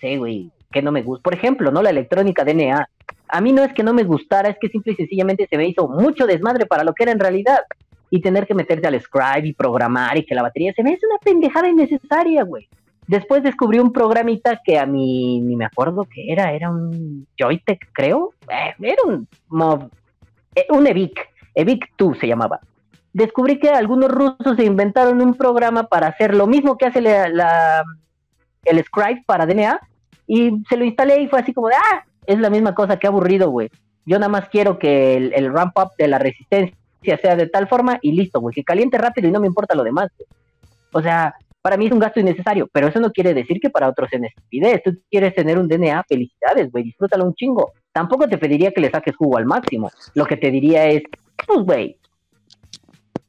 sé, 0.00 0.18
güey, 0.18 0.50
que 0.70 0.82
no 0.82 0.92
me 0.92 1.02
gusta. 1.02 1.22
Por 1.22 1.34
ejemplo, 1.34 1.72
¿no? 1.72 1.82
La 1.82 1.90
electrónica 1.90 2.44
DNA. 2.44 2.88
A 3.28 3.40
mí 3.40 3.52
no 3.52 3.64
es 3.64 3.72
que 3.72 3.82
no 3.82 3.92
me 3.92 4.04
gustara, 4.04 4.48
es 4.48 4.56
que 4.60 4.68
simple 4.68 4.92
y 4.92 4.96
sencillamente 4.96 5.46
se 5.48 5.56
me 5.56 5.66
hizo 5.66 5.88
mucho 5.88 6.26
desmadre 6.26 6.66
para 6.66 6.84
lo 6.84 6.94
que 6.94 7.02
era 7.02 7.12
en 7.12 7.18
realidad. 7.18 7.58
Y 8.10 8.20
tener 8.20 8.46
que 8.46 8.54
meterte 8.54 8.86
al 8.86 9.00
scribe 9.00 9.48
y 9.48 9.52
programar 9.52 10.16
y 10.16 10.24
que 10.24 10.34
la 10.34 10.42
batería 10.42 10.72
se 10.74 10.82
me 10.82 10.94
hace 10.94 11.06
una 11.06 11.18
pendejada 11.18 11.68
innecesaria, 11.68 12.42
güey. 12.42 12.68
Después 13.06 13.42
descubrí 13.42 13.78
un 13.78 13.92
programita 13.92 14.60
que 14.62 14.78
a 14.78 14.86
mí 14.86 15.40
ni 15.40 15.56
me 15.56 15.64
acuerdo 15.64 16.06
qué 16.12 16.30
era, 16.30 16.52
era 16.52 16.70
un 16.70 17.26
Joytech, 17.38 17.90
creo. 17.92 18.34
Eh, 18.48 18.74
era 18.80 19.02
un, 19.06 19.26
eh, 20.54 20.66
un 20.70 20.86
Evic, 20.86 21.28
Evic 21.54 21.90
2 21.96 22.18
se 22.18 22.26
llamaba. 22.26 22.60
Descubrí 23.12 23.58
que 23.58 23.70
algunos 23.70 24.10
rusos 24.10 24.56
se 24.56 24.64
inventaron 24.64 25.20
un 25.22 25.34
programa 25.34 25.84
para 25.84 26.08
hacer 26.08 26.34
lo 26.34 26.46
mismo 26.46 26.76
que 26.76 26.86
hace 26.86 27.00
la, 27.00 27.82
el 28.64 28.84
Scribe 28.84 29.24
para 29.26 29.46
DNA, 29.46 29.80
y 30.26 30.62
se 30.68 30.76
lo 30.76 30.84
instalé 30.84 31.22
y 31.22 31.28
fue 31.28 31.40
así 31.40 31.54
como 31.54 31.68
de, 31.68 31.74
ah, 31.74 32.04
es 32.26 32.38
la 32.38 32.50
misma 32.50 32.74
cosa, 32.74 32.98
qué 32.98 33.06
aburrido, 33.06 33.50
güey. 33.50 33.70
Yo 34.04 34.18
nada 34.18 34.28
más 34.28 34.48
quiero 34.50 34.78
que 34.78 35.16
el, 35.16 35.52
ramp 35.52 35.76
up 35.78 35.90
de 35.98 36.08
la 36.08 36.18
resistencia 36.18 36.76
sea 37.02 37.36
de 37.36 37.48
tal 37.48 37.68
forma 37.68 37.98
y 38.02 38.12
listo, 38.12 38.40
güey, 38.40 38.54
que 38.54 38.64
caliente 38.64 38.98
rápido 38.98 39.28
y 39.28 39.32
no 39.32 39.40
me 39.40 39.46
importa 39.46 39.74
lo 39.74 39.84
demás. 39.84 40.10
O 40.92 41.02
sea, 41.02 41.34
para 41.60 41.76
mí 41.76 41.86
es 41.86 41.92
un 41.92 41.98
gasto 41.98 42.20
innecesario, 42.20 42.68
pero 42.72 42.88
eso 42.88 43.00
no 43.00 43.10
quiere 43.10 43.34
decir 43.34 43.60
que 43.60 43.70
para 43.70 43.88
otros 43.88 44.12
en 44.12 44.24
estupidez. 44.24 44.82
Tú 44.82 44.96
quieres 45.10 45.34
tener 45.34 45.58
un 45.58 45.68
DNA, 45.68 46.04
felicidades, 46.08 46.70
güey, 46.70 46.84
disfrútalo 46.84 47.24
un 47.24 47.34
chingo. 47.34 47.72
Tampoco 47.92 48.28
te 48.28 48.38
pediría 48.38 48.72
que 48.72 48.80
le 48.80 48.90
saques 48.90 49.16
jugo 49.16 49.36
al 49.36 49.46
máximo. 49.46 49.90
Lo 50.14 50.24
que 50.24 50.36
te 50.36 50.50
diría 50.50 50.86
es, 50.86 51.02
pues, 51.46 51.60
güey, 51.60 51.98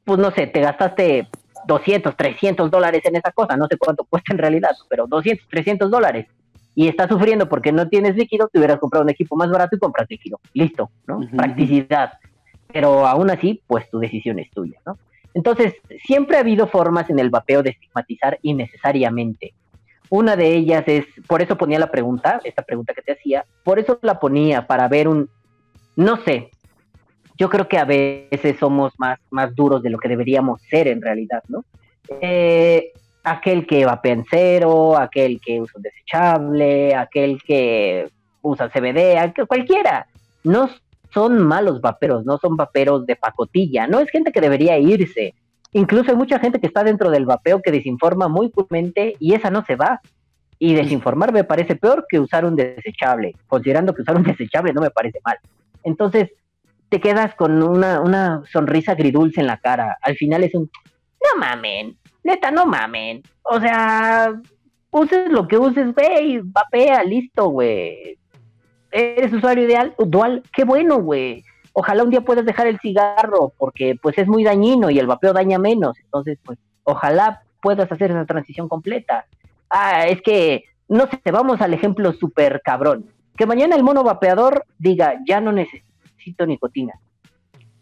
pues 0.04 0.18
no 0.18 0.30
sé, 0.30 0.46
te 0.46 0.60
gastaste 0.60 1.28
200, 1.66 2.16
300 2.16 2.70
dólares 2.70 3.02
en 3.04 3.16
esa 3.16 3.30
cosa, 3.32 3.56
no 3.56 3.66
sé 3.66 3.76
cuánto 3.76 4.04
cuesta 4.04 4.32
en 4.32 4.38
realidad, 4.38 4.70
pero 4.88 5.06
200, 5.06 5.46
300 5.48 5.90
dólares 5.90 6.26
y 6.74 6.88
estás 6.88 7.08
sufriendo 7.08 7.48
porque 7.48 7.72
no 7.72 7.88
tienes 7.88 8.16
líquido, 8.16 8.48
te 8.48 8.58
hubieras 8.58 8.78
comprado 8.78 9.04
un 9.04 9.10
equipo 9.10 9.36
más 9.36 9.50
barato 9.50 9.76
y 9.76 9.78
compras 9.78 10.06
líquido. 10.08 10.40
Listo, 10.54 10.90
¿no? 11.06 11.20
Practicidad. 11.36 12.12
Pero 12.72 13.06
aún 13.06 13.30
así, 13.30 13.62
pues 13.66 13.88
tu 13.90 13.98
decisión 13.98 14.38
es 14.38 14.50
tuya, 14.50 14.78
¿no? 14.86 14.98
Entonces, 15.34 15.74
siempre 16.04 16.36
ha 16.36 16.40
habido 16.40 16.66
formas 16.66 17.08
en 17.08 17.18
el 17.18 17.30
vapeo 17.30 17.62
de 17.62 17.70
estigmatizar 17.70 18.38
innecesariamente. 18.42 19.54
Una 20.08 20.34
de 20.34 20.56
ellas 20.56 20.82
es, 20.86 21.06
por 21.28 21.40
eso 21.40 21.56
ponía 21.56 21.78
la 21.78 21.90
pregunta, 21.90 22.40
esta 22.42 22.62
pregunta 22.62 22.94
que 22.94 23.02
te 23.02 23.12
hacía, 23.12 23.44
por 23.62 23.78
eso 23.78 23.98
la 24.02 24.18
ponía 24.18 24.66
para 24.66 24.88
ver 24.88 25.06
un, 25.06 25.30
no 25.94 26.16
sé, 26.24 26.50
yo 27.38 27.48
creo 27.48 27.68
que 27.68 27.78
a 27.78 27.84
veces 27.84 28.58
somos 28.58 28.92
más, 28.98 29.20
más 29.30 29.54
duros 29.54 29.82
de 29.82 29.90
lo 29.90 29.98
que 29.98 30.08
deberíamos 30.08 30.60
ser 30.62 30.88
en 30.88 31.00
realidad, 31.00 31.42
¿no? 31.48 31.64
Eh, 32.20 32.92
aquel 33.22 33.66
que 33.66 33.86
vapea 33.86 34.12
en 34.12 34.24
cero, 34.28 34.98
aquel 34.98 35.40
que 35.40 35.60
usa 35.60 35.74
un 35.76 35.82
desechable, 35.82 36.94
aquel 36.94 37.40
que 37.42 38.10
usa 38.42 38.68
CBD, 38.68 39.32
cualquiera. 39.46 40.06
No 40.42 40.68
son 41.12 41.42
malos 41.46 41.80
vaperos, 41.80 42.24
no 42.24 42.38
son 42.38 42.56
vaperos 42.56 43.06
de 43.06 43.16
pacotilla, 43.16 43.86
no 43.86 44.00
es 44.00 44.10
gente 44.10 44.32
que 44.32 44.40
debería 44.40 44.78
irse. 44.78 45.34
Incluso 45.72 46.10
hay 46.10 46.16
mucha 46.16 46.38
gente 46.38 46.60
que 46.60 46.66
está 46.66 46.82
dentro 46.82 47.10
del 47.10 47.26
vapeo 47.26 47.62
que 47.62 47.70
desinforma 47.70 48.28
muy 48.28 48.48
puramente 48.48 49.16
y 49.18 49.34
esa 49.34 49.50
no 49.50 49.64
se 49.64 49.76
va. 49.76 50.00
Y 50.58 50.74
desinformar 50.74 51.32
me 51.32 51.44
parece 51.44 51.74
peor 51.76 52.06
que 52.08 52.20
usar 52.20 52.44
un 52.44 52.54
desechable, 52.54 53.34
considerando 53.46 53.94
que 53.94 54.02
usar 54.02 54.16
un 54.16 54.24
desechable 54.24 54.72
no 54.72 54.82
me 54.82 54.90
parece 54.90 55.18
mal. 55.24 55.38
Entonces, 55.84 56.30
te 56.90 57.00
quedas 57.00 57.34
con 57.34 57.62
una, 57.62 58.00
una 58.00 58.42
sonrisa 58.52 58.92
agridulce 58.92 59.40
en 59.40 59.46
la 59.46 59.58
cara. 59.58 59.96
Al 60.02 60.16
final 60.16 60.42
es 60.42 60.54
un, 60.54 60.68
no 61.22 61.40
mamen, 61.40 61.96
neta, 62.24 62.50
no 62.50 62.66
mamen. 62.66 63.22
O 63.42 63.60
sea, 63.60 64.34
uses 64.90 65.30
lo 65.30 65.48
que 65.48 65.56
uses, 65.56 65.94
güey, 65.94 66.40
vapea, 66.42 67.04
listo, 67.04 67.48
güey. 67.48 68.18
Eres 68.90 69.32
usuario 69.32 69.64
ideal, 69.64 69.94
dual, 69.98 70.42
qué 70.52 70.64
bueno, 70.64 71.00
güey. 71.00 71.44
Ojalá 71.72 72.02
un 72.02 72.10
día 72.10 72.22
puedas 72.22 72.44
dejar 72.44 72.66
el 72.66 72.80
cigarro, 72.80 73.52
porque 73.56 73.96
pues 74.00 74.18
es 74.18 74.26
muy 74.26 74.42
dañino 74.42 74.90
y 74.90 74.98
el 74.98 75.06
vapeo 75.06 75.32
daña 75.32 75.58
menos. 75.58 75.96
Entonces, 76.02 76.38
pues, 76.44 76.58
ojalá 76.84 77.42
puedas 77.62 77.90
hacer 77.90 78.10
esa 78.10 78.24
transición 78.24 78.68
completa. 78.68 79.26
Ah, 79.68 80.06
es 80.08 80.20
que, 80.22 80.64
no 80.88 81.06
sé, 81.06 81.30
vamos 81.30 81.60
al 81.60 81.72
ejemplo 81.74 82.12
súper 82.12 82.60
cabrón. 82.64 83.06
Que 83.36 83.46
mañana 83.46 83.76
el 83.76 83.84
mono 83.84 84.02
vapeador 84.02 84.64
diga, 84.78 85.14
ya 85.26 85.40
no 85.40 85.52
necesito 85.52 86.46
nicotina. 86.46 86.94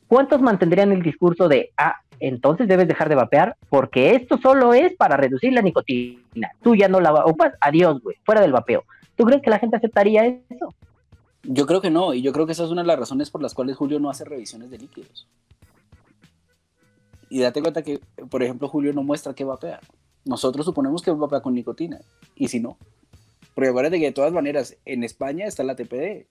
¿Cuántos 0.07 0.41
mantendrían 0.41 0.93
el 0.93 1.03
discurso 1.03 1.49
de, 1.49 1.71
ah, 1.77 1.97
entonces 2.21 2.69
debes 2.69 2.89
dejar 2.89 3.09
de 3.09 3.15
vapear 3.15 3.57
porque 3.69 4.15
esto 4.15 4.39
solo 4.39 4.75
es 4.75 4.95
para 4.95 5.17
reducir 5.17 5.53
la 5.53 5.63
nicotina. 5.63 6.51
Tú 6.63 6.75
ya 6.75 6.89
no 6.89 7.01
la 7.01 7.13
ocupas, 7.13 7.55
adiós, 7.61 8.01
güey, 8.03 8.17
fuera 8.25 8.41
del 8.41 8.53
vapeo. 8.53 8.85
¿Tú 9.17 9.25
crees 9.25 9.43
que 9.43 9.51
la 9.51 9.59
gente 9.59 9.77
aceptaría 9.77 10.27
eso? 10.27 10.75
Yo 11.43 11.67
creo 11.67 11.81
que 11.81 11.91
no, 11.91 12.15
y 12.15 12.23
yo 12.23 12.33
creo 12.33 12.47
que 12.47 12.53
esa 12.53 12.65
es 12.65 12.71
una 12.71 12.83
de 12.83 12.89
las 12.89 12.99
razones 12.99 13.31
por 13.31 13.43
las 13.43 13.55
cuales 13.55 13.77
Julio 13.77 14.01
no 14.01 14.11
hace 14.11 14.25
revisiones 14.25 14.71
de 14.71 14.79
líquidos. 14.79 15.27
Y 17.31 17.41
date 17.41 17.61
cuenta 17.61 17.83
que, 17.83 18.01
por 18.31 18.43
ejemplo, 18.43 18.69
Julio 18.69 18.93
no 18.93 19.03
muestra 19.03 19.35
que 19.35 19.45
vapea. 19.45 19.81
Nosotros 20.25 20.67
suponemos 20.67 21.03
que 21.03 21.11
vapea 21.11 21.41
con 21.41 21.55
nicotina, 21.55 22.01
y 22.35 22.49
si 22.49 22.61
no. 22.61 22.77
Porque 23.55 23.71
acuérdate 23.71 23.99
que 23.99 24.07
de 24.07 24.13
todas 24.13 24.33
maneras, 24.33 24.77
en 24.85 25.05
España 25.05 25.47
está 25.47 25.63
la 25.63 25.77
TPD, 25.77 26.27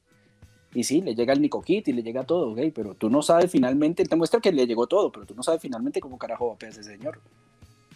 y 0.73 0.83
sí, 0.83 1.01
le 1.01 1.15
llega 1.15 1.33
el 1.33 1.41
Nico 1.41 1.61
Kit 1.61 1.87
y 1.87 1.93
le 1.93 2.03
llega 2.03 2.23
todo, 2.23 2.51
¿ok? 2.51 2.59
Pero 2.73 2.93
tú 2.93 3.09
no 3.09 3.21
sabes 3.21 3.49
finalmente, 3.49 4.03
él 4.03 4.09
te 4.09 4.15
muestra 4.15 4.39
que 4.39 4.51
le 4.51 4.67
llegó 4.67 4.87
todo, 4.87 5.11
pero 5.11 5.25
tú 5.25 5.33
no 5.33 5.43
sabes 5.43 5.61
finalmente 5.61 5.99
cómo 6.01 6.17
carajo 6.17 6.49
vapea 6.49 6.69
ese 6.69 6.83
señor. 6.83 7.19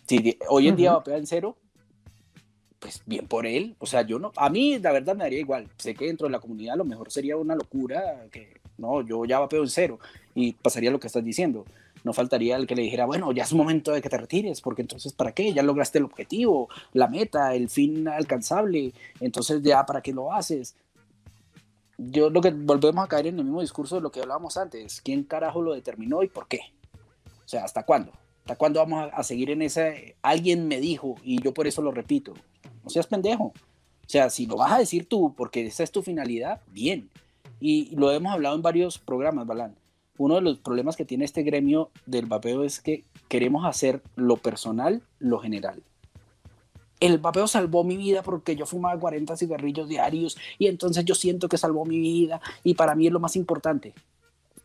Si 0.07 0.37
hoy 0.49 0.67
en 0.67 0.75
día 0.75 0.93
vapea 0.93 1.17
en 1.17 1.27
cero, 1.27 1.57
pues 2.81 3.01
bien 3.05 3.27
por 3.27 3.45
él. 3.45 3.75
O 3.79 3.85
sea, 3.85 4.01
yo 4.01 4.19
no, 4.19 4.33
a 4.35 4.49
mí 4.49 4.77
la 4.79 4.91
verdad 4.91 5.15
me 5.15 5.23
daría 5.23 5.39
igual. 5.39 5.69
Sé 5.77 5.95
que 5.95 6.07
dentro 6.07 6.27
de 6.27 6.31
la 6.31 6.39
comunidad 6.39 6.73
a 6.73 6.77
lo 6.77 6.85
mejor 6.85 7.11
sería 7.11 7.37
una 7.37 7.55
locura 7.55 8.25
que, 8.31 8.59
no, 8.77 9.01
yo 9.01 9.23
ya 9.23 9.39
vapeo 9.39 9.61
en 9.61 9.69
cero 9.69 9.99
y 10.35 10.53
pasaría 10.53 10.91
lo 10.91 10.99
que 10.99 11.07
estás 11.07 11.23
diciendo. 11.23 11.65
No 12.03 12.11
faltaría 12.13 12.55
el 12.57 12.65
que 12.65 12.75
le 12.75 12.81
dijera, 12.81 13.05
bueno, 13.05 13.31
ya 13.31 13.43
es 13.43 13.53
momento 13.53 13.91
de 13.91 14.01
que 14.01 14.09
te 14.09 14.17
retires, 14.17 14.59
porque 14.59 14.81
entonces, 14.81 15.13
¿para 15.13 15.31
qué? 15.33 15.53
Ya 15.53 15.61
lograste 15.61 15.99
el 15.99 16.05
objetivo, 16.05 16.67
la 16.93 17.07
meta, 17.07 17.53
el 17.53 17.69
fin 17.69 18.07
alcanzable, 18.07 18.91
entonces 19.19 19.61
ya, 19.61 19.85
¿para 19.85 20.01
qué 20.01 20.11
lo 20.11 20.33
haces? 20.33 20.75
yo 22.09 22.29
lo 22.29 22.41
que 22.41 22.51
volvemos 22.51 23.03
a 23.03 23.07
caer 23.07 23.27
en 23.27 23.37
el 23.37 23.45
mismo 23.45 23.61
discurso 23.61 23.95
de 23.95 24.01
lo 24.01 24.11
que 24.11 24.21
hablábamos 24.21 24.57
antes. 24.57 25.01
¿Quién 25.01 25.23
carajo 25.23 25.61
lo 25.61 25.73
determinó 25.73 26.23
y 26.23 26.27
por 26.27 26.47
qué? 26.47 26.61
O 27.45 27.47
sea, 27.47 27.63
¿hasta 27.63 27.83
cuándo? 27.83 28.11
¿Hasta 28.39 28.55
cuándo 28.55 28.79
vamos 28.79 29.09
a, 29.13 29.23
seguir 29.23 29.51
en 29.51 29.61
ese? 29.61 30.15
Alguien 30.21 30.67
me 30.67 30.79
dijo 30.79 31.15
y 31.23 31.41
yo 31.41 31.53
por 31.53 31.67
eso 31.67 31.81
lo 31.81 31.91
repito. 31.91 32.33
No 32.83 32.89
seas 32.89 33.07
pendejo. 33.07 33.45
O 33.45 34.09
sea, 34.11 34.29
si 34.29 34.45
lo 34.45 34.57
vas 34.57 34.71
a 34.73 34.79
decir 34.79 35.07
tú 35.07 35.33
porque 35.35 35.65
esa 35.65 35.83
es 35.83 35.91
tu 35.91 36.01
finalidad, 36.01 36.61
bien. 36.67 37.09
Y 37.59 37.95
lo 37.95 38.11
hemos 38.11 38.33
hablado 38.33 38.55
en 38.55 38.61
varios 38.61 38.97
programas, 38.97 39.47
Balán. 39.47 39.75
Uno 40.17 40.35
de 40.35 40.41
los 40.41 40.59
problemas 40.59 40.95
que 40.95 41.05
tiene 41.05 41.25
este 41.25 41.43
gremio 41.43 41.89
del 42.05 42.25
vapeo 42.25 42.63
es 42.63 42.79
que 42.79 43.05
queremos 43.27 43.65
hacer 43.65 44.01
lo 44.15 44.37
personal 44.37 45.01
lo 45.19 45.39
general 45.39 45.81
el 47.01 47.17
vapeo 47.17 47.47
salvó 47.47 47.83
mi 47.83 47.97
vida 47.97 48.21
porque 48.21 48.55
yo 48.55 48.65
fumaba 48.65 48.97
40 48.97 49.35
cigarrillos 49.35 49.89
diarios 49.89 50.37
y 50.57 50.67
entonces 50.67 51.03
yo 51.03 51.15
siento 51.15 51.49
que 51.49 51.57
salvó 51.57 51.83
mi 51.83 51.99
vida 51.99 52.39
y 52.63 52.75
para 52.75 52.95
mí 52.95 53.07
es 53.07 53.11
lo 53.11 53.19
más 53.19 53.35
importante. 53.35 53.93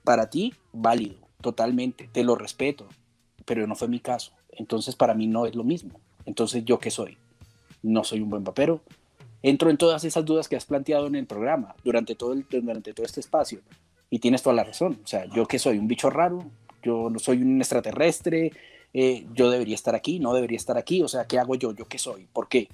Para 0.05 0.29
ti, 0.29 0.55
válido, 0.73 1.17
totalmente, 1.41 2.09
te 2.13 2.23
lo 2.23 2.37
respeto, 2.37 2.87
pero 3.47 3.67
no 3.67 3.75
fue 3.75 3.89
mi 3.89 4.01
caso. 4.01 4.33
Entonces 4.51 4.95
para 4.95 5.15
mí 5.15 5.27
no 5.27 5.47
es 5.47 5.57
lo 5.57 5.65
mismo. 5.65 5.99
Entonces 6.27 6.65
yo 6.65 6.79
qué 6.79 6.91
soy? 6.91 7.17
No 7.83 8.05
soy 8.05 8.21
un 8.21 8.31
buen 8.31 8.45
vapero. 8.45 8.81
Entro 9.43 9.71
en 9.71 9.77
todas 9.77 10.05
esas 10.05 10.25
dudas 10.25 10.49
que 10.49 10.57
has 10.57 10.65
planteado 10.65 11.07
en 11.07 11.15
el 11.15 11.27
programa 11.27 11.75
durante 11.85 12.15
todo, 12.15 12.33
el, 12.33 12.47
durante 12.49 12.93
todo 12.93 13.07
este 13.07 13.21
espacio 13.21 13.61
y 14.11 14.19
tienes 14.19 14.43
toda 14.43 14.57
la 14.57 14.65
razón. 14.65 14.99
O 15.05 15.07
sea, 15.07 15.27
yo 15.27 15.47
qué 15.47 15.59
soy? 15.59 15.79
Un 15.79 15.89
bicho 15.89 16.11
raro, 16.11 16.45
yo 16.83 17.11
no 17.11 17.19
soy 17.19 17.43
un 17.43 17.59
extraterrestre, 17.61 18.53
eh, 18.93 19.27
yo 19.35 19.51
debería 19.51 19.75
estar 19.75 19.95
aquí, 19.95 20.19
no 20.19 20.35
debería 20.35 20.57
estar 20.57 20.77
aquí, 20.77 21.03
o 21.03 21.09
sea, 21.09 21.27
¿qué 21.27 21.39
hago 21.39 21.55
yo? 21.55 21.73
¿Yo 21.73 21.87
qué 21.87 21.99
soy? 21.99 22.27
¿Por 22.33 22.49
qué? 22.49 22.69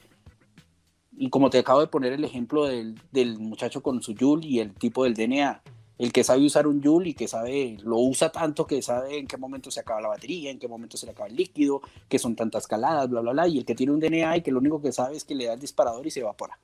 Y 1.17 1.31
como 1.31 1.51
te 1.51 1.59
acabo 1.59 1.81
de 1.81 1.89
poner 1.89 2.13
el 2.13 2.25
ejemplo 2.25 2.67
del, 2.67 2.99
del 3.11 3.39
muchacho 3.39 3.83
con 3.83 4.03
su 4.03 4.15
Joule 4.19 4.47
y 4.47 4.61
el 4.61 4.73
tipo 4.73 5.05
del 5.05 5.15
DNA, 5.15 5.63
el 5.99 6.13
que 6.13 6.25
sabe 6.25 6.45
usar 6.45 6.67
un 6.67 6.83
Joule 6.83 7.11
y 7.11 7.15
que 7.15 7.29
sabe, 7.29 7.77
lo 7.83 7.99
usa 7.99 8.33
tanto 8.33 8.67
que 8.67 8.83
sabe 8.83 9.19
en 9.19 9.27
qué 9.27 9.37
momento 9.37 9.71
se 9.71 9.81
acaba 9.81 10.01
la 10.01 10.09
batería, 10.09 10.51
en 10.51 10.59
qué 10.59 10.69
momento 10.69 10.97
se 10.97 11.07
le 11.07 11.13
acaba 11.13 11.29
el 11.29 11.37
líquido, 11.37 11.83
que 12.09 12.19
son 12.19 12.35
tantas 12.35 12.67
caladas, 12.67 13.09
bla, 13.09 13.21
bla, 13.21 13.33
bla, 13.33 13.49
y 13.49 13.59
el 13.59 13.65
que 13.65 13.75
tiene 13.75 13.93
un 13.93 14.01
DNA 14.01 14.39
y 14.39 14.43
que 14.43 14.51
lo 14.51 14.59
único 14.59 14.81
que 14.81 14.93
sabe 14.93 15.17
es 15.17 15.25
que 15.25 15.35
le 15.35 15.47
da 15.47 15.55
el 15.55 15.61
disparador 15.61 16.07
y 16.07 16.11
se 16.11 16.21
evapora. 16.21 16.59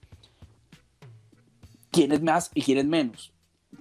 ¿Quién 1.90 2.12
es 2.12 2.22
más 2.22 2.50
y 2.54 2.62
quién 2.62 2.78
es 2.78 2.86
menos? 2.86 3.32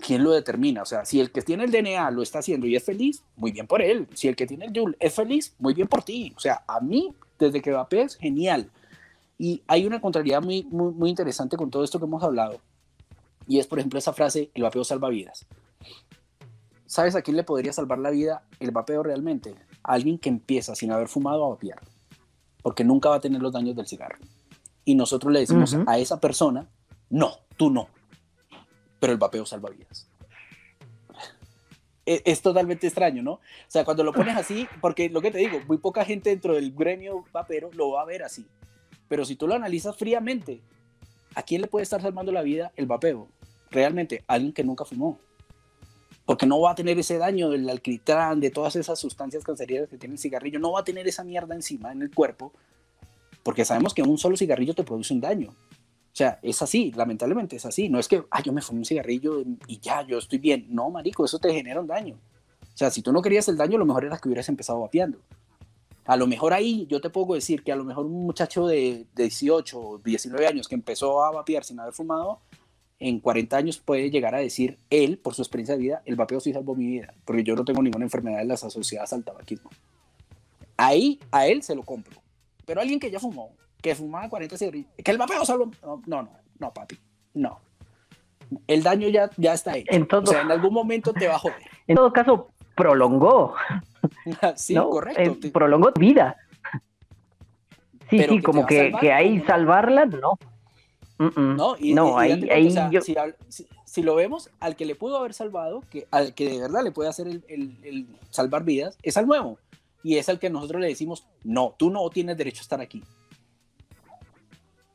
¿quién 0.06 0.24
lo 0.24 0.32
determina? 0.32 0.82
O 0.82 0.86
sea, 0.86 1.06
si 1.06 1.20
el 1.20 1.32
que 1.32 1.42
tiene 1.42 1.64
el 1.66 1.72
DNA 1.72 2.12
lo 2.12 2.22
está 2.22 2.40
haciendo 2.40 2.68
y 2.68 2.76
es 2.76 2.84
feliz, 2.84 3.24
muy 3.36 3.52
bien 3.52 3.68
por 3.68 3.82
él. 3.82 4.08
Si 4.14 4.28
el 4.28 4.36
que 4.36 4.48
tiene 4.48 4.66
el 4.66 4.74
Joule 4.74 4.98
es 5.00 5.14
feliz, 5.14 5.54
muy 5.60 5.74
bien 5.74 5.88
por 5.88 6.04
ti. 6.04 6.34
O 6.36 6.40
sea, 6.40 6.64
a 6.68 6.80
mí, 6.80 7.14
desde 7.40 7.62
que 7.62 7.72
vapees, 7.72 8.16
genial. 8.16 8.70
Y 9.38 9.62
hay 9.68 9.86
una 9.86 10.02
contrariedad 10.02 10.42
muy, 10.42 10.64
muy, 10.64 10.94
muy 10.94 11.10
interesante 11.10 11.58
con 11.58 11.70
todo 11.70 11.84
esto 11.84 12.00
que 12.00 12.06
hemos 12.06 12.24
hablado. 12.24 12.60
Y 13.48 13.60
es, 13.60 13.68
por 13.68 13.80
ejemplo, 13.80 13.98
esa 13.98 14.14
frase, 14.14 14.52
el 14.54 14.64
vapeo 14.64 14.84
salva 14.84 15.10
vidas. 15.10 15.48
¿Sabes 16.86 17.16
a 17.16 17.22
quién 17.22 17.38
le 17.38 17.44
podría 17.44 17.74
salvar 17.74 18.00
la 18.00 18.12
vida 18.12 18.44
el 18.60 18.72
vapeo 18.72 19.04
realmente? 19.04 19.56
A 19.84 19.94
alguien 19.94 20.18
que 20.18 20.30
empieza 20.30 20.76
sin 20.76 20.92
haber 20.92 21.08
fumado 21.08 21.46
a 21.46 21.50
vapear. 21.50 21.82
Porque 22.62 22.84
nunca 22.84 23.10
va 23.10 23.16
a 23.16 23.22
tener 23.22 23.42
los 23.42 23.54
daños 23.54 23.76
del 23.76 23.88
cigarro. 23.88 24.20
Y 24.84 24.96
nosotros 24.96 25.32
le 25.32 25.40
decimos 25.40 25.78
a 25.86 25.98
esa 25.98 26.20
persona, 26.20 26.68
no, 27.10 27.32
tú 27.58 27.70
no. 27.70 27.90
Pero 29.00 29.14
el 29.14 29.20
vapeo 29.20 29.46
salva 29.46 29.70
vidas. 29.70 30.10
Es, 32.06 32.22
es 32.24 32.42
totalmente 32.42 32.88
extraño, 32.88 33.22
¿no? 33.22 33.34
O 33.34 33.42
sea, 33.68 33.84
cuando 33.84 34.04
lo 34.04 34.14
pones 34.14 34.38
así, 34.38 34.66
porque 34.80 35.10
lo 35.10 35.22
que 35.22 35.32
te 35.32 35.40
digo, 35.40 35.60
muy 35.68 35.78
poca 35.78 36.06
gente 36.06 36.30
dentro 36.30 36.56
del 36.56 36.72
gremio 36.72 37.26
vapero 37.34 37.70
lo 37.74 37.92
va 37.92 38.02
a 38.02 38.06
ver 38.06 38.24
así. 38.24 38.46
Pero 39.10 39.26
si 39.26 39.36
tú 39.36 39.48
lo 39.48 39.56
analizas 39.56 39.96
fríamente, 39.98 40.62
¿a 41.36 41.44
quién 41.44 41.62
le 41.62 41.68
puede 41.68 41.84
estar 41.84 42.02
salvando 42.02 42.32
la 42.32 42.42
vida 42.42 42.72
el 42.76 42.86
vapeo? 42.86 43.28
Realmente, 43.70 44.24
alguien 44.28 44.54
que 44.54 44.64
nunca 44.64 44.86
fumó. 44.86 45.20
Porque 46.26 46.46
no 46.46 46.60
va 46.60 46.72
a 46.72 46.76
tener 46.76 47.00
ese 47.00 47.18
daño 47.18 47.50
del 47.50 47.70
alquitrán, 47.70 48.40
de 48.40 48.50
todas 48.50 48.76
esas 48.76 49.00
sustancias 49.00 49.44
cancerígenas 49.44 49.90
que 49.90 49.98
tiene 49.98 50.16
el 50.16 50.20
cigarrillo, 50.20 50.60
no 50.60 50.74
va 50.74 50.82
a 50.82 50.84
tener 50.84 51.08
esa 51.08 51.24
mierda 51.24 51.56
encima 51.56 51.92
en 51.92 52.02
el 52.02 52.14
cuerpo, 52.14 52.52
porque 53.44 53.64
sabemos 53.64 53.94
que 53.94 54.02
un 54.02 54.18
solo 54.18 54.36
cigarrillo 54.36 54.76
te 54.76 54.84
produce 54.84 55.14
un 55.14 55.22
daño. 55.22 55.52
O 55.52 56.18
sea, 56.18 56.40
es 56.42 56.62
así, 56.62 56.92
lamentablemente 56.94 57.56
es 57.56 57.66
así. 57.66 57.90
No 57.90 58.00
es 58.00 58.08
que, 58.08 58.24
ah, 58.32 58.42
yo 58.42 58.52
me 58.52 58.62
fumé 58.62 58.80
un 58.80 58.86
cigarrillo 58.86 59.44
y 59.68 59.80
ya, 59.80 60.02
yo 60.02 60.18
estoy 60.18 60.40
bien. 60.40 60.66
No, 60.70 60.90
marico, 60.90 61.24
eso 61.24 61.40
te 61.40 61.54
genera 61.54 61.80
un 61.80 61.88
daño. 61.88 62.16
O 62.62 62.78
sea, 62.78 62.90
si 62.90 63.02
tú 63.02 63.14
no 63.14 63.22
querías 63.22 63.48
el 63.48 63.56
daño, 63.56 63.78
lo 63.78 63.86
mejor 63.86 64.04
era 64.04 64.18
que 64.18 64.28
hubieras 64.28 64.50
empezado 64.50 64.82
vapeando. 64.82 65.20
A 66.06 66.18
lo 66.18 66.26
mejor 66.26 66.54
ahí 66.54 66.88
yo 66.90 67.00
te 67.00 67.10
puedo 67.10 67.36
decir 67.36 67.64
que 67.64 67.72
a 67.72 67.76
lo 67.76 67.84
mejor 67.84 68.06
un 68.06 68.26
muchacho 68.26 68.66
de, 68.66 69.06
de 69.14 69.24
18 69.24 69.80
o 69.80 69.98
19 70.00 70.48
años 70.48 70.68
que 70.68 70.76
empezó 70.76 71.24
a 71.24 71.32
vapear 71.32 71.64
sin 71.64 71.80
haber 71.80 71.94
fumado, 71.94 72.40
en 73.00 73.20
40 73.20 73.56
años 73.58 73.78
puede 73.78 74.10
llegar 74.10 74.34
a 74.36 74.40
decir 74.40 74.80
él, 74.90 75.18
por 75.20 75.34
su 75.36 75.42
experiencia 75.44 75.76
de 75.76 75.82
vida, 75.82 76.02
el 76.06 76.16
vapeo 76.16 76.40
sí 76.40 76.52
salvó 76.54 76.76
mi 76.76 76.88
vida, 76.88 77.14
porque 77.26 77.44
yo 77.44 77.56
no 77.56 77.64
tengo 77.64 77.82
ninguna 77.84 78.06
enfermedad 78.06 78.40
de 78.40 78.46
las 78.46 78.64
asociadas 78.64 79.14
al 79.14 79.24
tabaquismo. 79.24 79.70
Ahí 80.78 81.20
a 81.32 81.48
él 81.48 81.64
se 81.64 81.76
lo 81.76 81.84
compro. 81.84 82.20
Pero 82.66 82.82
alguien 82.82 83.00
que 83.00 83.10
ya 83.12 83.20
fumó, 83.20 83.52
que 83.82 83.96
fumaba 83.96 84.30
40 84.30 84.58
cigarrillos, 84.58 84.90
que 85.04 85.12
el 85.12 85.18
vapeo 85.18 85.46
salvó... 85.46 85.72
No, 85.84 86.02
no, 86.08 86.24
no, 86.24 86.30
no, 86.60 86.74
papi, 86.74 86.98
no. 87.36 87.60
El 88.66 88.82
daño 88.84 89.08
ya, 89.10 89.30
ya 89.38 89.54
está 89.54 89.76
hecho. 89.78 89.92
En 89.94 90.08
todo- 90.08 90.22
O 90.24 90.28
sea, 90.28 90.42
en 90.42 90.52
algún 90.52 90.74
momento 90.74 91.14
te 91.14 91.28
va 91.28 91.36
a 91.36 91.40
joder. 91.40 91.58
En 91.88 91.96
todo 91.96 92.12
caso, 92.12 92.50
prolongó, 92.76 93.56
sí, 94.56 94.74
¿no? 94.74 94.90
correcto. 94.90 95.22
Eh, 95.22 95.38
Te- 95.42 95.52
prolongó 95.52 95.94
tu 95.94 96.02
vida. 96.02 96.36
Sí, 98.10 98.18
Pero 98.18 98.34
sí, 98.34 98.42
como 98.42 98.66
que, 98.66 98.94
que 99.00 99.12
ahí 99.14 99.42
salvarla, 99.42 100.06
no. 100.06 100.38
¿No? 101.20 101.76
Y, 101.80 101.94
no, 101.94 102.24
y- 102.24 102.28
y 102.28 102.30
ahí, 102.30 102.30
date 102.30 102.48
cuenta, 102.48 102.54
ahí 102.56 102.68
o 102.68 102.72
sea, 102.72 102.90
yo... 102.92 103.02
si, 103.86 104.04
lo 104.04 104.16
vemos, 104.16 104.50
al 104.60 104.76
que 104.76 104.86
le 104.86 104.96
pudo 104.96 105.18
haber 105.18 105.34
salvado, 105.34 105.82
que, 105.90 106.08
al 106.12 106.34
que 106.36 106.50
de 106.50 106.60
verdad 106.62 106.84
le 106.84 106.92
puede 106.92 107.10
hacer 107.10 107.28
el, 107.28 107.44
el- 107.48 107.78
el 107.84 108.08
salvar 108.30 108.64
vidas, 108.64 108.98
es 109.02 109.18
al 109.18 109.26
nuevo. 109.28 109.58
Y 110.04 110.18
es 110.18 110.30
al 110.30 110.40
que 110.40 110.50
nosotros 110.50 110.80
le 110.82 110.88
decimos, 110.88 111.26
no, 111.44 111.74
tú 111.78 111.90
no 111.90 112.08
tienes 112.10 112.38
derecho 112.38 112.60
a 112.62 112.64
estar 112.64 112.82
aquí. 112.82 113.04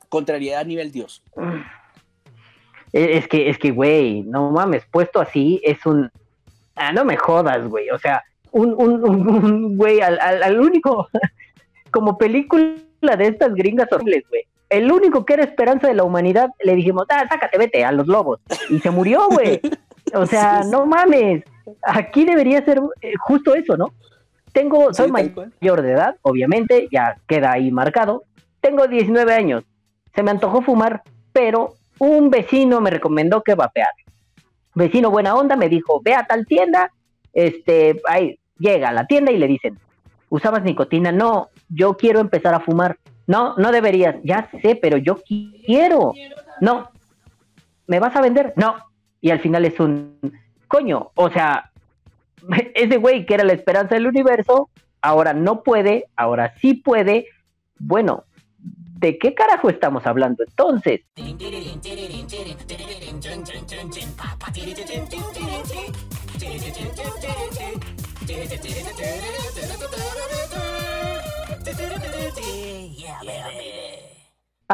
Contrariedad 0.08 0.60
a 0.60 0.64
nivel 0.64 0.92
Dios. 0.92 1.22
Eh, 2.94 3.16
Es 3.16 3.26
que, 3.26 3.48
es 3.48 3.56
que, 3.58 3.70
güey, 3.70 4.20
no 4.20 4.50
mames, 4.50 4.84
puesto 4.90 5.18
así 5.18 5.62
es 5.64 5.86
un... 5.86 6.10
Ah, 6.76 6.92
no 6.92 7.06
me 7.06 7.16
jodas, 7.16 7.66
güey, 7.66 7.88
o 7.88 7.98
sea, 7.98 8.22
un, 8.50 8.74
un, 8.76 9.02
un- 9.02 9.28
un 9.30 9.76
güey, 9.78 10.02
al, 10.02 10.20
al, 10.20 10.42
al 10.42 10.60
único, 10.60 11.08
como 11.90 12.18
película 12.18 12.76
de 13.16 13.26
estas 13.28 13.54
gringas 13.54 13.90
horribles, 13.90 14.24
güey, 14.28 14.42
el 14.72 14.90
único 14.90 15.24
que 15.24 15.34
era 15.34 15.44
esperanza 15.44 15.86
de 15.86 15.94
la 15.94 16.04
humanidad, 16.04 16.50
le 16.62 16.74
dijimos, 16.74 17.06
ah, 17.10 17.26
sácate, 17.28 17.58
vete 17.58 17.84
a 17.84 17.92
los 17.92 18.06
lobos, 18.06 18.40
y 18.70 18.78
se 18.80 18.90
murió, 18.90 19.28
güey, 19.30 19.60
o 20.14 20.26
sea, 20.26 20.58
Sí, 20.62 20.64
sí. 20.64 20.70
no 20.72 20.86
mames, 20.86 21.44
aquí 21.82 22.24
debería 22.24 22.64
ser 22.64 22.80
eh, 23.02 23.12
justo 23.20 23.54
eso, 23.54 23.76
¿no? 23.76 23.92
Tengo, 24.52 24.92
soy 24.92 25.06
Sí, 25.06 25.12
mayor 25.12 25.82
de 25.82 25.92
edad, 25.92 26.16
obviamente, 26.22 26.88
ya 26.90 27.16
queda 27.26 27.52
ahí 27.52 27.70
marcado, 27.70 28.24
tengo 28.60 28.86
19 28.88 29.32
años, 29.32 29.64
se 30.14 30.22
me 30.22 30.30
antojó 30.30 30.62
fumar, 30.62 31.02
pero 31.32 31.74
un 31.98 32.30
vecino 32.30 32.80
me 32.80 32.90
recomendó 32.90 33.42
que 33.42 33.54
vapear. 33.54 33.90
Vecino 34.74 35.10
buena 35.10 35.34
onda 35.34 35.54
me 35.56 35.68
dijo, 35.68 36.00
ve 36.02 36.14
a 36.14 36.24
tal 36.26 36.46
tienda, 36.46 36.90
este, 37.32 38.00
ahí 38.08 38.38
llega 38.58 38.88
a 38.88 38.92
la 38.92 39.06
tienda 39.06 39.30
y 39.32 39.38
le 39.38 39.46
dicen, 39.46 39.78
¿usabas 40.30 40.62
nicotina? 40.64 41.12
No, 41.12 41.48
yo 41.68 41.96
quiero 41.96 42.20
empezar 42.20 42.54
a 42.54 42.60
fumar. 42.60 42.96
No, 43.26 43.54
no 43.56 43.70
deberías, 43.72 44.16
ya 44.24 44.48
sé, 44.62 44.76
pero 44.76 44.96
yo 44.96 45.16
qui- 45.22 45.62
quiero. 45.64 46.12
No, 46.60 46.90
¿me 47.86 48.00
vas 48.00 48.14
a 48.16 48.20
vender? 48.20 48.52
No. 48.56 48.74
Y 49.20 49.30
al 49.30 49.40
final 49.40 49.64
es 49.64 49.78
un, 49.78 50.18
coño, 50.66 51.12
o 51.14 51.30
sea, 51.30 51.70
ese 52.74 52.96
güey 52.96 53.24
que 53.24 53.34
era 53.34 53.44
la 53.44 53.52
esperanza 53.52 53.94
del 53.94 54.08
universo, 54.08 54.68
ahora 55.00 55.32
no 55.32 55.62
puede, 55.62 56.06
ahora 56.16 56.54
sí 56.60 56.74
puede. 56.74 57.26
Bueno, 57.78 58.24
¿de 58.58 59.16
qué 59.18 59.34
carajo 59.34 59.70
estamos 59.70 60.06
hablando 60.06 60.42
entonces? 60.46 61.02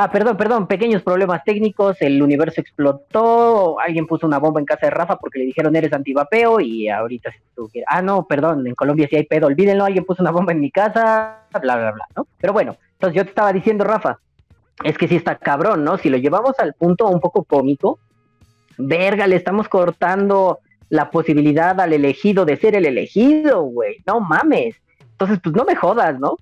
Ah, 0.01 0.13
perdón, 0.13 0.37
perdón, 0.37 0.69
pequeños 0.69 1.03
problemas 1.03 1.43
técnicos, 1.43 1.97
el 2.01 2.23
universo 2.23 2.61
explotó, 2.61 3.81
alguien 3.81 4.07
puso 4.07 4.29
una 4.29 4.39
bomba 4.39 4.61
en 4.61 4.67
casa 4.67 4.87
de 4.87 4.91
Rafa 4.91 5.17
porque 5.17 5.41
le 5.41 5.47
dijeron 5.47 5.75
eres 5.75 5.93
antivapeo 5.93 6.61
y 6.61 6.89
ahorita 6.89 7.33
se 7.33 7.41
tuvo 7.53 7.69
que... 7.69 7.83
Ah, 7.85 8.01
no, 8.01 8.25
perdón, 8.25 8.65
en 8.69 8.77
Colombia 8.77 9.09
sí 9.11 9.17
hay 9.17 9.25
pedo, 9.25 9.49
olvídenlo, 9.49 9.85
alguien 9.85 10.05
puso 10.05 10.23
una 10.23 10.31
bomba 10.31 10.53
en 10.53 10.61
mi 10.61 10.71
casa, 10.71 11.41
bla, 11.51 11.77
bla, 11.77 11.91
bla, 11.91 12.07
¿no? 12.15 12.29
Pero 12.41 12.53
bueno, 12.53 12.77
entonces 12.93 13.17
yo 13.17 13.25
te 13.25 13.31
estaba 13.31 13.53
diciendo, 13.53 13.83
Rafa, 13.83 14.21
es 14.85 14.97
que 14.97 15.09
sí 15.09 15.17
está 15.17 15.35
cabrón, 15.35 15.83
¿no? 15.83 15.99
Si 15.99 16.11
lo 16.11 16.17
llevamos 16.17 16.53
al 16.61 16.75
punto 16.75 17.09
un 17.09 17.19
poco 17.19 17.43
cómico, 17.43 17.99
verga, 18.77 19.27
le 19.27 19.35
estamos 19.35 19.69
cortando 19.69 20.61
la 20.91 21.11
posibilidad 21.11 21.81
al 21.81 21.93
elegido 21.93 22.45
de 22.45 22.57
ser 22.57 22.77
el 22.77 22.87
elegido, 22.87 23.63
güey, 23.63 23.97
no 24.07 24.21
mames. 24.21 24.77
Entonces, 25.01 25.41
pues 25.43 25.57
no 25.57 25.65
me 25.65 25.75
jodas, 25.75 26.21
¿no? 26.21 26.37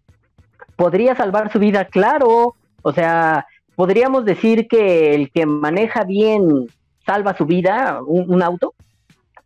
Podría 0.76 1.16
salvar 1.16 1.50
su 1.50 1.58
vida, 1.58 1.86
claro. 1.86 2.54
O 2.82 2.92
sea, 2.92 3.46
podríamos 3.74 4.24
decir 4.24 4.68
que 4.68 5.14
el 5.14 5.30
que 5.30 5.46
maneja 5.46 6.04
bien 6.04 6.68
salva 7.04 7.36
su 7.36 7.46
vida, 7.46 8.00
un, 8.04 8.42
auto. 8.42 8.74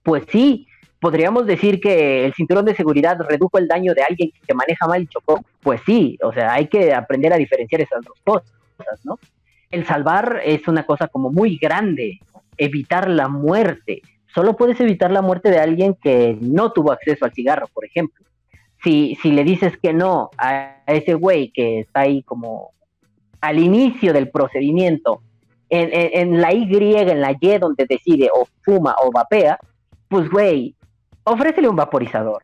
Pues 0.03 0.25
sí, 0.31 0.67
podríamos 0.99 1.47
decir 1.47 1.81
que 1.81 2.25
el 2.25 2.35
cinturón 2.35 2.65
de 2.65 2.75
seguridad 2.75 3.19
redujo 3.21 3.59
el 3.59 3.69
daño 3.69 3.95
de 3.95 4.03
alguien 4.03 4.33
que 4.47 4.55
maneja 4.55 4.87
mal 4.87 5.03
y 5.03 5.07
chocó. 5.07 5.45
Pues 5.63 5.81
sí, 5.87 6.19
o 6.23 6.33
sea, 6.33 6.55
hay 6.55 6.67
que 6.67 6.93
aprender 6.95 7.33
a 7.33 7.37
diferenciar 7.37 7.83
esas 7.83 8.03
dos 8.05 8.19
cosas, 8.25 9.05
¿no? 9.05 9.19
El 9.71 9.87
salvar 9.87 10.41
es 10.45 10.67
una 10.67 10.85
cosa 10.85 11.07
como 11.07 11.31
muy 11.31 11.57
grande, 11.57 12.19
evitar 12.57 13.09
la 13.09 13.29
muerte. 13.29 14.03
Solo 14.35 14.57
puedes 14.57 14.81
evitar 14.81 15.13
la 15.13 15.23
muerte 15.23 15.51
de 15.51 15.59
alguien 15.59 15.95
que 15.95 16.37
no 16.41 16.73
tuvo 16.73 16.93
acceso 16.93 17.25
al 17.25 17.33
cigarro, 17.33 17.69
por 17.73 17.85
ejemplo. 17.85 18.25
Si, 18.83 19.17
si 19.21 19.33
le 19.33 19.45
dices 19.45 19.77
que 19.77 19.93
no 19.93 20.31
a 20.39 20.77
ese 20.87 21.15
güey 21.15 21.51
que 21.51 21.81
está 21.81 22.01
ahí 22.01 22.23
como 22.23 22.73
al 23.41 23.59
inicio 23.59 24.13
del 24.13 24.31
procedimiento, 24.31 25.23
en, 25.71 25.91
en, 25.93 26.41
la 26.41 26.53
Y, 26.53 26.69
en 26.73 27.21
la 27.21 27.33
Y, 27.33 27.59
donde 27.59 27.87
decide 27.87 28.29
o 28.35 28.47
fuma 28.63 28.97
o 29.03 29.11
vapea, 29.13 29.59
pues 30.09 30.29
güey, 30.29 30.75
ofrécele 31.25 31.69
un 31.69 31.77
vaporizador. 31.77 32.43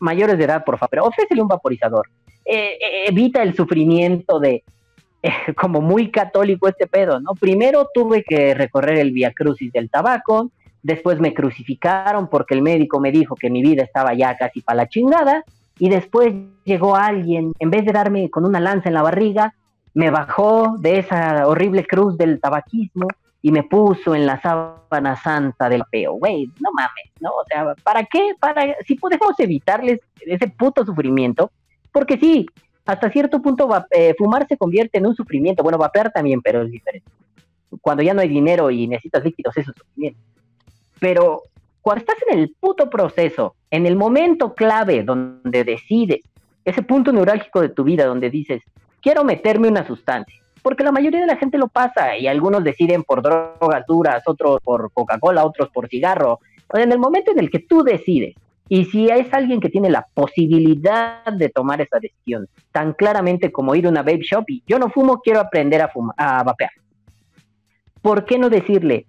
Mayores 0.00 0.38
de 0.38 0.44
edad, 0.44 0.64
por 0.64 0.78
favor, 0.78 0.90
pero 0.90 1.04
ofrécele 1.04 1.42
un 1.42 1.48
vaporizador. 1.48 2.08
Eh, 2.44 2.78
eh, 2.80 3.04
evita 3.08 3.42
el 3.42 3.54
sufrimiento 3.54 4.40
de, 4.40 4.64
eh, 5.22 5.30
como 5.56 5.80
muy 5.80 6.10
católico 6.10 6.68
este 6.68 6.86
pedo, 6.86 7.20
¿no? 7.20 7.32
Primero 7.34 7.88
tuve 7.92 8.24
que 8.24 8.54
recorrer 8.54 8.98
el 8.98 9.12
via 9.12 9.32
crucis 9.32 9.72
del 9.72 9.90
tabaco, 9.90 10.50
después 10.82 11.20
me 11.20 11.32
crucificaron 11.32 12.28
porque 12.28 12.54
el 12.54 12.62
médico 12.62 13.00
me 13.00 13.12
dijo 13.12 13.34
que 13.34 13.50
mi 13.50 13.62
vida 13.62 13.82
estaba 13.82 14.14
ya 14.14 14.36
casi 14.36 14.60
para 14.60 14.76
la 14.76 14.88
chingada, 14.88 15.44
y 15.78 15.88
después 15.88 16.34
llegó 16.64 16.96
alguien, 16.96 17.52
en 17.58 17.70
vez 17.70 17.84
de 17.84 17.92
darme 17.92 18.30
con 18.30 18.44
una 18.44 18.60
lanza 18.60 18.88
en 18.88 18.94
la 18.94 19.02
barriga, 19.02 19.54
me 19.92 20.10
bajó 20.10 20.76
de 20.78 20.98
esa 20.98 21.46
horrible 21.46 21.86
cruz 21.86 22.16
del 22.16 22.40
tabaquismo 22.40 23.08
y 23.42 23.52
me 23.52 23.62
puso 23.62 24.14
en 24.14 24.26
la 24.26 24.40
sábana 24.40 25.16
santa 25.16 25.68
del 25.68 25.84
peo, 25.90 26.14
güey, 26.14 26.46
no 26.60 26.70
mames, 26.72 27.12
¿no? 27.20 27.30
O 27.30 27.44
sea, 27.46 27.74
¿para 27.82 28.04
qué? 28.04 28.34
Para, 28.40 28.74
si 28.86 28.94
podemos 28.94 29.38
evitarles 29.38 30.00
ese 30.20 30.48
puto 30.48 30.84
sufrimiento, 30.84 31.50
porque 31.92 32.16
sí, 32.18 32.46
hasta 32.86 33.10
cierto 33.10 33.40
punto 33.42 33.68
eh, 33.90 34.14
fumar 34.16 34.46
se 34.48 34.56
convierte 34.56 34.98
en 34.98 35.06
un 35.06 35.14
sufrimiento, 35.14 35.62
bueno, 35.62 35.78
vapear 35.78 36.10
también, 36.12 36.40
pero 36.42 36.62
es 36.62 36.70
diferente. 36.70 37.10
Cuando 37.80 38.02
ya 38.02 38.14
no 38.14 38.20
hay 38.20 38.28
dinero 38.28 38.70
y 38.70 38.86
necesitas 38.86 39.24
líquidos, 39.24 39.56
eso 39.56 39.70
es 39.70 39.76
sufrimiento. 39.76 40.20
Pero 40.98 41.42
cuando 41.84 42.00
estás 42.00 42.16
en 42.30 42.38
el 42.38 42.54
puto 42.58 42.88
proceso, 42.88 43.56
en 43.70 43.84
el 43.84 43.94
momento 43.94 44.54
clave 44.54 45.02
donde 45.02 45.64
decides, 45.64 46.20
ese 46.64 46.82
punto 46.82 47.12
neurálgico 47.12 47.60
de 47.60 47.68
tu 47.68 47.84
vida 47.84 48.06
donde 48.06 48.30
dices, 48.30 48.62
quiero 49.02 49.22
meterme 49.22 49.68
una 49.68 49.86
sustancia, 49.86 50.40
porque 50.62 50.82
la 50.82 50.92
mayoría 50.92 51.20
de 51.20 51.26
la 51.26 51.36
gente 51.36 51.58
lo 51.58 51.68
pasa 51.68 52.16
y 52.16 52.26
algunos 52.26 52.64
deciden 52.64 53.02
por 53.02 53.20
drogas 53.20 53.84
duras, 53.86 54.22
otros 54.24 54.62
por 54.64 54.92
Coca-Cola, 54.94 55.44
otros 55.44 55.68
por 55.74 55.90
cigarro. 55.90 56.40
En 56.72 56.90
el 56.90 56.98
momento 56.98 57.32
en 57.32 57.38
el 57.38 57.50
que 57.50 57.58
tú 57.58 57.82
decides, 57.82 58.34
y 58.66 58.86
si 58.86 59.10
es 59.10 59.30
alguien 59.34 59.60
que 59.60 59.68
tiene 59.68 59.90
la 59.90 60.06
posibilidad 60.14 61.22
de 61.26 61.50
tomar 61.50 61.82
esa 61.82 61.98
decisión 61.98 62.48
tan 62.72 62.94
claramente 62.94 63.52
como 63.52 63.74
ir 63.74 63.84
a 63.84 63.90
una 63.90 64.00
vape 64.00 64.22
shop 64.22 64.44
y 64.48 64.62
yo 64.66 64.78
no 64.78 64.88
fumo, 64.88 65.20
quiero 65.20 65.38
aprender 65.38 65.82
a, 65.82 65.88
fumar, 65.88 66.14
a 66.16 66.42
vapear. 66.44 66.70
¿Por 68.00 68.24
qué 68.24 68.38
no 68.38 68.48
decirle, 68.48 69.04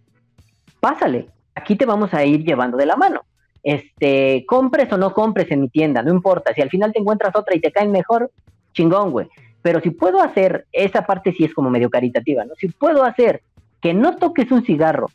pásale, 0.81 1.29
aquí 1.55 1.75
te 1.75 1.85
vamos 1.85 2.13
a 2.13 2.23
ir 2.23 2.43
llevando 2.43 2.77
de 2.77 2.85
la 2.85 2.95
mano? 2.95 3.21
Este, 3.63 4.45
compres 4.45 4.91
o 4.93 4.97
no 4.97 5.13
compres 5.13 5.49
en 5.49 5.61
mi 5.61 5.69
tienda, 5.69 6.03
no 6.03 6.11
importa. 6.11 6.53
Si 6.53 6.61
al 6.61 6.69
final 6.69 6.93
te 6.93 6.99
encuentras 6.99 7.35
otra 7.35 7.55
y 7.55 7.61
te 7.61 7.71
caen 7.71 7.91
mejor, 7.91 8.29
chingón, 8.73 9.11
güey. 9.11 9.27
Pero 9.63 9.81
si 9.81 9.89
puedo 9.89 10.21
hacer, 10.21 10.67
esa 10.71 11.07
parte 11.07 11.33
sí 11.33 11.45
es 11.45 11.53
como 11.53 11.71
medio 11.71 11.89
caritativa, 11.89 12.45
¿no? 12.45 12.53
Si 12.55 12.67
puedo 12.67 13.03
hacer 13.03 13.41
que 13.81 13.95
no 13.95 14.17
toques 14.17 14.51
un 14.51 14.63
cigarro 14.63 15.07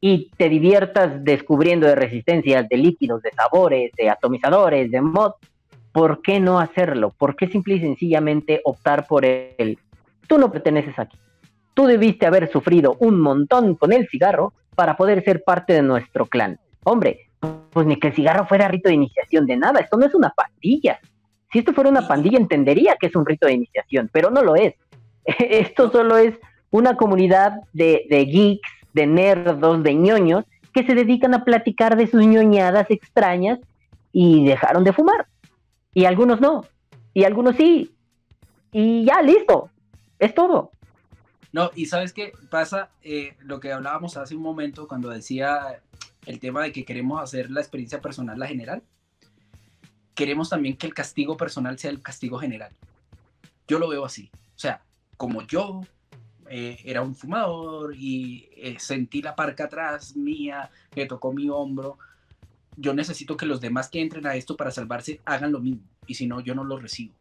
y 0.00 0.30
te 0.38 0.48
diviertas 0.48 1.22
descubriendo 1.22 1.86
de 1.86 1.94
resistencias, 1.94 2.66
de 2.68 2.76
líquidos, 2.78 3.20
de 3.20 3.32
sabores, 3.32 3.92
de 3.98 4.08
atomizadores, 4.08 4.90
de 4.90 5.02
mod, 5.02 5.32
¿por 5.92 6.22
qué 6.22 6.40
no 6.40 6.58
hacerlo? 6.58 7.12
¿Por 7.18 7.36
qué 7.36 7.48
simple 7.48 7.74
y 7.74 7.80
sencillamente 7.80 8.62
optar 8.64 9.06
por 9.06 9.26
el, 9.26 9.78
tú 10.26 10.38
no 10.38 10.50
perteneces 10.50 10.98
aquí? 10.98 11.18
Tú 11.74 11.86
debiste 11.86 12.26
haber 12.26 12.50
sufrido 12.50 12.96
un 13.00 13.20
montón 13.20 13.74
con 13.74 13.92
el 13.92 14.08
cigarro 14.08 14.54
para 14.80 14.96
poder 14.96 15.22
ser 15.22 15.44
parte 15.44 15.74
de 15.74 15.82
nuestro 15.82 16.24
clan. 16.24 16.58
Hombre, 16.84 17.28
pues 17.70 17.86
ni 17.86 17.96
que 17.96 18.06
el 18.08 18.14
cigarro 18.14 18.46
fuera 18.46 18.66
rito 18.66 18.88
de 18.88 18.94
iniciación 18.94 19.44
de 19.44 19.58
nada, 19.58 19.78
esto 19.78 19.98
no 19.98 20.06
es 20.06 20.14
una 20.14 20.30
pandilla. 20.30 20.98
Si 21.52 21.58
esto 21.58 21.74
fuera 21.74 21.90
una 21.90 22.08
pandilla 22.08 22.38
entendería 22.38 22.96
que 22.98 23.08
es 23.08 23.14
un 23.14 23.26
rito 23.26 23.46
de 23.46 23.52
iniciación, 23.52 24.08
pero 24.10 24.30
no 24.30 24.42
lo 24.42 24.56
es. 24.56 24.72
Esto 25.26 25.90
solo 25.90 26.16
es 26.16 26.34
una 26.70 26.96
comunidad 26.96 27.60
de, 27.74 28.06
de 28.08 28.24
geeks 28.24 28.70
de 28.94 29.06
nerdos, 29.06 29.82
de 29.82 29.94
ñoños, 29.94 30.46
que 30.72 30.86
se 30.86 30.94
dedican 30.94 31.34
a 31.34 31.44
platicar 31.44 31.94
de 31.94 32.06
sus 32.06 32.24
ñoñadas 32.24 32.90
extrañas 32.90 33.58
y 34.14 34.46
dejaron 34.46 34.82
de 34.82 34.94
fumar. 34.94 35.26
Y 35.92 36.06
algunos 36.06 36.40
no, 36.40 36.64
y 37.12 37.24
algunos 37.24 37.54
sí. 37.56 37.94
Y 38.72 39.04
ya, 39.04 39.20
listo. 39.20 39.68
Es 40.18 40.34
todo. 40.34 40.70
No, 41.52 41.70
y 41.74 41.86
sabes 41.86 42.12
qué 42.12 42.32
pasa, 42.48 42.90
eh, 43.02 43.34
lo 43.40 43.58
que 43.58 43.72
hablábamos 43.72 44.16
hace 44.16 44.36
un 44.36 44.42
momento 44.42 44.86
cuando 44.86 45.08
decía 45.08 45.82
el 46.26 46.38
tema 46.38 46.62
de 46.62 46.72
que 46.72 46.84
queremos 46.84 47.20
hacer 47.20 47.50
la 47.50 47.60
experiencia 47.60 48.00
personal 48.00 48.38
la 48.38 48.46
general, 48.46 48.82
queremos 50.14 50.48
también 50.50 50.76
que 50.76 50.86
el 50.86 50.94
castigo 50.94 51.36
personal 51.36 51.78
sea 51.78 51.90
el 51.90 52.02
castigo 52.02 52.38
general. 52.38 52.72
Yo 53.66 53.78
lo 53.78 53.88
veo 53.88 54.04
así. 54.04 54.30
O 54.34 54.58
sea, 54.58 54.82
como 55.16 55.42
yo 55.46 55.82
eh, 56.48 56.78
era 56.84 57.02
un 57.02 57.14
fumador 57.14 57.94
y 57.96 58.48
eh, 58.56 58.76
sentí 58.78 59.22
la 59.22 59.34
parca 59.34 59.64
atrás 59.64 60.16
mía 60.16 60.70
que 60.90 61.06
tocó 61.06 61.32
mi 61.32 61.48
hombro. 61.48 61.98
Yo 62.76 62.94
necesito 62.94 63.36
que 63.36 63.46
los 63.46 63.60
demás 63.60 63.88
que 63.88 64.00
entren 64.00 64.26
a 64.26 64.36
esto 64.36 64.56
para 64.56 64.70
salvarse 64.70 65.20
hagan 65.24 65.52
lo 65.52 65.60
mismo 65.60 65.82
y 66.06 66.14
si 66.14 66.26
no, 66.26 66.40
yo 66.40 66.54
no 66.54 66.64
lo 66.64 66.76
recibo. 66.76 67.14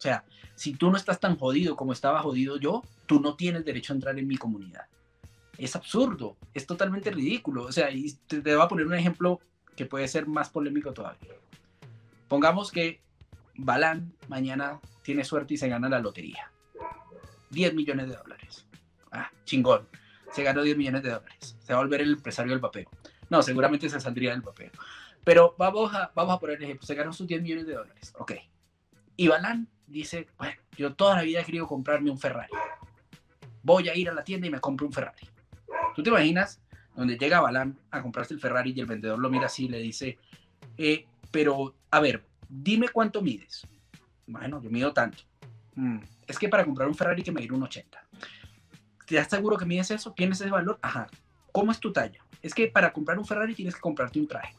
O 0.00 0.02
sea, 0.02 0.24
si 0.54 0.72
tú 0.72 0.90
no 0.90 0.96
estás 0.96 1.20
tan 1.20 1.36
jodido 1.36 1.76
como 1.76 1.92
estaba 1.92 2.22
jodido 2.22 2.56
yo, 2.56 2.82
tú 3.04 3.20
no 3.20 3.36
tienes 3.36 3.66
derecho 3.66 3.92
a 3.92 3.96
entrar 3.96 4.18
en 4.18 4.26
mi 4.26 4.38
comunidad. 4.38 4.86
Es 5.58 5.76
absurdo, 5.76 6.38
es 6.54 6.64
totalmente 6.64 7.10
ridículo. 7.10 7.64
O 7.64 7.72
sea, 7.72 7.90
y 7.90 8.10
te, 8.26 8.40
te 8.40 8.54
voy 8.54 8.64
a 8.64 8.68
poner 8.68 8.86
un 8.86 8.94
ejemplo 8.94 9.40
que 9.76 9.84
puede 9.84 10.08
ser 10.08 10.26
más 10.26 10.48
polémico 10.48 10.94
todavía. 10.94 11.34
Pongamos 12.28 12.72
que 12.72 13.02
Balán 13.56 14.14
mañana 14.28 14.80
tiene 15.02 15.22
suerte 15.22 15.52
y 15.52 15.56
se 15.58 15.68
gana 15.68 15.90
la 15.90 15.98
lotería. 15.98 16.50
10 17.50 17.74
millones 17.74 18.08
de 18.08 18.16
dólares. 18.16 18.66
Ah, 19.12 19.30
chingón. 19.44 19.86
Se 20.32 20.42
ganó 20.42 20.62
10 20.62 20.78
millones 20.78 21.02
de 21.02 21.10
dólares. 21.10 21.56
Se 21.60 21.74
va 21.74 21.80
a 21.80 21.82
volver 21.82 22.00
el 22.00 22.12
empresario 22.12 22.52
del 22.52 22.60
papel. 22.60 22.88
No, 23.28 23.42
seguramente 23.42 23.90
se 23.90 24.00
saldría 24.00 24.30
del 24.30 24.42
papel. 24.42 24.70
Pero 25.24 25.54
vamos 25.58 25.94
a, 25.94 26.10
vamos 26.14 26.36
a 26.36 26.38
poner 26.38 26.56
el 26.56 26.64
ejemplo. 26.64 26.86
Se 26.86 26.94
ganó 26.94 27.12
sus 27.12 27.26
10 27.26 27.42
millones 27.42 27.66
de 27.66 27.74
dólares. 27.74 28.14
Ok. 28.18 28.32
Y 29.16 29.28
Balán 29.28 29.68
dice, 29.90 30.28
bueno, 30.38 30.54
yo 30.76 30.94
toda 30.94 31.16
la 31.16 31.22
vida 31.22 31.40
he 31.40 31.44
querido 31.44 31.66
comprarme 31.66 32.10
un 32.10 32.18
Ferrari. 32.18 32.52
Voy 33.62 33.88
a 33.88 33.94
ir 33.94 34.08
a 34.08 34.14
la 34.14 34.24
tienda 34.24 34.46
y 34.46 34.50
me 34.50 34.60
compro 34.60 34.86
un 34.86 34.92
Ferrari. 34.92 35.28
¿Tú 35.94 36.02
te 36.02 36.10
imaginas 36.10 36.60
donde 36.94 37.16
llega 37.16 37.40
Balán 37.40 37.78
a 37.90 38.02
comprarse 38.02 38.34
el 38.34 38.40
Ferrari 38.40 38.72
y 38.74 38.80
el 38.80 38.86
vendedor 38.86 39.18
lo 39.18 39.30
mira 39.30 39.46
así 39.46 39.66
y 39.66 39.68
le 39.68 39.78
dice, 39.78 40.18
eh, 40.76 41.06
pero, 41.30 41.74
a 41.90 42.00
ver, 42.00 42.24
dime 42.48 42.88
cuánto 42.88 43.22
mides. 43.22 43.66
Bueno, 44.26 44.62
yo 44.62 44.70
mido 44.70 44.92
tanto. 44.92 45.22
Mm, 45.74 45.98
es 46.26 46.38
que 46.38 46.48
para 46.48 46.64
comprar 46.64 46.88
un 46.88 46.94
Ferrari 46.94 47.22
que 47.22 47.32
medir 47.32 47.52
un 47.52 47.62
80. 47.62 48.06
¿Te 49.06 49.16
das 49.16 49.28
seguro 49.28 49.56
que 49.56 49.64
mides 49.64 49.90
eso? 49.90 50.12
¿Tienes 50.12 50.40
ese 50.40 50.50
valor? 50.50 50.78
Ajá. 50.82 51.08
¿Cómo 51.52 51.72
es 51.72 51.80
tu 51.80 51.92
talla? 51.92 52.24
Es 52.42 52.54
que 52.54 52.68
para 52.68 52.92
comprar 52.92 53.18
un 53.18 53.26
Ferrari 53.26 53.54
tienes 53.54 53.74
que 53.74 53.80
comprarte 53.80 54.20
un 54.20 54.28
traje. 54.28 54.54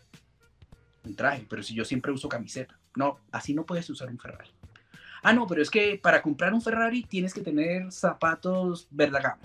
Un 1.03 1.15
traje, 1.15 1.45
pero 1.49 1.63
si 1.63 1.73
yo 1.73 1.85
siempre 1.85 2.11
uso 2.11 2.27
camiseta. 2.27 2.77
No, 2.95 3.19
así 3.31 3.53
no 3.53 3.65
puedes 3.65 3.89
usar 3.89 4.09
un 4.09 4.19
Ferrari. 4.19 4.51
Ah, 5.23 5.33
no, 5.33 5.45
pero 5.47 5.61
es 5.61 5.69
que 5.69 5.99
para 6.01 6.21
comprar 6.21 6.53
un 6.53 6.61
Ferrari 6.61 7.03
tienes 7.03 7.33
que 7.33 7.41
tener 7.41 7.91
zapatos 7.91 8.87
Verdagamo. 8.89 9.41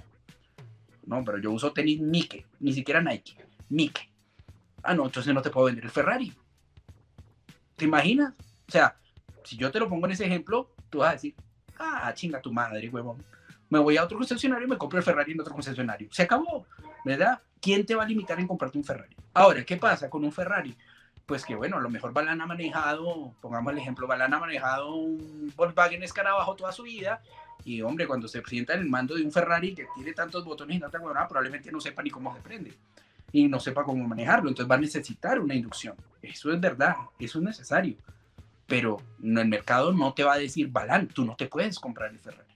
No, 1.05 1.23
pero 1.25 1.39
yo 1.39 1.53
uso 1.53 1.73
tenis 1.73 2.01
Nike, 2.01 2.45
ni 2.61 2.73
siquiera 2.73 3.01
Nike, 3.01 3.37
Nike. 3.69 4.11
Ah, 4.83 4.95
no, 4.95 5.05
entonces 5.05 5.33
no 5.33 5.43
te 5.43 5.51
puedo 5.51 5.67
vender 5.67 5.85
el 5.85 5.91
Ferrari. 5.91 6.33
¿Te 7.77 7.85
imaginas? 7.85 8.35
O 8.69 8.73
sea, 8.73 8.97
si 9.45 9.57
yo 9.57 9.71
te 9.71 9.79
lo 9.79 9.89
pongo 9.89 10.07
en 10.07 10.13
ese 10.13 10.27
ejemplo, 10.27 10.71
tú 10.91 10.99
vas 10.99 11.11
a 11.11 11.13
decir, 11.13 11.35
ah, 11.79 12.13
chinga 12.15 12.41
tu 12.41 12.53
madre, 12.53 12.89
huevón. 12.89 13.25
Me 13.69 13.79
voy 13.79 13.97
a 13.97 14.05
otro 14.05 14.19
concesionario 14.19 14.67
y 14.67 14.71
me 14.71 14.79
compro 14.79 14.99
el 14.99 15.05
Ferrari 15.05 15.33
en 15.33 15.41
otro 15.41 15.53
concesionario. 15.53 16.09
Se 16.11 16.23
acabó, 16.23 16.67
¿verdad? 17.05 17.41
¿Quién 17.61 17.85
te 17.85 17.95
va 17.95 18.05
a 18.05 18.07
limitar 18.07 18.39
en 18.41 18.47
comprarte 18.47 18.79
un 18.79 18.85
Ferrari? 18.85 19.15
Ahora, 19.35 19.65
¿qué 19.65 19.77
pasa 19.77 20.09
con 20.09 20.25
un 20.25 20.33
Ferrari? 20.33 20.77
Pues 21.27 21.45
que 21.45 21.57
bueno, 21.57 21.77
a 21.77 21.81
lo 21.81 21.91
mejor 21.91 22.13
Balán 22.13 22.41
ha 22.41 22.47
manejado, 22.47 23.33
pongamos 23.41 23.73
el 23.73 23.81
ejemplo, 23.81 24.07
Balán 24.07 24.33
ha 24.33 24.39
manejado 24.39 24.95
un 24.95 25.53
Volkswagen 25.57 26.03
Escarabajo 26.03 26.55
toda 26.55 26.71
su 26.73 26.85
vida 26.85 27.21
y 27.65 27.83
hombre, 27.83 28.07
cuando 28.07 28.29
se 28.29 28.43
sienta 28.45 28.75
en 28.75 28.81
el 28.81 28.89
mando 28.89 29.17
de 29.17 29.23
un 29.23 29.33
Ferrari 29.33 29.75
que 29.75 29.87
tiene 29.95 30.13
tantos 30.13 30.45
botones 30.45 30.77
y 30.77 30.81
tanta 30.81 30.99
huevonada, 30.99 31.27
probablemente 31.27 31.73
no 31.73 31.81
sepa 31.81 32.03
ni 32.03 32.11
cómo 32.11 32.33
se 32.35 32.41
prende 32.41 32.73
y 33.33 33.49
no 33.49 33.59
sepa 33.59 33.83
cómo 33.83 34.07
manejarlo, 34.07 34.49
entonces 34.49 34.71
va 34.71 34.77
a 34.77 34.81
necesitar 34.81 35.41
una 35.41 35.55
inducción. 35.55 35.97
Eso 36.23 36.53
es 36.53 36.61
verdad, 36.61 36.95
eso 37.19 37.39
es 37.39 37.45
necesario 37.45 37.97
pero 38.67 39.01
el 39.23 39.49
mercado 39.49 39.93
no 39.93 40.13
te 40.13 40.25
va 40.25 40.35
a 40.35 40.39
decir, 40.39 40.69
Balán, 40.69 41.09
tú 41.09 41.25
no 41.25 41.37
te 41.37 41.47
puedes 41.47 41.79
comprar 41.79 42.11
el 42.11 42.19
Ferrari. 42.19 42.55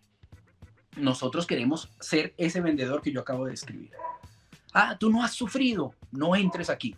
Nosotros 0.97 1.47
queremos 1.47 1.89
ser 2.01 2.35
ese 2.37 2.61
vendedor 2.61 3.01
que 3.01 3.13
yo 3.13 3.21
acabo 3.21 3.45
de 3.45 3.53
describir. 3.53 3.93
Ah, 4.73 4.97
tú 4.99 5.11
no 5.11 5.23
has 5.23 5.33
sufrido, 5.33 5.95
no 6.11 6.35
entres 6.35 6.69
aquí. 6.69 6.97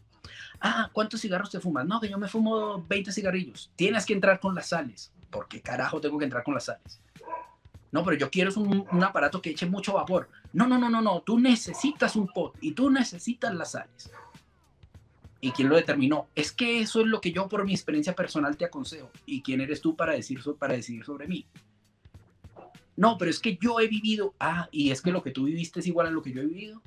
Ah, 0.60 0.90
¿cuántos 0.93 1.20
cigarros 1.20 1.51
te 1.51 1.60
fumas? 1.60 1.86
No, 1.86 2.01
que 2.01 2.09
yo 2.09 2.19
me 2.19 2.28
fumo 2.28 2.85
20 2.89 3.12
cigarrillos. 3.12 3.70
Tienes 3.77 4.06
que 4.06 4.14
entrar 4.14 4.40
con 4.40 4.55
las 4.55 4.69
sales. 4.69 5.12
¿Por 5.31 5.48
qué 5.48 5.60
carajo 5.60 6.01
tengo 6.01 6.19
que 6.19 6.24
entrar 6.24 6.44
con 6.44 6.55
las 6.55 6.64
sales? 6.64 7.01
No, 7.90 8.05
pero 8.05 8.16
yo 8.16 8.31
quiero 8.31 8.52
un, 8.56 8.86
un 8.90 9.05
aparato 9.05 9.43
que 9.43 9.51
eche 9.51 9.66
mucho 9.66 9.94
vapor. 9.94 10.28
No, 10.52 10.66
no, 10.66 10.78
no, 10.78 10.89
no, 10.89 11.02
no. 11.02 11.20
Tú 11.20 11.39
necesitas 11.39 12.16
un 12.16 12.27
pot 12.28 12.56
y 12.60 12.73
tú 12.73 12.90
necesitas 12.90 13.55
las 13.55 13.73
sales 13.73 14.10
y 15.43 15.51
quién 15.51 15.69
lo 15.69 15.74
determinó. 15.74 16.28
Es 16.36 16.52
que 16.52 16.81
eso 16.81 17.01
es 17.01 17.06
lo 17.09 17.20
que 17.20 17.32
yo 17.32 17.48
por 17.48 17.64
mi 17.64 17.73
experiencia 17.73 18.14
personal 18.14 18.56
te 18.56 18.64
aconsejo. 18.64 19.10
¿Y 19.27 19.43
quién 19.43 19.60
eres 19.60 19.81
tú 19.81 19.97
para 19.97 20.12
decir, 20.12 20.40
para 20.56 20.74
decidir 20.74 21.05
sobre 21.05 21.27
mí? 21.27 21.44
No, 22.97 23.19
pero 23.19 23.28
es 23.28 23.40
que 23.40 23.59
yo 23.60 23.81
he 23.81 23.89
vivido. 23.89 24.35
Ah, 24.39 24.69
y 24.70 24.93
es 24.93 25.02
que 25.02 25.10
lo 25.10 25.20
que 25.23 25.32
tú 25.32 25.44
viviste 25.44 25.81
es 25.81 25.86
igual 25.89 26.06
a 26.06 26.10
lo 26.10 26.23
que 26.23 26.32
yo 26.32 26.43
he 26.43 26.47
vivido. 26.47 26.81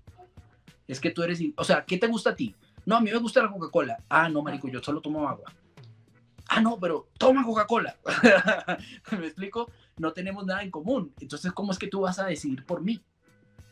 Es 0.88 1.02
que 1.02 1.11
tú 1.11 1.22
eres. 1.22 1.41
O 1.57 1.65
sea, 1.65 1.84
¿qué 1.84 1.98
te 1.98 2.07
gusta 2.07 2.30
a 2.30 2.36
ti? 2.38 2.56
No, 2.86 2.98
a 2.98 3.02
mí 3.02 3.12
me 3.12 3.18
gusta 3.18 3.41
la 3.41 3.52
Coca-Cola. 3.52 3.98
Ah, 4.10 4.30
no, 4.30 4.41
marico, 4.41 4.68
yo 4.68 4.82
solo 4.82 5.02
tomo 5.02 5.28
agua. 5.28 5.52
Ah, 6.48 6.62
no, 6.62 6.80
pero 6.80 7.10
toma 7.18 7.44
Coca-Cola. 7.44 7.98
¿Me 9.12 9.26
explico? 9.26 9.72
No 9.98 10.14
tenemos 10.14 10.45
nada 10.45 10.62
en 10.62 10.72
común. 10.72 11.14
Entonces, 11.20 11.52
¿cómo 11.52 11.72
es 11.72 11.80
que 11.80 11.88
tú 11.88 12.02
vas 12.02 12.20
a 12.20 12.26
decidir 12.26 12.66
por 12.66 12.82
mí? 12.82 13.02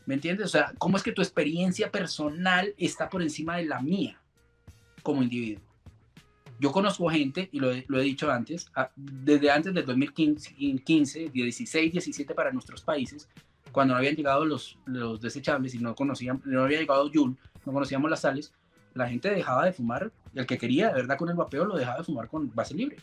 ¿Me 0.06 0.14
entiendes? 0.14 0.46
O 0.46 0.50
sea, 0.50 0.72
¿cómo 0.78 0.96
es 0.96 1.02
que 1.02 1.12
tu 1.12 1.22
experiencia 1.22 1.90
personal 1.90 2.74
está 2.76 3.08
por 3.08 3.22
encima 3.22 3.56
de 3.56 3.66
la 3.66 3.80
mía? 3.80 4.20
como 5.04 5.22
individuo. 5.22 5.62
Yo 6.58 6.72
conozco 6.72 7.08
gente, 7.08 7.48
y 7.52 7.60
lo 7.60 7.70
he, 7.70 8.02
dicho 8.02 8.30
antes, 8.30 8.70
desde 8.96 9.50
antes 9.50 9.74
del 9.74 9.84
2015, 9.84 11.28
16, 11.28 11.92
17 11.92 12.34
para 12.34 12.52
nuestros 12.52 12.82
países, 12.82 13.28
cuando 13.70 13.92
no 13.92 13.98
habían 13.98 14.16
llegado 14.16 14.44
los, 14.44 14.78
los 14.86 15.20
desechables 15.20 15.74
y 15.74 15.78
no, 15.78 15.94
conocían, 15.94 16.40
no 16.44 16.64
había 16.64 16.78
llegado 16.78 17.10
Joule, 17.12 17.36
no 17.66 17.72
conocíamos 17.72 18.10
las 18.10 18.20
sales, 18.20 18.54
la 18.94 19.08
gente 19.08 19.30
dejaba 19.30 19.64
de 19.64 19.72
fumar, 19.72 20.12
el 20.34 20.46
que 20.46 20.58
quería 20.58 20.88
de 20.88 20.94
verdad 20.94 21.18
con 21.18 21.28
el 21.28 21.36
vapeo 21.36 21.64
lo 21.64 21.76
dejaba 21.76 21.98
de 21.98 22.04
fumar 22.04 22.28
con 22.28 22.54
base 22.54 22.74
libre. 22.74 22.96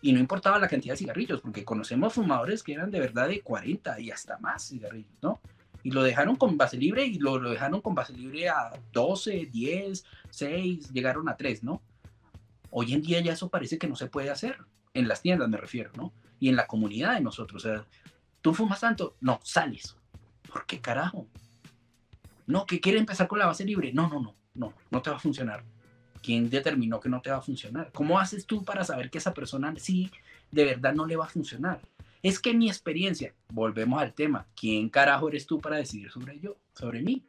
Y 0.00 0.12
no 0.12 0.18
importaba 0.18 0.58
la 0.58 0.68
cantidad 0.68 0.94
de 0.94 0.98
cigarrillos, 0.98 1.40
porque 1.40 1.64
conocemos 1.64 2.12
fumadores 2.12 2.62
que 2.62 2.72
eran 2.72 2.90
de 2.90 2.98
verdad 2.98 3.28
de 3.28 3.40
40 3.40 4.00
y 4.00 4.10
hasta 4.10 4.36
más 4.38 4.68
cigarrillos, 4.68 5.12
¿no? 5.22 5.40
y 5.82 5.90
lo 5.90 6.02
dejaron 6.02 6.36
con 6.36 6.56
base 6.56 6.76
libre 6.76 7.04
y 7.04 7.18
lo, 7.18 7.38
lo 7.38 7.50
dejaron 7.50 7.80
con 7.80 7.94
base 7.94 8.12
libre 8.12 8.48
a 8.48 8.72
12, 8.92 9.46
10, 9.46 10.04
6, 10.30 10.92
llegaron 10.92 11.28
a 11.28 11.36
3, 11.36 11.64
¿no? 11.64 11.82
Hoy 12.70 12.92
en 12.94 13.02
día 13.02 13.20
ya 13.20 13.32
eso 13.32 13.48
parece 13.48 13.78
que 13.78 13.88
no 13.88 13.96
se 13.96 14.06
puede 14.06 14.30
hacer, 14.30 14.58
en 14.94 15.08
las 15.08 15.22
tiendas 15.22 15.48
me 15.48 15.56
refiero, 15.56 15.90
¿no? 15.96 16.12
Y 16.38 16.48
en 16.48 16.56
la 16.56 16.66
comunidad 16.66 17.14
de 17.14 17.20
nosotros, 17.20 17.64
o 17.64 17.68
sea, 17.68 17.84
tú 18.40 18.54
fumas 18.54 18.80
tanto, 18.80 19.16
no, 19.20 19.40
sales. 19.42 19.96
¿Por 20.50 20.66
qué 20.66 20.80
carajo? 20.80 21.26
No, 22.46 22.66
que 22.66 22.80
quiere 22.80 22.98
empezar 22.98 23.28
con 23.28 23.38
la 23.38 23.46
base 23.46 23.64
libre. 23.64 23.92
No, 23.92 24.08
no, 24.08 24.20
no, 24.20 24.34
no, 24.54 24.72
no 24.90 25.02
te 25.02 25.10
va 25.10 25.16
a 25.16 25.20
funcionar. 25.20 25.64
¿Quién 26.22 26.48
determinó 26.48 27.00
que 27.00 27.08
no 27.08 27.20
te 27.20 27.30
va 27.30 27.38
a 27.38 27.42
funcionar? 27.42 27.90
¿Cómo 27.92 28.18
haces 28.18 28.46
tú 28.46 28.64
para 28.64 28.84
saber 28.84 29.10
que 29.10 29.18
esa 29.18 29.34
persona 29.34 29.74
sí 29.76 30.10
de 30.50 30.64
verdad 30.64 30.94
no 30.94 31.06
le 31.06 31.16
va 31.16 31.24
a 31.24 31.28
funcionar? 31.28 31.80
Es 32.22 32.38
que 32.38 32.54
mi 32.54 32.68
experiencia, 32.68 33.34
volvemos 33.48 34.00
al 34.00 34.14
tema, 34.14 34.46
¿quién 34.54 34.88
carajo 34.88 35.28
eres 35.28 35.46
tú 35.46 35.60
para 35.60 35.76
decidir 35.76 36.10
sobre 36.10 36.38
yo, 36.38 36.56
sobre 36.74 37.02
mí? 37.02 37.24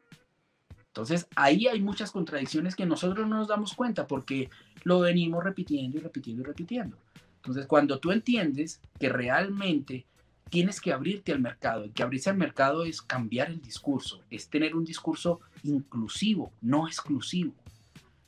Entonces, 0.88 1.28
ahí 1.36 1.66
hay 1.66 1.82
muchas 1.82 2.12
contradicciones 2.12 2.76
que 2.76 2.86
nosotros 2.86 3.28
no 3.28 3.38
nos 3.38 3.48
damos 3.48 3.74
cuenta 3.74 4.06
porque 4.06 4.52
lo 4.84 5.00
venimos 5.00 5.44
repitiendo 5.44 5.98
y 5.98 6.02
repitiendo 6.02 6.44
y 6.44 6.46
repitiendo. 6.46 6.98
Entonces, 7.38 7.66
cuando 7.66 7.98
tú 7.98 8.12
entiendes 8.12 8.80
que 9.00 9.10
realmente 9.10 10.06
tienes 10.54 10.80
que 10.80 10.94
abrirte 10.94 11.32
al 11.32 11.40
mercado, 11.40 11.84
y 11.84 11.90
que 11.90 12.04
abrirse 12.04 12.30
al 12.30 12.38
mercado 12.38 12.86
es 12.86 13.02
cambiar 13.02 13.50
el 13.50 13.60
discurso, 13.60 14.22
es 14.30 14.50
tener 14.50 14.76
un 14.76 14.86
discurso 14.86 15.40
inclusivo, 15.64 16.54
no 16.62 16.88
exclusivo. 16.88 17.56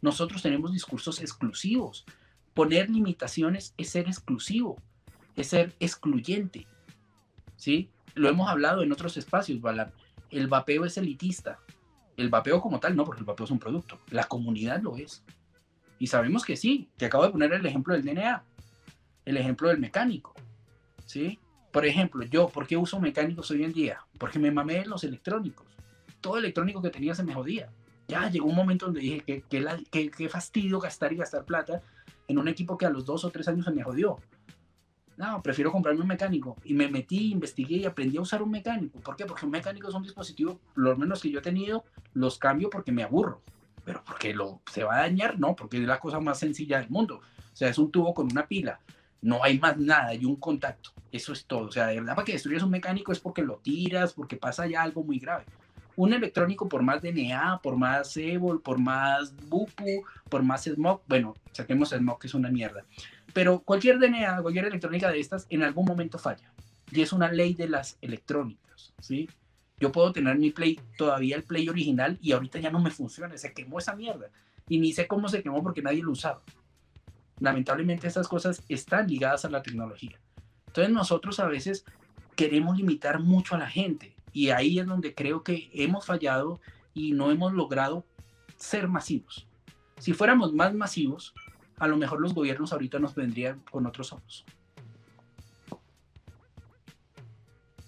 Nosotros 0.02 0.42
tenemos 0.42 0.74
discursos 0.74 1.22
exclusivos. 1.22 2.04
Poner 2.56 2.90
limitaciones 2.90 3.76
es 3.78 3.92
ser 3.92 4.08
exclusivo, 4.08 4.82
es 5.36 5.50
ser 5.50 5.76
excluyente. 5.80 6.66
¿Sí? 7.58 7.92
Lo 8.16 8.28
hemos 8.28 8.50
hablado 8.50 8.82
en 8.82 8.92
otros 8.92 9.18
espacios. 9.18 9.62
El 10.32 10.48
vapeo 10.48 10.84
es 10.86 10.98
elitista. 10.98 11.60
El 12.18 12.30
vapeo 12.30 12.60
como 12.60 12.80
tal, 12.80 12.96
no, 12.96 13.06
porque 13.06 13.20
el 13.20 13.28
vapeo 13.28 13.44
es 13.44 13.52
un 13.52 13.60
producto. 13.60 14.00
La 14.10 14.24
comunidad 14.24 14.82
lo 14.82 14.98
es. 14.98 15.24
Y 16.00 16.08
sabemos 16.08 16.44
que 16.44 16.58
sí. 16.58 16.90
Te 16.98 17.06
acabo 17.06 17.26
de 17.26 17.30
poner 17.30 17.54
el 17.54 17.68
ejemplo 17.68 17.94
del 17.94 18.04
DNA, 18.04 18.44
el 19.26 19.38
ejemplo 19.38 19.70
del 19.70 19.78
mecánico. 19.78 20.34
¿Sí? 21.06 21.38
Por 21.76 21.86
ejemplo, 21.86 22.24
yo, 22.24 22.48
¿por 22.48 22.68
qué 22.68 22.78
uso 22.78 23.02
mecánicos 23.02 23.52
hoy 23.52 23.66
en 23.66 23.74
día? 23.74 24.00
Porque 24.18 24.40
me 24.40 24.50
mamé 24.50 24.86
los 24.86 25.04
electrónicos. 25.04 25.68
Todo 26.22 26.38
electrónico 26.38 26.82
que 26.82 26.90
tenía 26.90 27.14
se 27.14 27.24
me 27.24 27.34
jodía 27.34 27.70
ya 28.08 28.30
llegó 28.30 28.48
un 28.48 28.56
momento 28.56 28.86
donde 28.86 29.02
dije 29.02 29.22
que, 29.22 29.42
que, 29.42 30.10
que, 30.10 30.30
fastidio 30.30 30.80
gastar 30.80 31.12
y 31.12 31.18
gastar 31.18 31.44
plata 31.44 31.82
en 32.30 32.38
un 32.38 32.48
equipo 32.48 32.78
que 32.78 32.86
a 32.86 32.90
los 32.90 33.06
dos 33.06 33.26
o 33.26 33.30
tres 33.30 33.50
años 33.50 33.66
se 33.66 33.72
me 33.72 33.84
jodió. 33.84 34.20
No, 35.18 35.42
prefiero 35.42 35.70
comprarme 35.70 36.00
un 36.00 36.08
mecánico. 36.08 36.56
Y 36.64 36.74
me 36.74 36.88
metí, 36.88 37.34
investigué 37.34 37.76
y 37.76 37.86
aprendí 37.86 38.16
a 38.16 38.22
usar 38.22 38.42
un 38.42 38.52
mecánico. 38.52 39.02
¿Por 39.02 39.18
qué? 39.18 39.26
Porque 39.26 39.46
un 39.46 39.52
mecánico 39.52 39.90
es 39.90 39.96
un 39.96 40.04
dispositivo, 40.04 40.62
lo 40.76 40.96
menos 40.96 41.22
que 41.22 41.30
yo 41.30 41.40
he 41.40 41.42
tenido, 41.42 41.84
los 42.14 42.38
cambio 42.38 42.70
porque 42.70 42.94
me 42.94 43.04
aburro. 43.04 43.42
Pero 43.84 44.02
porque 44.06 44.34
lo, 44.34 44.62
se 44.72 44.86
va 44.86 44.96
a 44.96 45.00
dañar, 45.02 45.40
no, 45.40 45.58
porque 45.58 45.76
es 45.76 45.84
la 45.84 46.00
cosa 46.00 46.22
más 46.22 46.40
sencilla 46.40 46.80
del 46.80 46.90
mundo. 46.90 47.18
O 47.18 47.56
sea, 47.56 47.68
es 47.68 47.78
un 47.78 47.92
tubo 47.92 48.14
con 48.14 48.32
una 48.32 48.48
pila. 48.48 48.80
No 49.26 49.44
hay 49.44 49.60
más 49.60 49.78
nada, 49.78 50.14
y 50.14 50.24
un 50.24 50.36
contacto. 50.36 50.92
Eso 51.12 51.34
es 51.34 51.46
todo. 51.46 51.68
O 51.68 51.72
sea, 51.72 51.88
de 51.88 51.96
verdad, 52.00 52.16
para 52.16 52.26
que 52.26 52.34
destruyas 52.34 52.64
un 52.64 52.72
mecánico 52.72 53.12
es 53.12 53.20
porque 53.20 53.42
lo 53.42 53.58
tiras, 53.58 54.14
porque 54.14 54.38
pasa 54.38 54.68
ya 54.68 54.82
algo 54.84 55.04
muy 55.04 55.20
grave 55.20 55.46
un 55.96 56.14
electrónico 56.14 56.68
por 56.68 56.84
más 56.84 57.02
DNA, 57.02 57.60
por 57.64 57.78
más 57.78 58.16
EVOL, 58.18 58.62
por 58.62 58.78
más 58.78 59.34
BUPU, 59.48 60.04
por 60.30 60.44
más 60.44 60.64
SMOC, 60.64 61.02
bueno, 61.08 61.36
saquemos 61.52 61.90
SMOC 61.90 62.22
que 62.22 62.28
es 62.28 62.34
una 62.34 62.50
mierda, 62.50 62.84
pero 63.34 63.60
cualquier 63.60 64.00
DNA, 64.00 64.42
cualquier 64.42 64.66
electrónica 64.66 65.10
de 65.10 65.20
estas 65.20 65.48
en 65.50 65.64
algún 65.64 65.86
momento 65.86 66.18
falla. 66.18 66.52
Y 66.92 67.02
es 67.02 67.14
una 67.14 67.32
ley 67.32 67.54
de 67.54 67.68
las 67.68 67.98
electrónicas, 68.02 68.94
¿sí? 69.00 69.30
Yo 69.80 69.92
puedo 69.92 70.14
tener 70.14 70.38
mi 70.38 70.52
Play, 70.52 70.80
todavía 70.98 71.36
el 71.36 71.44
Play 71.44 71.68
original, 71.68 72.18
y 72.22 72.32
ahorita 72.32 72.60
ya 72.60 72.70
no 72.70 72.80
me 72.80 72.92
funciona, 72.92 73.36
se 73.38 73.54
quemó 73.54 73.80
esa 73.80 73.96
mierda. 73.96 74.30
Y 74.70 74.78
ni 74.78 74.94
sé 74.94 75.08
cómo 75.08 75.28
se 75.28 75.44
quemó 75.44 75.62
porque 75.62 75.82
nadie 75.82 76.02
lo 76.02 76.12
usaba. 76.12 76.42
Lamentablemente 77.40 78.08
estas 78.08 78.28
cosas 78.28 78.64
están 78.70 79.08
ligadas 79.08 79.46
a 79.46 79.50
la 79.50 79.62
tecnología. 79.62 80.20
Entonces 80.68 80.94
nosotros 80.94 81.40
a 81.40 81.48
veces 81.48 81.86
queremos 82.36 82.78
limitar 82.78 83.20
mucho 83.20 83.56
a 83.56 83.58
la 83.58 83.68
gente 83.68 84.16
y 84.34 84.50
ahí 84.50 84.80
es 84.80 84.86
donde 84.86 85.16
creo 85.16 85.44
que 85.44 85.70
hemos 85.74 86.06
fallado 86.06 86.60
y 86.94 87.14
no 87.14 87.32
hemos 87.32 87.54
logrado 87.54 88.06
ser 88.58 88.88
masivos. 88.88 89.48
Si 89.98 90.14
fuéramos 90.14 90.54
más 90.54 90.74
masivos, 90.74 91.34
a 91.80 91.88
lo 91.88 91.98
mejor 91.98 92.20
los 92.22 92.34
gobiernos 92.34 92.74
ahorita 92.74 93.00
nos 93.00 93.16
vendrían 93.16 93.62
con 93.72 93.86
otros 93.86 94.14
ojos. 94.14 94.46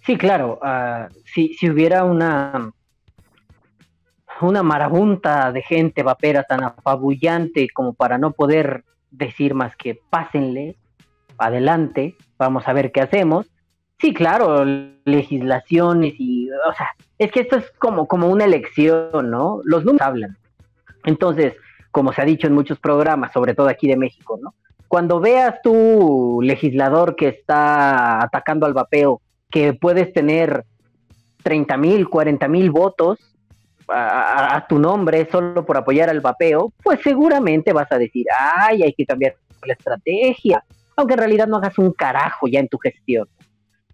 Sí, 0.06 0.18
claro. 0.18 0.60
Ah, 0.62 1.10
si, 1.26 1.58
hubiera 1.70 2.06
una, 2.06 2.72
una 4.40 4.64
marabunta 4.64 5.52
de 5.52 5.62
gente 5.62 6.02
vapera 6.02 6.44
tan 6.44 6.64
apabullante 6.64 7.68
como 7.74 7.94
para 7.94 8.18
no 8.18 8.32
poder 8.32 8.86
decir 9.12 9.54
más 9.54 9.76
que 9.76 10.00
pásenle, 10.10 10.76
adelante, 11.38 12.16
vamos 12.38 12.68
a 12.68 12.74
ver 12.74 12.92
qué 12.92 13.02
hacemos, 13.02 13.48
Sí, 14.00 14.14
claro, 14.14 14.64
legislaciones 15.06 16.14
y, 16.20 16.50
o 16.52 16.74
sea, 16.74 16.90
es 17.18 17.32
que 17.32 17.40
esto 17.40 17.58
es 17.58 17.72
como, 17.80 18.08
como 18.08 18.28
una 18.28 18.46
elección, 18.46 19.32
¿no? 19.32 19.60
Los 19.64 19.86
números 19.86 20.08
hablan. 20.08 20.38
Entonces, 21.06 21.56
como 21.90 22.14
se 22.14 22.22
ha 22.22 22.26
dicho 22.26 22.46
en 22.46 22.54
muchos 22.54 22.80
programas, 22.80 23.34
sobre 23.34 23.56
todo 23.56 23.70
aquí 23.70 23.88
de 23.88 23.98
México, 23.98 24.38
¿no? 24.40 24.54
Cuando 24.88 25.20
veas 25.20 25.62
tu 25.64 26.42
legislador 26.44 27.16
que 27.16 27.28
está 27.28 28.24
atacando 28.24 28.68
al 28.68 28.74
vapeo, 28.74 29.20
que 29.50 29.74
puedes 29.74 30.14
tener 30.14 30.64
30 31.42 31.76
mil, 31.78 32.08
40 32.08 32.48
mil 32.48 32.70
votos 32.70 33.18
a, 33.90 34.66
tu 34.68 34.80
nombre 34.80 35.28
solo 35.32 35.66
por 35.66 35.78
apoyar 35.78 36.10
al 36.10 36.22
vapeo, 36.22 36.74
pues 36.84 37.00
seguramente 37.04 37.74
vas 37.74 37.92
a 37.92 37.98
decir, 37.98 38.26
ay, 38.38 38.84
hay 38.84 38.94
que 38.94 39.06
cambiar 39.06 39.36
la 39.64 39.74
estrategia, 39.74 40.64
aunque 40.96 41.14
en 41.14 41.20
realidad 41.20 41.48
no 41.48 41.58
hagas 41.58 41.78
un 41.78 41.92
carajo 41.92 42.48
ya 42.48 42.60
en 42.60 42.68
tu 42.68 42.78
gestión 42.78 43.28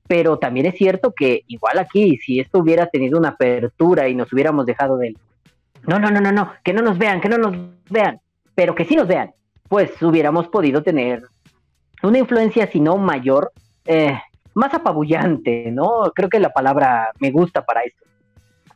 pero 0.08 0.38
también 0.38 0.66
es 0.66 0.76
cierto 0.76 1.14
que 1.14 1.44
igual 1.48 1.80
aquí, 1.80 2.18
si 2.18 2.40
esto 2.40 2.60
hubiera 2.60 2.88
tenido 2.88 3.18
una 3.18 3.30
apertura 3.30 4.08
y 4.10 4.16
nos 4.16 4.32
hubiéramos 4.34 4.66
dejado 4.66 4.98
de 4.98 5.16
no, 5.88 6.00
no, 6.00 6.10
no, 6.12 6.22
no, 6.22 6.32
no, 6.32 6.54
que 6.64 6.74
no 6.74 6.82
nos 6.82 6.98
vean, 6.98 7.20
que 7.20 7.30
no 7.30 7.38
nos 7.38 7.56
vean, 7.90 8.20
pero 8.56 8.74
que 8.76 8.86
sí 8.86 8.96
nos 8.96 9.08
vean, 9.08 9.34
pues 9.68 10.02
hubiéramos 10.02 10.48
podido 10.48 10.82
tener 10.84 11.24
una 12.02 12.20
influencia, 12.20 12.68
si 12.68 12.80
no 12.80 12.98
mayor, 12.98 13.52
eh, 13.86 14.18
más 14.54 14.74
apabullante, 14.74 15.72
¿no? 15.72 16.12
Creo 16.14 16.30
que 16.30 16.40
la 16.40 16.52
palabra 16.52 17.12
me 17.20 17.32
gusta 17.32 17.66
para 17.66 17.82
esto. 17.82 18.06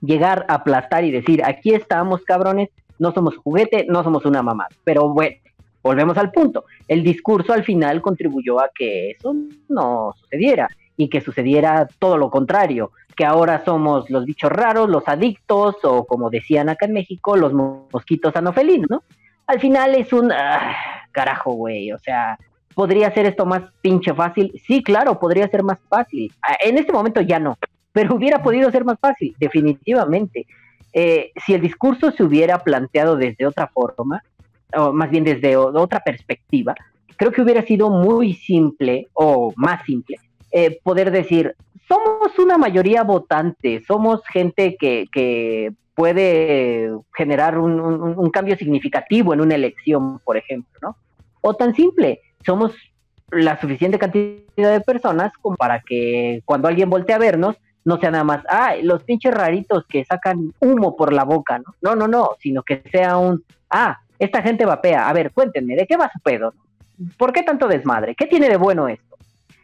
Llegar 0.07 0.45
a 0.47 0.55
aplastar 0.55 1.03
y 1.03 1.11
decir, 1.11 1.43
aquí 1.43 1.73
estamos, 1.73 2.21
cabrones, 2.23 2.69
no 2.97 3.11
somos 3.11 3.35
juguete, 3.35 3.85
no 3.89 4.03
somos 4.03 4.25
una 4.25 4.41
mamá. 4.41 4.67
Pero 4.85 5.09
bueno, 5.09 5.35
volvemos 5.83 6.17
al 6.17 6.31
punto. 6.31 6.63
El 6.87 7.03
discurso 7.03 7.51
al 7.51 7.65
final 7.65 8.01
contribuyó 8.01 8.61
a 8.61 8.69
que 8.73 9.11
eso 9.11 9.35
no 9.67 10.13
sucediera 10.17 10.69
y 10.95 11.09
que 11.09 11.19
sucediera 11.19 11.89
todo 11.99 12.17
lo 12.17 12.31
contrario, 12.31 12.91
que 13.17 13.25
ahora 13.25 13.63
somos 13.65 14.09
los 14.09 14.25
bichos 14.25 14.49
raros, 14.49 14.89
los 14.89 15.07
adictos 15.07 15.75
o 15.83 16.05
como 16.05 16.29
decían 16.29 16.69
acá 16.69 16.85
en 16.85 16.93
México, 16.93 17.35
los 17.35 17.51
mosquitos 17.51 18.33
anofelinos, 18.35 18.89
¿no? 18.89 19.03
Al 19.45 19.59
final 19.59 19.93
es 19.95 20.13
un 20.13 20.31
ah, 20.31 20.75
carajo, 21.11 21.51
güey, 21.51 21.91
o 21.91 21.99
sea, 21.99 22.37
¿podría 22.73 23.11
ser 23.11 23.25
esto 23.25 23.45
más 23.45 23.63
pinche 23.81 24.13
fácil? 24.13 24.53
Sí, 24.65 24.83
claro, 24.83 25.19
podría 25.19 25.47
ser 25.47 25.63
más 25.63 25.79
fácil. 25.89 26.33
Ah, 26.41 26.57
en 26.63 26.77
este 26.77 26.93
momento 26.93 27.21
ya 27.21 27.39
no, 27.39 27.57
pero 27.97 28.13
hubiera 28.13 28.43
podido 28.43 28.69
ser 28.69 28.85
más 28.85 28.99
fácil, 28.99 29.35
definitivamente. 29.39 30.45
Eh, 30.93 31.31
si 31.43 31.55
el 31.55 31.61
discurso 31.61 32.11
se 32.11 32.21
hubiera 32.21 32.59
planteado 32.59 33.15
desde 33.15 33.47
otra 33.47 33.65
forma, 33.69 34.21
o 34.75 34.93
más 34.93 35.09
bien 35.09 35.23
desde 35.23 35.57
otra 35.57 36.01
perspectiva, 36.01 36.75
creo 37.15 37.31
que 37.31 37.41
hubiera 37.41 37.63
sido 37.63 37.89
muy 37.89 38.35
simple 38.35 39.07
o 39.13 39.51
más 39.55 39.83
simple 39.83 40.19
eh, 40.51 40.79
poder 40.83 41.09
decir, 41.09 41.55
somos 41.87 42.37
una 42.37 42.59
mayoría 42.59 43.01
votante, 43.01 43.81
somos 43.87 44.21
gente 44.27 44.77
que, 44.79 45.73
puede 45.95 46.91
generar 47.15 47.57
un, 47.57 48.29
cambio 48.29 48.55
significativo 48.57 49.33
en 49.33 49.41
una 49.41 49.55
elección, 49.55 50.19
por 50.19 50.37
ejemplo, 50.37 50.77
¿no? 50.83 50.95
O 51.41 51.55
tan 51.55 51.73
simple, 51.73 52.21
somos 52.45 52.75
la 53.31 53.59
suficiente 53.59 53.97
cantidad 53.97 54.43
de 54.55 54.81
personas 54.81 55.33
como 55.41 55.55
para 55.55 55.79
que 55.79 56.43
cuando 56.45 56.67
alguien 56.67 56.91
voltee 56.91 57.15
a 57.15 57.17
vernos, 57.17 57.57
no 57.87 57.99
sea 57.99 58.11
nada 58.11 58.23
más, 58.23 58.43
ah, 58.49 58.75
los 58.81 59.03
pinches 59.03 59.33
raritos 59.33 59.85
que 59.87 60.05
sacan 60.05 60.53
humo 60.59 60.95
por 60.95 61.13
la 61.13 61.23
boca, 61.23 61.59
¿no? 61.59 61.73
No, 61.81 61.95
no, 61.95 62.07
no, 62.07 62.31
sino 62.39 62.63
que 62.63 62.83
sea 62.91 63.17
un, 63.17 63.43
ah, 63.69 63.99
esta 64.19 64.41
gente 64.41 64.65
vapea, 64.65 65.07
a 65.07 65.13
ver, 65.13 65.31
cuéntenme, 65.31 65.75
¿de 65.75 65.87
qué 65.87 65.97
va 65.97 66.11
su 66.11 66.19
pedo? 66.19 66.53
¿Por 67.17 67.31
qué 67.33 67.43
tanto 67.43 67.67
desmadre? 67.67 68.15
¿Qué 68.15 68.25
tiene 68.25 68.49
de 68.49 68.57
bueno 68.57 68.87
esto? 68.87 69.07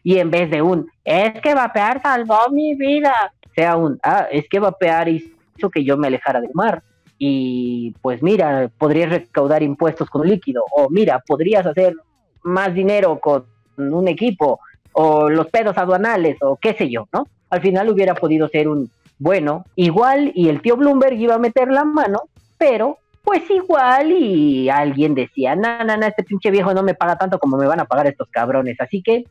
y 0.03 0.19
en 0.19 0.29
vez 0.29 0.51
de 0.51 0.61
un, 0.61 0.89
es 1.05 1.39
que 1.41 1.55
vapear 1.55 2.01
salvó 2.01 2.49
mi 2.51 2.75
vida, 2.75 3.13
sea 3.55 3.77
un, 3.77 3.97
ah, 4.03 4.27
es 4.29 4.47
que 4.49 4.59
vapear 4.59 5.07
hizo 5.07 5.69
que 5.71 5.83
yo 5.83 5.97
me 5.97 6.07
alejara 6.07 6.41
del 6.41 6.51
mar. 6.53 6.83
Y 7.17 7.95
pues 8.01 8.21
mira, 8.21 8.69
podrías 8.77 9.09
recaudar 9.09 9.63
impuestos 9.63 10.09
con 10.09 10.27
líquido, 10.27 10.63
o 10.75 10.89
mira, 10.89 11.23
podrías 11.25 11.65
hacer 11.65 11.95
más 12.43 12.73
dinero 12.73 13.19
con 13.19 13.45
un 13.77 14.07
equipo, 14.09 14.59
o 14.91 15.29
los 15.29 15.47
pedos 15.47 15.77
aduanales, 15.77 16.37
o 16.41 16.57
qué 16.57 16.73
sé 16.73 16.89
yo, 16.89 17.07
¿no? 17.13 17.27
Al 17.53 17.61
final 17.61 17.88
hubiera 17.88 18.15
podido 18.15 18.47
ser 18.47 18.67
un, 18.67 18.89
bueno, 19.19 19.63
igual 19.75 20.31
y 20.34 20.49
el 20.49 20.59
tío 20.63 20.75
Bloomberg 20.75 21.13
iba 21.19 21.35
a 21.35 21.38
meter 21.38 21.67
la 21.67 21.85
mano, 21.85 22.21
pero 22.57 22.97
pues 23.23 23.47
igual 23.51 24.11
y 24.11 24.69
alguien 24.69 25.13
decía, 25.13 25.55
no, 25.55 25.84
no, 25.84 25.95
no, 25.95 26.07
este 26.07 26.23
pinche 26.23 26.49
viejo 26.49 26.73
no 26.73 26.81
me 26.81 26.95
paga 26.95 27.15
tanto 27.15 27.38
como 27.38 27.57
me 27.57 27.67
van 27.67 27.80
a 27.80 27.85
pagar 27.85 28.07
estos 28.07 28.27
cabrones, 28.30 28.81
así 28.81 29.03
que 29.03 29.25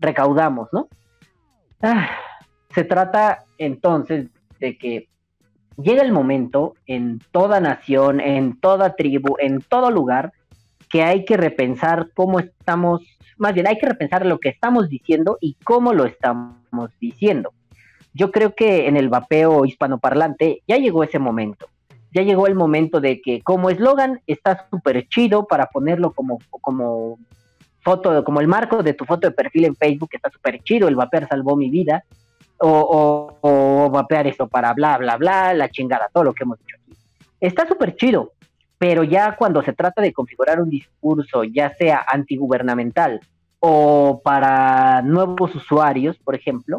recaudamos, 0.00 0.70
¿no? 0.72 0.88
Ah, 1.82 2.08
se 2.74 2.84
trata 2.84 3.44
entonces 3.58 4.28
de 4.60 4.78
que 4.78 5.08
llega 5.76 6.00
el 6.00 6.10
momento 6.10 6.72
en 6.86 7.20
toda 7.30 7.60
nación, 7.60 8.22
en 8.22 8.58
toda 8.58 8.96
tribu, 8.96 9.36
en 9.40 9.60
todo 9.60 9.90
lugar, 9.90 10.32
que 10.88 11.02
hay 11.02 11.26
que 11.26 11.36
repensar 11.36 12.08
cómo 12.14 12.40
estamos, 12.40 13.02
más 13.36 13.52
bien 13.52 13.66
hay 13.66 13.76
que 13.76 13.88
repensar 13.88 14.24
lo 14.24 14.40
que 14.40 14.48
estamos 14.48 14.88
diciendo 14.88 15.36
y 15.38 15.54
cómo 15.62 15.92
lo 15.92 16.06
estamos 16.06 16.90
diciendo. 16.98 17.52
Yo 18.14 18.30
creo 18.30 18.54
que 18.54 18.88
en 18.88 18.96
el 18.96 19.08
vapeo 19.08 19.64
hispanoparlante 19.64 20.62
ya 20.66 20.76
llegó 20.76 21.04
ese 21.04 21.18
momento. 21.18 21.66
Ya 22.12 22.22
llegó 22.22 22.46
el 22.46 22.54
momento 22.54 23.00
de 23.00 23.20
que 23.20 23.42
como 23.42 23.70
eslogan 23.70 24.20
está 24.26 24.66
súper 24.70 25.06
chido 25.08 25.46
para 25.46 25.66
ponerlo 25.66 26.12
como, 26.12 26.38
como 26.50 27.18
foto, 27.80 28.24
como 28.24 28.40
el 28.40 28.48
marco 28.48 28.82
de 28.82 28.94
tu 28.94 29.04
foto 29.04 29.28
de 29.28 29.34
perfil 29.34 29.66
en 29.66 29.76
Facebook, 29.76 30.10
está 30.12 30.30
súper 30.30 30.62
chido, 30.62 30.88
el 30.88 30.96
vapear 30.96 31.28
salvó 31.28 31.56
mi 31.56 31.70
vida, 31.70 32.04
o, 32.58 33.36
o, 33.40 33.90
vapear 33.90 34.26
esto 34.26 34.48
para 34.48 34.72
bla, 34.74 34.98
bla, 34.98 35.16
bla, 35.16 35.54
la 35.54 35.68
chingada, 35.68 36.08
todo 36.12 36.24
lo 36.24 36.34
que 36.34 36.44
hemos 36.44 36.58
dicho 36.58 36.76
aquí. 36.82 36.96
Está 37.40 37.68
súper 37.68 37.94
chido, 37.96 38.32
pero 38.78 39.04
ya 39.04 39.36
cuando 39.36 39.62
se 39.62 39.72
trata 39.72 40.02
de 40.02 40.12
configurar 40.12 40.60
un 40.60 40.70
discurso, 40.70 41.44
ya 41.44 41.74
sea 41.76 42.04
antigubernamental 42.06 43.20
o 43.60 44.20
para 44.22 45.02
nuevos 45.02 45.54
usuarios, 45.54 46.16
por 46.18 46.34
ejemplo, 46.34 46.78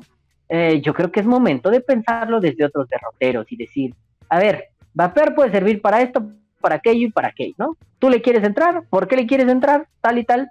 eh, 0.50 0.82
yo 0.82 0.94
creo 0.94 1.12
que 1.12 1.20
es 1.20 1.26
momento 1.28 1.70
de 1.70 1.82
pensarlo 1.82 2.40
desde 2.40 2.66
otros 2.66 2.90
derroteros 2.90 3.52
y 3.52 3.56
decir, 3.56 3.94
a 4.30 4.40
ver, 4.40 4.70
Vapear 4.94 5.36
puede 5.36 5.52
servir 5.52 5.82
para 5.82 6.02
esto, 6.02 6.24
para 6.60 6.76
aquello 6.76 7.08
y 7.08 7.12
para 7.12 7.30
aquello, 7.30 7.54
¿no? 7.58 7.78
¿Tú 8.00 8.10
le 8.10 8.22
quieres 8.22 8.44
entrar? 8.44 8.84
¿Por 8.90 9.08
qué 9.08 9.16
le 9.16 9.28
quieres 9.28 9.48
entrar? 9.48 9.88
Tal 10.02 10.18
y 10.18 10.24
tal. 10.24 10.50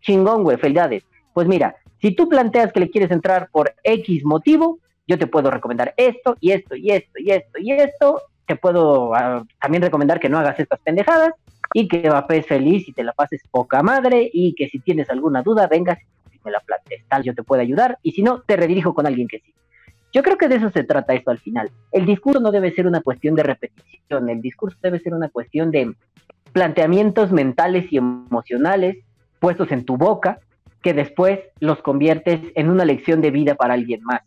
Chingón, 0.00 0.42
güey, 0.42 0.56
felicidades. 0.56 1.04
Pues 1.32 1.46
mira, 1.46 1.76
si 2.00 2.12
tú 2.12 2.28
planteas 2.28 2.72
que 2.72 2.80
le 2.80 2.90
quieres 2.90 3.10
entrar 3.10 3.48
por 3.50 3.74
X 3.82 4.24
motivo, 4.24 4.78
yo 5.06 5.18
te 5.18 5.26
puedo 5.26 5.50
recomendar 5.50 5.92
esto 5.96 6.36
y 6.40 6.52
esto 6.52 6.74
y 6.76 6.90
esto 6.90 7.18
y 7.18 7.30
esto 7.30 7.58
y 7.58 7.72
esto. 7.72 8.22
Te 8.46 8.56
puedo 8.56 9.14
ah, 9.14 9.44
también 9.60 9.82
recomendar 9.82 10.20
que 10.20 10.28
no 10.28 10.38
hagas 10.38 10.58
estas 10.58 10.80
pendejadas 10.80 11.32
y 11.72 11.88
que 11.88 12.08
vapees 12.08 12.46
feliz 12.46 12.88
y 12.88 12.92
te 12.92 13.04
la 13.04 13.12
pases 13.12 13.42
poca 13.50 13.82
madre 13.82 14.30
y 14.32 14.54
que 14.54 14.68
si 14.68 14.78
tienes 14.78 15.10
alguna 15.10 15.42
duda 15.42 15.66
vengas 15.66 15.98
me 16.44 16.50
la 16.50 16.60
plantees. 16.60 17.04
Tal, 17.08 17.22
yo 17.22 17.34
te 17.34 17.42
puedo 17.42 17.62
ayudar 17.62 17.98
y 18.02 18.12
si 18.12 18.22
no, 18.22 18.40
te 18.40 18.56
redirijo 18.56 18.94
con 18.94 19.06
alguien 19.06 19.28
que 19.28 19.40
sí. 19.40 19.54
Yo 20.12 20.22
creo 20.22 20.38
que 20.38 20.48
de 20.48 20.56
eso 20.56 20.70
se 20.70 20.84
trata 20.84 21.14
esto 21.14 21.30
al 21.30 21.40
final. 21.40 21.70
El 21.90 22.06
discurso 22.06 22.40
no 22.40 22.52
debe 22.52 22.72
ser 22.72 22.86
una 22.86 23.00
cuestión 23.00 23.34
de 23.34 23.42
repetición, 23.42 24.30
el 24.30 24.40
discurso 24.40 24.78
debe 24.80 25.00
ser 25.00 25.12
una 25.14 25.28
cuestión 25.28 25.70
de 25.72 25.92
planteamientos 26.52 27.32
mentales 27.32 27.92
y 27.92 27.96
emocionales 27.96 28.98
puestos 29.40 29.72
en 29.72 29.84
tu 29.84 29.96
boca 29.96 30.38
que 30.82 30.94
después 30.94 31.40
los 31.58 31.82
conviertes 31.82 32.40
en 32.54 32.70
una 32.70 32.84
lección 32.84 33.20
de 33.20 33.32
vida 33.32 33.56
para 33.56 33.74
alguien 33.74 34.02
más. 34.04 34.20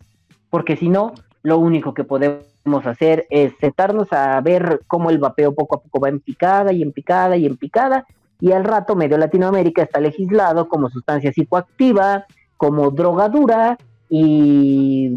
Porque 0.50 0.76
si 0.76 0.90
no, 0.90 1.14
lo 1.44 1.58
único 1.60 1.94
que 1.94 2.04
podemos 2.04 2.86
hacer 2.86 3.26
es 3.30 3.54
sentarnos 3.62 4.12
a 4.12 4.42
ver 4.42 4.82
cómo 4.88 5.10
el 5.10 5.20
vapeo 5.20 5.56
poco 5.56 5.78
a 5.78 5.82
poco 5.82 6.02
va 6.02 6.10
en 6.10 6.20
picada 6.20 6.74
y 6.74 6.82
en 6.82 6.92
picada 6.92 7.38
y 7.38 7.46
en 7.46 7.56
picada, 7.56 8.06
y 8.40 8.52
al 8.52 8.64
rato 8.64 8.96
medio 8.96 9.18
Latinoamérica 9.18 9.84
está 9.84 10.00
legislado 10.00 10.68
como 10.68 10.90
sustancia 10.90 11.32
psicoactiva, 11.32 12.26
como 12.56 12.92
drogadura, 12.92 13.78
y 14.10 15.16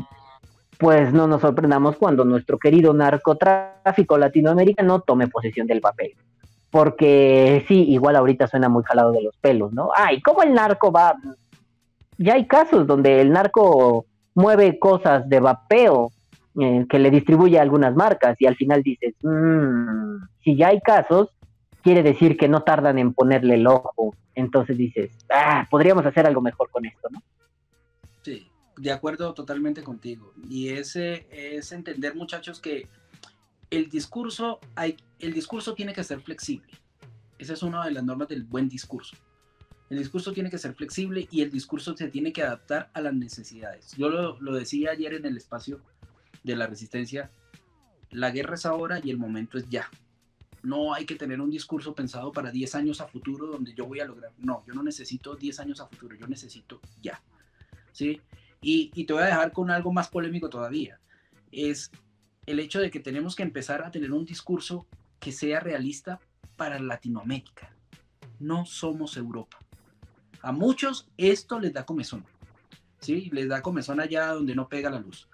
pues 0.78 1.12
no 1.12 1.26
nos 1.26 1.42
sorprendamos 1.42 1.96
cuando 1.96 2.24
nuestro 2.24 2.58
querido 2.58 2.94
narcotráfico 2.94 4.16
latinoamericano 4.16 5.00
tome 5.00 5.28
posesión 5.28 5.66
del 5.66 5.80
papel. 5.80 6.14
Porque 6.70 7.64
sí, 7.68 7.90
igual 7.90 8.16
ahorita 8.16 8.46
suena 8.46 8.68
muy 8.68 8.82
jalado 8.84 9.12
de 9.12 9.22
los 9.22 9.36
pelos, 9.36 9.72
¿no? 9.72 9.90
Ay, 9.94 10.22
¿cómo 10.22 10.42
el 10.42 10.54
narco 10.54 10.90
va? 10.90 11.14
Ya 12.16 12.34
hay 12.34 12.46
casos 12.46 12.86
donde 12.86 13.20
el 13.20 13.30
narco 13.32 14.06
mueve 14.34 14.78
cosas 14.78 15.28
de 15.28 15.40
vapeo 15.40 16.12
eh, 16.58 16.86
que 16.88 16.98
le 16.98 17.10
distribuye 17.10 17.58
a 17.58 17.62
algunas 17.62 17.94
marcas 17.94 18.36
y 18.40 18.46
al 18.46 18.56
final 18.56 18.82
dices, 18.82 19.14
mmm, 19.22 20.16
si 20.42 20.56
ya 20.56 20.68
hay 20.68 20.80
casos, 20.80 21.28
quiere 21.82 22.02
decir 22.02 22.36
que 22.36 22.48
no 22.48 22.62
tardan 22.62 22.98
en 22.98 23.12
ponerle 23.12 23.54
el 23.54 23.66
ojo. 23.66 24.14
Entonces 24.34 24.76
dices, 24.76 25.10
ah, 25.30 25.66
podríamos 25.70 26.04
hacer 26.06 26.26
algo 26.26 26.40
mejor 26.40 26.70
con 26.70 26.86
esto, 26.86 27.08
¿no? 27.10 27.22
Sí, 28.22 28.50
de 28.76 28.92
acuerdo 28.92 29.34
totalmente 29.34 29.82
contigo. 29.82 30.32
Y 30.48 30.68
ese 30.68 31.26
es 31.30 31.72
entender, 31.72 32.14
muchachos, 32.14 32.60
que 32.60 32.88
el 33.70 33.88
discurso, 33.88 34.60
hay, 34.74 34.96
el 35.18 35.32
discurso 35.32 35.74
tiene 35.74 35.92
que 35.92 36.04
ser 36.04 36.20
flexible. 36.20 36.72
Esa 37.38 37.54
es 37.54 37.62
una 37.62 37.84
de 37.84 37.92
las 37.92 38.04
normas 38.04 38.28
del 38.28 38.44
buen 38.44 38.68
discurso. 38.68 39.16
El 39.88 39.98
discurso 39.98 40.32
tiene 40.32 40.50
que 40.50 40.58
ser 40.58 40.74
flexible 40.74 41.26
y 41.30 41.42
el 41.42 41.50
discurso 41.50 41.96
se 41.96 42.08
tiene 42.08 42.32
que 42.32 42.42
adaptar 42.42 42.90
a 42.94 43.00
las 43.00 43.14
necesidades. 43.14 43.96
Yo 43.96 44.08
lo, 44.08 44.40
lo 44.40 44.54
decía 44.54 44.92
ayer 44.92 45.14
en 45.14 45.26
el 45.26 45.36
espacio 45.36 45.80
de 46.44 46.54
la 46.54 46.66
resistencia, 46.66 47.30
la 48.10 48.30
guerra 48.30 48.54
es 48.54 48.66
ahora 48.66 49.00
y 49.02 49.10
el 49.10 49.18
momento 49.18 49.58
es 49.58 49.68
ya. 49.68 49.88
No 50.62 50.94
hay 50.94 51.06
que 51.06 51.14
tener 51.14 51.40
un 51.40 51.50
discurso 51.50 51.94
pensado 51.94 52.32
para 52.32 52.50
10 52.50 52.74
años 52.74 53.00
a 53.00 53.06
futuro 53.06 53.46
donde 53.46 53.74
yo 53.74 53.86
voy 53.86 54.00
a 54.00 54.04
lograr. 54.04 54.32
No, 54.38 54.62
yo 54.66 54.74
no 54.74 54.82
necesito 54.82 55.34
10 55.34 55.60
años 55.60 55.80
a 55.80 55.86
futuro, 55.86 56.16
yo 56.16 56.26
necesito 56.26 56.80
ya. 57.00 57.22
¿Sí? 57.92 58.20
Y, 58.60 59.04
te 59.04 59.12
voy 59.12 59.22
a 59.22 59.26
dejar 59.26 59.52
con 59.52 59.70
algo 59.70 59.92
más 59.92 60.08
polémico 60.08 60.50
todavía. 60.50 61.00
Es 61.50 61.90
el 62.46 62.60
hecho 62.60 62.80
de 62.80 62.90
que 62.90 63.00
tenemos 63.00 63.34
que 63.34 63.42
empezar 63.42 63.82
a 63.82 63.90
tener 63.90 64.12
un 64.12 64.24
discurso 64.24 64.86
que 65.18 65.32
sea 65.32 65.60
realista 65.60 66.20
para 66.56 66.78
Latinoamérica. 66.78 67.74
No 68.38 68.66
somos 68.66 69.16
Europa. 69.16 69.58
A 70.42 70.52
muchos 70.52 71.08
esto 71.16 71.58
les 71.58 71.72
da 71.72 71.86
comezón. 71.86 72.24
¿Sí? 73.00 73.30
Les 73.32 73.48
da 73.48 73.62
comezón 73.62 73.98
allá 73.98 74.28
donde 74.28 74.54
no 74.54 74.68
pega 74.68 74.90
la 74.90 75.00
luz. 75.00 75.26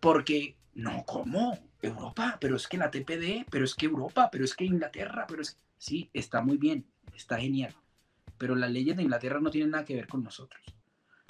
Porque, 0.00 0.56
no, 0.74 1.04
¿cómo? 1.06 1.58
Europa, 1.82 2.38
pero 2.40 2.56
es 2.56 2.68
que 2.68 2.78
la 2.78 2.90
TPD, 2.90 3.46
pero 3.50 3.64
es 3.64 3.74
que 3.74 3.86
Europa, 3.86 4.28
pero 4.30 4.44
es 4.44 4.54
que 4.54 4.64
Inglaterra, 4.64 5.26
pero 5.28 5.42
es... 5.42 5.58
Sí, 5.78 6.10
está 6.12 6.42
muy 6.42 6.58
bien, 6.58 6.86
está 7.14 7.38
genial. 7.38 7.74
Pero 8.36 8.54
las 8.54 8.70
leyes 8.70 8.96
de 8.96 9.02
Inglaterra 9.02 9.40
no 9.40 9.50
tienen 9.50 9.70
nada 9.70 9.84
que 9.84 9.94
ver 9.94 10.06
con 10.06 10.22
nosotros 10.22 10.62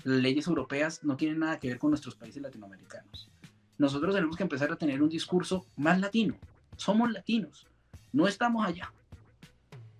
las 0.04 0.20
leyes 0.20 0.46
europeas 0.46 1.04
no 1.04 1.16
tienen 1.16 1.38
nada 1.38 1.58
que 1.58 1.68
ver 1.68 1.78
con 1.78 1.90
nuestros 1.90 2.14
países 2.14 2.42
latinoamericanos. 2.42 3.30
Nosotros 3.78 4.14
tenemos 4.14 4.36
que 4.36 4.42
empezar 4.42 4.70
a 4.72 4.76
tener 4.76 5.02
un 5.02 5.08
discurso 5.08 5.66
más 5.76 6.00
latino. 6.00 6.36
Somos 6.76 7.10
latinos, 7.12 7.66
no 8.12 8.26
estamos 8.26 8.66
allá. 8.66 8.92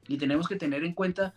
Y 0.08 0.16
tenemos 0.16 0.48
que 0.48 0.56
tener 0.56 0.84
en 0.84 0.94
cuenta 0.94 1.34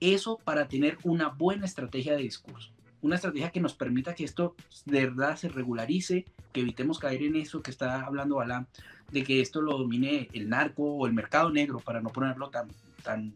eso 0.00 0.38
para 0.38 0.68
tener 0.68 0.98
una 1.04 1.28
buena 1.28 1.64
estrategia 1.64 2.14
de 2.14 2.22
discurso. 2.22 2.72
Una 3.02 3.16
estrategia 3.16 3.50
que 3.50 3.60
nos 3.60 3.74
permita 3.74 4.14
que 4.14 4.24
esto 4.24 4.54
de 4.84 5.06
verdad 5.06 5.36
se 5.36 5.48
regularice, 5.48 6.24
que 6.52 6.60
evitemos 6.60 6.98
caer 6.98 7.22
en 7.22 7.36
eso 7.36 7.62
que 7.62 7.70
está 7.70 8.04
hablando 8.04 8.36
Balán, 8.36 8.66
de 9.10 9.22
que 9.22 9.40
esto 9.40 9.60
lo 9.60 9.78
domine 9.78 10.28
el 10.32 10.48
narco 10.48 10.82
o 10.82 11.06
el 11.06 11.12
mercado 11.12 11.50
negro, 11.50 11.80
para 11.80 12.00
no 12.00 12.10
ponerlo 12.10 12.50
tan, 12.50 12.68
tan 13.02 13.32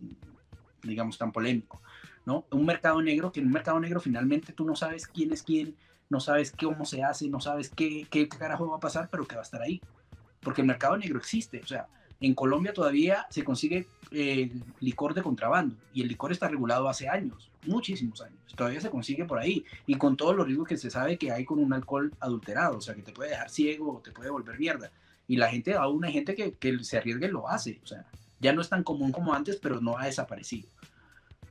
digamos, 0.82 1.18
tan 1.18 1.32
polémico. 1.32 1.80
¿no? 2.26 2.44
Un 2.50 2.64
mercado 2.66 3.00
negro, 3.02 3.32
que 3.32 3.40
en 3.40 3.46
un 3.46 3.52
mercado 3.52 3.78
negro 3.80 4.00
finalmente 4.00 4.52
tú 4.52 4.64
no 4.64 4.76
sabes 4.76 5.06
quién 5.06 5.32
es 5.32 5.42
quién, 5.42 5.76
no 6.08 6.20
sabes 6.20 6.52
cómo 6.58 6.84
se 6.84 7.04
hace, 7.04 7.28
no 7.28 7.40
sabes 7.40 7.70
qué, 7.70 8.06
qué 8.10 8.28
carajo 8.28 8.68
va 8.68 8.76
a 8.76 8.80
pasar, 8.80 9.08
pero 9.10 9.26
que 9.26 9.36
va 9.36 9.42
a 9.42 9.44
estar 9.44 9.62
ahí. 9.62 9.80
Porque 10.40 10.62
el 10.62 10.66
mercado 10.66 10.96
negro 10.96 11.18
existe, 11.18 11.60
o 11.62 11.66
sea, 11.66 11.86
en 12.20 12.34
Colombia 12.34 12.72
todavía 12.72 13.26
se 13.30 13.44
consigue 13.44 13.88
eh, 14.10 14.51
licor 14.80 15.14
de 15.14 15.22
contrabando 15.22 15.76
y 15.94 16.02
el 16.02 16.09
licor 16.09 16.32
está 16.32 16.48
regulado 16.48 16.88
hace 16.88 17.09
años, 17.09 17.51
muchísimos 17.66 18.20
años. 18.20 18.38
Todavía 18.56 18.80
se 18.80 18.90
consigue 18.90 19.24
por 19.24 19.38
ahí 19.38 19.64
y 19.86 19.94
con 19.94 20.16
todos 20.16 20.36
los 20.36 20.47
riesgos 20.47 20.68
que 20.68 20.76
se 20.76 20.90
sabe 20.90 21.16
que 21.16 21.32
hay 21.32 21.44
con 21.44 21.59
un 21.59 21.72
alcohol 21.72 22.12
adulterado, 22.20 22.78
o 22.78 22.80
sea, 22.80 22.94
que 22.94 23.02
te 23.02 23.12
puede 23.12 23.30
dejar 23.30 23.51
ciego 23.51 23.97
o 23.97 24.01
te 24.01 24.12
puede 24.12 24.30
volver 24.30 24.59
mierda. 24.59 24.90
Y 25.26 25.36
la 25.36 25.48
gente, 25.48 25.74
aún 25.74 26.05
hay 26.05 26.12
gente 26.12 26.34
que, 26.34 26.52
que 26.52 26.82
se 26.84 26.98
arriesga 26.98 27.26
y 27.26 27.30
lo 27.30 27.48
hace, 27.48 27.80
o 27.82 27.86
sea, 27.86 28.05
ya 28.40 28.52
no 28.52 28.60
es 28.60 28.68
tan 28.68 28.82
común 28.82 29.12
como 29.12 29.32
antes, 29.32 29.56
pero 29.56 29.80
no 29.80 29.97
ha 29.97 30.06
desaparecido. 30.06 30.68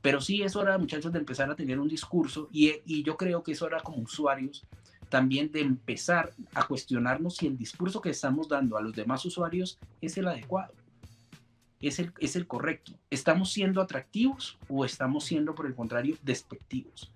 Pero 0.02 0.20
sí 0.20 0.42
es 0.42 0.56
hora, 0.56 0.78
muchachos, 0.78 1.12
de 1.12 1.18
empezar 1.18 1.50
a 1.50 1.56
tener 1.56 1.78
un 1.78 1.88
discurso 1.88 2.48
y, 2.52 3.02
yo 3.02 3.16
creo 3.16 3.42
que 3.42 3.52
es 3.52 3.62
hora 3.62 3.80
como 3.80 3.98
usuarios 3.98 4.64
también 5.10 5.50
de 5.50 5.60
empezar 5.60 6.32
a 6.54 6.66
cuestionarnos 6.66 7.36
si 7.36 7.46
el 7.48 7.58
discurso 7.58 8.00
que 8.00 8.10
estamos 8.10 8.48
dando 8.48 8.78
a 8.78 8.80
los 8.80 8.94
demás 8.94 9.24
usuarios 9.26 9.78
es 10.00 10.16
el 10.16 10.28
adecuado, 10.28 10.72
es 11.80 11.98
el, 11.98 12.12
es 12.18 12.36
el 12.36 12.46
correcto. 12.46 12.92
¿Estamos 13.10 13.52
siendo 13.52 13.82
atractivos 13.82 14.56
o 14.68 14.84
estamos 14.84 15.24
siendo, 15.24 15.54
por 15.54 15.66
el 15.66 15.74
contrario, 15.74 16.16
despectivos? 16.22 17.10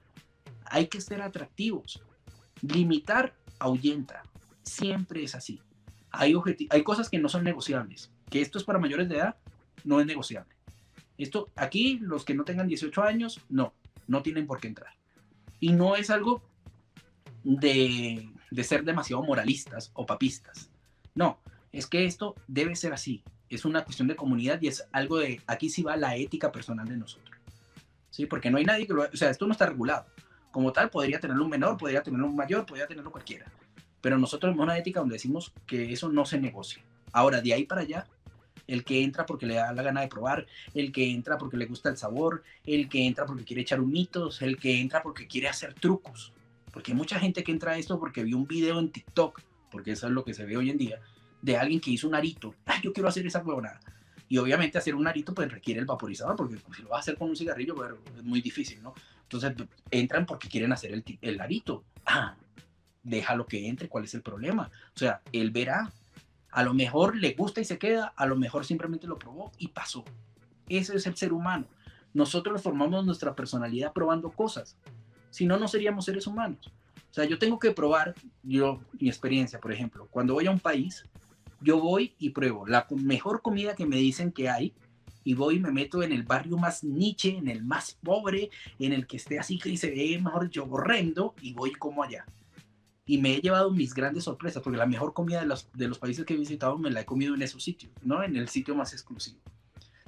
Hay 0.67 0.89
que 0.89 1.01
ser 1.01 1.23
atractivos. 1.23 2.03
Limitar 2.63 3.35
ahuyenta. 3.59 4.23
Siempre 4.65 5.23
es 5.23 5.35
así. 5.35 5.61
Hay, 6.11 6.35
hay 6.71 6.83
cosas 6.83 7.09
que 7.09 7.19
no 7.19 7.29
son 7.29 7.45
negociables. 7.45 8.11
Que 8.29 8.41
esto 8.41 8.59
es 8.59 8.65
para 8.65 8.79
mayores 8.79 9.09
de 9.09 9.17
edad, 9.17 9.37
no 9.85 10.01
es 10.01 10.07
negociable. 10.07 10.53
Esto, 11.17 11.49
aquí, 11.55 11.99
los 12.01 12.25
que 12.25 12.35
no 12.35 12.45
tengan 12.45 12.67
18 12.67 13.03
años, 13.03 13.41
no, 13.49 13.73
no 14.09 14.23
tienen 14.23 14.47
por 14.49 14.61
qué 14.61 14.67
entrar. 14.67 14.95
Y 15.61 15.73
no 15.73 15.95
es 15.95 16.11
algo 16.11 16.43
de, 17.45 18.31
ser 18.63 18.85
demasiado 18.85 19.23
moralistas 19.23 19.91
o 19.95 20.07
papistas. 20.07 20.71
No, 21.15 21.39
es 21.73 21.87
que 21.87 22.07
esto 22.07 22.35
debe 22.49 22.75
ser 22.75 22.93
así. 22.93 23.23
Es 23.49 23.65
una 23.65 23.85
cuestión 23.85 24.09
de 24.09 24.17
comunidad 24.17 24.61
y 24.61 24.69
es 24.69 24.89
algo 24.91 25.19
de, 25.19 25.41
aquí 25.47 25.69
sí 25.69 25.83
va 25.83 25.97
la 25.97 26.17
ética 26.17 26.51
personal 26.51 26.89
de 26.89 26.97
nosotros. 26.97 27.39
¿Sí? 28.11 28.27
Porque 28.27 28.51
no 28.51 28.59
hay 28.59 28.65
nadie 28.65 28.87
que 28.87 28.95
lo... 28.95 29.03
O 29.03 29.17
sea, 29.17 29.31
esto 29.31 29.47
no 29.47 29.53
está 29.53 29.67
regulado. 29.67 30.07
Como 30.51 30.73
tal, 30.73 30.89
podría 30.89 31.21
tenerlo 31.21 31.45
un 31.45 31.51
menor, 31.51 31.77
podría 31.77 32.03
tenerlo 32.03 32.27
un 32.27 32.37
mayor, 32.37 32.65
podría 32.65 32.87
tenerlo 32.87 33.11
cualquiera. 33.11 33.47
Pero 34.01 34.19
nosotros 34.19 34.51
tenemos 34.51 34.65
una 34.65 34.79
ética 34.79 35.01
donde 35.01 35.15
decimos 35.15 35.53
que 35.67 35.93
eso 35.93 36.09
no 36.09 36.25
se 36.25 36.41
negocia. 36.41 36.83
Ahora, 37.13 37.41
de 37.41 37.55
ahí 37.55 37.65
para 37.65 37.83
allá, 37.83 38.07
el 38.67 38.85
que 38.85 39.03
entra 39.03 39.27
porque 39.27 39.47
le 39.47 39.55
da 39.55 39.73
la 39.73 39.83
gana 39.83 40.01
de 40.01 40.09
probar, 40.09 40.47
el 40.75 40.93
que 40.93 41.11
entra 41.11 41.39
porque 41.39 41.57
le 41.57 41.67
gusta 41.67 41.89
el 41.89 41.97
sabor, 41.97 42.43
el 42.67 42.89
que 42.89 43.07
entra 43.07 43.27
porque 43.27 43.45
quiere 43.45 43.63
echar 43.63 43.81
humitos, 43.81 44.43
el 44.43 44.59
que 44.59 44.81
entra 44.81 45.03
porque 45.03 45.27
quiere 45.27 45.49
hacer 45.49 45.75
trucos. 45.75 46.33
Porque 46.75 46.91
hay 46.91 46.99
mucha 46.99 47.21
gente 47.21 47.45
que 47.45 47.53
entra 47.53 47.73
a 47.73 47.79
esto 47.79 48.01
porque 48.01 48.25
vio 48.25 48.37
un 48.37 48.49
video 48.49 48.81
en 48.81 48.91
TikTok, 48.91 49.41
porque 49.71 49.93
eso 49.93 50.09
es 50.09 50.13
lo 50.13 50.25
que 50.25 50.35
se 50.35 50.45
ve 50.45 50.57
hoy 50.57 50.71
en 50.71 50.77
día, 50.77 51.01
de 51.41 51.57
alguien 51.57 51.81
que 51.81 51.93
hizo 51.93 52.09
un 52.09 52.17
arito. 52.17 52.53
Ay, 52.67 52.81
yo 52.83 52.93
quiero 52.93 53.09
hacer 53.09 53.25
esa 53.25 53.39
huevonada. 53.39 53.79
Y 54.29 54.39
obviamente 54.39 54.77
hacer 54.77 54.97
un 54.97 55.07
arito 55.07 55.33
pues 55.33 55.53
requiere 55.53 55.79
el 55.79 55.87
vaporizador, 55.87 56.35
porque 56.35 56.57
si 56.75 56.83
lo 56.83 56.89
vas 56.89 56.99
a 56.99 57.01
hacer 57.01 57.17
con 57.17 57.31
un 57.31 57.37
cigarrillo, 57.37 57.77
pues, 57.77 57.93
es 58.17 58.25
muy 58.25 58.41
difícil, 58.41 58.83
¿no? 58.83 58.93
Entonces 59.23 59.55
entran 59.93 60.27
porque 60.27 60.49
quieren 60.49 60.73
hacer 60.73 60.93
el, 60.93 61.05
el 61.21 61.41
arito. 61.41 61.85
Ah, 62.07 62.35
déjalo 63.05 63.47
que 63.47 63.69
entre, 63.69 63.89
¿cuál 63.89 64.05
es 64.05 64.15
el 64.15 64.23
problema? 64.23 64.69
O 64.97 64.99
sea, 64.99 65.23
él 65.31 65.53
verá, 65.53 65.93
a 66.51 66.63
lo 66.65 66.75
mejor 66.75 67.17
le 67.17 67.35
gusta 67.35 67.61
y 67.61 67.65
se 67.65 67.79
queda, 67.79 68.13
a 68.17 68.27
lo 68.27 68.35
mejor 68.35 68.65
simplemente 68.65 69.07
lo 69.07 69.17
probó 69.17 69.53
y 69.59 69.69
pasó. 69.69 70.05
Ese 70.69 70.97
es 70.97 71.07
el 71.07 71.17
ser 71.17 71.33
humano. 71.33 71.67
Nosotros 72.15 72.63
formamos 72.63 73.07
nuestra 73.07 73.37
personalidad 73.37 73.93
probando 73.93 74.31
cosas. 74.33 74.77
Si 75.35 75.47
no, 75.47 75.59
no 75.59 75.67
seríamos 75.67 76.05
seres 76.05 76.29
humanos. 76.29 76.73
O 77.11 77.13
sea, 77.15 77.25
yo 77.25 77.41
tengo 77.41 77.59
que 77.59 77.73
probar, 77.73 78.15
yo, 78.45 78.81
mi 79.01 79.09
experiencia, 79.09 79.59
por 79.59 79.73
ejemplo, 79.73 80.07
cuando 80.09 80.35
voy 80.35 80.47
a 80.47 80.53
un 80.53 80.61
país, 80.61 81.05
yo 81.61 81.81
voy 81.81 82.15
y 82.21 82.31
pruebo 82.31 82.69
la 82.69 82.87
mejor 82.91 83.43
comida 83.43 83.75
que 83.75 83.85
me 83.85 83.97
dicen 83.97 84.31
que 84.31 84.49
hay 84.49 84.75
y 85.25 85.35
voy 85.35 85.57
y 85.57 85.59
me 85.59 85.73
meto 85.73 86.05
en 86.05 86.13
el 86.13 86.23
barrio 86.23 86.57
más 86.57 86.85
niche, 86.85 87.37
en 87.37 87.49
el 87.49 87.65
más 87.65 87.99
pobre, 88.01 88.51
en 88.79 88.93
el 88.93 89.09
que 89.09 89.17
esté 89.17 89.41
así 89.41 89.59
que 89.59 89.77
se 89.77 89.91
ve, 89.91 90.21
mejor 90.23 90.51
yo, 90.51 90.67
horrendo 90.71 91.35
y 91.43 91.53
voy 91.53 91.73
como 91.73 92.05
allá 92.05 92.25
y 93.07 93.19
me 93.19 93.35
he 93.35 93.41
llevado 93.41 93.73
mis 93.73 93.93
grandes 93.93 94.23
sorpresas, 94.23 94.63
porque 94.63 94.79
la 94.79 94.87
mejor 94.87 95.13
comida 95.13 95.41
de 95.41 95.47
los, 95.47 95.69
de 95.73 95.89
los 95.89 95.99
países 95.99 96.25
que 96.25 96.35
he 96.35 96.37
visitado 96.37 96.79
me 96.79 96.93
la 96.93 97.01
he 97.01 97.05
comido 97.05 97.35
en 97.35 97.43
esos 97.43 97.65
sitios, 97.65 97.93
¿no? 98.03 98.23
En 98.23 98.37
el 98.37 98.49
sitio 98.49 98.75
más 98.77 98.93
exclusivo, 98.93 99.41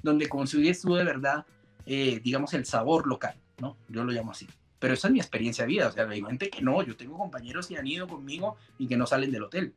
donde 0.04 0.28
consigues 0.28 0.82
tú 0.82 0.94
de 0.94 1.04
verdad, 1.04 1.44
eh, 1.84 2.20
digamos, 2.22 2.54
el 2.54 2.64
sabor 2.64 3.08
local, 3.08 3.34
¿no? 3.60 3.76
Yo 3.88 4.04
lo 4.04 4.12
llamo 4.12 4.30
así. 4.30 4.46
Pero 4.78 4.94
esa 4.94 5.08
es 5.08 5.12
mi 5.12 5.20
experiencia 5.20 5.64
de 5.64 5.68
vida, 5.68 5.88
o 5.88 5.92
sea, 5.92 6.08
hay 6.08 6.22
gente 6.22 6.50
que 6.50 6.62
no, 6.62 6.82
yo 6.82 6.96
tengo 6.96 7.16
compañeros 7.16 7.66
que 7.66 7.78
han 7.78 7.86
ido 7.86 8.06
conmigo 8.06 8.56
y 8.78 8.86
que 8.86 8.96
no 8.96 9.06
salen 9.06 9.32
del 9.32 9.44
hotel. 9.44 9.72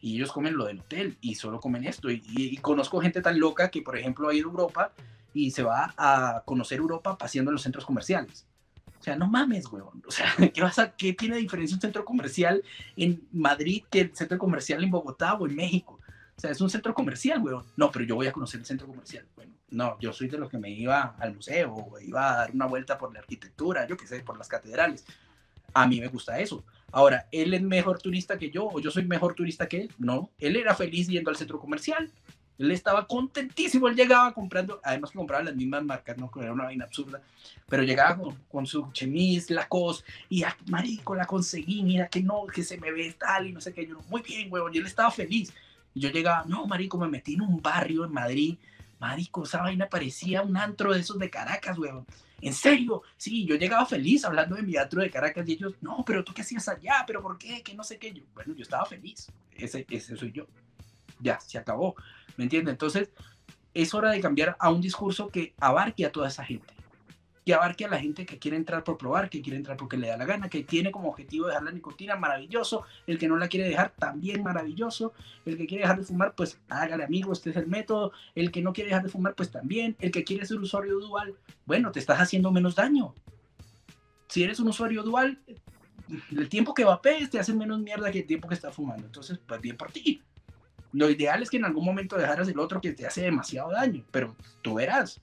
Y 0.00 0.16
ellos 0.16 0.32
comen 0.32 0.56
lo 0.56 0.66
del 0.66 0.80
hotel 0.80 1.16
y 1.20 1.34
solo 1.34 1.60
comen 1.60 1.84
esto. 1.84 2.10
Y, 2.10 2.56
conozco 2.58 3.00
gente 3.00 3.20
tan 3.22 3.38
loca 3.38 3.70
que, 3.70 3.82
por 3.82 3.96
ejemplo, 3.98 4.28
ha 4.28 4.32
a 4.32 4.34
Europa 4.34 4.92
y 5.34 5.50
se 5.50 5.62
va 5.62 5.94
a 5.96 6.42
conocer 6.44 6.78
Europa 6.78 7.18
paseando 7.18 7.50
en 7.50 7.54
los 7.54 7.62
centros 7.62 7.84
comerciales 7.84 8.46
o 8.98 9.02
sea, 9.02 9.16
no 9.16 9.28
mames, 9.28 9.66
weón. 9.70 10.02
O 10.06 10.10
sea, 10.10 10.34
¿qué, 10.54 10.60
vas 10.60 10.80
¿qué 10.96 11.12
tiene 11.12 11.36
diferencia 11.36 11.76
un 11.76 11.80
centro 11.80 12.04
comercial 12.04 12.62
en 12.96 13.22
Madrid 13.32 13.84
que 13.90 14.00
el 14.02 14.16
centro 14.16 14.38
comercial 14.38 14.82
en 14.82 14.90
Bogotá 14.90 15.34
o 15.34 15.46
en 15.46 15.54
México? 15.54 15.95
O 16.36 16.40
sea, 16.40 16.50
es 16.50 16.60
un 16.60 16.68
centro 16.68 16.92
comercial, 16.92 17.40
weón. 17.42 17.64
No, 17.76 17.90
pero 17.90 18.04
yo 18.04 18.14
voy 18.14 18.26
a 18.26 18.32
conocer 18.32 18.60
el 18.60 18.66
centro 18.66 18.86
comercial. 18.86 19.24
Bueno, 19.34 19.52
no, 19.70 19.98
yo 20.00 20.12
soy 20.12 20.28
de 20.28 20.36
los 20.36 20.50
que 20.50 20.58
me 20.58 20.70
iba 20.70 21.16
al 21.18 21.34
museo, 21.34 21.72
o 21.72 21.98
iba 21.98 22.30
a 22.30 22.36
dar 22.36 22.50
una 22.52 22.66
vuelta 22.66 22.98
por 22.98 23.12
la 23.12 23.20
arquitectura, 23.20 23.86
yo 23.86 23.96
qué 23.96 24.06
sé, 24.06 24.20
por 24.20 24.36
las 24.36 24.48
catedrales. 24.48 25.04
A 25.72 25.86
mí 25.86 26.00
me 26.00 26.08
gusta 26.08 26.38
eso. 26.38 26.62
Ahora, 26.92 27.26
¿él 27.32 27.54
es 27.54 27.62
mejor 27.62 27.98
turista 28.00 28.38
que 28.38 28.50
yo 28.50 28.66
o 28.66 28.80
yo 28.80 28.90
soy 28.90 29.04
mejor 29.06 29.34
turista 29.34 29.66
que 29.66 29.82
él? 29.82 29.92
No, 29.98 30.30
él 30.38 30.56
era 30.56 30.74
feliz 30.74 31.08
yendo 31.08 31.30
al 31.30 31.36
centro 31.36 31.58
comercial. 31.58 32.10
Él 32.58 32.70
estaba 32.70 33.06
contentísimo, 33.06 33.88
él 33.88 33.96
llegaba 33.96 34.32
comprando, 34.32 34.80
además 34.82 35.10
que 35.10 35.18
compraba 35.18 35.44
las 35.44 35.54
mismas 35.54 35.84
marcas, 35.84 36.16
no 36.16 36.30
era 36.40 36.52
una 36.52 36.64
vaina 36.64 36.86
absurda, 36.86 37.20
pero 37.68 37.82
llegaba 37.82 38.18
con, 38.48 38.66
su 38.66 38.90
chemise, 38.92 39.52
Lacoste, 39.52 40.10
y 40.30 40.42
ah, 40.42 40.56
marico, 40.68 41.14
la 41.14 41.26
conseguí, 41.26 41.82
mira 41.82 42.08
que 42.08 42.22
no, 42.22 42.46
que 42.46 42.62
se 42.62 42.78
me 42.78 42.92
ve 42.92 43.14
tal 43.18 43.48
y 43.48 43.52
no 43.52 43.60
sé 43.60 43.74
qué, 43.74 43.86
yo, 43.86 44.00
muy 44.08 44.22
bien, 44.22 44.50
huevón, 44.50 44.74
y 44.74 44.78
él 44.78 44.86
estaba 44.86 45.10
feliz. 45.10 45.52
Yo 45.98 46.10
llegaba, 46.10 46.44
no, 46.46 46.66
marico, 46.66 46.98
me 46.98 47.08
metí 47.08 47.34
en 47.34 47.40
un 47.40 47.62
barrio 47.62 48.04
en 48.04 48.12
Madrid, 48.12 48.58
marico, 48.98 49.44
esa 49.44 49.62
vaina 49.62 49.88
parecía 49.88 50.42
un 50.42 50.54
antro 50.56 50.92
de 50.92 51.00
esos 51.00 51.18
de 51.18 51.30
Caracas, 51.30 51.78
huevón. 51.78 52.06
¿En 52.42 52.52
serio? 52.52 53.02
Sí, 53.16 53.46
yo 53.46 53.56
llegaba 53.56 53.86
feliz 53.86 54.26
hablando 54.26 54.56
de 54.56 54.62
mi 54.62 54.76
antro 54.76 55.00
de 55.00 55.10
Caracas 55.10 55.48
y 55.48 55.52
ellos, 55.52 55.72
no, 55.80 56.04
pero 56.06 56.22
tú 56.22 56.34
qué 56.34 56.42
hacías 56.42 56.68
allá, 56.68 57.04
pero 57.06 57.22
¿por 57.22 57.38
qué? 57.38 57.62
Que 57.62 57.74
no 57.74 57.82
sé 57.82 57.98
qué. 57.98 58.12
Yo, 58.12 58.22
bueno, 58.34 58.54
yo 58.54 58.62
estaba 58.62 58.84
feliz, 58.84 59.32
ese, 59.56 59.86
ese 59.88 60.16
soy 60.16 60.32
yo. 60.32 60.46
Ya, 61.18 61.40
se 61.40 61.56
acabó. 61.56 61.96
¿Me 62.36 62.44
entiendes? 62.44 62.72
Entonces, 62.72 63.08
es 63.72 63.94
hora 63.94 64.10
de 64.10 64.20
cambiar 64.20 64.54
a 64.58 64.70
un 64.70 64.82
discurso 64.82 65.28
que 65.28 65.54
abarque 65.58 66.04
a 66.04 66.12
toda 66.12 66.28
esa 66.28 66.44
gente. 66.44 66.74
Que 67.46 67.54
abarque 67.54 67.84
a 67.84 67.88
la 67.88 67.98
gente 67.98 68.26
que 68.26 68.38
quiere 68.38 68.56
entrar 68.56 68.82
por 68.82 68.98
probar, 68.98 69.30
que 69.30 69.40
quiere 69.40 69.56
entrar 69.56 69.76
porque 69.76 69.96
le 69.96 70.08
da 70.08 70.16
la 70.16 70.24
gana, 70.24 70.50
que 70.50 70.64
tiene 70.64 70.90
como 70.90 71.08
objetivo 71.10 71.46
dejar 71.46 71.62
la 71.62 71.70
nicotina, 71.70 72.16
maravilloso. 72.16 72.84
El 73.06 73.18
que 73.18 73.28
no 73.28 73.36
la 73.36 73.46
quiere 73.48 73.68
dejar, 73.68 73.94
también 73.96 74.42
maravilloso. 74.42 75.14
El 75.44 75.56
que 75.56 75.66
quiere 75.66 75.82
dejar 75.82 75.98
de 75.98 76.04
fumar, 76.04 76.34
pues 76.34 76.60
hágale 76.68 77.04
amigo, 77.04 77.32
este 77.32 77.50
es 77.50 77.56
el 77.56 77.68
método. 77.68 78.10
El 78.34 78.50
que 78.50 78.60
no 78.60 78.72
quiere 78.72 78.90
dejar 78.90 79.04
de 79.04 79.10
fumar, 79.10 79.34
pues 79.34 79.52
también. 79.52 79.96
El 80.00 80.10
que 80.10 80.24
quiere 80.24 80.44
ser 80.44 80.58
usuario 80.58 80.98
dual, 80.98 81.36
bueno, 81.64 81.92
te 81.92 82.00
estás 82.00 82.20
haciendo 82.20 82.50
menos 82.50 82.74
daño. 82.74 83.14
Si 84.28 84.42
eres 84.42 84.58
un 84.58 84.68
usuario 84.68 85.04
dual, 85.04 85.38
el 86.30 86.48
tiempo 86.48 86.74
que 86.74 86.84
vapees 86.84 87.30
te 87.30 87.38
hace 87.38 87.54
menos 87.54 87.78
mierda 87.78 88.10
que 88.10 88.20
el 88.20 88.26
tiempo 88.26 88.48
que 88.48 88.54
estás 88.54 88.74
fumando. 88.74 89.06
Entonces, 89.06 89.38
pues 89.46 89.60
bien 89.60 89.76
por 89.76 89.92
ti. 89.92 90.20
Lo 90.92 91.10
ideal 91.10 91.42
es 91.42 91.50
que 91.50 91.58
en 91.58 91.64
algún 91.64 91.84
momento 91.84 92.16
dejaras 92.16 92.48
el 92.48 92.58
otro 92.58 92.80
que 92.80 92.92
te 92.92 93.06
hace 93.06 93.22
demasiado 93.22 93.70
daño, 93.70 94.04
pero 94.10 94.34
tú 94.62 94.74
verás, 94.74 95.20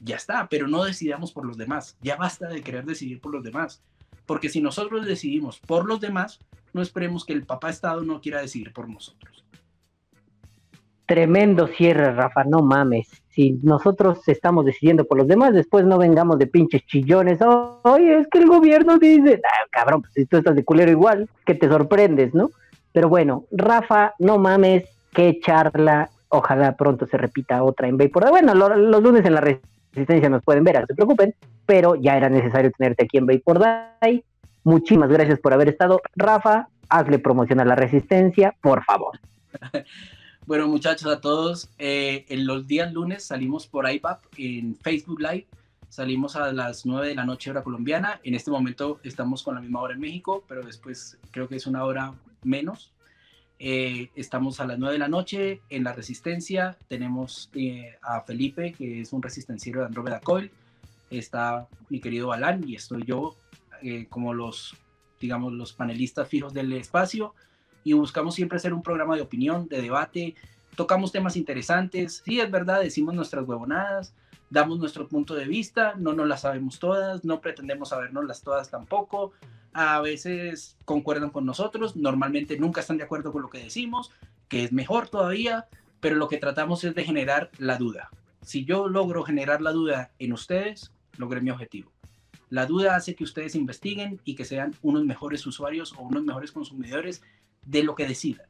ya 0.00 0.16
está, 0.16 0.48
pero 0.48 0.66
no 0.66 0.84
decidamos 0.84 1.32
por 1.32 1.46
los 1.46 1.56
demás, 1.56 1.96
ya 2.00 2.16
basta 2.16 2.48
de 2.48 2.62
querer 2.62 2.84
decidir 2.84 3.20
por 3.20 3.32
los 3.32 3.42
demás, 3.42 3.82
porque 4.26 4.48
si 4.48 4.60
nosotros 4.60 5.06
decidimos 5.06 5.60
por 5.60 5.86
los 5.86 6.00
demás, 6.00 6.40
no 6.72 6.82
esperemos 6.82 7.24
que 7.24 7.32
el 7.32 7.44
papá 7.44 7.70
Estado 7.70 8.02
no 8.02 8.20
quiera 8.20 8.40
decidir 8.40 8.72
por 8.72 8.88
nosotros. 8.88 9.44
Tremendo 11.06 11.66
cierre, 11.66 12.12
Rafa, 12.12 12.44
no 12.44 12.62
mames. 12.62 13.08
Si 13.30 13.58
nosotros 13.64 14.20
estamos 14.28 14.64
decidiendo 14.64 15.04
por 15.04 15.18
los 15.18 15.26
demás, 15.26 15.52
después 15.52 15.84
no 15.84 15.98
vengamos 15.98 16.38
de 16.38 16.46
pinches 16.46 16.86
chillones. 16.86 17.40
Oye, 17.82 18.20
es 18.20 18.28
que 18.28 18.38
el 18.38 18.46
gobierno 18.46 18.96
dice, 18.96 19.40
ah, 19.44 19.66
cabrón, 19.72 20.02
pues 20.02 20.12
si 20.14 20.26
tú 20.26 20.36
estás 20.36 20.54
de 20.54 20.64
culero 20.64 20.92
igual, 20.92 21.28
que 21.44 21.54
te 21.56 21.68
sorprendes, 21.68 22.32
¿no? 22.32 22.50
Pero 22.92 23.08
bueno, 23.08 23.46
Rafa, 23.50 24.14
no 24.20 24.38
mames, 24.38 24.84
qué 25.12 25.40
charla. 25.40 26.10
Ojalá 26.28 26.76
pronto 26.76 27.06
se 27.08 27.16
repita 27.16 27.64
otra 27.64 27.88
en 27.88 27.96
Vapor 27.96 28.30
Bueno, 28.30 28.54
los 28.54 29.02
lunes 29.02 29.24
en 29.24 29.34
la 29.34 29.40
Resistencia 29.92 30.28
nos 30.28 30.42
pueden 30.42 30.64
ver, 30.64 30.80
no 30.80 30.86
se 30.86 30.94
preocupen, 30.94 31.34
pero 31.66 31.94
ya 31.96 32.16
era 32.16 32.28
necesario 32.28 32.70
tenerte 32.72 33.04
aquí 33.04 33.18
en 33.18 33.26
Vapor 33.26 33.58
Day. 33.58 34.24
Muchísimas 34.64 35.08
gracias 35.08 35.38
por 35.40 35.52
haber 35.52 35.68
estado. 35.68 36.00
Rafa, 36.14 36.68
hazle 36.88 37.18
promoción 37.18 37.60
a 37.60 37.64
la 37.64 37.74
Resistencia, 37.74 38.54
por 38.60 38.84
favor. 38.84 39.18
Bueno, 40.46 40.66
muchachos, 40.66 41.06
a 41.06 41.20
todos, 41.20 41.70
eh, 41.78 42.24
en 42.28 42.44
los 42.44 42.66
días 42.66 42.92
lunes 42.92 43.22
salimos 43.22 43.68
por 43.68 43.88
iPad 43.88 44.18
en 44.36 44.74
Facebook 44.74 45.20
Live. 45.20 45.46
Salimos 45.88 46.34
a 46.34 46.52
las 46.52 46.84
9 46.86 47.06
de 47.06 47.14
la 47.14 47.24
noche 47.24 47.50
hora 47.50 47.62
colombiana. 47.62 48.20
En 48.24 48.34
este 48.34 48.50
momento 48.50 48.98
estamos 49.04 49.44
con 49.44 49.54
la 49.54 49.60
misma 49.60 49.80
hora 49.80 49.94
en 49.94 50.00
México, 50.00 50.42
pero 50.48 50.62
después 50.62 51.18
creo 51.30 51.46
que 51.46 51.54
es 51.54 51.68
una 51.68 51.84
hora 51.84 52.14
menos. 52.42 52.92
Eh, 53.62 54.08
estamos 54.16 54.58
a 54.58 54.66
las 54.66 54.78
9 54.78 54.94
de 54.94 54.98
la 54.98 55.08
noche 55.08 55.60
en 55.68 55.84
la 55.84 55.92
Resistencia. 55.92 56.78
Tenemos 56.88 57.50
eh, 57.54 57.94
a 58.00 58.22
Felipe, 58.22 58.72
que 58.72 59.02
es 59.02 59.12
un 59.12 59.22
resistenciero 59.22 59.80
de 59.80 59.86
Andrómeda 59.86 60.18
Coil. 60.20 60.50
Está 61.10 61.68
mi 61.90 62.00
querido 62.00 62.28
Balán 62.28 62.66
y 62.66 62.76
estoy 62.76 63.04
yo 63.04 63.36
eh, 63.82 64.06
como 64.08 64.32
los, 64.32 64.74
digamos, 65.20 65.52
los 65.52 65.74
panelistas 65.74 66.26
fijos 66.26 66.54
del 66.54 66.72
espacio. 66.72 67.34
Y 67.84 67.92
buscamos 67.92 68.34
siempre 68.34 68.56
hacer 68.56 68.72
un 68.72 68.82
programa 68.82 69.14
de 69.14 69.22
opinión, 69.22 69.68
de 69.68 69.82
debate. 69.82 70.34
Tocamos 70.74 71.12
temas 71.12 71.36
interesantes. 71.36 72.22
Sí, 72.24 72.40
es 72.40 72.50
verdad, 72.50 72.80
decimos 72.80 73.14
nuestras 73.14 73.46
huevonadas 73.46 74.14
damos 74.50 74.78
nuestro 74.78 75.08
punto 75.08 75.34
de 75.34 75.46
vista, 75.46 75.94
no 75.96 76.12
nos 76.12 76.26
las 76.26 76.42
sabemos 76.42 76.78
todas, 76.78 77.24
no 77.24 77.40
pretendemos 77.40 77.90
sabernoslas 77.90 78.42
todas 78.42 78.68
tampoco, 78.68 79.32
a 79.72 80.00
veces 80.00 80.76
concuerdan 80.84 81.30
con 81.30 81.46
nosotros, 81.46 81.96
normalmente 81.96 82.58
nunca 82.58 82.80
están 82.80 82.98
de 82.98 83.04
acuerdo 83.04 83.32
con 83.32 83.42
lo 83.42 83.50
que 83.50 83.62
decimos, 83.62 84.10
que 84.48 84.64
es 84.64 84.72
mejor 84.72 85.08
todavía, 85.08 85.68
pero 86.00 86.16
lo 86.16 86.28
que 86.28 86.38
tratamos 86.38 86.82
es 86.82 86.94
de 86.94 87.04
generar 87.04 87.50
la 87.58 87.78
duda. 87.78 88.10
Si 88.42 88.64
yo 88.64 88.88
logro 88.88 89.22
generar 89.22 89.62
la 89.62 89.70
duda 89.70 90.10
en 90.18 90.32
ustedes, 90.32 90.92
logré 91.16 91.40
mi 91.40 91.50
objetivo. 91.50 91.92
La 92.48 92.66
duda 92.66 92.96
hace 92.96 93.14
que 93.14 93.22
ustedes 93.22 93.54
investiguen 93.54 94.20
y 94.24 94.34
que 94.34 94.44
sean 94.44 94.74
unos 94.82 95.04
mejores 95.04 95.46
usuarios 95.46 95.92
o 95.92 96.02
unos 96.02 96.24
mejores 96.24 96.50
consumidores 96.50 97.22
de 97.64 97.84
lo 97.84 97.94
que 97.94 98.08
decidan. 98.08 98.46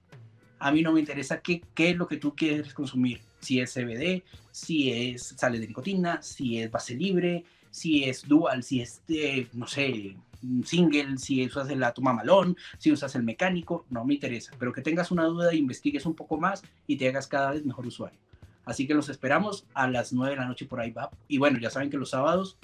A 0.58 0.72
mí 0.72 0.80
no 0.80 0.92
me 0.92 1.00
interesa 1.00 1.40
qué, 1.40 1.62
qué 1.74 1.90
es 1.90 1.96
lo 1.96 2.06
que 2.06 2.16
tú 2.16 2.34
quieres 2.34 2.72
consumir. 2.72 3.20
Si 3.40 3.60
es 3.60 3.72
CBD, 3.72 4.22
si 4.50 4.92
es 4.92 5.34
sale 5.36 5.58
de 5.58 5.68
nicotina, 5.68 6.22
si 6.22 6.58
es 6.58 6.70
base 6.70 6.94
libre, 6.94 7.44
si 7.70 8.04
es 8.04 8.26
dual, 8.26 8.62
si 8.62 8.80
es, 8.80 9.02
de, 9.06 9.48
no 9.52 9.66
sé, 9.66 10.16
single, 10.64 11.18
si 11.18 11.44
usas 11.44 11.68
el 11.70 11.84
toma 11.94 12.12
malón, 12.12 12.56
si 12.78 12.92
usas 12.92 13.14
el 13.14 13.22
mecánico, 13.22 13.86
no 13.90 14.04
me 14.04 14.14
interesa, 14.14 14.52
pero 14.58 14.72
que 14.72 14.82
tengas 14.82 15.10
una 15.10 15.24
duda, 15.24 15.54
investigues 15.54 16.06
un 16.06 16.14
poco 16.14 16.38
más 16.38 16.62
y 16.86 16.96
te 16.96 17.08
hagas 17.08 17.26
cada 17.26 17.52
vez 17.52 17.64
mejor 17.64 17.86
usuario. 17.86 18.18
Así 18.64 18.86
que 18.86 18.94
los 18.94 19.08
esperamos 19.08 19.66
a 19.74 19.88
las 19.88 20.12
9 20.12 20.34
de 20.34 20.40
la 20.40 20.46
noche 20.46 20.66
por 20.66 20.80
ahí 20.80 20.90
va. 20.90 21.10
Y 21.28 21.38
bueno, 21.38 21.58
ya 21.58 21.70
saben 21.70 21.90
que 21.90 21.96
los 21.96 22.10
sábados 22.10 22.56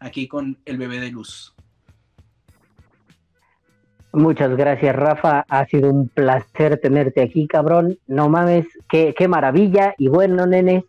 aquí 0.00 0.28
con 0.28 0.58
el 0.64 0.76
bebé 0.76 1.00
de 1.00 1.10
luz. 1.10 1.54
Muchas 4.16 4.56
gracias, 4.56 4.96
Rafa. 4.96 5.44
Ha 5.46 5.66
sido 5.66 5.90
un 5.90 6.08
placer 6.08 6.80
tenerte 6.80 7.20
aquí, 7.20 7.46
cabrón. 7.46 7.98
No 8.06 8.30
mames, 8.30 8.66
qué, 8.88 9.14
qué 9.14 9.28
maravilla. 9.28 9.94
Y 9.98 10.08
bueno, 10.08 10.46
nenes, 10.46 10.84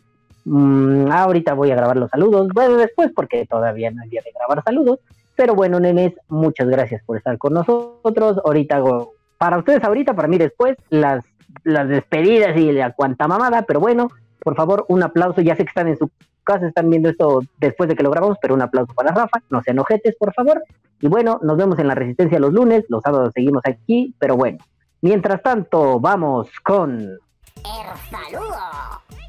mm, 0.45 1.11
ahorita 1.11 1.53
voy 1.53 1.69
a 1.71 1.75
grabar 1.75 1.97
los 1.97 2.09
saludos. 2.09 2.47
Bueno, 2.53 2.77
después, 2.77 3.11
porque 3.13 3.45
todavía 3.45 3.91
no 3.91 4.01
es 4.01 4.09
día 4.11 4.21
de 4.23 4.31
grabar 4.31 4.63
saludos. 4.63 4.99
Pero 5.35 5.55
bueno, 5.55 5.77
nenes, 5.81 6.13
muchas 6.29 6.69
gracias 6.69 7.03
por 7.05 7.17
estar 7.17 7.37
con 7.37 7.53
nosotros. 7.53 8.39
Ahorita 8.45 8.77
hago, 8.77 9.11
para 9.37 9.57
ustedes 9.57 9.83
ahorita, 9.83 10.13
para 10.13 10.29
mí 10.29 10.37
después, 10.37 10.77
las, 10.89 11.25
las 11.65 11.89
despedidas 11.89 12.55
y 12.55 12.71
la 12.71 12.93
cuanta 12.93 13.27
mamada. 13.27 13.63
Pero 13.63 13.81
bueno, 13.81 14.07
por 14.39 14.55
favor, 14.55 14.85
un 14.87 15.03
aplauso. 15.03 15.41
Ya 15.41 15.57
sé 15.57 15.65
que 15.65 15.69
están 15.71 15.89
en 15.89 15.97
su 15.97 16.09
casa, 16.45 16.65
están 16.65 16.89
viendo 16.89 17.09
esto 17.09 17.41
después 17.59 17.89
de 17.89 17.97
que 17.97 18.03
lo 18.03 18.09
grabamos, 18.09 18.37
pero 18.41 18.53
un 18.53 18.61
aplauso 18.61 18.93
para 18.93 19.11
Rafa. 19.11 19.41
No 19.49 19.61
se 19.61 19.71
enojetes, 19.71 20.15
por 20.15 20.33
favor. 20.33 20.63
Y 20.99 21.07
bueno, 21.07 21.39
nos 21.43 21.57
vemos 21.57 21.77
en 21.79 21.87
la 21.87 21.95
Resistencia 21.95 22.39
los 22.39 22.53
lunes. 22.53 22.85
Los 22.89 23.03
sábados 23.03 23.31
seguimos 23.33 23.61
aquí, 23.65 24.15
pero 24.19 24.35
bueno. 24.35 24.57
Mientras 25.01 25.41
tanto, 25.43 25.99
vamos 25.99 26.49
con... 26.63 26.99
El 27.01 27.97
saludo. 28.09 28.55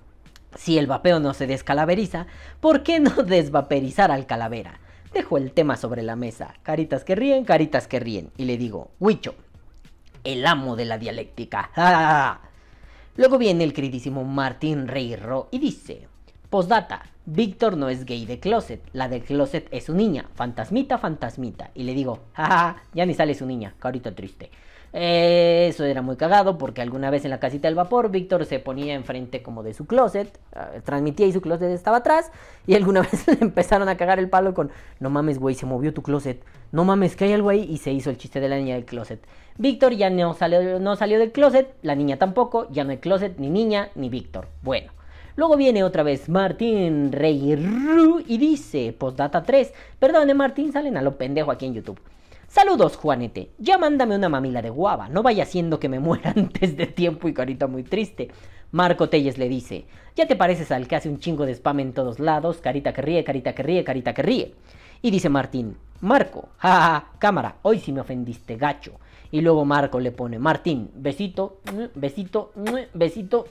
Si 0.54 0.76
el 0.76 0.86
vapeo 0.86 1.18
no 1.18 1.32
se 1.32 1.46
descalaveriza, 1.46 2.26
¿por 2.60 2.82
qué 2.82 3.00
no 3.00 3.10
desvaperizar 3.22 4.10
al 4.10 4.26
calavera? 4.26 4.80
Dejo 5.14 5.38
el 5.38 5.52
tema 5.52 5.78
sobre 5.78 6.02
la 6.02 6.14
mesa, 6.14 6.56
caritas 6.62 7.04
que 7.04 7.14
ríen, 7.14 7.46
caritas 7.46 7.88
que 7.88 8.00
ríen, 8.00 8.32
y 8.36 8.44
le 8.44 8.58
digo, 8.58 8.90
Huicho, 9.00 9.34
el 10.24 10.46
amo 10.46 10.76
de 10.76 10.84
la 10.84 10.98
dialéctica. 10.98 11.70
¡Ja! 11.74 12.42
Luego 13.16 13.38
viene 13.38 13.64
el 13.64 13.72
queridísimo 13.72 14.24
Martín 14.24 14.88
Reirro 14.88 15.48
y 15.50 15.58
dice, 15.58 16.06
postdata, 16.50 17.06
Víctor 17.24 17.78
no 17.78 17.88
es 17.88 18.04
gay 18.04 18.26
de 18.26 18.40
closet, 18.40 18.82
la 18.92 19.08
del 19.08 19.24
closet 19.24 19.68
es 19.70 19.84
su 19.84 19.94
niña, 19.94 20.28
fantasmita, 20.34 20.98
fantasmita. 20.98 21.70
Y 21.74 21.84
le 21.84 21.94
digo, 21.94 22.24
jaja, 22.34 22.82
ya 22.92 23.06
ni 23.06 23.14
sale 23.14 23.34
su 23.34 23.46
niña, 23.46 23.72
carita 23.78 24.14
triste. 24.14 24.50
Eh, 24.94 25.68
eso 25.70 25.84
era 25.84 26.02
muy 26.02 26.16
cagado 26.16 26.58
porque 26.58 26.82
alguna 26.82 27.08
vez 27.10 27.24
en 27.24 27.30
la 27.30 27.40
casita 27.40 27.66
del 27.66 27.74
vapor 27.74 28.10
Víctor 28.10 28.44
se 28.44 28.58
ponía 28.58 28.94
enfrente 28.94 29.42
como 29.42 29.62
de 29.62 29.72
su 29.72 29.86
closet, 29.86 30.38
uh, 30.54 30.80
transmitía 30.82 31.26
y 31.26 31.32
su 31.32 31.40
closet 31.40 31.70
estaba 31.70 31.98
atrás 31.98 32.30
y 32.66 32.74
alguna 32.74 33.00
vez 33.12 33.26
le 33.26 33.38
empezaron 33.40 33.88
a 33.88 33.96
cagar 33.96 34.18
el 34.18 34.28
palo 34.28 34.52
con 34.52 34.70
no 35.00 35.08
mames 35.08 35.38
güey, 35.38 35.54
se 35.54 35.64
movió 35.64 35.94
tu 35.94 36.02
closet, 36.02 36.44
no 36.72 36.84
mames 36.84 37.16
que 37.16 37.24
hay 37.24 37.32
algo 37.32 37.48
ahí 37.48 37.66
y 37.70 37.78
se 37.78 37.90
hizo 37.90 38.10
el 38.10 38.18
chiste 38.18 38.38
de 38.40 38.50
la 38.50 38.56
niña 38.56 38.74
del 38.74 38.84
closet. 38.84 39.24
Víctor 39.56 39.94
ya 39.94 40.10
no 40.10 40.34
salió, 40.34 40.78
no 40.78 40.94
salió 40.96 41.18
del 41.18 41.32
closet, 41.32 41.74
la 41.80 41.94
niña 41.94 42.18
tampoco, 42.18 42.68
ya 42.70 42.84
no 42.84 42.90
hay 42.90 42.98
closet 42.98 43.38
ni 43.38 43.48
niña 43.48 43.90
ni 43.94 44.10
Víctor. 44.10 44.48
Bueno. 44.62 44.92
Luego 45.34 45.56
viene 45.56 45.82
otra 45.82 46.02
vez 46.02 46.28
Martín 46.28 47.10
Rey 47.10 47.54
y 48.28 48.36
dice, 48.36 48.92
postdata 48.92 49.42
3, 49.42 49.72
perdone 49.98 50.34
Martín, 50.34 50.72
salen 50.72 50.98
a 50.98 51.02
lo 51.02 51.16
pendejo 51.16 51.50
aquí 51.50 51.64
en 51.64 51.72
YouTube. 51.72 51.98
Saludos, 52.52 52.96
Juanete. 52.96 53.50
Ya 53.56 53.78
mándame 53.78 54.14
una 54.14 54.28
mamila 54.28 54.60
de 54.60 54.68
guava. 54.68 55.08
No 55.08 55.22
vaya 55.22 55.46
siendo 55.46 55.80
que 55.80 55.88
me 55.88 56.00
muera 56.00 56.32
antes 56.36 56.76
de 56.76 56.86
tiempo 56.86 57.26
y 57.26 57.32
carita 57.32 57.66
muy 57.66 57.82
triste. 57.82 58.28
Marco 58.72 59.08
Telles 59.08 59.38
le 59.38 59.48
dice, 59.48 59.86
ya 60.14 60.26
te 60.26 60.36
pareces 60.36 60.70
al 60.70 60.86
que 60.86 60.96
hace 60.96 61.08
un 61.08 61.18
chingo 61.18 61.46
de 61.46 61.52
spam 61.54 61.80
en 61.80 61.94
todos 61.94 62.20
lados, 62.20 62.58
carita 62.58 62.92
que 62.92 63.00
ríe, 63.00 63.24
carita 63.24 63.54
que 63.54 63.62
ríe, 63.62 63.84
carita 63.84 64.12
que 64.12 64.20
ríe. 64.20 64.54
Y 65.00 65.10
dice 65.10 65.30
Martín, 65.30 65.78
Marco, 66.02 66.50
jajaja, 66.58 67.12
cámara, 67.18 67.56
hoy 67.62 67.78
sí 67.78 67.90
me 67.90 68.02
ofendiste, 68.02 68.56
gacho. 68.56 69.00
Y 69.30 69.40
luego 69.40 69.64
Marco 69.64 69.98
le 69.98 70.12
pone, 70.12 70.38
Martín, 70.38 70.90
besito, 70.94 71.62
besito, 71.94 72.52
besito. 72.92 73.46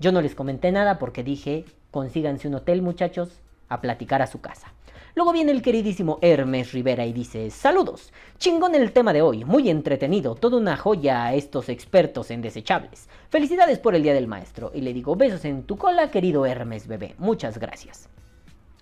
Yo 0.00 0.10
no 0.10 0.20
les 0.20 0.34
comenté 0.34 0.72
nada 0.72 0.98
porque 0.98 1.22
dije, 1.22 1.66
consíganse 1.92 2.48
un 2.48 2.56
hotel 2.56 2.82
muchachos, 2.82 3.40
a 3.68 3.80
platicar 3.80 4.22
a 4.22 4.26
su 4.26 4.40
casa. 4.40 4.72
Luego 5.16 5.32
viene 5.32 5.52
el 5.52 5.62
queridísimo 5.62 6.18
Hermes 6.22 6.72
Rivera 6.72 7.06
y 7.06 7.12
dice, 7.12 7.48
saludos, 7.50 8.12
chingón 8.38 8.74
el 8.74 8.90
tema 8.90 9.12
de 9.12 9.22
hoy, 9.22 9.44
muy 9.44 9.70
entretenido, 9.70 10.34
toda 10.34 10.56
una 10.56 10.76
joya 10.76 11.24
a 11.24 11.34
estos 11.34 11.68
expertos 11.68 12.32
en 12.32 12.42
desechables. 12.42 13.08
Felicidades 13.28 13.78
por 13.78 13.94
el 13.94 14.02
Día 14.02 14.12
del 14.12 14.26
Maestro. 14.26 14.72
Y 14.74 14.80
le 14.80 14.92
digo, 14.92 15.14
besos 15.14 15.44
en 15.44 15.62
tu 15.62 15.76
cola, 15.76 16.10
querido 16.10 16.46
Hermes 16.46 16.88
bebé, 16.88 17.14
muchas 17.18 17.58
gracias. 17.58 18.08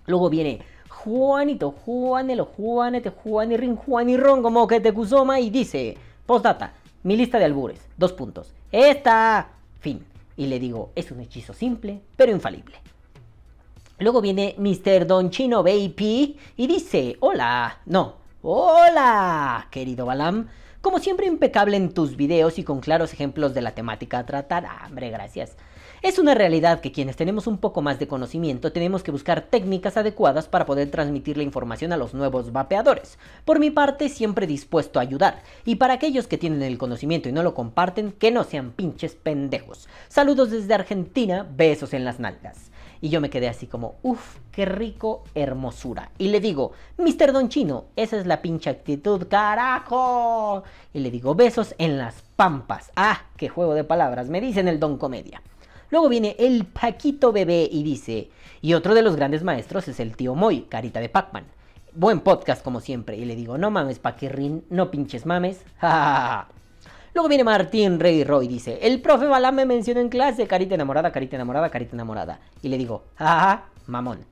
Luego 0.07 0.31
viene 0.31 0.61
Juanito, 0.89 1.69
Juanelo, 1.69 2.45
Juanete, 2.45 3.11
Juanirrin, 3.11 3.75
Juanirrón, 3.75 4.41
como 4.41 4.65
que 4.65 4.79
te 4.79 4.91
cusoma 4.91 5.39
y 5.39 5.51
dice, 5.51 5.95
postdata, 6.25 6.73
mi 7.03 7.15
lista 7.15 7.37
de 7.37 7.45
albures, 7.45 7.87
dos 7.95 8.13
puntos. 8.13 8.55
Esta, 8.71 9.51
fin. 9.79 10.03
Y 10.35 10.47
le 10.47 10.59
digo, 10.59 10.93
es 10.95 11.11
un 11.11 11.19
hechizo 11.19 11.53
simple, 11.53 12.01
pero 12.17 12.31
infalible. 12.31 12.82
Luego 14.03 14.19
viene 14.19 14.53
Mr. 14.57 15.07
Don 15.07 15.29
Chino 15.29 15.63
Baby 15.63 16.37
y 16.57 16.67
dice, 16.67 17.15
hola, 17.21 17.79
no, 17.85 18.17
hola, 18.41 19.69
querido 19.71 20.05
Balam. 20.05 20.49
Como 20.81 20.99
siempre 20.99 21.25
impecable 21.25 21.77
en 21.77 21.93
tus 21.93 22.17
videos 22.17 22.59
y 22.59 22.65
con 22.65 22.81
claros 22.81 23.13
ejemplos 23.13 23.53
de 23.53 23.61
la 23.61 23.75
temática 23.75 24.19
a 24.19 24.25
tratar. 24.25 24.65
Ah, 24.65 24.87
hombre, 24.87 25.09
gracias. 25.09 25.55
Es 26.01 26.19
una 26.19 26.33
realidad 26.33 26.81
que 26.81 26.91
quienes 26.91 27.15
tenemos 27.15 27.47
un 27.47 27.59
poco 27.59 27.81
más 27.81 27.97
de 27.97 28.09
conocimiento 28.09 28.73
tenemos 28.73 29.03
que 29.03 29.11
buscar 29.11 29.43
técnicas 29.43 29.95
adecuadas 29.95 30.49
para 30.49 30.65
poder 30.65 30.91
transmitir 30.91 31.37
la 31.37 31.43
información 31.43 31.93
a 31.93 31.97
los 31.97 32.13
nuevos 32.13 32.51
vapeadores. 32.51 33.17
Por 33.45 33.57
mi 33.59 33.71
parte, 33.71 34.09
siempre 34.09 34.45
dispuesto 34.45 34.99
a 34.99 35.03
ayudar. 35.03 35.43
Y 35.63 35.75
para 35.75 35.93
aquellos 35.93 36.27
que 36.27 36.37
tienen 36.37 36.61
el 36.61 36.77
conocimiento 36.77 37.29
y 37.29 37.31
no 37.31 37.41
lo 37.41 37.53
comparten, 37.53 38.11
que 38.11 38.31
no 38.31 38.43
sean 38.43 38.71
pinches 38.71 39.15
pendejos. 39.15 39.87
Saludos 40.09 40.51
desde 40.51 40.73
Argentina, 40.73 41.47
besos 41.49 41.93
en 41.93 42.03
las 42.03 42.19
nalgas. 42.19 42.72
Y 43.03 43.09
yo 43.09 43.19
me 43.19 43.29
quedé 43.29 43.49
así 43.49 43.67
como, 43.67 43.95
uff, 44.01 44.37
qué 44.53 44.63
rico 44.63 45.25
hermosura. 45.35 46.11
Y 46.17 46.29
le 46.29 46.39
digo, 46.39 46.71
Mr. 46.97 47.33
Don 47.33 47.49
Chino, 47.49 47.87
esa 47.97 48.17
es 48.17 48.25
la 48.25 48.41
pinche 48.41 48.69
actitud, 48.69 49.27
carajo. 49.27 50.63
Y 50.93 50.99
le 50.99 51.11
digo, 51.11 51.35
besos 51.35 51.75
en 51.79 51.97
las 51.97 52.23
pampas. 52.37 52.93
Ah, 52.95 53.23
qué 53.35 53.49
juego 53.49 53.73
de 53.73 53.83
palabras, 53.83 54.29
me 54.29 54.39
dicen 54.39 54.69
el 54.69 54.79
Don 54.79 54.97
Comedia. 54.97 55.41
Luego 55.89 56.07
viene 56.07 56.37
el 56.39 56.63
Paquito 56.63 57.33
Bebé 57.33 57.67
y 57.69 57.83
dice, 57.83 58.29
y 58.61 58.73
otro 58.73 58.93
de 58.93 59.01
los 59.01 59.17
grandes 59.17 59.43
maestros 59.43 59.89
es 59.89 59.99
el 59.99 60.15
tío 60.15 60.33
Moy, 60.33 60.61
carita 60.69 61.01
de 61.01 61.09
Pac-Man. 61.09 61.43
Buen 61.91 62.21
podcast 62.21 62.63
como 62.63 62.79
siempre. 62.79 63.17
Y 63.17 63.25
le 63.25 63.35
digo, 63.35 63.57
no 63.57 63.69
mames, 63.69 63.99
Paquirrin, 63.99 64.63
no 64.69 64.91
pinches 64.91 65.25
mames. 65.25 65.59
Luego 67.13 67.29
viene 67.29 67.43
Martín 67.43 67.99
Rey 67.99 68.23
Roy 68.23 68.47
dice, 68.47 68.79
el 68.81 68.99
profe 68.99 69.27
Balam 69.27 69.53
me 69.53 69.67
mencionó 69.67 69.99
en 69.99 70.09
clase, 70.09 70.47
carita 70.47 70.73
enamorada, 70.73 71.11
carita 71.11 71.35
enamorada, 71.35 71.69
carita 71.69 71.95
enamorada. 71.95 72.39
Y 72.63 72.69
le 72.69 72.77
digo, 72.79 73.03
jaja, 73.15 73.65
mamón. 73.85 74.25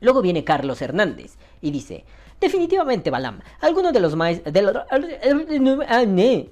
Luego 0.00 0.22
viene 0.22 0.44
Carlos 0.44 0.80
Hernández 0.80 1.36
y 1.60 1.72
dice, 1.72 2.04
definitivamente 2.40 3.10
Balam, 3.10 3.40
algunos 3.60 3.92
de 3.92 3.98
los 3.98 4.14
maestros... 4.14 4.54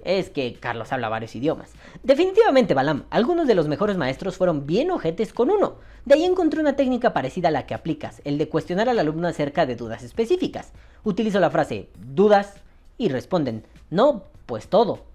Es 0.04 0.30
que 0.30 0.54
Carlos 0.58 0.92
habla 0.92 1.08
varios 1.08 1.36
idiomas. 1.36 1.70
Definitivamente 2.02 2.74
Balam, 2.74 3.04
algunos 3.10 3.46
de 3.46 3.54
los 3.54 3.68
mejores 3.68 3.96
maestros 3.96 4.36
fueron 4.36 4.66
bien 4.66 4.90
ojetes 4.90 5.32
con 5.32 5.50
uno. 5.50 5.76
De 6.04 6.14
ahí 6.14 6.24
encontré 6.24 6.58
una 6.58 6.74
técnica 6.74 7.12
parecida 7.12 7.46
a 7.46 7.52
la 7.52 7.66
que 7.66 7.74
aplicas, 7.74 8.22
el 8.24 8.38
de 8.38 8.48
cuestionar 8.48 8.88
al 8.88 8.98
alumno 8.98 9.28
acerca 9.28 9.66
de 9.66 9.76
dudas 9.76 10.02
específicas. 10.02 10.72
Utilizo 11.04 11.38
la 11.38 11.50
frase 11.50 11.90
dudas 11.96 12.54
y 12.98 13.08
responden, 13.08 13.64
no, 13.88 14.24
pues 14.46 14.66
todo. 14.66 15.11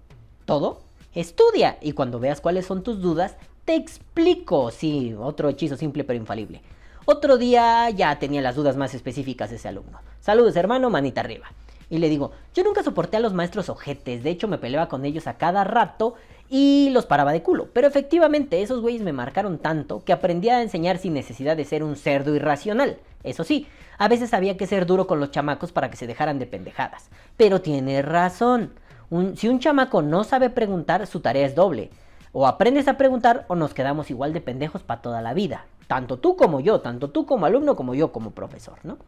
¿Todo? 0.48 0.80
Estudia 1.14 1.76
y 1.82 1.92
cuando 1.92 2.20
veas 2.20 2.40
cuáles 2.40 2.64
son 2.64 2.82
tus 2.82 3.02
dudas, 3.02 3.36
te 3.66 3.74
explico. 3.74 4.70
Sí, 4.70 5.14
otro 5.20 5.50
hechizo 5.50 5.76
simple 5.76 6.04
pero 6.04 6.18
infalible. 6.18 6.62
Otro 7.04 7.36
día 7.36 7.90
ya 7.90 8.18
tenía 8.18 8.40
las 8.40 8.56
dudas 8.56 8.74
más 8.74 8.94
específicas 8.94 9.52
ese 9.52 9.68
alumno. 9.68 9.98
Saludos 10.20 10.56
hermano, 10.56 10.88
manita 10.88 11.20
arriba. 11.20 11.48
Y 11.90 11.98
le 11.98 12.08
digo, 12.08 12.32
yo 12.54 12.64
nunca 12.64 12.82
soporté 12.82 13.18
a 13.18 13.20
los 13.20 13.34
maestros 13.34 13.68
ojetes, 13.68 14.22
de 14.22 14.30
hecho 14.30 14.48
me 14.48 14.56
peleaba 14.56 14.88
con 14.88 15.04
ellos 15.04 15.26
a 15.26 15.36
cada 15.36 15.64
rato 15.64 16.14
y 16.48 16.88
los 16.94 17.04
paraba 17.04 17.32
de 17.32 17.42
culo. 17.42 17.68
Pero 17.74 17.86
efectivamente 17.86 18.62
esos 18.62 18.80
güeyes 18.80 19.02
me 19.02 19.12
marcaron 19.12 19.58
tanto 19.58 20.02
que 20.02 20.14
aprendí 20.14 20.48
a 20.48 20.62
enseñar 20.62 20.96
sin 20.96 21.12
necesidad 21.12 21.58
de 21.58 21.66
ser 21.66 21.84
un 21.84 21.94
cerdo 21.94 22.34
irracional. 22.34 22.96
Eso 23.22 23.44
sí, 23.44 23.66
a 23.98 24.08
veces 24.08 24.32
había 24.32 24.56
que 24.56 24.66
ser 24.66 24.86
duro 24.86 25.06
con 25.06 25.20
los 25.20 25.30
chamacos 25.30 25.72
para 25.72 25.90
que 25.90 25.98
se 25.98 26.06
dejaran 26.06 26.38
de 26.38 26.46
pendejadas. 26.46 27.10
Pero 27.36 27.60
tiene 27.60 28.00
razón. 28.00 28.72
Si 29.34 29.48
un 29.48 29.58
chamaco 29.58 30.02
no 30.02 30.24
sabe 30.24 30.50
preguntar, 30.50 31.06
su 31.06 31.20
tarea 31.20 31.46
es 31.46 31.54
doble. 31.54 31.90
O 32.32 32.46
aprendes 32.46 32.88
a 32.88 32.98
preguntar 32.98 33.46
o 33.48 33.54
nos 33.54 33.74
quedamos 33.74 34.10
igual 34.10 34.32
de 34.32 34.40
pendejos 34.40 34.82
para 34.82 35.00
toda 35.00 35.22
la 35.22 35.34
vida. 35.34 35.64
Tanto 35.86 36.18
tú 36.18 36.36
como 36.36 36.60
yo, 36.60 36.80
tanto 36.80 37.08
tú 37.08 37.24
como 37.24 37.46
alumno 37.46 37.74
como 37.74 37.94
yo 37.94 38.12
como 38.12 38.32
profesor, 38.32 38.78
¿no? 38.82 38.98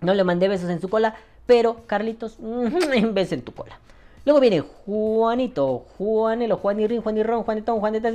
No 0.00 0.14
le 0.14 0.22
mandé 0.22 0.48
besos 0.48 0.70
en 0.70 0.80
su 0.80 0.88
cola, 0.88 1.16
pero 1.46 1.86
Carlitos, 1.86 2.38
en 2.40 3.14
vez 3.14 3.32
en 3.32 3.42
tu 3.42 3.52
cola. 3.52 3.78
Luego 4.24 4.40
viene 4.40 4.60
Juanito, 4.60 5.84
Juanelo, 5.98 6.56
Juan 6.56 6.80
y 6.80 6.86
Rin, 6.86 7.02
Juan 7.02 7.18
y 7.18 7.22
Ron, 7.22 7.42
Juanetón, 7.42 7.80
Juaneta, 7.80 8.10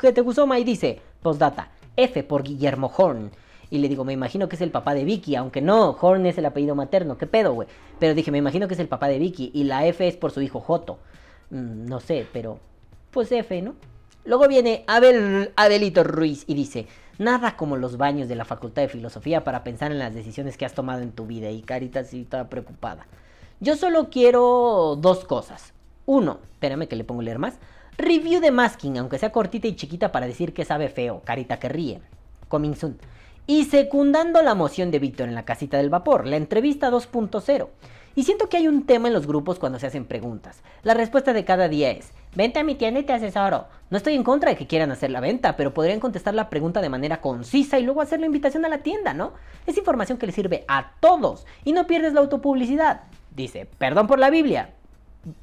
que 0.00 0.12
te 0.12 0.20
gustó, 0.22 0.56
y 0.56 0.64
dice, 0.64 1.00
postdata, 1.22 1.68
F 1.96 2.24
por 2.24 2.42
Guillermo 2.42 2.90
Horn. 2.96 3.30
Y 3.70 3.78
le 3.78 3.88
digo, 3.88 4.04
me 4.04 4.12
imagino 4.12 4.48
que 4.48 4.56
es 4.56 4.62
el 4.62 4.70
papá 4.70 4.94
de 4.94 5.04
Vicky, 5.04 5.36
aunque 5.36 5.60
no, 5.60 5.96
Horn 6.00 6.26
es 6.26 6.36
el 6.38 6.46
apellido 6.46 6.74
materno, 6.74 7.16
qué 7.16 7.26
pedo, 7.26 7.52
güey. 7.54 7.68
Pero 7.98 8.14
dije, 8.14 8.30
me 8.30 8.38
imagino 8.38 8.66
que 8.66 8.74
es 8.74 8.80
el 8.80 8.88
papá 8.88 9.08
de 9.08 9.18
Vicky 9.18 9.50
y 9.54 9.64
la 9.64 9.86
F 9.86 10.06
es 10.06 10.16
por 10.16 10.32
su 10.32 10.42
hijo 10.42 10.60
Joto. 10.60 10.98
Mm, 11.50 11.86
no 11.86 12.00
sé, 12.00 12.26
pero 12.32 12.58
pues 13.10 13.30
F, 13.30 13.62
¿no? 13.62 13.74
Luego 14.24 14.48
viene 14.48 14.84
Abel, 14.86 15.52
Abelito 15.56 16.04
Ruiz 16.04 16.44
y 16.46 16.54
dice, 16.54 16.86
nada 17.18 17.56
como 17.56 17.76
los 17.76 17.96
baños 17.96 18.28
de 18.28 18.34
la 18.34 18.44
Facultad 18.44 18.82
de 18.82 18.88
Filosofía 18.88 19.44
para 19.44 19.64
pensar 19.64 19.92
en 19.92 19.98
las 19.98 20.14
decisiones 20.14 20.56
que 20.56 20.66
has 20.66 20.74
tomado 20.74 21.00
en 21.02 21.12
tu 21.12 21.26
vida. 21.26 21.50
Y 21.50 21.62
Carita 21.62 22.04
sí 22.04 22.22
estaba 22.22 22.48
preocupada. 22.48 23.06
Yo 23.60 23.76
solo 23.76 24.10
quiero 24.10 24.96
dos 24.98 25.24
cosas. 25.24 25.74
Uno, 26.06 26.40
espérame 26.52 26.88
que 26.88 26.96
le 26.96 27.04
pongo 27.04 27.22
leer 27.22 27.38
más. 27.38 27.58
Review 27.98 28.40
de 28.40 28.50
Masking, 28.50 28.98
aunque 28.98 29.18
sea 29.18 29.32
cortita 29.32 29.68
y 29.68 29.76
chiquita 29.76 30.12
para 30.12 30.26
decir 30.26 30.54
que 30.54 30.64
sabe 30.64 30.88
feo. 30.88 31.22
Carita 31.24 31.58
que 31.58 31.68
ríe. 31.68 32.00
Coming 32.48 32.74
soon. 32.74 32.98
Y 33.46 33.64
secundando 33.64 34.42
la 34.42 34.54
moción 34.54 34.90
de 34.90 34.98
Víctor 34.98 35.28
en 35.28 35.34
la 35.34 35.44
casita 35.44 35.76
del 35.76 35.90
vapor, 35.90 36.26
la 36.26 36.36
entrevista 36.36 36.90
2.0. 36.90 37.68
Y 38.14 38.24
siento 38.24 38.48
que 38.48 38.56
hay 38.56 38.66
un 38.68 38.86
tema 38.86 39.08
en 39.08 39.14
los 39.14 39.26
grupos 39.26 39.58
cuando 39.58 39.78
se 39.78 39.86
hacen 39.86 40.04
preguntas. 40.04 40.62
La 40.82 40.94
respuesta 40.94 41.32
de 41.32 41.44
cada 41.44 41.68
día 41.68 41.90
es, 41.90 42.12
vente 42.34 42.58
a 42.58 42.64
mi 42.64 42.74
tienda 42.74 43.00
y 43.00 43.04
te 43.04 43.12
asesoro. 43.12 43.66
No 43.88 43.96
estoy 43.96 44.14
en 44.14 44.24
contra 44.24 44.50
de 44.50 44.56
que 44.56 44.66
quieran 44.66 44.90
hacer 44.90 45.10
la 45.10 45.20
venta, 45.20 45.56
pero 45.56 45.72
podrían 45.72 46.00
contestar 46.00 46.34
la 46.34 46.50
pregunta 46.50 46.80
de 46.80 46.88
manera 46.88 47.20
concisa 47.20 47.78
y 47.78 47.84
luego 47.84 48.00
hacer 48.00 48.20
la 48.20 48.26
invitación 48.26 48.64
a 48.64 48.68
la 48.68 48.78
tienda, 48.78 49.14
¿no? 49.14 49.32
Es 49.66 49.78
información 49.78 50.18
que 50.18 50.26
le 50.26 50.32
sirve 50.32 50.64
a 50.66 50.92
todos 51.00 51.46
y 51.64 51.72
no 51.72 51.86
pierdes 51.86 52.12
la 52.12 52.20
autopublicidad. 52.20 53.02
Dice, 53.34 53.68
perdón 53.78 54.06
por 54.06 54.18
la 54.18 54.30
Biblia. 54.30 54.70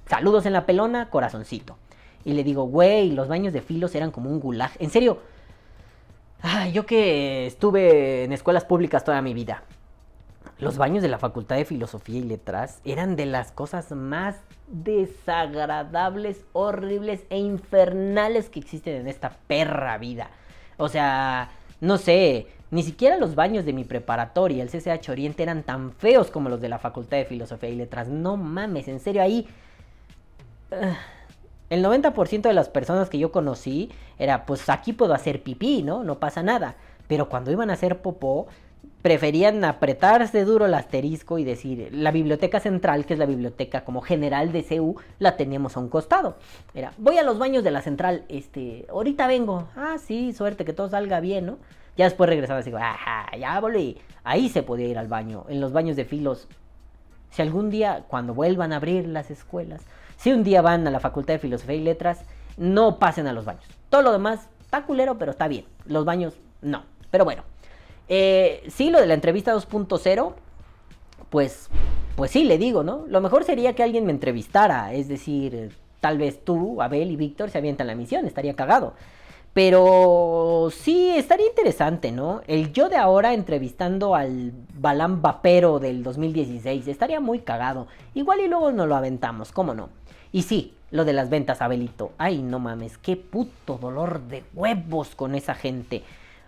Saludos 0.05 0.45
en 0.45 0.53
la 0.53 0.65
pelona, 0.65 1.09
corazoncito. 1.09 1.77
Y 2.25 2.33
le 2.33 2.43
digo, 2.43 2.63
güey, 2.65 3.11
los 3.11 3.29
baños 3.29 3.53
de 3.53 3.61
filos 3.61 3.95
eran 3.95 4.11
como 4.11 4.29
un 4.29 4.41
gulag. 4.41 4.71
En 4.79 4.89
serio, 4.89 5.19
ay, 6.41 6.71
yo 6.71 6.85
que 6.85 7.47
estuve 7.47 8.23
en 8.23 8.33
escuelas 8.33 8.65
públicas 8.65 9.03
toda 9.03 9.21
mi 9.21 9.33
vida. 9.33 9.63
Los 10.59 10.77
baños 10.77 11.03
de 11.03 11.09
la 11.09 11.19
Facultad 11.19 11.55
de 11.57 11.65
Filosofía 11.65 12.17
y 12.17 12.23
Letras 12.23 12.81
eran 12.83 13.15
de 13.15 13.27
las 13.27 13.51
cosas 13.51 13.91
más 13.91 14.37
desagradables, 14.67 16.45
horribles 16.53 17.23
e 17.29 17.37
infernales 17.37 18.49
que 18.49 18.59
existen 18.59 18.95
en 18.95 19.07
esta 19.07 19.37
perra 19.47 19.97
vida. 19.97 20.31
O 20.77 20.89
sea, 20.89 21.51
no 21.79 21.97
sé, 21.97 22.47
ni 22.71 22.81
siquiera 22.83 23.17
los 23.17 23.35
baños 23.35 23.65
de 23.65 23.73
mi 23.73 23.83
preparatoria, 23.83 24.63
el 24.63 24.69
CCH 24.69 25.09
Oriente, 25.09 25.43
eran 25.43 25.63
tan 25.63 25.91
feos 25.91 26.31
como 26.31 26.49
los 26.49 26.59
de 26.59 26.69
la 26.69 26.79
Facultad 26.79 27.17
de 27.17 27.25
Filosofía 27.25 27.69
y 27.69 27.75
Letras. 27.75 28.07
No 28.07 28.35
mames, 28.35 28.87
en 28.87 28.99
serio, 28.99 29.21
ahí... 29.21 29.47
Ah, 30.71 30.97
el 31.69 31.83
90% 31.83 32.41
de 32.41 32.53
las 32.53 32.69
personas 32.69 33.09
que 33.09 33.19
yo 33.19 33.31
conocí 33.31 33.89
era, 34.17 34.45
pues 34.45 34.69
aquí 34.69 34.93
puedo 34.93 35.13
hacer 35.13 35.43
pipí, 35.43 35.83
¿no? 35.83 36.03
No 36.03 36.19
pasa 36.19 36.43
nada. 36.43 36.75
Pero 37.07 37.29
cuando 37.29 37.51
iban 37.51 37.69
a 37.69 37.73
hacer 37.73 38.01
popó, 38.01 38.47
preferían 39.01 39.63
apretarse 39.63 40.43
duro 40.43 40.65
el 40.65 40.73
asterisco 40.73 41.37
y 41.37 41.43
decir, 41.43 41.89
la 41.91 42.11
biblioteca 42.11 42.59
central, 42.59 43.05
que 43.05 43.13
es 43.13 43.19
la 43.19 43.25
biblioteca 43.25 43.85
como 43.85 44.01
general 44.01 44.51
de 44.51 44.63
CEU, 44.63 44.95
la 45.19 45.37
teníamos 45.37 45.77
a 45.77 45.79
un 45.79 45.89
costado. 45.89 46.37
Era, 46.73 46.93
voy 46.97 47.17
a 47.17 47.23
los 47.23 47.37
baños 47.37 47.63
de 47.63 47.71
la 47.71 47.81
central, 47.81 48.25
este, 48.29 48.85
ahorita 48.89 49.27
vengo. 49.27 49.67
Ah, 49.75 49.97
sí, 49.97 50.33
suerte, 50.33 50.65
que 50.65 50.73
todo 50.73 50.89
salga 50.89 51.19
bien, 51.19 51.45
¿no? 51.45 51.57
Ya 51.95 52.05
después 52.05 52.29
regresaba 52.29 52.59
así, 52.59 52.71
ajá, 52.73 53.35
ya 53.37 53.59
volví. 53.59 53.97
Ahí 54.23 54.49
se 54.49 54.63
podía 54.63 54.87
ir 54.87 54.97
al 54.97 55.07
baño, 55.07 55.45
en 55.49 55.61
los 55.61 55.73
baños 55.73 55.95
de 55.95 56.05
filos. 56.05 56.47
Si 57.31 57.41
algún 57.41 57.69
día, 57.69 58.05
cuando 58.07 58.33
vuelvan 58.33 58.73
a 58.73 58.77
abrir 58.77 59.07
las 59.07 59.31
escuelas, 59.31 59.85
si 60.17 60.33
un 60.33 60.43
día 60.43 60.61
van 60.61 60.85
a 60.87 60.91
la 60.91 60.99
Facultad 60.99 61.35
de 61.35 61.39
Filosofía 61.39 61.75
y 61.75 61.81
Letras, 61.81 62.23
no 62.57 62.99
pasen 62.99 63.27
a 63.27 63.33
los 63.33 63.45
baños. 63.45 63.65
Todo 63.89 64.01
lo 64.01 64.11
demás 64.11 64.49
está 64.61 64.83
culero, 64.83 65.17
pero 65.17 65.31
está 65.31 65.47
bien. 65.47 65.65
Los 65.85 66.05
baños, 66.05 66.33
no. 66.61 66.83
Pero 67.09 67.23
bueno. 67.23 67.43
Eh, 68.09 68.63
sí, 68.69 68.89
lo 68.89 68.99
de 68.99 69.05
la 69.05 69.13
entrevista 69.13 69.53
2.0, 69.53 70.33
pues, 71.29 71.69
pues 72.15 72.31
sí, 72.31 72.43
le 72.43 72.57
digo, 72.57 72.83
¿no? 72.83 73.05
Lo 73.07 73.21
mejor 73.21 73.43
sería 73.43 73.73
que 73.73 73.83
alguien 73.83 74.05
me 74.05 74.11
entrevistara, 74.11 74.93
es 74.93 75.07
decir, 75.07 75.75
tal 75.99 76.17
vez 76.17 76.43
tú, 76.43 76.81
Abel 76.81 77.11
y 77.11 77.15
Víctor 77.15 77.49
se 77.49 77.57
avientan 77.57 77.87
la 77.87 77.95
misión, 77.95 78.25
estaría 78.25 78.55
cagado. 78.55 78.93
Pero 79.53 80.69
sí, 80.71 81.09
estaría 81.15 81.47
interesante, 81.47 82.11
¿no? 82.11 82.41
El 82.47 82.71
yo 82.71 82.89
de 82.89 82.97
ahora 82.97 83.33
entrevistando 83.33 84.13
al 84.13 84.53
Balán 84.75 85.21
Vapero 85.21 85.79
del 85.79 86.03
2016 86.03 86.87
estaría 86.87 87.19
muy 87.19 87.39
cagado. 87.39 87.87
Igual 88.13 88.41
y 88.41 88.47
luego 88.47 88.71
nos 88.71 88.87
lo 88.87 88.95
aventamos, 88.95 89.51
¿cómo 89.51 89.73
no? 89.73 89.89
Y 90.31 90.43
sí, 90.43 90.73
lo 90.91 91.05
de 91.05 91.13
las 91.13 91.29
ventas, 91.29 91.61
Abelito. 91.61 92.11
Ay, 92.17 92.41
no 92.41 92.59
mames, 92.59 92.97
qué 92.97 93.15
puto 93.17 93.77
dolor 93.77 94.21
de 94.21 94.43
huevos 94.53 95.15
con 95.15 95.35
esa 95.35 95.53
gente. 95.53 96.03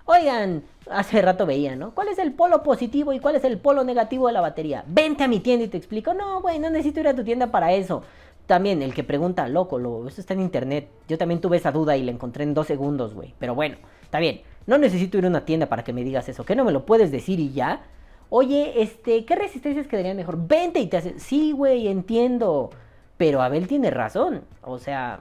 Oigan, 0.05 0.63
hace 0.89 1.21
rato 1.21 1.45
veía, 1.45 1.75
¿no? 1.75 1.91
¿Cuál 1.91 2.07
es 2.07 2.17
el 2.17 2.33
polo 2.33 2.63
positivo 2.63 3.13
y 3.13 3.19
cuál 3.19 3.35
es 3.35 3.43
el 3.43 3.59
polo 3.59 3.83
negativo 3.83 4.27
de 4.27 4.33
la 4.33 4.41
batería? 4.41 4.83
Vente 4.87 5.23
a 5.23 5.27
mi 5.27 5.39
tienda 5.39 5.65
y 5.65 5.67
te 5.67 5.77
explico. 5.77 6.13
No, 6.13 6.41
güey, 6.41 6.57
no 6.57 6.69
necesito 6.69 7.01
ir 7.01 7.07
a 7.09 7.15
tu 7.15 7.23
tienda 7.23 7.51
para 7.51 7.73
eso. 7.73 8.01
También 8.47 8.81
el 8.81 8.95
que 8.95 9.03
pregunta, 9.03 9.47
loco, 9.47 9.77
lo, 9.77 10.07
eso 10.07 10.19
está 10.19 10.33
en 10.33 10.41
internet. 10.41 10.89
Yo 11.07 11.19
también 11.19 11.41
tuve 11.41 11.57
esa 11.57 11.71
duda 11.71 11.95
y 11.95 12.03
la 12.03 12.11
encontré 12.11 12.43
en 12.43 12.55
dos 12.55 12.65
segundos, 12.65 13.13
güey. 13.13 13.35
Pero 13.37 13.53
bueno, 13.53 13.77
está 14.01 14.17
bien. 14.17 14.41
No 14.65 14.79
necesito 14.79 15.19
ir 15.19 15.25
a 15.25 15.27
una 15.27 15.45
tienda 15.45 15.67
para 15.67 15.83
que 15.83 15.93
me 15.93 16.03
digas 16.03 16.27
eso. 16.27 16.43
¿Qué 16.43 16.55
no 16.55 16.65
me 16.65 16.71
lo 16.71 16.85
puedes 16.85 17.11
decir 17.11 17.39
y 17.39 17.51
ya? 17.51 17.83
Oye, 18.29 18.81
este, 18.81 19.25
¿qué 19.25 19.35
resistencias 19.35 19.85
quedarían 19.85 20.17
mejor? 20.17 20.47
Vente 20.47 20.79
y 20.79 20.87
te 20.87 20.97
hace. 20.97 21.19
Sí, 21.19 21.51
güey, 21.51 21.87
entiendo. 21.87 22.71
Pero 23.19 23.43
Abel 23.43 23.67
tiene 23.67 23.91
razón. 23.91 24.41
O 24.63 24.79
sea, 24.79 25.19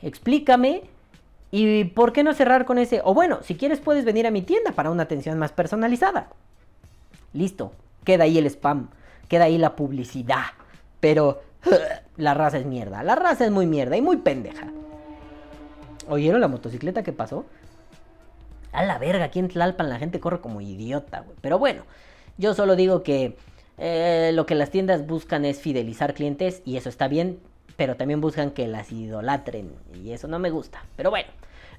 explícame 0.00 0.84
¿Y 1.50 1.84
por 1.84 2.12
qué 2.12 2.22
no 2.22 2.32
cerrar 2.32 2.64
con 2.64 2.78
ese? 2.78 3.00
O 3.04 3.12
bueno, 3.12 3.40
si 3.42 3.56
quieres 3.56 3.80
puedes 3.80 4.04
venir 4.04 4.26
a 4.26 4.30
mi 4.30 4.42
tienda 4.42 4.72
para 4.72 4.90
una 4.90 5.02
atención 5.02 5.38
más 5.38 5.52
personalizada. 5.52 6.28
Listo, 7.32 7.72
queda 8.04 8.24
ahí 8.24 8.38
el 8.38 8.46
spam, 8.46 8.88
queda 9.28 9.44
ahí 9.44 9.58
la 9.58 9.74
publicidad. 9.74 10.44
Pero 11.00 11.42
la 12.16 12.34
raza 12.34 12.58
es 12.58 12.66
mierda, 12.66 13.02
la 13.02 13.16
raza 13.16 13.44
es 13.44 13.50
muy 13.50 13.66
mierda 13.66 13.96
y 13.96 14.02
muy 14.02 14.18
pendeja. 14.18 14.68
¿Oyeron 16.08 16.40
la 16.40 16.48
motocicleta 16.48 17.02
que 17.02 17.12
pasó? 17.12 17.44
A 18.72 18.84
la 18.84 18.98
verga, 18.98 19.24
aquí 19.24 19.40
en 19.40 19.48
Tlalpan 19.48 19.88
la 19.88 19.98
gente 19.98 20.20
corre 20.20 20.40
como 20.40 20.60
idiota, 20.60 21.20
güey. 21.20 21.36
Pero 21.40 21.58
bueno, 21.58 21.82
yo 22.38 22.54
solo 22.54 22.76
digo 22.76 23.02
que 23.02 23.36
eh, 23.80 24.30
lo 24.34 24.46
que 24.46 24.54
las 24.54 24.70
tiendas 24.70 25.06
buscan 25.06 25.44
es 25.44 25.58
fidelizar 25.58 26.14
clientes 26.14 26.62
y 26.64 26.76
eso 26.76 26.88
está 26.88 27.08
bien, 27.08 27.40
pero 27.76 27.96
también 27.96 28.20
buscan 28.20 28.50
que 28.50 28.68
las 28.68 28.92
idolatren 28.92 29.72
y 29.94 30.12
eso 30.12 30.28
no 30.28 30.38
me 30.38 30.50
gusta. 30.50 30.84
Pero 30.96 31.10
bueno. 31.10 31.30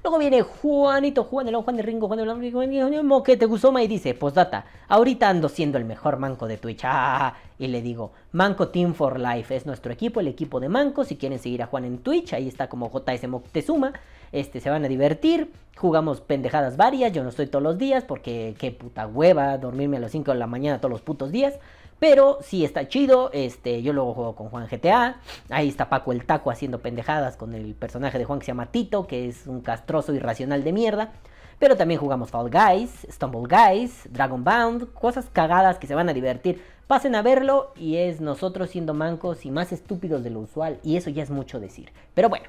Luego 0.02 0.18
viene 0.18 0.42
Juanito, 0.42 1.22
Juan 1.22 1.46
de 1.46 1.54
Juan 1.54 1.76
de 1.76 1.82
Ringo, 1.82 2.08
Juan 2.08 2.16
de 2.18 2.24
Blanco, 2.24 2.50
Juan 2.50 3.22
que 3.22 3.36
te 3.36 3.46
gustó, 3.46 3.78
y 3.78 3.86
dice, 3.86 4.14
postdata, 4.14 4.64
ahorita 4.88 5.28
ando 5.28 5.48
siendo 5.48 5.78
el 5.78 5.84
mejor 5.84 6.16
manco 6.16 6.48
de 6.48 6.56
Twitch. 6.56 6.80
Ah, 6.82 7.34
y 7.56 7.68
le 7.68 7.82
digo, 7.82 8.10
Manco 8.32 8.66
Team 8.70 8.94
for 8.94 9.20
Life 9.20 9.54
es 9.54 9.64
nuestro 9.64 9.92
equipo, 9.92 10.18
el 10.18 10.26
equipo 10.26 10.58
de 10.58 10.68
Manco. 10.68 11.04
Si 11.04 11.16
quieren 11.16 11.38
seguir 11.38 11.62
a 11.62 11.66
Juan 11.66 11.84
en 11.84 11.98
Twitch, 11.98 12.32
ahí 12.32 12.48
está 12.48 12.68
como 12.68 12.90
JS 12.90 13.28
Moctezuma. 13.28 13.92
Este, 14.32 14.58
se 14.58 14.70
van 14.70 14.84
a 14.84 14.88
divertir. 14.88 15.52
Jugamos 15.76 16.20
pendejadas 16.20 16.76
varias. 16.76 17.12
Yo 17.12 17.22
no 17.22 17.28
estoy 17.28 17.46
todos 17.46 17.62
los 17.62 17.78
días 17.78 18.02
porque 18.02 18.56
qué 18.58 18.72
puta 18.72 19.06
hueva 19.06 19.56
dormirme 19.56 19.98
a 19.98 20.00
las 20.00 20.10
5 20.10 20.32
de 20.32 20.38
la 20.38 20.48
mañana 20.48 20.80
todos 20.80 20.90
los 20.90 21.02
putos 21.02 21.30
días. 21.30 21.60
Pero 22.02 22.38
sí 22.42 22.64
está 22.64 22.88
chido. 22.88 23.30
Este, 23.32 23.80
yo 23.80 23.92
luego 23.92 24.12
juego 24.12 24.34
con 24.34 24.48
Juan 24.48 24.66
GTA. 24.68 25.20
Ahí 25.50 25.68
está 25.68 25.88
Paco 25.88 26.10
el 26.10 26.26
Taco 26.26 26.50
haciendo 26.50 26.80
pendejadas 26.80 27.36
con 27.36 27.54
el 27.54 27.76
personaje 27.76 28.18
de 28.18 28.24
Juan 28.24 28.40
que 28.40 28.46
se 28.46 28.50
llama 28.50 28.72
Tito, 28.72 29.06
que 29.06 29.28
es 29.28 29.46
un 29.46 29.60
castroso 29.60 30.12
irracional 30.12 30.64
de 30.64 30.72
mierda. 30.72 31.12
Pero 31.60 31.76
también 31.76 32.00
jugamos 32.00 32.30
Fall 32.30 32.50
Guys, 32.50 33.06
Stumble 33.08 33.42
Guys, 33.48 34.08
Dragon 34.10 34.42
Bound, 34.42 34.92
cosas 34.94 35.30
cagadas 35.32 35.78
que 35.78 35.86
se 35.86 35.94
van 35.94 36.08
a 36.08 36.12
divertir. 36.12 36.60
Pasen 36.88 37.14
a 37.14 37.22
verlo 37.22 37.72
y 37.76 37.94
es 37.98 38.20
nosotros 38.20 38.70
siendo 38.70 38.94
mancos 38.94 39.46
y 39.46 39.52
más 39.52 39.70
estúpidos 39.70 40.24
de 40.24 40.30
lo 40.30 40.40
usual. 40.40 40.80
Y 40.82 40.96
eso 40.96 41.08
ya 41.08 41.22
es 41.22 41.30
mucho 41.30 41.60
decir. 41.60 41.92
Pero 42.14 42.28
bueno. 42.28 42.46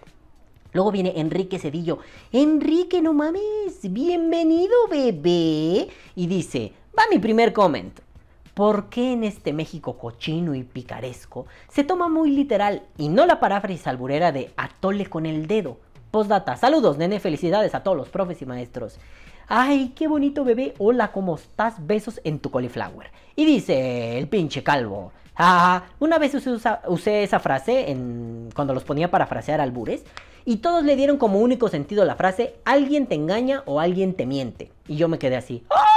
Luego 0.72 0.92
viene 0.92 1.14
Enrique 1.18 1.60
Cedillo. 1.60 2.00
Enrique, 2.32 3.04
no 3.04 3.14
mames. 3.14 3.82
Bienvenido, 3.84 4.74
bebé. 4.90 5.90
Y 6.16 6.26
dice, 6.26 6.74
va 6.98 7.04
mi 7.12 7.20
primer 7.20 7.54
comment. 7.54 8.00
¿Por 8.54 8.90
qué 8.90 9.14
en 9.14 9.24
este 9.24 9.52
México 9.52 9.98
cochino 9.98 10.54
y 10.54 10.62
picaresco 10.62 11.48
se 11.70 11.84
toma 11.84 12.08
muy 12.08 12.30
literal 12.30 12.84
y 13.00 13.10
no 13.10 13.26
la 13.26 13.40
paráfrasis 13.40 13.88
alburera 13.88 14.32
de 14.32 14.54
atole 14.58 15.08
con 15.08 15.26
el 15.26 15.48
dedo? 15.48 15.78
Postdata, 16.12 16.56
saludos, 16.56 17.00
nene, 17.00 17.20
felicidades 17.20 17.74
a 17.74 17.82
todos 17.82 17.98
los 17.98 18.10
profes 18.10 18.44
y 18.44 18.46
maestros. 18.46 19.00
Ay, 19.48 19.94
qué 19.96 20.08
bonito 20.08 20.44
bebé, 20.44 20.76
hola, 20.78 21.12
¿cómo 21.12 21.34
estás? 21.34 21.86
Besos 21.88 22.22
en 22.24 22.38
tu 22.38 22.52
cauliflower. 22.52 23.10
Y 23.36 23.46
dice 23.46 24.20
el 24.20 24.28
pinche 24.28 24.62
calvo. 24.62 25.12
Ah, 25.36 25.86
una 26.00 26.20
vez 26.20 26.36
usé, 26.36 27.24
esa 27.24 27.40
frase 27.40 27.90
en, 27.90 28.50
cuando 28.54 28.76
los 28.76 28.84
ponía 28.84 29.10
para 29.10 29.26
frasear 29.26 29.62
albures 29.62 30.04
y 30.46 30.58
todos 30.58 30.84
le 30.84 30.96
dieron 30.96 31.18
como 31.18 31.40
único 31.40 31.70
sentido 31.70 32.06
la 32.06 32.16
frase 32.16 32.58
alguien 32.66 33.08
te 33.08 33.16
engaña 33.16 33.64
o 33.66 33.80
alguien 33.80 34.14
te 34.14 34.28
miente. 34.28 34.72
Y 34.88 34.96
yo 34.96 35.08
me 35.08 35.18
quedé 35.18 35.38
así. 35.38 35.64
¡Ah! 35.72 35.93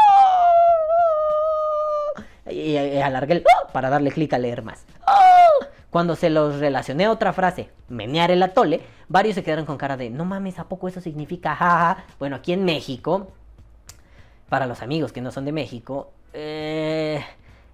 Y, 2.51 2.77
alargué 2.77 3.35
el 3.35 3.45
¡Ah! 3.47 3.69
para 3.73 3.91
darle 3.91 4.11
clic 4.11 4.33
a 4.33 4.39
leer 4.39 4.63
más. 4.63 4.85
¡Ah! 5.07 5.49
Cuando 5.91 6.17
se 6.17 6.31
los 6.31 6.59
relacioné 6.59 7.07
a 7.07 7.11
otra 7.11 7.33
frase, 7.33 7.71
menear 7.89 8.31
el 8.31 8.43
atole, 8.43 8.81
varios 9.09 9.35
se 9.35 9.43
quedaron 9.43 9.65
con 9.65 9.79
cara 9.79 9.97
de, 9.97 10.11
no 10.11 10.25
mames, 10.25 10.59
¿a 10.59 10.65
poco 10.65 10.89
eso 10.89 11.01
significa 11.01 11.57
jaja? 11.57 12.05
Bueno, 12.19 12.37
aquí 12.37 12.53
en 12.53 12.65
México, 12.65 13.29
para 14.49 14.67
los 14.67 14.83
amigos 14.83 15.13
que 15.13 15.21
no 15.21 15.31
son 15.31 15.45
de 15.45 15.53
México, 15.53 16.11
eh, 16.35 17.25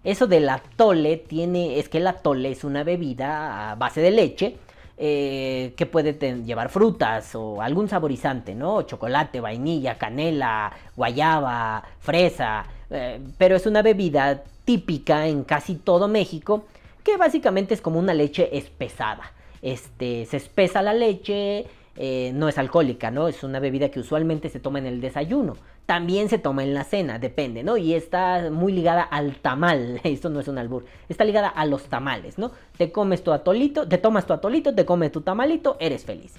eso 0.05 0.27
del 0.27 0.49
atole 0.49 1.16
tiene, 1.16 1.78
es 1.78 1.89
que 1.89 1.99
el 1.99 2.07
atole 2.07 2.53
es 2.53 2.65
una 2.65 2.85
bebida 2.85 3.73
a 3.73 3.74
base 3.74 4.01
de 4.01 4.11
leche 4.11 4.57
eh, 4.99 5.74
que 5.77 5.86
puede 5.86 6.12
llevar 6.44 6.69
frutas 6.69 7.35
o 7.35 7.61
algún 7.61 7.89
saborizante, 7.89 8.55
¿no? 8.55 8.82
Chocolate, 8.82 9.40
vainilla, 9.40 9.99
canela, 9.99 10.73
guayaba, 10.94 11.82
fresa, 11.99 12.65
eh, 12.90 13.20
pero 13.39 13.57
es 13.57 13.66
una 13.66 13.82
bebida 13.82 14.44
típica 14.65 15.27
en 15.27 15.45
casi 15.45 15.75
todo 15.75 16.09
México 16.09 16.65
que 17.03 17.17
básicamente 17.17 17.75
es 17.75 17.81
como 17.81 17.99
una 17.99 18.15
leche 18.15 18.57
espesada. 18.57 19.33
Este, 19.61 20.27
se 20.27 20.37
espesa 20.37 20.83
la 20.83 20.95
leche, 20.95 21.67
eh, 21.97 22.33
no 22.35 22.49
es 22.49 22.59
alcohólica, 22.59 23.11
¿no? 23.11 23.29
Es 23.29 23.43
una 23.45 23.61
bebida 23.61 23.91
que 23.91 24.01
usualmente 24.01 24.49
se 24.49 24.61
toma 24.61 24.79
en 24.79 24.87
el 24.87 25.01
desayuno. 25.01 25.57
También 25.87 26.29
se 26.29 26.39
toma 26.39 26.63
en 26.63 26.75
la 26.75 26.85
cena, 26.85 27.19
depende, 27.19 27.63
¿no? 27.63 27.77
Y 27.77 27.95
está 27.95 28.51
muy 28.51 28.73
ligada 28.73 29.03
al 29.03 29.37
tamal. 29.37 30.01
Esto 30.05 30.31
no 30.31 30.41
es 30.41 30.49
un 30.49 30.59
albur. 30.59 30.85
Está 31.09 31.25
ligada 31.25 31.49
a 31.49 31.67
los 31.67 31.85
tamales, 31.85 32.39
¿no? 32.39 32.53
Te 32.77 32.93
comes 32.93 33.23
tu 33.23 33.33
atolito, 33.33 33.87
te 33.89 33.99
tomas 33.99 34.27
tu 34.27 34.33
atolito, 34.33 34.75
te 34.75 34.85
comes 34.85 35.13
tu 35.13 35.21
tamalito, 35.21 35.77
eres 35.81 36.05
feliz. 36.05 36.35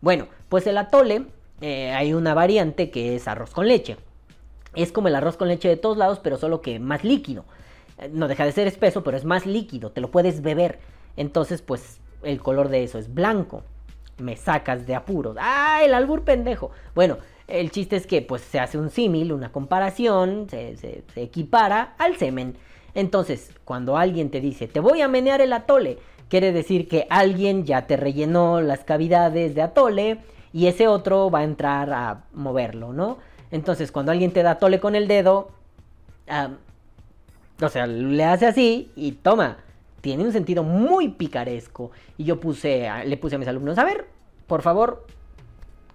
Bueno, 0.00 0.26
pues 0.48 0.66
el 0.66 0.78
atole, 0.78 1.26
eh, 1.60 1.92
hay 1.92 2.12
una 2.12 2.34
variante 2.34 2.90
que 2.90 3.16
es 3.16 3.28
arroz 3.28 3.50
con 3.50 3.68
leche. 3.68 3.96
Es 4.74 4.92
como 4.92 5.08
el 5.08 5.14
arroz 5.14 5.36
con 5.36 5.48
leche 5.48 5.68
de 5.68 5.76
todos 5.76 5.96
lados, 5.96 6.20
pero 6.22 6.36
solo 6.36 6.60
que 6.60 6.78
más 6.78 7.04
líquido. 7.04 7.44
No 8.12 8.28
deja 8.28 8.44
de 8.44 8.52
ser 8.52 8.66
espeso, 8.66 9.02
pero 9.02 9.16
es 9.16 9.24
más 9.24 9.46
líquido, 9.46 9.90
te 9.90 10.00
lo 10.00 10.10
puedes 10.10 10.42
beber. 10.42 10.78
Entonces, 11.16 11.62
pues 11.62 12.00
el 12.22 12.40
color 12.40 12.68
de 12.68 12.84
eso 12.84 12.98
es 12.98 13.12
blanco 13.12 13.62
me 14.18 14.36
sacas 14.36 14.86
de 14.86 14.94
apuros. 14.94 15.36
¡Ah, 15.38 15.80
el 15.84 15.94
albur 15.94 16.22
pendejo! 16.22 16.70
Bueno, 16.94 17.18
el 17.46 17.70
chiste 17.70 17.96
es 17.96 18.06
que 18.06 18.22
pues 18.22 18.42
se 18.42 18.58
hace 18.58 18.78
un 18.78 18.90
símil, 18.90 19.32
una 19.32 19.52
comparación, 19.52 20.46
se, 20.48 20.76
se, 20.76 21.04
equipara 21.16 21.94
al 21.98 22.16
semen. 22.16 22.56
Entonces, 22.94 23.50
cuando 23.64 23.96
alguien 23.96 24.30
te 24.30 24.40
dice, 24.40 24.68
te 24.68 24.80
voy 24.80 25.02
a 25.02 25.08
menear 25.08 25.40
el 25.40 25.52
atole, 25.52 25.98
quiere 26.28 26.52
decir 26.52 26.88
que 26.88 27.06
alguien 27.10 27.64
ya 27.64 27.86
te 27.86 27.96
rellenó 27.96 28.60
las 28.60 28.84
cavidades 28.84 29.54
de 29.54 29.62
atole 29.62 30.18
y 30.52 30.66
ese 30.66 30.88
otro 30.88 31.30
va 31.30 31.40
a 31.40 31.44
entrar 31.44 31.92
a 31.92 32.24
moverlo, 32.32 32.92
¿no? 32.92 33.18
Entonces, 33.50 33.92
cuando 33.92 34.12
alguien 34.12 34.32
te 34.32 34.42
da 34.42 34.52
atole 34.52 34.80
con 34.80 34.94
el 34.94 35.08
dedo, 35.08 35.50
o 37.60 37.68
sea, 37.68 37.86
le 37.86 38.24
hace 38.24 38.46
así 38.46 38.90
y 38.96 39.12
toma, 39.12 39.58
tiene 40.00 40.24
un 40.24 40.32
sentido 40.32 40.62
muy 40.62 41.08
picaresco. 41.08 41.90
Y 42.18 42.24
yo 42.24 42.38
puse, 42.40 42.88
le 43.04 43.16
puse 43.16 43.36
a 43.36 43.38
mis 43.38 43.48
alumnos, 43.48 43.78
a 43.78 43.84
ver, 43.84 44.06
por 44.46 44.62
favor, 44.62 45.06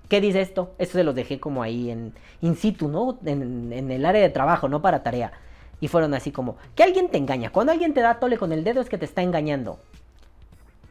¿qué 0.09 0.19
dice 0.19 0.41
esto? 0.41 0.73
Esto 0.77 0.97
se 0.97 1.03
los 1.03 1.15
dejé 1.15 1.39
como 1.39 1.63
ahí 1.63 1.91
en 1.91 2.13
in 2.41 2.55
situ, 2.55 2.87
¿no? 2.87 3.17
En, 3.25 3.71
el 3.91 4.05
área 4.05 4.21
de 4.21 4.29
trabajo, 4.29 4.67
no 4.67 4.81
para 4.81 5.03
tarea. 5.03 5.31
Y 5.79 5.87
fueron 5.87 6.13
así 6.13 6.31
como, 6.31 6.57
que 6.75 6.83
alguien 6.83 7.09
te 7.09 7.17
engaña. 7.17 7.51
Cuando 7.51 7.71
alguien 7.71 7.93
te 7.93 8.01
da 8.01 8.19
tole 8.19 8.37
con 8.37 8.51
el 8.51 8.63
dedo 8.63 8.81
es 8.81 8.89
que 8.89 8.97
te 8.97 9.05
está 9.05 9.21
engañando. 9.21 9.79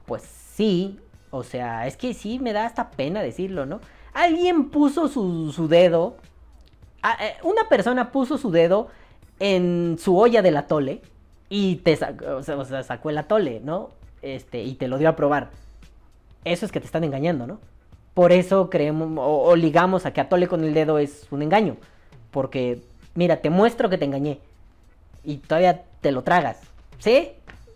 Pues 0.07 0.23
sí, 0.23 0.99
o 1.31 1.43
sea, 1.45 1.87
es 1.87 1.97
que 1.97 2.15
sí 2.15 2.39
me 2.39 2.53
da 2.53 2.67
hasta 2.67 2.91
pena 2.91 3.23
decirlo, 3.23 3.67
¿no? 3.67 3.81
Alguien 4.13 4.71
puso 4.71 5.09
su, 5.09 5.53
su 5.53 5.69
dedo, 5.69 6.17
eh, 7.21 7.35
una 7.43 7.69
persona 7.69 8.11
puso 8.11 8.39
su 8.39 8.51
dedo 8.51 8.89
en 9.41 9.97
su 9.99 10.17
olla 10.17 10.43
del 10.43 10.57
atole 10.57 11.01
y 11.49 11.77
te 11.77 11.97
sacó, 11.97 12.37
o 12.37 12.43
sea, 12.43 12.83
sacó 12.85 13.11
el 13.11 13.19
atole, 13.19 13.61
¿no? 13.65 13.91
Este, 14.23 14.63
y 14.63 14.75
te 14.75 14.87
lo 14.87 14.99
dio 14.99 15.09
a 15.09 15.17
probar. 15.17 15.51
Eso 16.45 16.65
es 16.65 16.73
que 16.73 16.81
te 16.81 16.87
están 16.87 17.05
engañando, 17.05 17.47
¿no? 17.47 17.59
Por 18.15 18.33
eso 18.33 18.71
creemos 18.71 19.11
o, 19.17 19.57
ligamos 19.57 20.07
a 20.07 20.13
que 20.13 20.21
atole 20.21 20.47
con 20.47 20.63
el 20.63 20.75
dedo 20.75 20.99
es 20.99 21.27
un 21.31 21.43
engaño. 21.43 21.77
Porque, 22.31 22.83
mira, 23.15 23.39
te 23.39 23.51
muestro 23.51 23.89
que 23.89 23.99
te 23.99 24.05
engañé. 24.05 24.39
Y 25.25 25.39
todavía 25.39 25.83
te 26.01 26.13
lo 26.13 26.23
tragas. 26.23 26.61
¿Sí? 26.99 27.33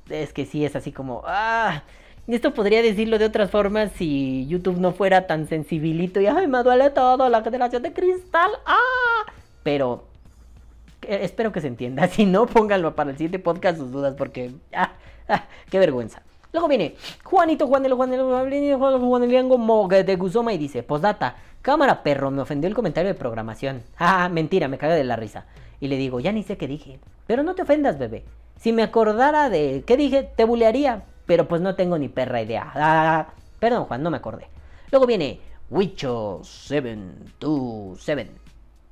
Es 0.09 0.33
que 0.33 0.45
sí, 0.45 0.65
es 0.65 0.77
así 0.77 0.93
como... 0.93 1.23
Ah, 1.27 1.83
esto 2.27 2.55
podría 2.55 2.83
decirlo 2.83 3.19
de 3.19 3.27
otras 3.27 3.51
formas 3.51 3.93
si 3.97 4.47
YouTube 4.47 4.79
no 4.79 4.93
fuera 4.93 5.27
tan 5.27 5.47
sensibilito 5.47 6.21
y... 6.21 6.27
¡Ay, 6.27 6.47
me 6.47 6.63
duele 6.63 6.91
todo! 6.91 7.29
La 7.29 7.43
generación 7.43 7.83
de 7.83 7.93
cristal. 7.93 8.51
¡Ah! 8.67 9.33
Pero 9.63 10.05
espero 11.09 11.53
que 11.53 11.61
se 11.61 11.69
entienda. 11.69 12.09
Si 12.09 12.27
no, 12.27 12.47
pónganlo 12.47 12.95
para 12.95 13.11
el 13.11 13.17
siguiente 13.17 13.39
podcast 13.39 13.79
sus 13.79 13.91
dudas 13.91 14.15
porque... 14.17 14.53
Ah, 14.73 14.93
ah, 15.29 15.45
¡Qué 15.71 15.79
vergüenza! 15.79 16.23
Luego 16.53 16.69
viene 16.69 16.95
Juanito, 17.25 17.67
Juanelo, 17.67 17.97
Juanelo, 17.97 19.01
Juaneliango 19.01 19.59
Mogue 19.59 20.05
de 20.05 20.15
Guzoma 20.15 20.53
y 20.53 20.59
dice, 20.59 20.85
postdata, 20.85 21.35
cámara 21.63 22.05
perro, 22.05 22.31
me 22.31 22.43
ofendió 22.43 22.69
el 22.69 22.77
comentario 22.77 23.13
de 23.13 23.19
programación. 23.19 23.83
Ah, 23.99 24.29
mentira, 24.29 24.69
me 24.69 24.79
caga 24.79 24.95
de 24.95 25.03
la 25.03 25.17
risa. 25.17 25.47
Y 25.81 25.89
le 25.89 25.97
digo, 25.97 26.21
ya 26.21 26.31
ni 26.31 26.45
sé 26.45 26.57
qué 26.57 26.69
dije. 26.69 27.01
Pero 27.27 27.43
no 27.43 27.57
te 27.57 27.63
ofendas, 27.63 27.99
bebé. 27.99 28.25
Si 28.57 28.73
me 28.73 28.85
acordara 28.85 29.51
de 29.51 29.83
qué 29.85 29.97
dije, 29.97 30.31
te 30.37 30.45
bulearía. 30.45 31.03
Pero 31.27 31.49
pues 31.49 31.61
no 31.61 31.75
tengo 31.75 31.99
ni 31.99 32.09
perra 32.09 32.41
idea. 32.41 32.71
Ah, 32.75 33.27
perdón, 33.59 33.87
Juan, 33.87 34.01
no 34.03 34.11
me 34.11 34.19
acordé. 34.19 34.47
Luego 34.93 35.07
viene 35.07 35.41
Wicho727. 35.71 38.29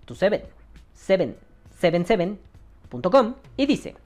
Tu 0.05 0.15
7. 0.17 0.45
7 0.95 1.37
77.com 1.83 3.35
y 3.57 3.67
dice, 3.67 3.97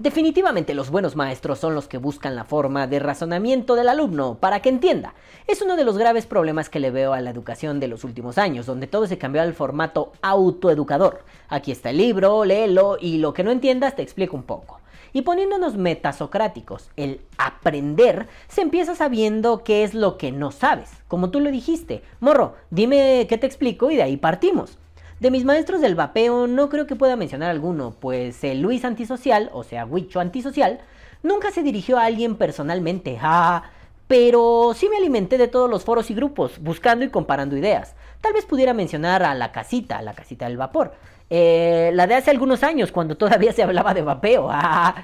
Definitivamente 0.00 0.72
los 0.72 0.88
buenos 0.88 1.14
maestros 1.14 1.58
son 1.58 1.74
los 1.74 1.86
que 1.86 1.98
buscan 1.98 2.34
la 2.34 2.44
forma 2.44 2.86
de 2.86 3.00
razonamiento 3.00 3.74
del 3.74 3.90
alumno 3.90 4.38
para 4.40 4.62
que 4.62 4.70
entienda. 4.70 5.12
Es 5.46 5.60
uno 5.60 5.76
de 5.76 5.84
los 5.84 5.98
graves 5.98 6.24
problemas 6.24 6.70
que 6.70 6.80
le 6.80 6.90
veo 6.90 7.12
a 7.12 7.20
la 7.20 7.28
educación 7.28 7.80
de 7.80 7.88
los 7.88 8.02
últimos 8.02 8.38
años, 8.38 8.64
donde 8.64 8.86
todo 8.86 9.06
se 9.06 9.18
cambió 9.18 9.42
al 9.42 9.52
formato 9.52 10.12
autoeducador. 10.22 11.22
Aquí 11.50 11.70
está 11.70 11.90
el 11.90 11.98
libro, 11.98 12.46
léelo 12.46 12.96
y 12.98 13.18
lo 13.18 13.34
que 13.34 13.44
no 13.44 13.50
entiendas 13.50 13.94
te 13.94 14.00
explico 14.00 14.36
un 14.36 14.44
poco. 14.44 14.80
Y 15.12 15.20
poniéndonos 15.20 15.76
metasocráticos, 15.76 16.88
el 16.96 17.20
aprender 17.36 18.26
se 18.48 18.62
empieza 18.62 18.94
sabiendo 18.94 19.64
qué 19.64 19.84
es 19.84 19.92
lo 19.92 20.16
que 20.16 20.32
no 20.32 20.50
sabes. 20.50 20.88
Como 21.08 21.30
tú 21.30 21.40
lo 21.40 21.50
dijiste, 21.50 22.02
morro, 22.20 22.54
dime 22.70 23.26
qué 23.28 23.36
te 23.36 23.46
explico 23.46 23.90
y 23.90 23.96
de 23.96 24.04
ahí 24.04 24.16
partimos. 24.16 24.78
De 25.20 25.30
mis 25.30 25.44
maestros 25.44 25.82
del 25.82 25.94
vapeo 25.94 26.46
no 26.46 26.70
creo 26.70 26.86
que 26.86 26.96
pueda 26.96 27.14
mencionar 27.14 27.50
alguno, 27.50 27.94
pues 28.00 28.42
el 28.42 28.62
Luis 28.62 28.86
antisocial, 28.86 29.50
o 29.52 29.64
sea, 29.64 29.84
Huicho 29.84 30.18
antisocial, 30.18 30.80
nunca 31.22 31.50
se 31.50 31.62
dirigió 31.62 31.98
a 31.98 32.06
alguien 32.06 32.36
personalmente, 32.36 33.18
ah, 33.20 33.64
pero 34.08 34.72
sí 34.74 34.88
me 34.88 34.96
alimenté 34.96 35.36
de 35.36 35.46
todos 35.46 35.68
los 35.68 35.84
foros 35.84 36.10
y 36.10 36.14
grupos, 36.14 36.58
buscando 36.58 37.04
y 37.04 37.10
comparando 37.10 37.54
ideas. 37.54 37.94
Tal 38.22 38.32
vez 38.32 38.46
pudiera 38.46 38.72
mencionar 38.72 39.22
a 39.22 39.34
la 39.34 39.52
casita, 39.52 40.00
la 40.00 40.14
casita 40.14 40.46
del 40.46 40.56
vapor, 40.56 40.94
eh, 41.28 41.90
la 41.92 42.06
de 42.06 42.14
hace 42.14 42.30
algunos 42.30 42.62
años, 42.62 42.90
cuando 42.90 43.18
todavía 43.18 43.52
se 43.52 43.62
hablaba 43.62 43.92
de 43.92 44.00
vapeo. 44.00 44.48
Ah, 44.50 44.94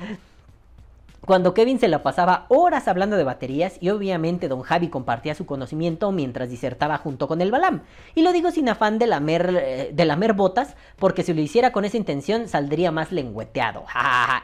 cuando 1.26 1.54
Kevin 1.54 1.80
se 1.80 1.88
la 1.88 2.04
pasaba 2.04 2.46
horas 2.48 2.86
hablando 2.86 3.16
de 3.16 3.24
baterías 3.24 3.78
y 3.80 3.90
obviamente 3.90 4.46
don 4.46 4.62
Javi 4.62 4.88
compartía 4.88 5.34
su 5.34 5.44
conocimiento 5.44 6.12
mientras 6.12 6.48
disertaba 6.48 6.98
junto 6.98 7.26
con 7.26 7.40
el 7.40 7.50
Balam. 7.50 7.82
Y 8.14 8.22
lo 8.22 8.32
digo 8.32 8.52
sin 8.52 8.68
afán 8.68 9.00
de 9.00 9.08
lamer, 9.08 9.54
eh, 9.60 9.90
de 9.92 10.04
lamer 10.04 10.34
botas, 10.34 10.76
porque 10.96 11.24
si 11.24 11.34
lo 11.34 11.40
hiciera 11.40 11.72
con 11.72 11.84
esa 11.84 11.96
intención 11.96 12.46
saldría 12.46 12.92
más 12.92 13.10
lengüeteado. 13.10 13.84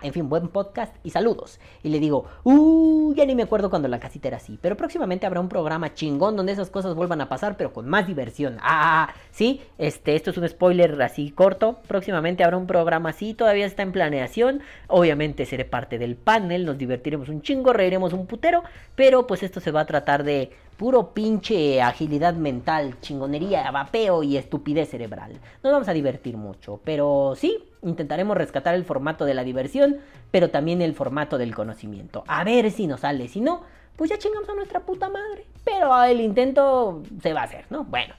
en 0.03 0.13
fin, 0.13 0.29
buen 0.29 0.49
podcast 0.49 0.95
y 1.05 1.11
saludos. 1.11 1.61
Y 1.85 1.91
le 1.91 2.01
digo, 2.01 2.25
uh, 2.43 3.15
ya 3.15 3.27
ni 3.27 3.37
me 3.37 3.45
acuerdo 3.45 3.71
cuando 3.71 3.87
la 3.87 4.01
casita 4.01 4.27
era 4.27 4.39
así, 4.39 4.59
pero 4.61 4.77
próximamente 4.77 5.25
habrá 5.25 5.41
un 5.41 5.49
programa 5.49 5.95
chingón 5.95 6.35
donde 6.35 6.53
esas 6.53 6.71
cosas 6.71 6.97
vuelvan 6.97 7.21
a 7.21 7.29
pasar, 7.29 7.57
pero 7.57 7.73
con 7.73 7.89
más 7.89 8.09
diversión. 8.09 8.59
Ah, 8.61 9.15
sí, 9.33 9.61
este, 9.79 10.15
esto 10.15 10.31
es 10.31 10.37
un 10.37 10.49
spoiler 10.49 11.01
así 11.03 11.31
corto. 11.33 11.79
Próximamente 11.89 12.45
habrá 12.45 12.57
un 12.57 12.69
programa 12.69 13.11
así, 13.11 13.35
todavía 13.35 13.67
está 13.67 13.83
en 13.83 13.91
planeación. 13.93 14.61
Obviamente 14.87 15.45
seré 15.45 15.65
parte 15.65 15.99
del 15.99 16.15
panel 16.15 16.65
nos 16.65 16.79
divertiremos 16.79 17.29
un 17.29 17.43
chingo, 17.43 17.73
reiremos 17.73 18.13
un 18.13 18.27
putero, 18.27 18.63
pero 18.95 19.27
pues 19.27 19.43
esto 19.43 19.61
se 19.61 19.71
va 19.71 19.81
a 19.81 19.87
tratar 19.87 20.23
de 20.25 20.51
puro 20.77 21.13
pinche 21.13 21.81
agilidad 21.81 22.35
mental, 22.35 22.97
chingonería, 23.01 23.71
vapeo 23.71 24.23
y 24.23 24.37
estupidez 24.37 24.91
cerebral. 24.91 25.33
Nos 25.63 25.73
vamos 25.73 25.89
a 25.89 25.93
divertir 25.93 26.37
mucho, 26.37 26.81
pero 26.85 27.35
sí, 27.37 27.59
intentaremos 27.83 28.37
rescatar 28.37 28.75
el 28.75 28.85
formato 28.85 29.25
de 29.25 29.35
la 29.35 29.45
diversión, 29.45 29.99
pero 30.31 30.51
también 30.51 30.83
el 30.83 30.95
formato 30.95 31.39
del 31.39 31.55
conocimiento. 31.55 32.25
A 32.27 32.45
ver 32.45 32.71
si 32.71 32.87
nos 32.87 33.01
sale, 33.01 33.29
si 33.29 33.41
no, 33.41 33.63
pues 33.97 34.11
ya 34.11 34.19
chingamos 34.19 34.49
a 34.49 34.55
nuestra 34.55 34.81
puta 34.81 35.09
madre. 35.09 35.47
Pero 35.65 36.03
el 36.03 36.21
intento 36.21 37.03
se 37.23 37.33
va 37.33 37.43
a 37.43 37.45
hacer, 37.45 37.67
¿no? 37.71 37.85
Bueno. 37.85 38.15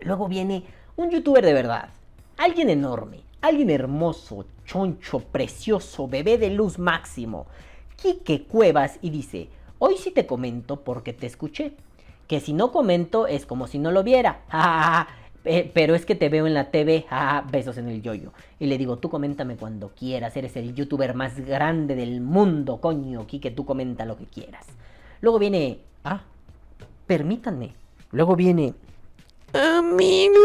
Luego 0.00 0.28
viene 0.28 0.64
un 0.96 1.10
youtuber 1.10 1.44
de 1.44 1.54
verdad, 1.54 1.88
alguien 2.36 2.70
enorme, 2.70 3.20
alguien 3.40 3.70
hermoso, 3.70 4.46
choncho, 4.64 5.20
precioso, 5.20 6.08
bebé 6.08 6.38
de 6.38 6.50
luz 6.50 6.78
máximo, 6.78 7.46
Quique 7.96 8.44
Cuevas, 8.44 8.98
y 9.02 9.10
dice, 9.10 9.48
hoy 9.78 9.96
sí 9.96 10.10
te 10.10 10.26
comento 10.26 10.80
porque 10.80 11.12
te 11.12 11.26
escuché, 11.26 11.72
que 12.26 12.40
si 12.40 12.52
no 12.52 12.72
comento 12.72 13.26
es 13.26 13.46
como 13.46 13.66
si 13.66 13.78
no 13.78 13.90
lo 13.90 14.02
viera, 14.02 14.42
pero 15.74 15.94
es 15.94 16.04
que 16.04 16.14
te 16.14 16.28
veo 16.28 16.46
en 16.46 16.54
la 16.54 16.70
TV, 16.70 17.06
besos 17.50 17.78
en 17.78 17.88
el 17.88 18.02
yoyo. 18.02 18.32
Y 18.58 18.66
le 18.66 18.78
digo, 18.78 18.98
tú 18.98 19.08
coméntame 19.08 19.56
cuando 19.56 19.90
quieras, 19.90 20.36
eres 20.36 20.56
el 20.56 20.74
youtuber 20.74 21.14
más 21.14 21.38
grande 21.40 21.94
del 21.94 22.20
mundo, 22.20 22.80
coño, 22.80 23.26
Quique, 23.26 23.50
tú 23.50 23.64
comenta 23.64 24.04
lo 24.04 24.16
que 24.16 24.26
quieras. 24.26 24.66
Luego 25.20 25.38
viene, 25.38 25.78
ah, 26.04 26.22
permítanme. 27.06 27.74
Luego 28.12 28.36
viene, 28.36 28.74
amigo 29.56 30.36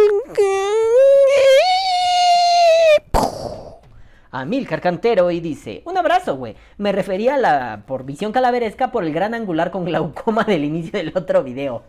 a 4.33 4.45
Milcar 4.45 4.79
Cantero 4.79 5.29
y 5.29 5.41
dice, 5.41 5.81
un 5.85 5.97
abrazo, 5.97 6.37
güey. 6.37 6.55
Me 6.77 6.93
refería 6.93 7.35
a 7.35 7.37
la 7.37 7.83
por 7.85 8.05
visión 8.05 8.31
calaveresca 8.31 8.91
por 8.91 9.03
el 9.03 9.13
gran 9.13 9.33
angular 9.33 9.71
con 9.71 9.83
glaucoma 9.83 10.45
del 10.45 10.63
inicio 10.63 10.93
del 10.93 11.11
otro 11.15 11.43
video. 11.43 11.83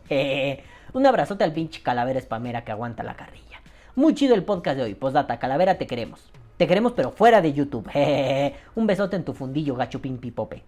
Un 0.92 1.06
abrazote 1.06 1.44
al 1.44 1.52
pinche 1.52 1.82
calavera 1.82 2.18
espamera 2.18 2.64
que 2.64 2.72
aguanta 2.72 3.04
la 3.04 3.14
carrilla. 3.14 3.62
Muy 3.94 4.14
chido 4.14 4.34
el 4.34 4.42
podcast 4.42 4.76
de 4.76 4.82
hoy. 4.82 4.94
Postdata, 4.94 5.38
calavera, 5.38 5.78
te 5.78 5.86
queremos. 5.86 6.32
Te 6.56 6.66
queremos 6.66 6.92
pero 6.92 7.12
fuera 7.12 7.40
de 7.40 7.52
YouTube. 7.52 7.88
Un 8.74 8.86
besote 8.86 9.16
en 9.16 9.24
tu 9.24 9.32
fundillo, 9.32 9.76
gacho 9.76 10.02
pipope. 10.02 10.64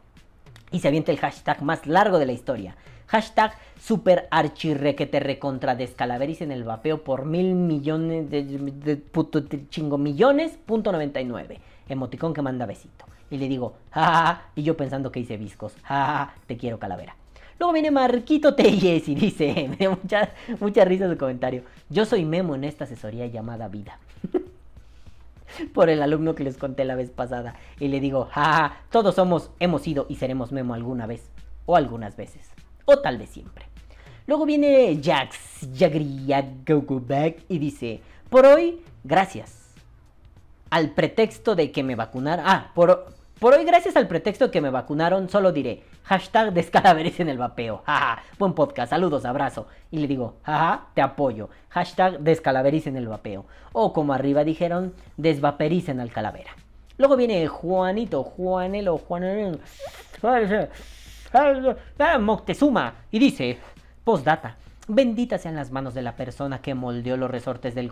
Y 0.70 0.80
se 0.80 0.88
avienta 0.88 1.12
el 1.12 1.18
hashtag 1.18 1.62
más 1.62 1.86
largo 1.86 2.18
de 2.18 2.26
la 2.26 2.32
historia. 2.32 2.76
Hashtag 3.06 3.52
super 3.78 4.28
archirrequete 4.30 5.20
recontra 5.20 5.74
descalaveris 5.74 6.40
en 6.40 6.50
el 6.50 6.64
vapeo 6.64 7.04
por 7.04 7.26
mil 7.26 7.54
millones 7.54 8.30
de, 8.30 8.96
puto 8.96 9.44
chingo 9.68 9.98
millones 9.98 10.58
punto 10.64 10.90
99. 10.90 11.60
Emoticón 11.88 12.32
que 12.32 12.42
manda 12.42 12.66
besito. 12.66 13.04
Y 13.30 13.38
le 13.38 13.48
digo, 13.48 13.74
jajaja, 13.90 14.44
y 14.54 14.62
yo 14.62 14.76
pensando 14.76 15.12
que 15.12 15.20
hice 15.20 15.36
viscos, 15.36 15.76
te 16.46 16.56
quiero 16.56 16.78
calavera. 16.78 17.16
Luego 17.58 17.72
viene 17.72 17.90
Marquito 17.90 18.54
Telles 18.54 19.08
y 19.08 19.14
dice, 19.14 19.68
me 19.70 19.76
dio 19.76 19.90
mucha, 19.92 20.30
mucha 20.60 20.84
risa 20.84 21.08
su 21.08 21.16
comentario. 21.16 21.62
Yo 21.88 22.04
soy 22.04 22.24
Memo 22.24 22.54
en 22.54 22.64
esta 22.64 22.84
asesoría 22.84 23.26
llamada 23.26 23.68
vida. 23.68 23.98
Por 25.72 25.90
el 25.90 26.02
alumno 26.02 26.34
que 26.34 26.44
les 26.44 26.58
conté 26.58 26.84
la 26.84 26.94
vez 26.94 27.10
pasada. 27.10 27.54
Y 27.80 27.88
le 27.88 28.00
digo, 28.00 28.28
jaja, 28.30 28.78
todos 28.90 29.14
somos, 29.14 29.50
hemos 29.60 29.82
sido 29.82 30.06
y 30.08 30.16
seremos 30.16 30.52
Memo 30.52 30.74
alguna 30.74 31.06
vez. 31.06 31.30
O 31.66 31.76
algunas 31.76 32.16
veces 32.16 32.54
o 32.84 32.98
tal 32.98 33.18
vez 33.18 33.30
siempre. 33.30 33.66
Luego 34.26 34.46
viene 34.46 35.00
Jax 35.02 35.68
Jagria 35.76 36.46
Go 36.66 37.00
Back 37.00 37.44
y 37.48 37.58
dice, 37.58 38.00
por 38.30 38.46
hoy, 38.46 38.80
gracias. 39.02 39.74
Al 40.70 40.90
pretexto 40.90 41.54
de 41.54 41.70
que 41.70 41.82
me 41.82 41.94
vacunaron... 41.94 42.44
Ah, 42.46 42.72
por, 42.74 43.14
por 43.38 43.54
hoy, 43.54 43.64
gracias 43.64 43.96
al 43.96 44.08
pretexto 44.08 44.46
de 44.46 44.50
que 44.50 44.60
me 44.60 44.70
vacunaron, 44.70 45.28
solo 45.28 45.52
diré, 45.52 45.82
hashtag 46.04 46.52
descalaveres 46.52 47.18
en 47.20 47.28
el 47.28 47.38
vapeo. 47.38 47.82
Jaja, 47.84 48.22
buen 48.38 48.52
podcast, 48.52 48.90
saludos, 48.90 49.24
abrazo. 49.24 49.66
Y 49.90 49.98
le 49.98 50.06
digo, 50.06 50.36
jaja, 50.42 50.86
te 50.94 51.02
apoyo. 51.02 51.50
Hashtag 51.70 52.20
descalaveris 52.20 52.86
en 52.86 52.96
el 52.96 53.08
vapeo. 53.08 53.46
O 53.72 53.92
como 53.92 54.12
arriba 54.12 54.44
dijeron, 54.44 54.94
desvapericen 55.16 56.00
al 56.00 56.12
calavera. 56.12 56.52
Luego 56.96 57.16
viene 57.16 57.46
Juanito, 57.48 58.22
Juanelo, 58.22 58.98
Juanelo. 58.98 59.58
Moctezuma. 62.20 62.94
Y 63.10 63.18
dice, 63.18 63.58
postdata. 64.04 64.56
Benditas 64.86 65.40
sean 65.40 65.54
las 65.54 65.70
manos 65.70 65.94
de 65.94 66.02
la 66.02 66.14
persona 66.14 66.60
que 66.60 66.74
moldeó 66.74 67.16
los 67.16 67.30
resortes 67.30 67.74
del, 67.74 67.90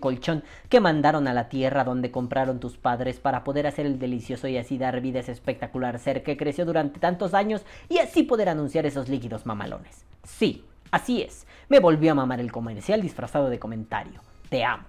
colchón 0.00 0.42
que 0.70 0.80
mandaron 0.80 1.28
a 1.28 1.34
la 1.34 1.50
tierra 1.50 1.84
donde 1.84 2.10
compraron 2.10 2.58
tus 2.58 2.78
padres 2.78 3.20
para 3.20 3.44
poder 3.44 3.66
hacer 3.66 3.84
el 3.84 3.98
delicioso 3.98 4.48
y 4.48 4.56
así 4.56 4.78
dar 4.78 5.02
vida 5.02 5.18
a 5.18 5.22
ese 5.22 5.32
espectacular 5.32 5.98
ser 5.98 6.22
que 6.22 6.38
creció 6.38 6.64
durante 6.64 7.00
tantos 7.00 7.34
años 7.34 7.66
y 7.90 7.98
así 7.98 8.22
poder 8.22 8.48
anunciar 8.48 8.86
esos 8.86 9.10
líquidos 9.10 9.44
mamalones. 9.44 10.06
Sí, 10.24 10.64
así 10.90 11.20
es. 11.20 11.46
Me 11.68 11.80
volvió 11.80 12.12
a 12.12 12.14
mamar 12.14 12.40
el 12.40 12.50
comercial 12.50 13.02
disfrazado 13.02 13.50
de 13.50 13.58
comentario. 13.58 14.22
Te 14.48 14.64
amo. 14.64 14.84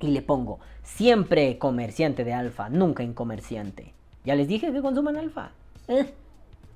Y 0.00 0.06
le 0.06 0.22
pongo, 0.22 0.58
siempre 0.82 1.58
comerciante 1.58 2.24
de 2.24 2.32
alfa, 2.32 2.70
nunca 2.70 3.02
incomerciante. 3.02 3.92
Ya 4.24 4.34
les 4.36 4.48
dije 4.48 4.72
que 4.72 4.80
consuman 4.80 5.18
alfa. 5.18 5.50
¿Eh? 5.86 6.14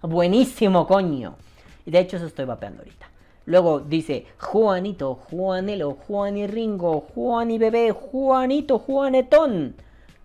Buenísimo, 0.03 0.87
coño. 0.87 1.37
Y 1.87 1.91
de 1.91 2.01
hecho 2.01 2.19
eso 2.19 2.27
estoy 2.27 2.45
vapeando 2.45 2.83
ahorita. 2.83 3.16
Luego 3.47 3.79
dice 3.79 4.27
Juanito, 4.41 5.15
Juanelo, 5.15 5.97
Juan 6.07 6.37
y 6.37 6.49
Ringo, 6.49 7.07
Juan 7.15 7.53
y 7.53 7.59
Bebé, 7.59 7.93
Juanito, 7.93 8.81
Juanetón. 8.81 9.77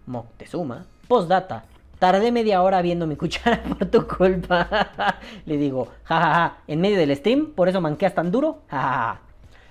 Moctezuma, 0.08 0.88
postdata. 1.08 1.66
Tardé 2.00 2.32
media 2.32 2.64
hora 2.64 2.82
viendo 2.82 3.06
mi 3.06 3.16
cuchara 3.18 3.62
por 3.62 3.86
tu 3.86 4.08
culpa. 4.08 5.20
Le 5.46 5.56
digo, 5.58 5.88
jajaja, 6.04 6.34
ja, 6.34 6.34
ja, 6.34 6.58
en 6.66 6.82
medio 6.82 6.98
del 6.98 7.16
stream, 7.16 7.54
por 7.54 7.70
eso 7.70 7.80
manqueas 7.80 8.16
tan 8.16 8.32
duro. 8.32 8.64
Jajaja. 8.68 9.22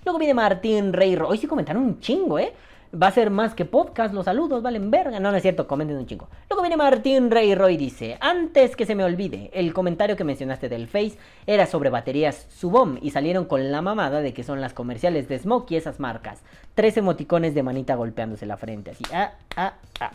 Luego 0.05 0.19
viene 0.21 0.35
Martín 0.35 0.93
Rey. 0.93 1.17
Hoy 1.17 1.37
sí 1.37 1.49
comentaron 1.49 1.83
un 1.83 1.99
chingo, 1.99 2.39
¿eh? 2.39 2.55
Va 2.93 3.07
a 3.07 3.13
ser 3.13 3.31
más 3.31 3.55
que 3.55 3.65
podcast, 3.65 4.13
los 4.13 4.25
saludos 4.25 4.65
valen 4.65 4.91
verga. 4.91 5.21
No, 5.21 5.31
no 5.31 5.37
es 5.37 5.43
cierto, 5.43 5.69
comenten 5.69 5.97
un 5.97 6.07
chingo. 6.07 6.27
Luego 6.49 6.63
viene 6.63 6.77
Martín 6.77 7.31
Rey 7.31 7.55
Roy 7.55 7.77
dice, 7.77 8.19
antes 8.21 8.75
que 8.75 8.85
se 8.85 8.97
me 8.97 9.05
olvide, 9.05 9.49
el 9.55 9.73
comentario 9.73 10.17
que 10.17 10.25
mencionaste 10.25 10.69
del 10.69 10.89
Face 10.89 11.17
era 11.47 11.67
sobre 11.67 11.89
baterías 11.89 12.49
Subom 12.51 12.99
y 13.01 13.11
salieron 13.11 13.45
con 13.45 13.71
la 13.71 13.81
mamada 13.81 14.23
de 14.23 14.35
que 14.35 14.43
son 14.43 14.61
las 14.61 14.73
comerciales 14.73 15.29
de 15.29 15.39
Smoke 15.39 15.71
y 15.71 15.77
esas 15.77 16.01
marcas. 16.01 16.41
Tres 16.75 16.97
emoticones 16.97 17.55
de 17.55 17.63
manita 17.63 17.95
golpeándose 17.95 18.45
la 18.45 18.57
frente, 18.57 18.91
así, 18.91 19.05
ah, 19.13 19.35
ah, 19.55 19.75
ah. 20.01 20.11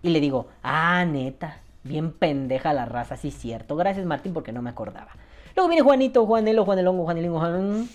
Y 0.00 0.10
le 0.10 0.20
digo, 0.20 0.46
ah, 0.62 1.04
neta, 1.04 1.58
bien 1.82 2.12
pendeja 2.12 2.72
la 2.72 2.84
raza, 2.84 3.16
sí 3.16 3.32
cierto. 3.32 3.74
Gracias 3.74 4.06
Martín 4.06 4.32
porque 4.32 4.52
no 4.52 4.62
me 4.62 4.70
acordaba. 4.70 5.10
Luego 5.56 5.68
viene 5.68 5.82
Juanito, 5.82 6.24
Juanelo, 6.24 6.64
Juanelongo, 6.64 7.02
Juanelingo, 7.02 7.40
Juan... 7.40 7.88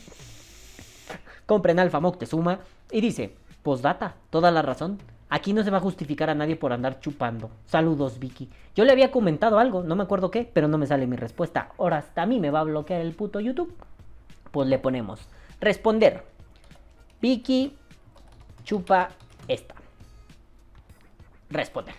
Compren 1.46 1.80
Alfa 1.80 2.02
Moctezuma 2.02 2.60
y 2.92 3.00
dice... 3.00 3.47
Postdata, 3.68 4.16
toda 4.30 4.50
la 4.50 4.62
razón. 4.62 4.98
Aquí 5.28 5.52
no 5.52 5.62
se 5.62 5.72
va 5.72 5.80
a 5.80 5.82
justificar 5.82 6.30
a 6.30 6.36
nadie 6.36 6.56
por 6.56 6.72
andar 6.72 7.02
chupando. 7.02 7.52
Saludos, 7.66 8.18
Vicky. 8.18 8.50
Yo 8.74 8.86
le 8.86 8.94
había 8.94 9.12
comentado 9.12 9.60
algo, 9.60 9.84
no 9.84 9.98
me 9.98 10.04
acuerdo 10.04 10.32
qué, 10.32 10.50
pero 10.54 10.70
no 10.70 10.78
me 10.78 10.88
sale 10.88 11.06
mi 11.06 11.18
respuesta. 11.18 11.74
Ahora 11.78 11.98
hasta 11.98 12.22
a 12.22 12.26
mí 12.26 12.40
me 12.40 12.50
va 12.50 12.62
a 12.62 12.64
bloquear 12.64 13.02
el 13.02 13.12
puto 13.12 13.42
YouTube. 13.42 13.76
Pues 14.52 14.70
le 14.70 14.80
ponemos 14.80 15.20
responder. 15.60 16.24
Vicky 17.20 17.76
chupa 18.64 19.10
esta. 19.50 19.76
Responder. 21.50 21.96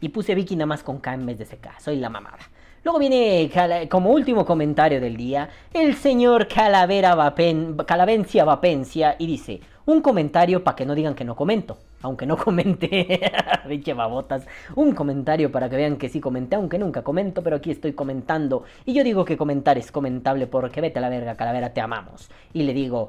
Y 0.00 0.08
puse 0.08 0.34
Vicky 0.34 0.56
nada 0.56 0.66
más 0.66 0.82
con 0.82 0.98
K 0.98 1.14
en 1.14 1.26
vez 1.26 1.38
de 1.38 1.46
CK. 1.46 1.78
Soy 1.78 1.94
la 1.94 2.10
mamada. 2.10 2.38
Luego 2.82 2.98
viene 2.98 3.50
como 3.88 4.10
último 4.10 4.44
comentario 4.44 5.00
del 5.00 5.16
día 5.16 5.48
el 5.72 5.94
señor 5.94 6.48
Calavera 6.48 7.14
Vapen, 7.14 7.76
Calavencia 7.86 8.44
Vapencia 8.44 9.14
y 9.18 9.26
dice, 9.26 9.60
un 9.88 10.02
comentario 10.02 10.62
para 10.62 10.76
que 10.76 10.84
no 10.84 10.94
digan 10.94 11.14
que 11.14 11.24
no 11.24 11.34
comento. 11.34 11.78
Aunque 12.02 12.26
no 12.26 12.36
comente. 12.44 13.20
Pinche 13.66 13.94
babotas. 13.94 14.46
Un 14.76 14.92
comentario 14.92 15.50
para 15.50 15.68
que 15.70 15.76
vean 15.76 15.96
que 15.96 16.10
sí 16.10 16.20
comenté, 16.20 16.56
aunque 16.56 16.78
nunca 16.78 17.02
comento, 17.02 17.42
pero 17.42 17.56
aquí 17.56 17.70
estoy 17.70 17.94
comentando. 17.94 18.64
Y 18.84 18.92
yo 18.92 19.02
digo 19.02 19.24
que 19.24 19.38
comentar 19.38 19.78
es 19.78 19.90
comentable 19.90 20.46
porque 20.46 20.82
vete 20.82 20.98
a 20.98 21.02
la 21.02 21.08
verga, 21.08 21.36
calavera, 21.36 21.72
te 21.72 21.80
amamos. 21.80 22.30
Y 22.52 22.64
le 22.64 22.74
digo, 22.74 23.08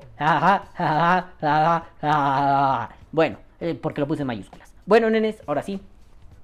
Bueno, 3.11 3.37
eh, 3.59 3.75
porque 3.75 3.99
lo 4.01 4.07
puse 4.07 4.21
en 4.21 4.27
mayúsculas. 4.27 4.73
Bueno, 4.85 5.09
nenes, 5.09 5.43
ahora 5.47 5.61
sí. 5.61 5.81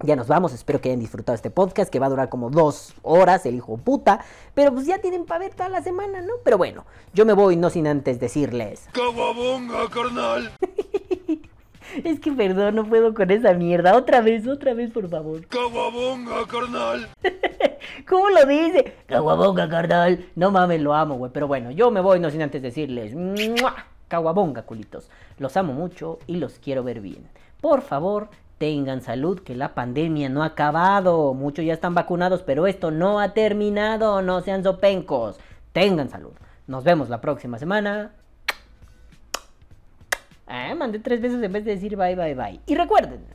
Ya 0.04 0.16
nos 0.16 0.28
vamos, 0.28 0.54
espero 0.54 0.82
que 0.82 0.90
hayan 0.90 1.00
disfrutado 1.00 1.36
este 1.36 1.50
podcast 1.50 1.90
que 1.90 2.00
va 2.00 2.08
a 2.08 2.10
durar 2.10 2.30
como 2.30 2.50
dos 2.50 2.94
horas, 3.02 3.46
el 3.46 3.56
hijo 3.56 3.78
puta. 3.78 4.20
Pero 4.54 4.74
pues 4.74 4.86
ya 4.86 5.00
tienen 5.00 5.26
para 5.26 5.40
ver 5.40 5.54
toda 5.54 5.70
la 5.70 5.82
semana, 5.82 6.22
¿no? 6.22 6.34
Pero 6.44 6.58
bueno, 6.58 6.86
yo 7.14 7.26
me 7.26 7.34
voy 7.34 7.56
no 7.56 7.70
sin 7.70 7.88
antes 7.88 8.20
decirles... 8.20 8.88
¡Caguabonga, 8.92 9.90
carnal! 9.90 10.52
Es 12.04 12.20
que 12.20 12.32
perdón, 12.32 12.76
no 12.76 12.86
puedo 12.86 13.14
con 13.14 13.32
esa 13.32 13.54
mierda. 13.54 13.96
Otra 13.96 14.20
vez, 14.20 14.46
otra 14.48 14.74
vez, 14.74 14.92
por 14.92 15.08
favor. 15.08 15.46
¡Caguabonga, 15.48 16.46
carnal! 16.46 17.08
¿Cómo 18.08 18.30
lo 18.30 18.46
dice? 18.46 18.96
Caguabonga, 19.06 19.70
carnal. 19.70 20.26
No 20.36 20.52
mames, 20.52 20.82
lo 20.82 20.94
amo, 20.94 21.16
güey. 21.16 21.32
Pero 21.32 21.48
bueno, 21.48 21.72
yo 21.72 21.92
me 21.92 22.02
voy 22.02 22.20
no 22.20 22.30
sin 22.30 22.42
antes 22.42 22.62
decirles. 22.62 23.14
Caguabonga, 24.10 24.64
culitos. 24.64 25.10
Los 25.40 25.56
amo 25.56 25.74
mucho 25.74 26.20
y 26.28 26.36
los 26.36 26.60
quiero 26.60 26.84
ver 26.84 27.00
bien. 27.00 27.30
Por 27.62 27.82
favor, 27.82 28.30
tengan 28.57 29.02
salud, 29.02 29.40
que 29.41 29.56
la 29.56 29.73
pandemia 29.73 30.30
no 30.30 30.44
ha 30.44 30.48
acabado. 30.48 31.34
Muchos 31.34 31.65
ya 31.65 31.73
están 31.73 31.94
vacunados, 31.94 32.44
pero 32.44 32.68
esto 32.68 32.91
no 32.91 33.19
ha 33.19 33.34
terminado. 33.34 34.22
No 34.22 34.41
sean 34.41 34.64
sopencos. 34.64 35.40
Tengan 35.73 36.10
salud. 36.10 36.34
Nos 36.68 36.84
vemos 36.84 37.10
la 37.10 37.22
próxima 37.22 37.60
semana. 37.60 38.14
Ah, 40.48 40.73
mandé 40.76 40.99
tres 40.99 41.22
veces 41.22 41.41
en 41.41 41.52
vez 41.52 41.65
de 41.65 41.72
decir 41.72 41.95
bye, 41.95 42.15
bye, 42.15 42.36
bye. 42.36 42.60
Y 42.68 42.76
recuerden, 42.76 43.26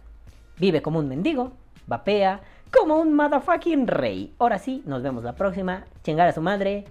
vive 0.59 0.80
como 0.80 1.01
un 1.01 1.09
mendigo, 1.09 1.52
vapea 1.86 2.40
como 2.70 2.97
un 2.97 3.14
motherfucking 3.14 3.86
rey. 3.86 4.34
Ahora 4.38 4.59
sí, 4.59 4.82
nos 4.86 5.02
vemos 5.02 5.24
la 5.24 5.34
próxima. 5.34 5.84
Chingar 6.02 6.28
a 6.28 6.32
su 6.32 6.40
madre. 6.40 6.86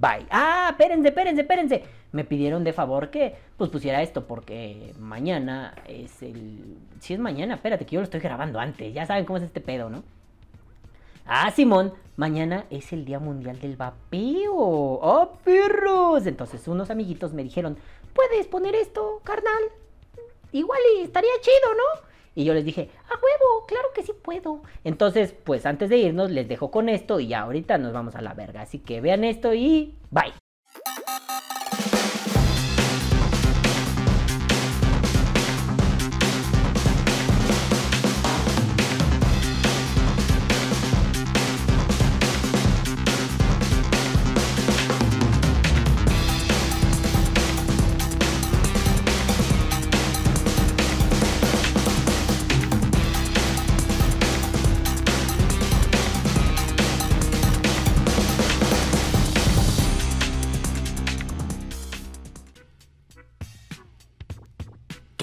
Bye. 0.00 0.26
Ah, 0.30 0.68
espérense, 0.70 1.08
espérense, 1.08 1.40
espérense. 1.40 1.84
Me 2.12 2.24
pidieron 2.24 2.64
de 2.64 2.72
favor 2.72 3.10
que 3.10 3.34
pues 3.56 3.70
pusiera 3.70 4.02
esto 4.02 4.26
porque 4.26 4.94
mañana 4.98 5.74
es 5.86 6.22
el... 6.22 6.78
Si 7.00 7.14
es 7.14 7.20
mañana, 7.20 7.54
espérate 7.54 7.84
que 7.84 7.94
yo 7.94 8.00
lo 8.00 8.04
estoy 8.04 8.20
grabando 8.20 8.60
antes. 8.60 8.92
Ya 8.94 9.06
saben 9.06 9.24
cómo 9.24 9.38
es 9.38 9.42
este 9.44 9.60
pedo, 9.60 9.90
¿no? 9.90 10.02
Ah, 11.26 11.50
Simón, 11.50 11.92
mañana 12.16 12.64
es 12.70 12.92
el 12.92 13.04
Día 13.04 13.18
Mundial 13.18 13.60
del 13.60 13.76
Vapeo. 13.76 14.54
¡Oh, 14.54 15.32
perros! 15.44 16.26
Entonces 16.26 16.66
unos 16.68 16.90
amiguitos 16.90 17.34
me 17.34 17.42
dijeron, 17.42 17.76
¿puedes 18.14 18.46
poner 18.46 18.74
esto, 18.74 19.20
carnal? 19.24 19.64
Igual 20.52 20.80
y 20.96 21.02
estaría 21.02 21.30
chido, 21.40 21.74
¿no? 21.74 22.07
Y 22.34 22.44
yo 22.44 22.54
les 22.54 22.64
dije, 22.64 22.90
a 23.04 23.14
huevo, 23.14 23.66
claro 23.66 23.88
que 23.94 24.02
sí 24.02 24.12
puedo. 24.22 24.62
Entonces, 24.84 25.34
pues 25.44 25.66
antes 25.66 25.88
de 25.88 25.98
irnos, 25.98 26.30
les 26.30 26.48
dejo 26.48 26.70
con 26.70 26.88
esto 26.88 27.20
y 27.20 27.28
ya 27.28 27.40
ahorita 27.40 27.78
nos 27.78 27.92
vamos 27.92 28.14
a 28.14 28.22
la 28.22 28.34
verga. 28.34 28.62
Así 28.62 28.78
que 28.78 29.00
vean 29.00 29.24
esto 29.24 29.54
y 29.54 29.96
bye. 30.10 30.32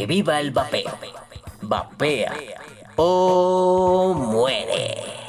Viva 0.06 0.40
el 0.40 0.52
vapeo. 0.52 0.98
Vapea 1.62 2.34
o 2.96 4.14
muere. 4.16 5.25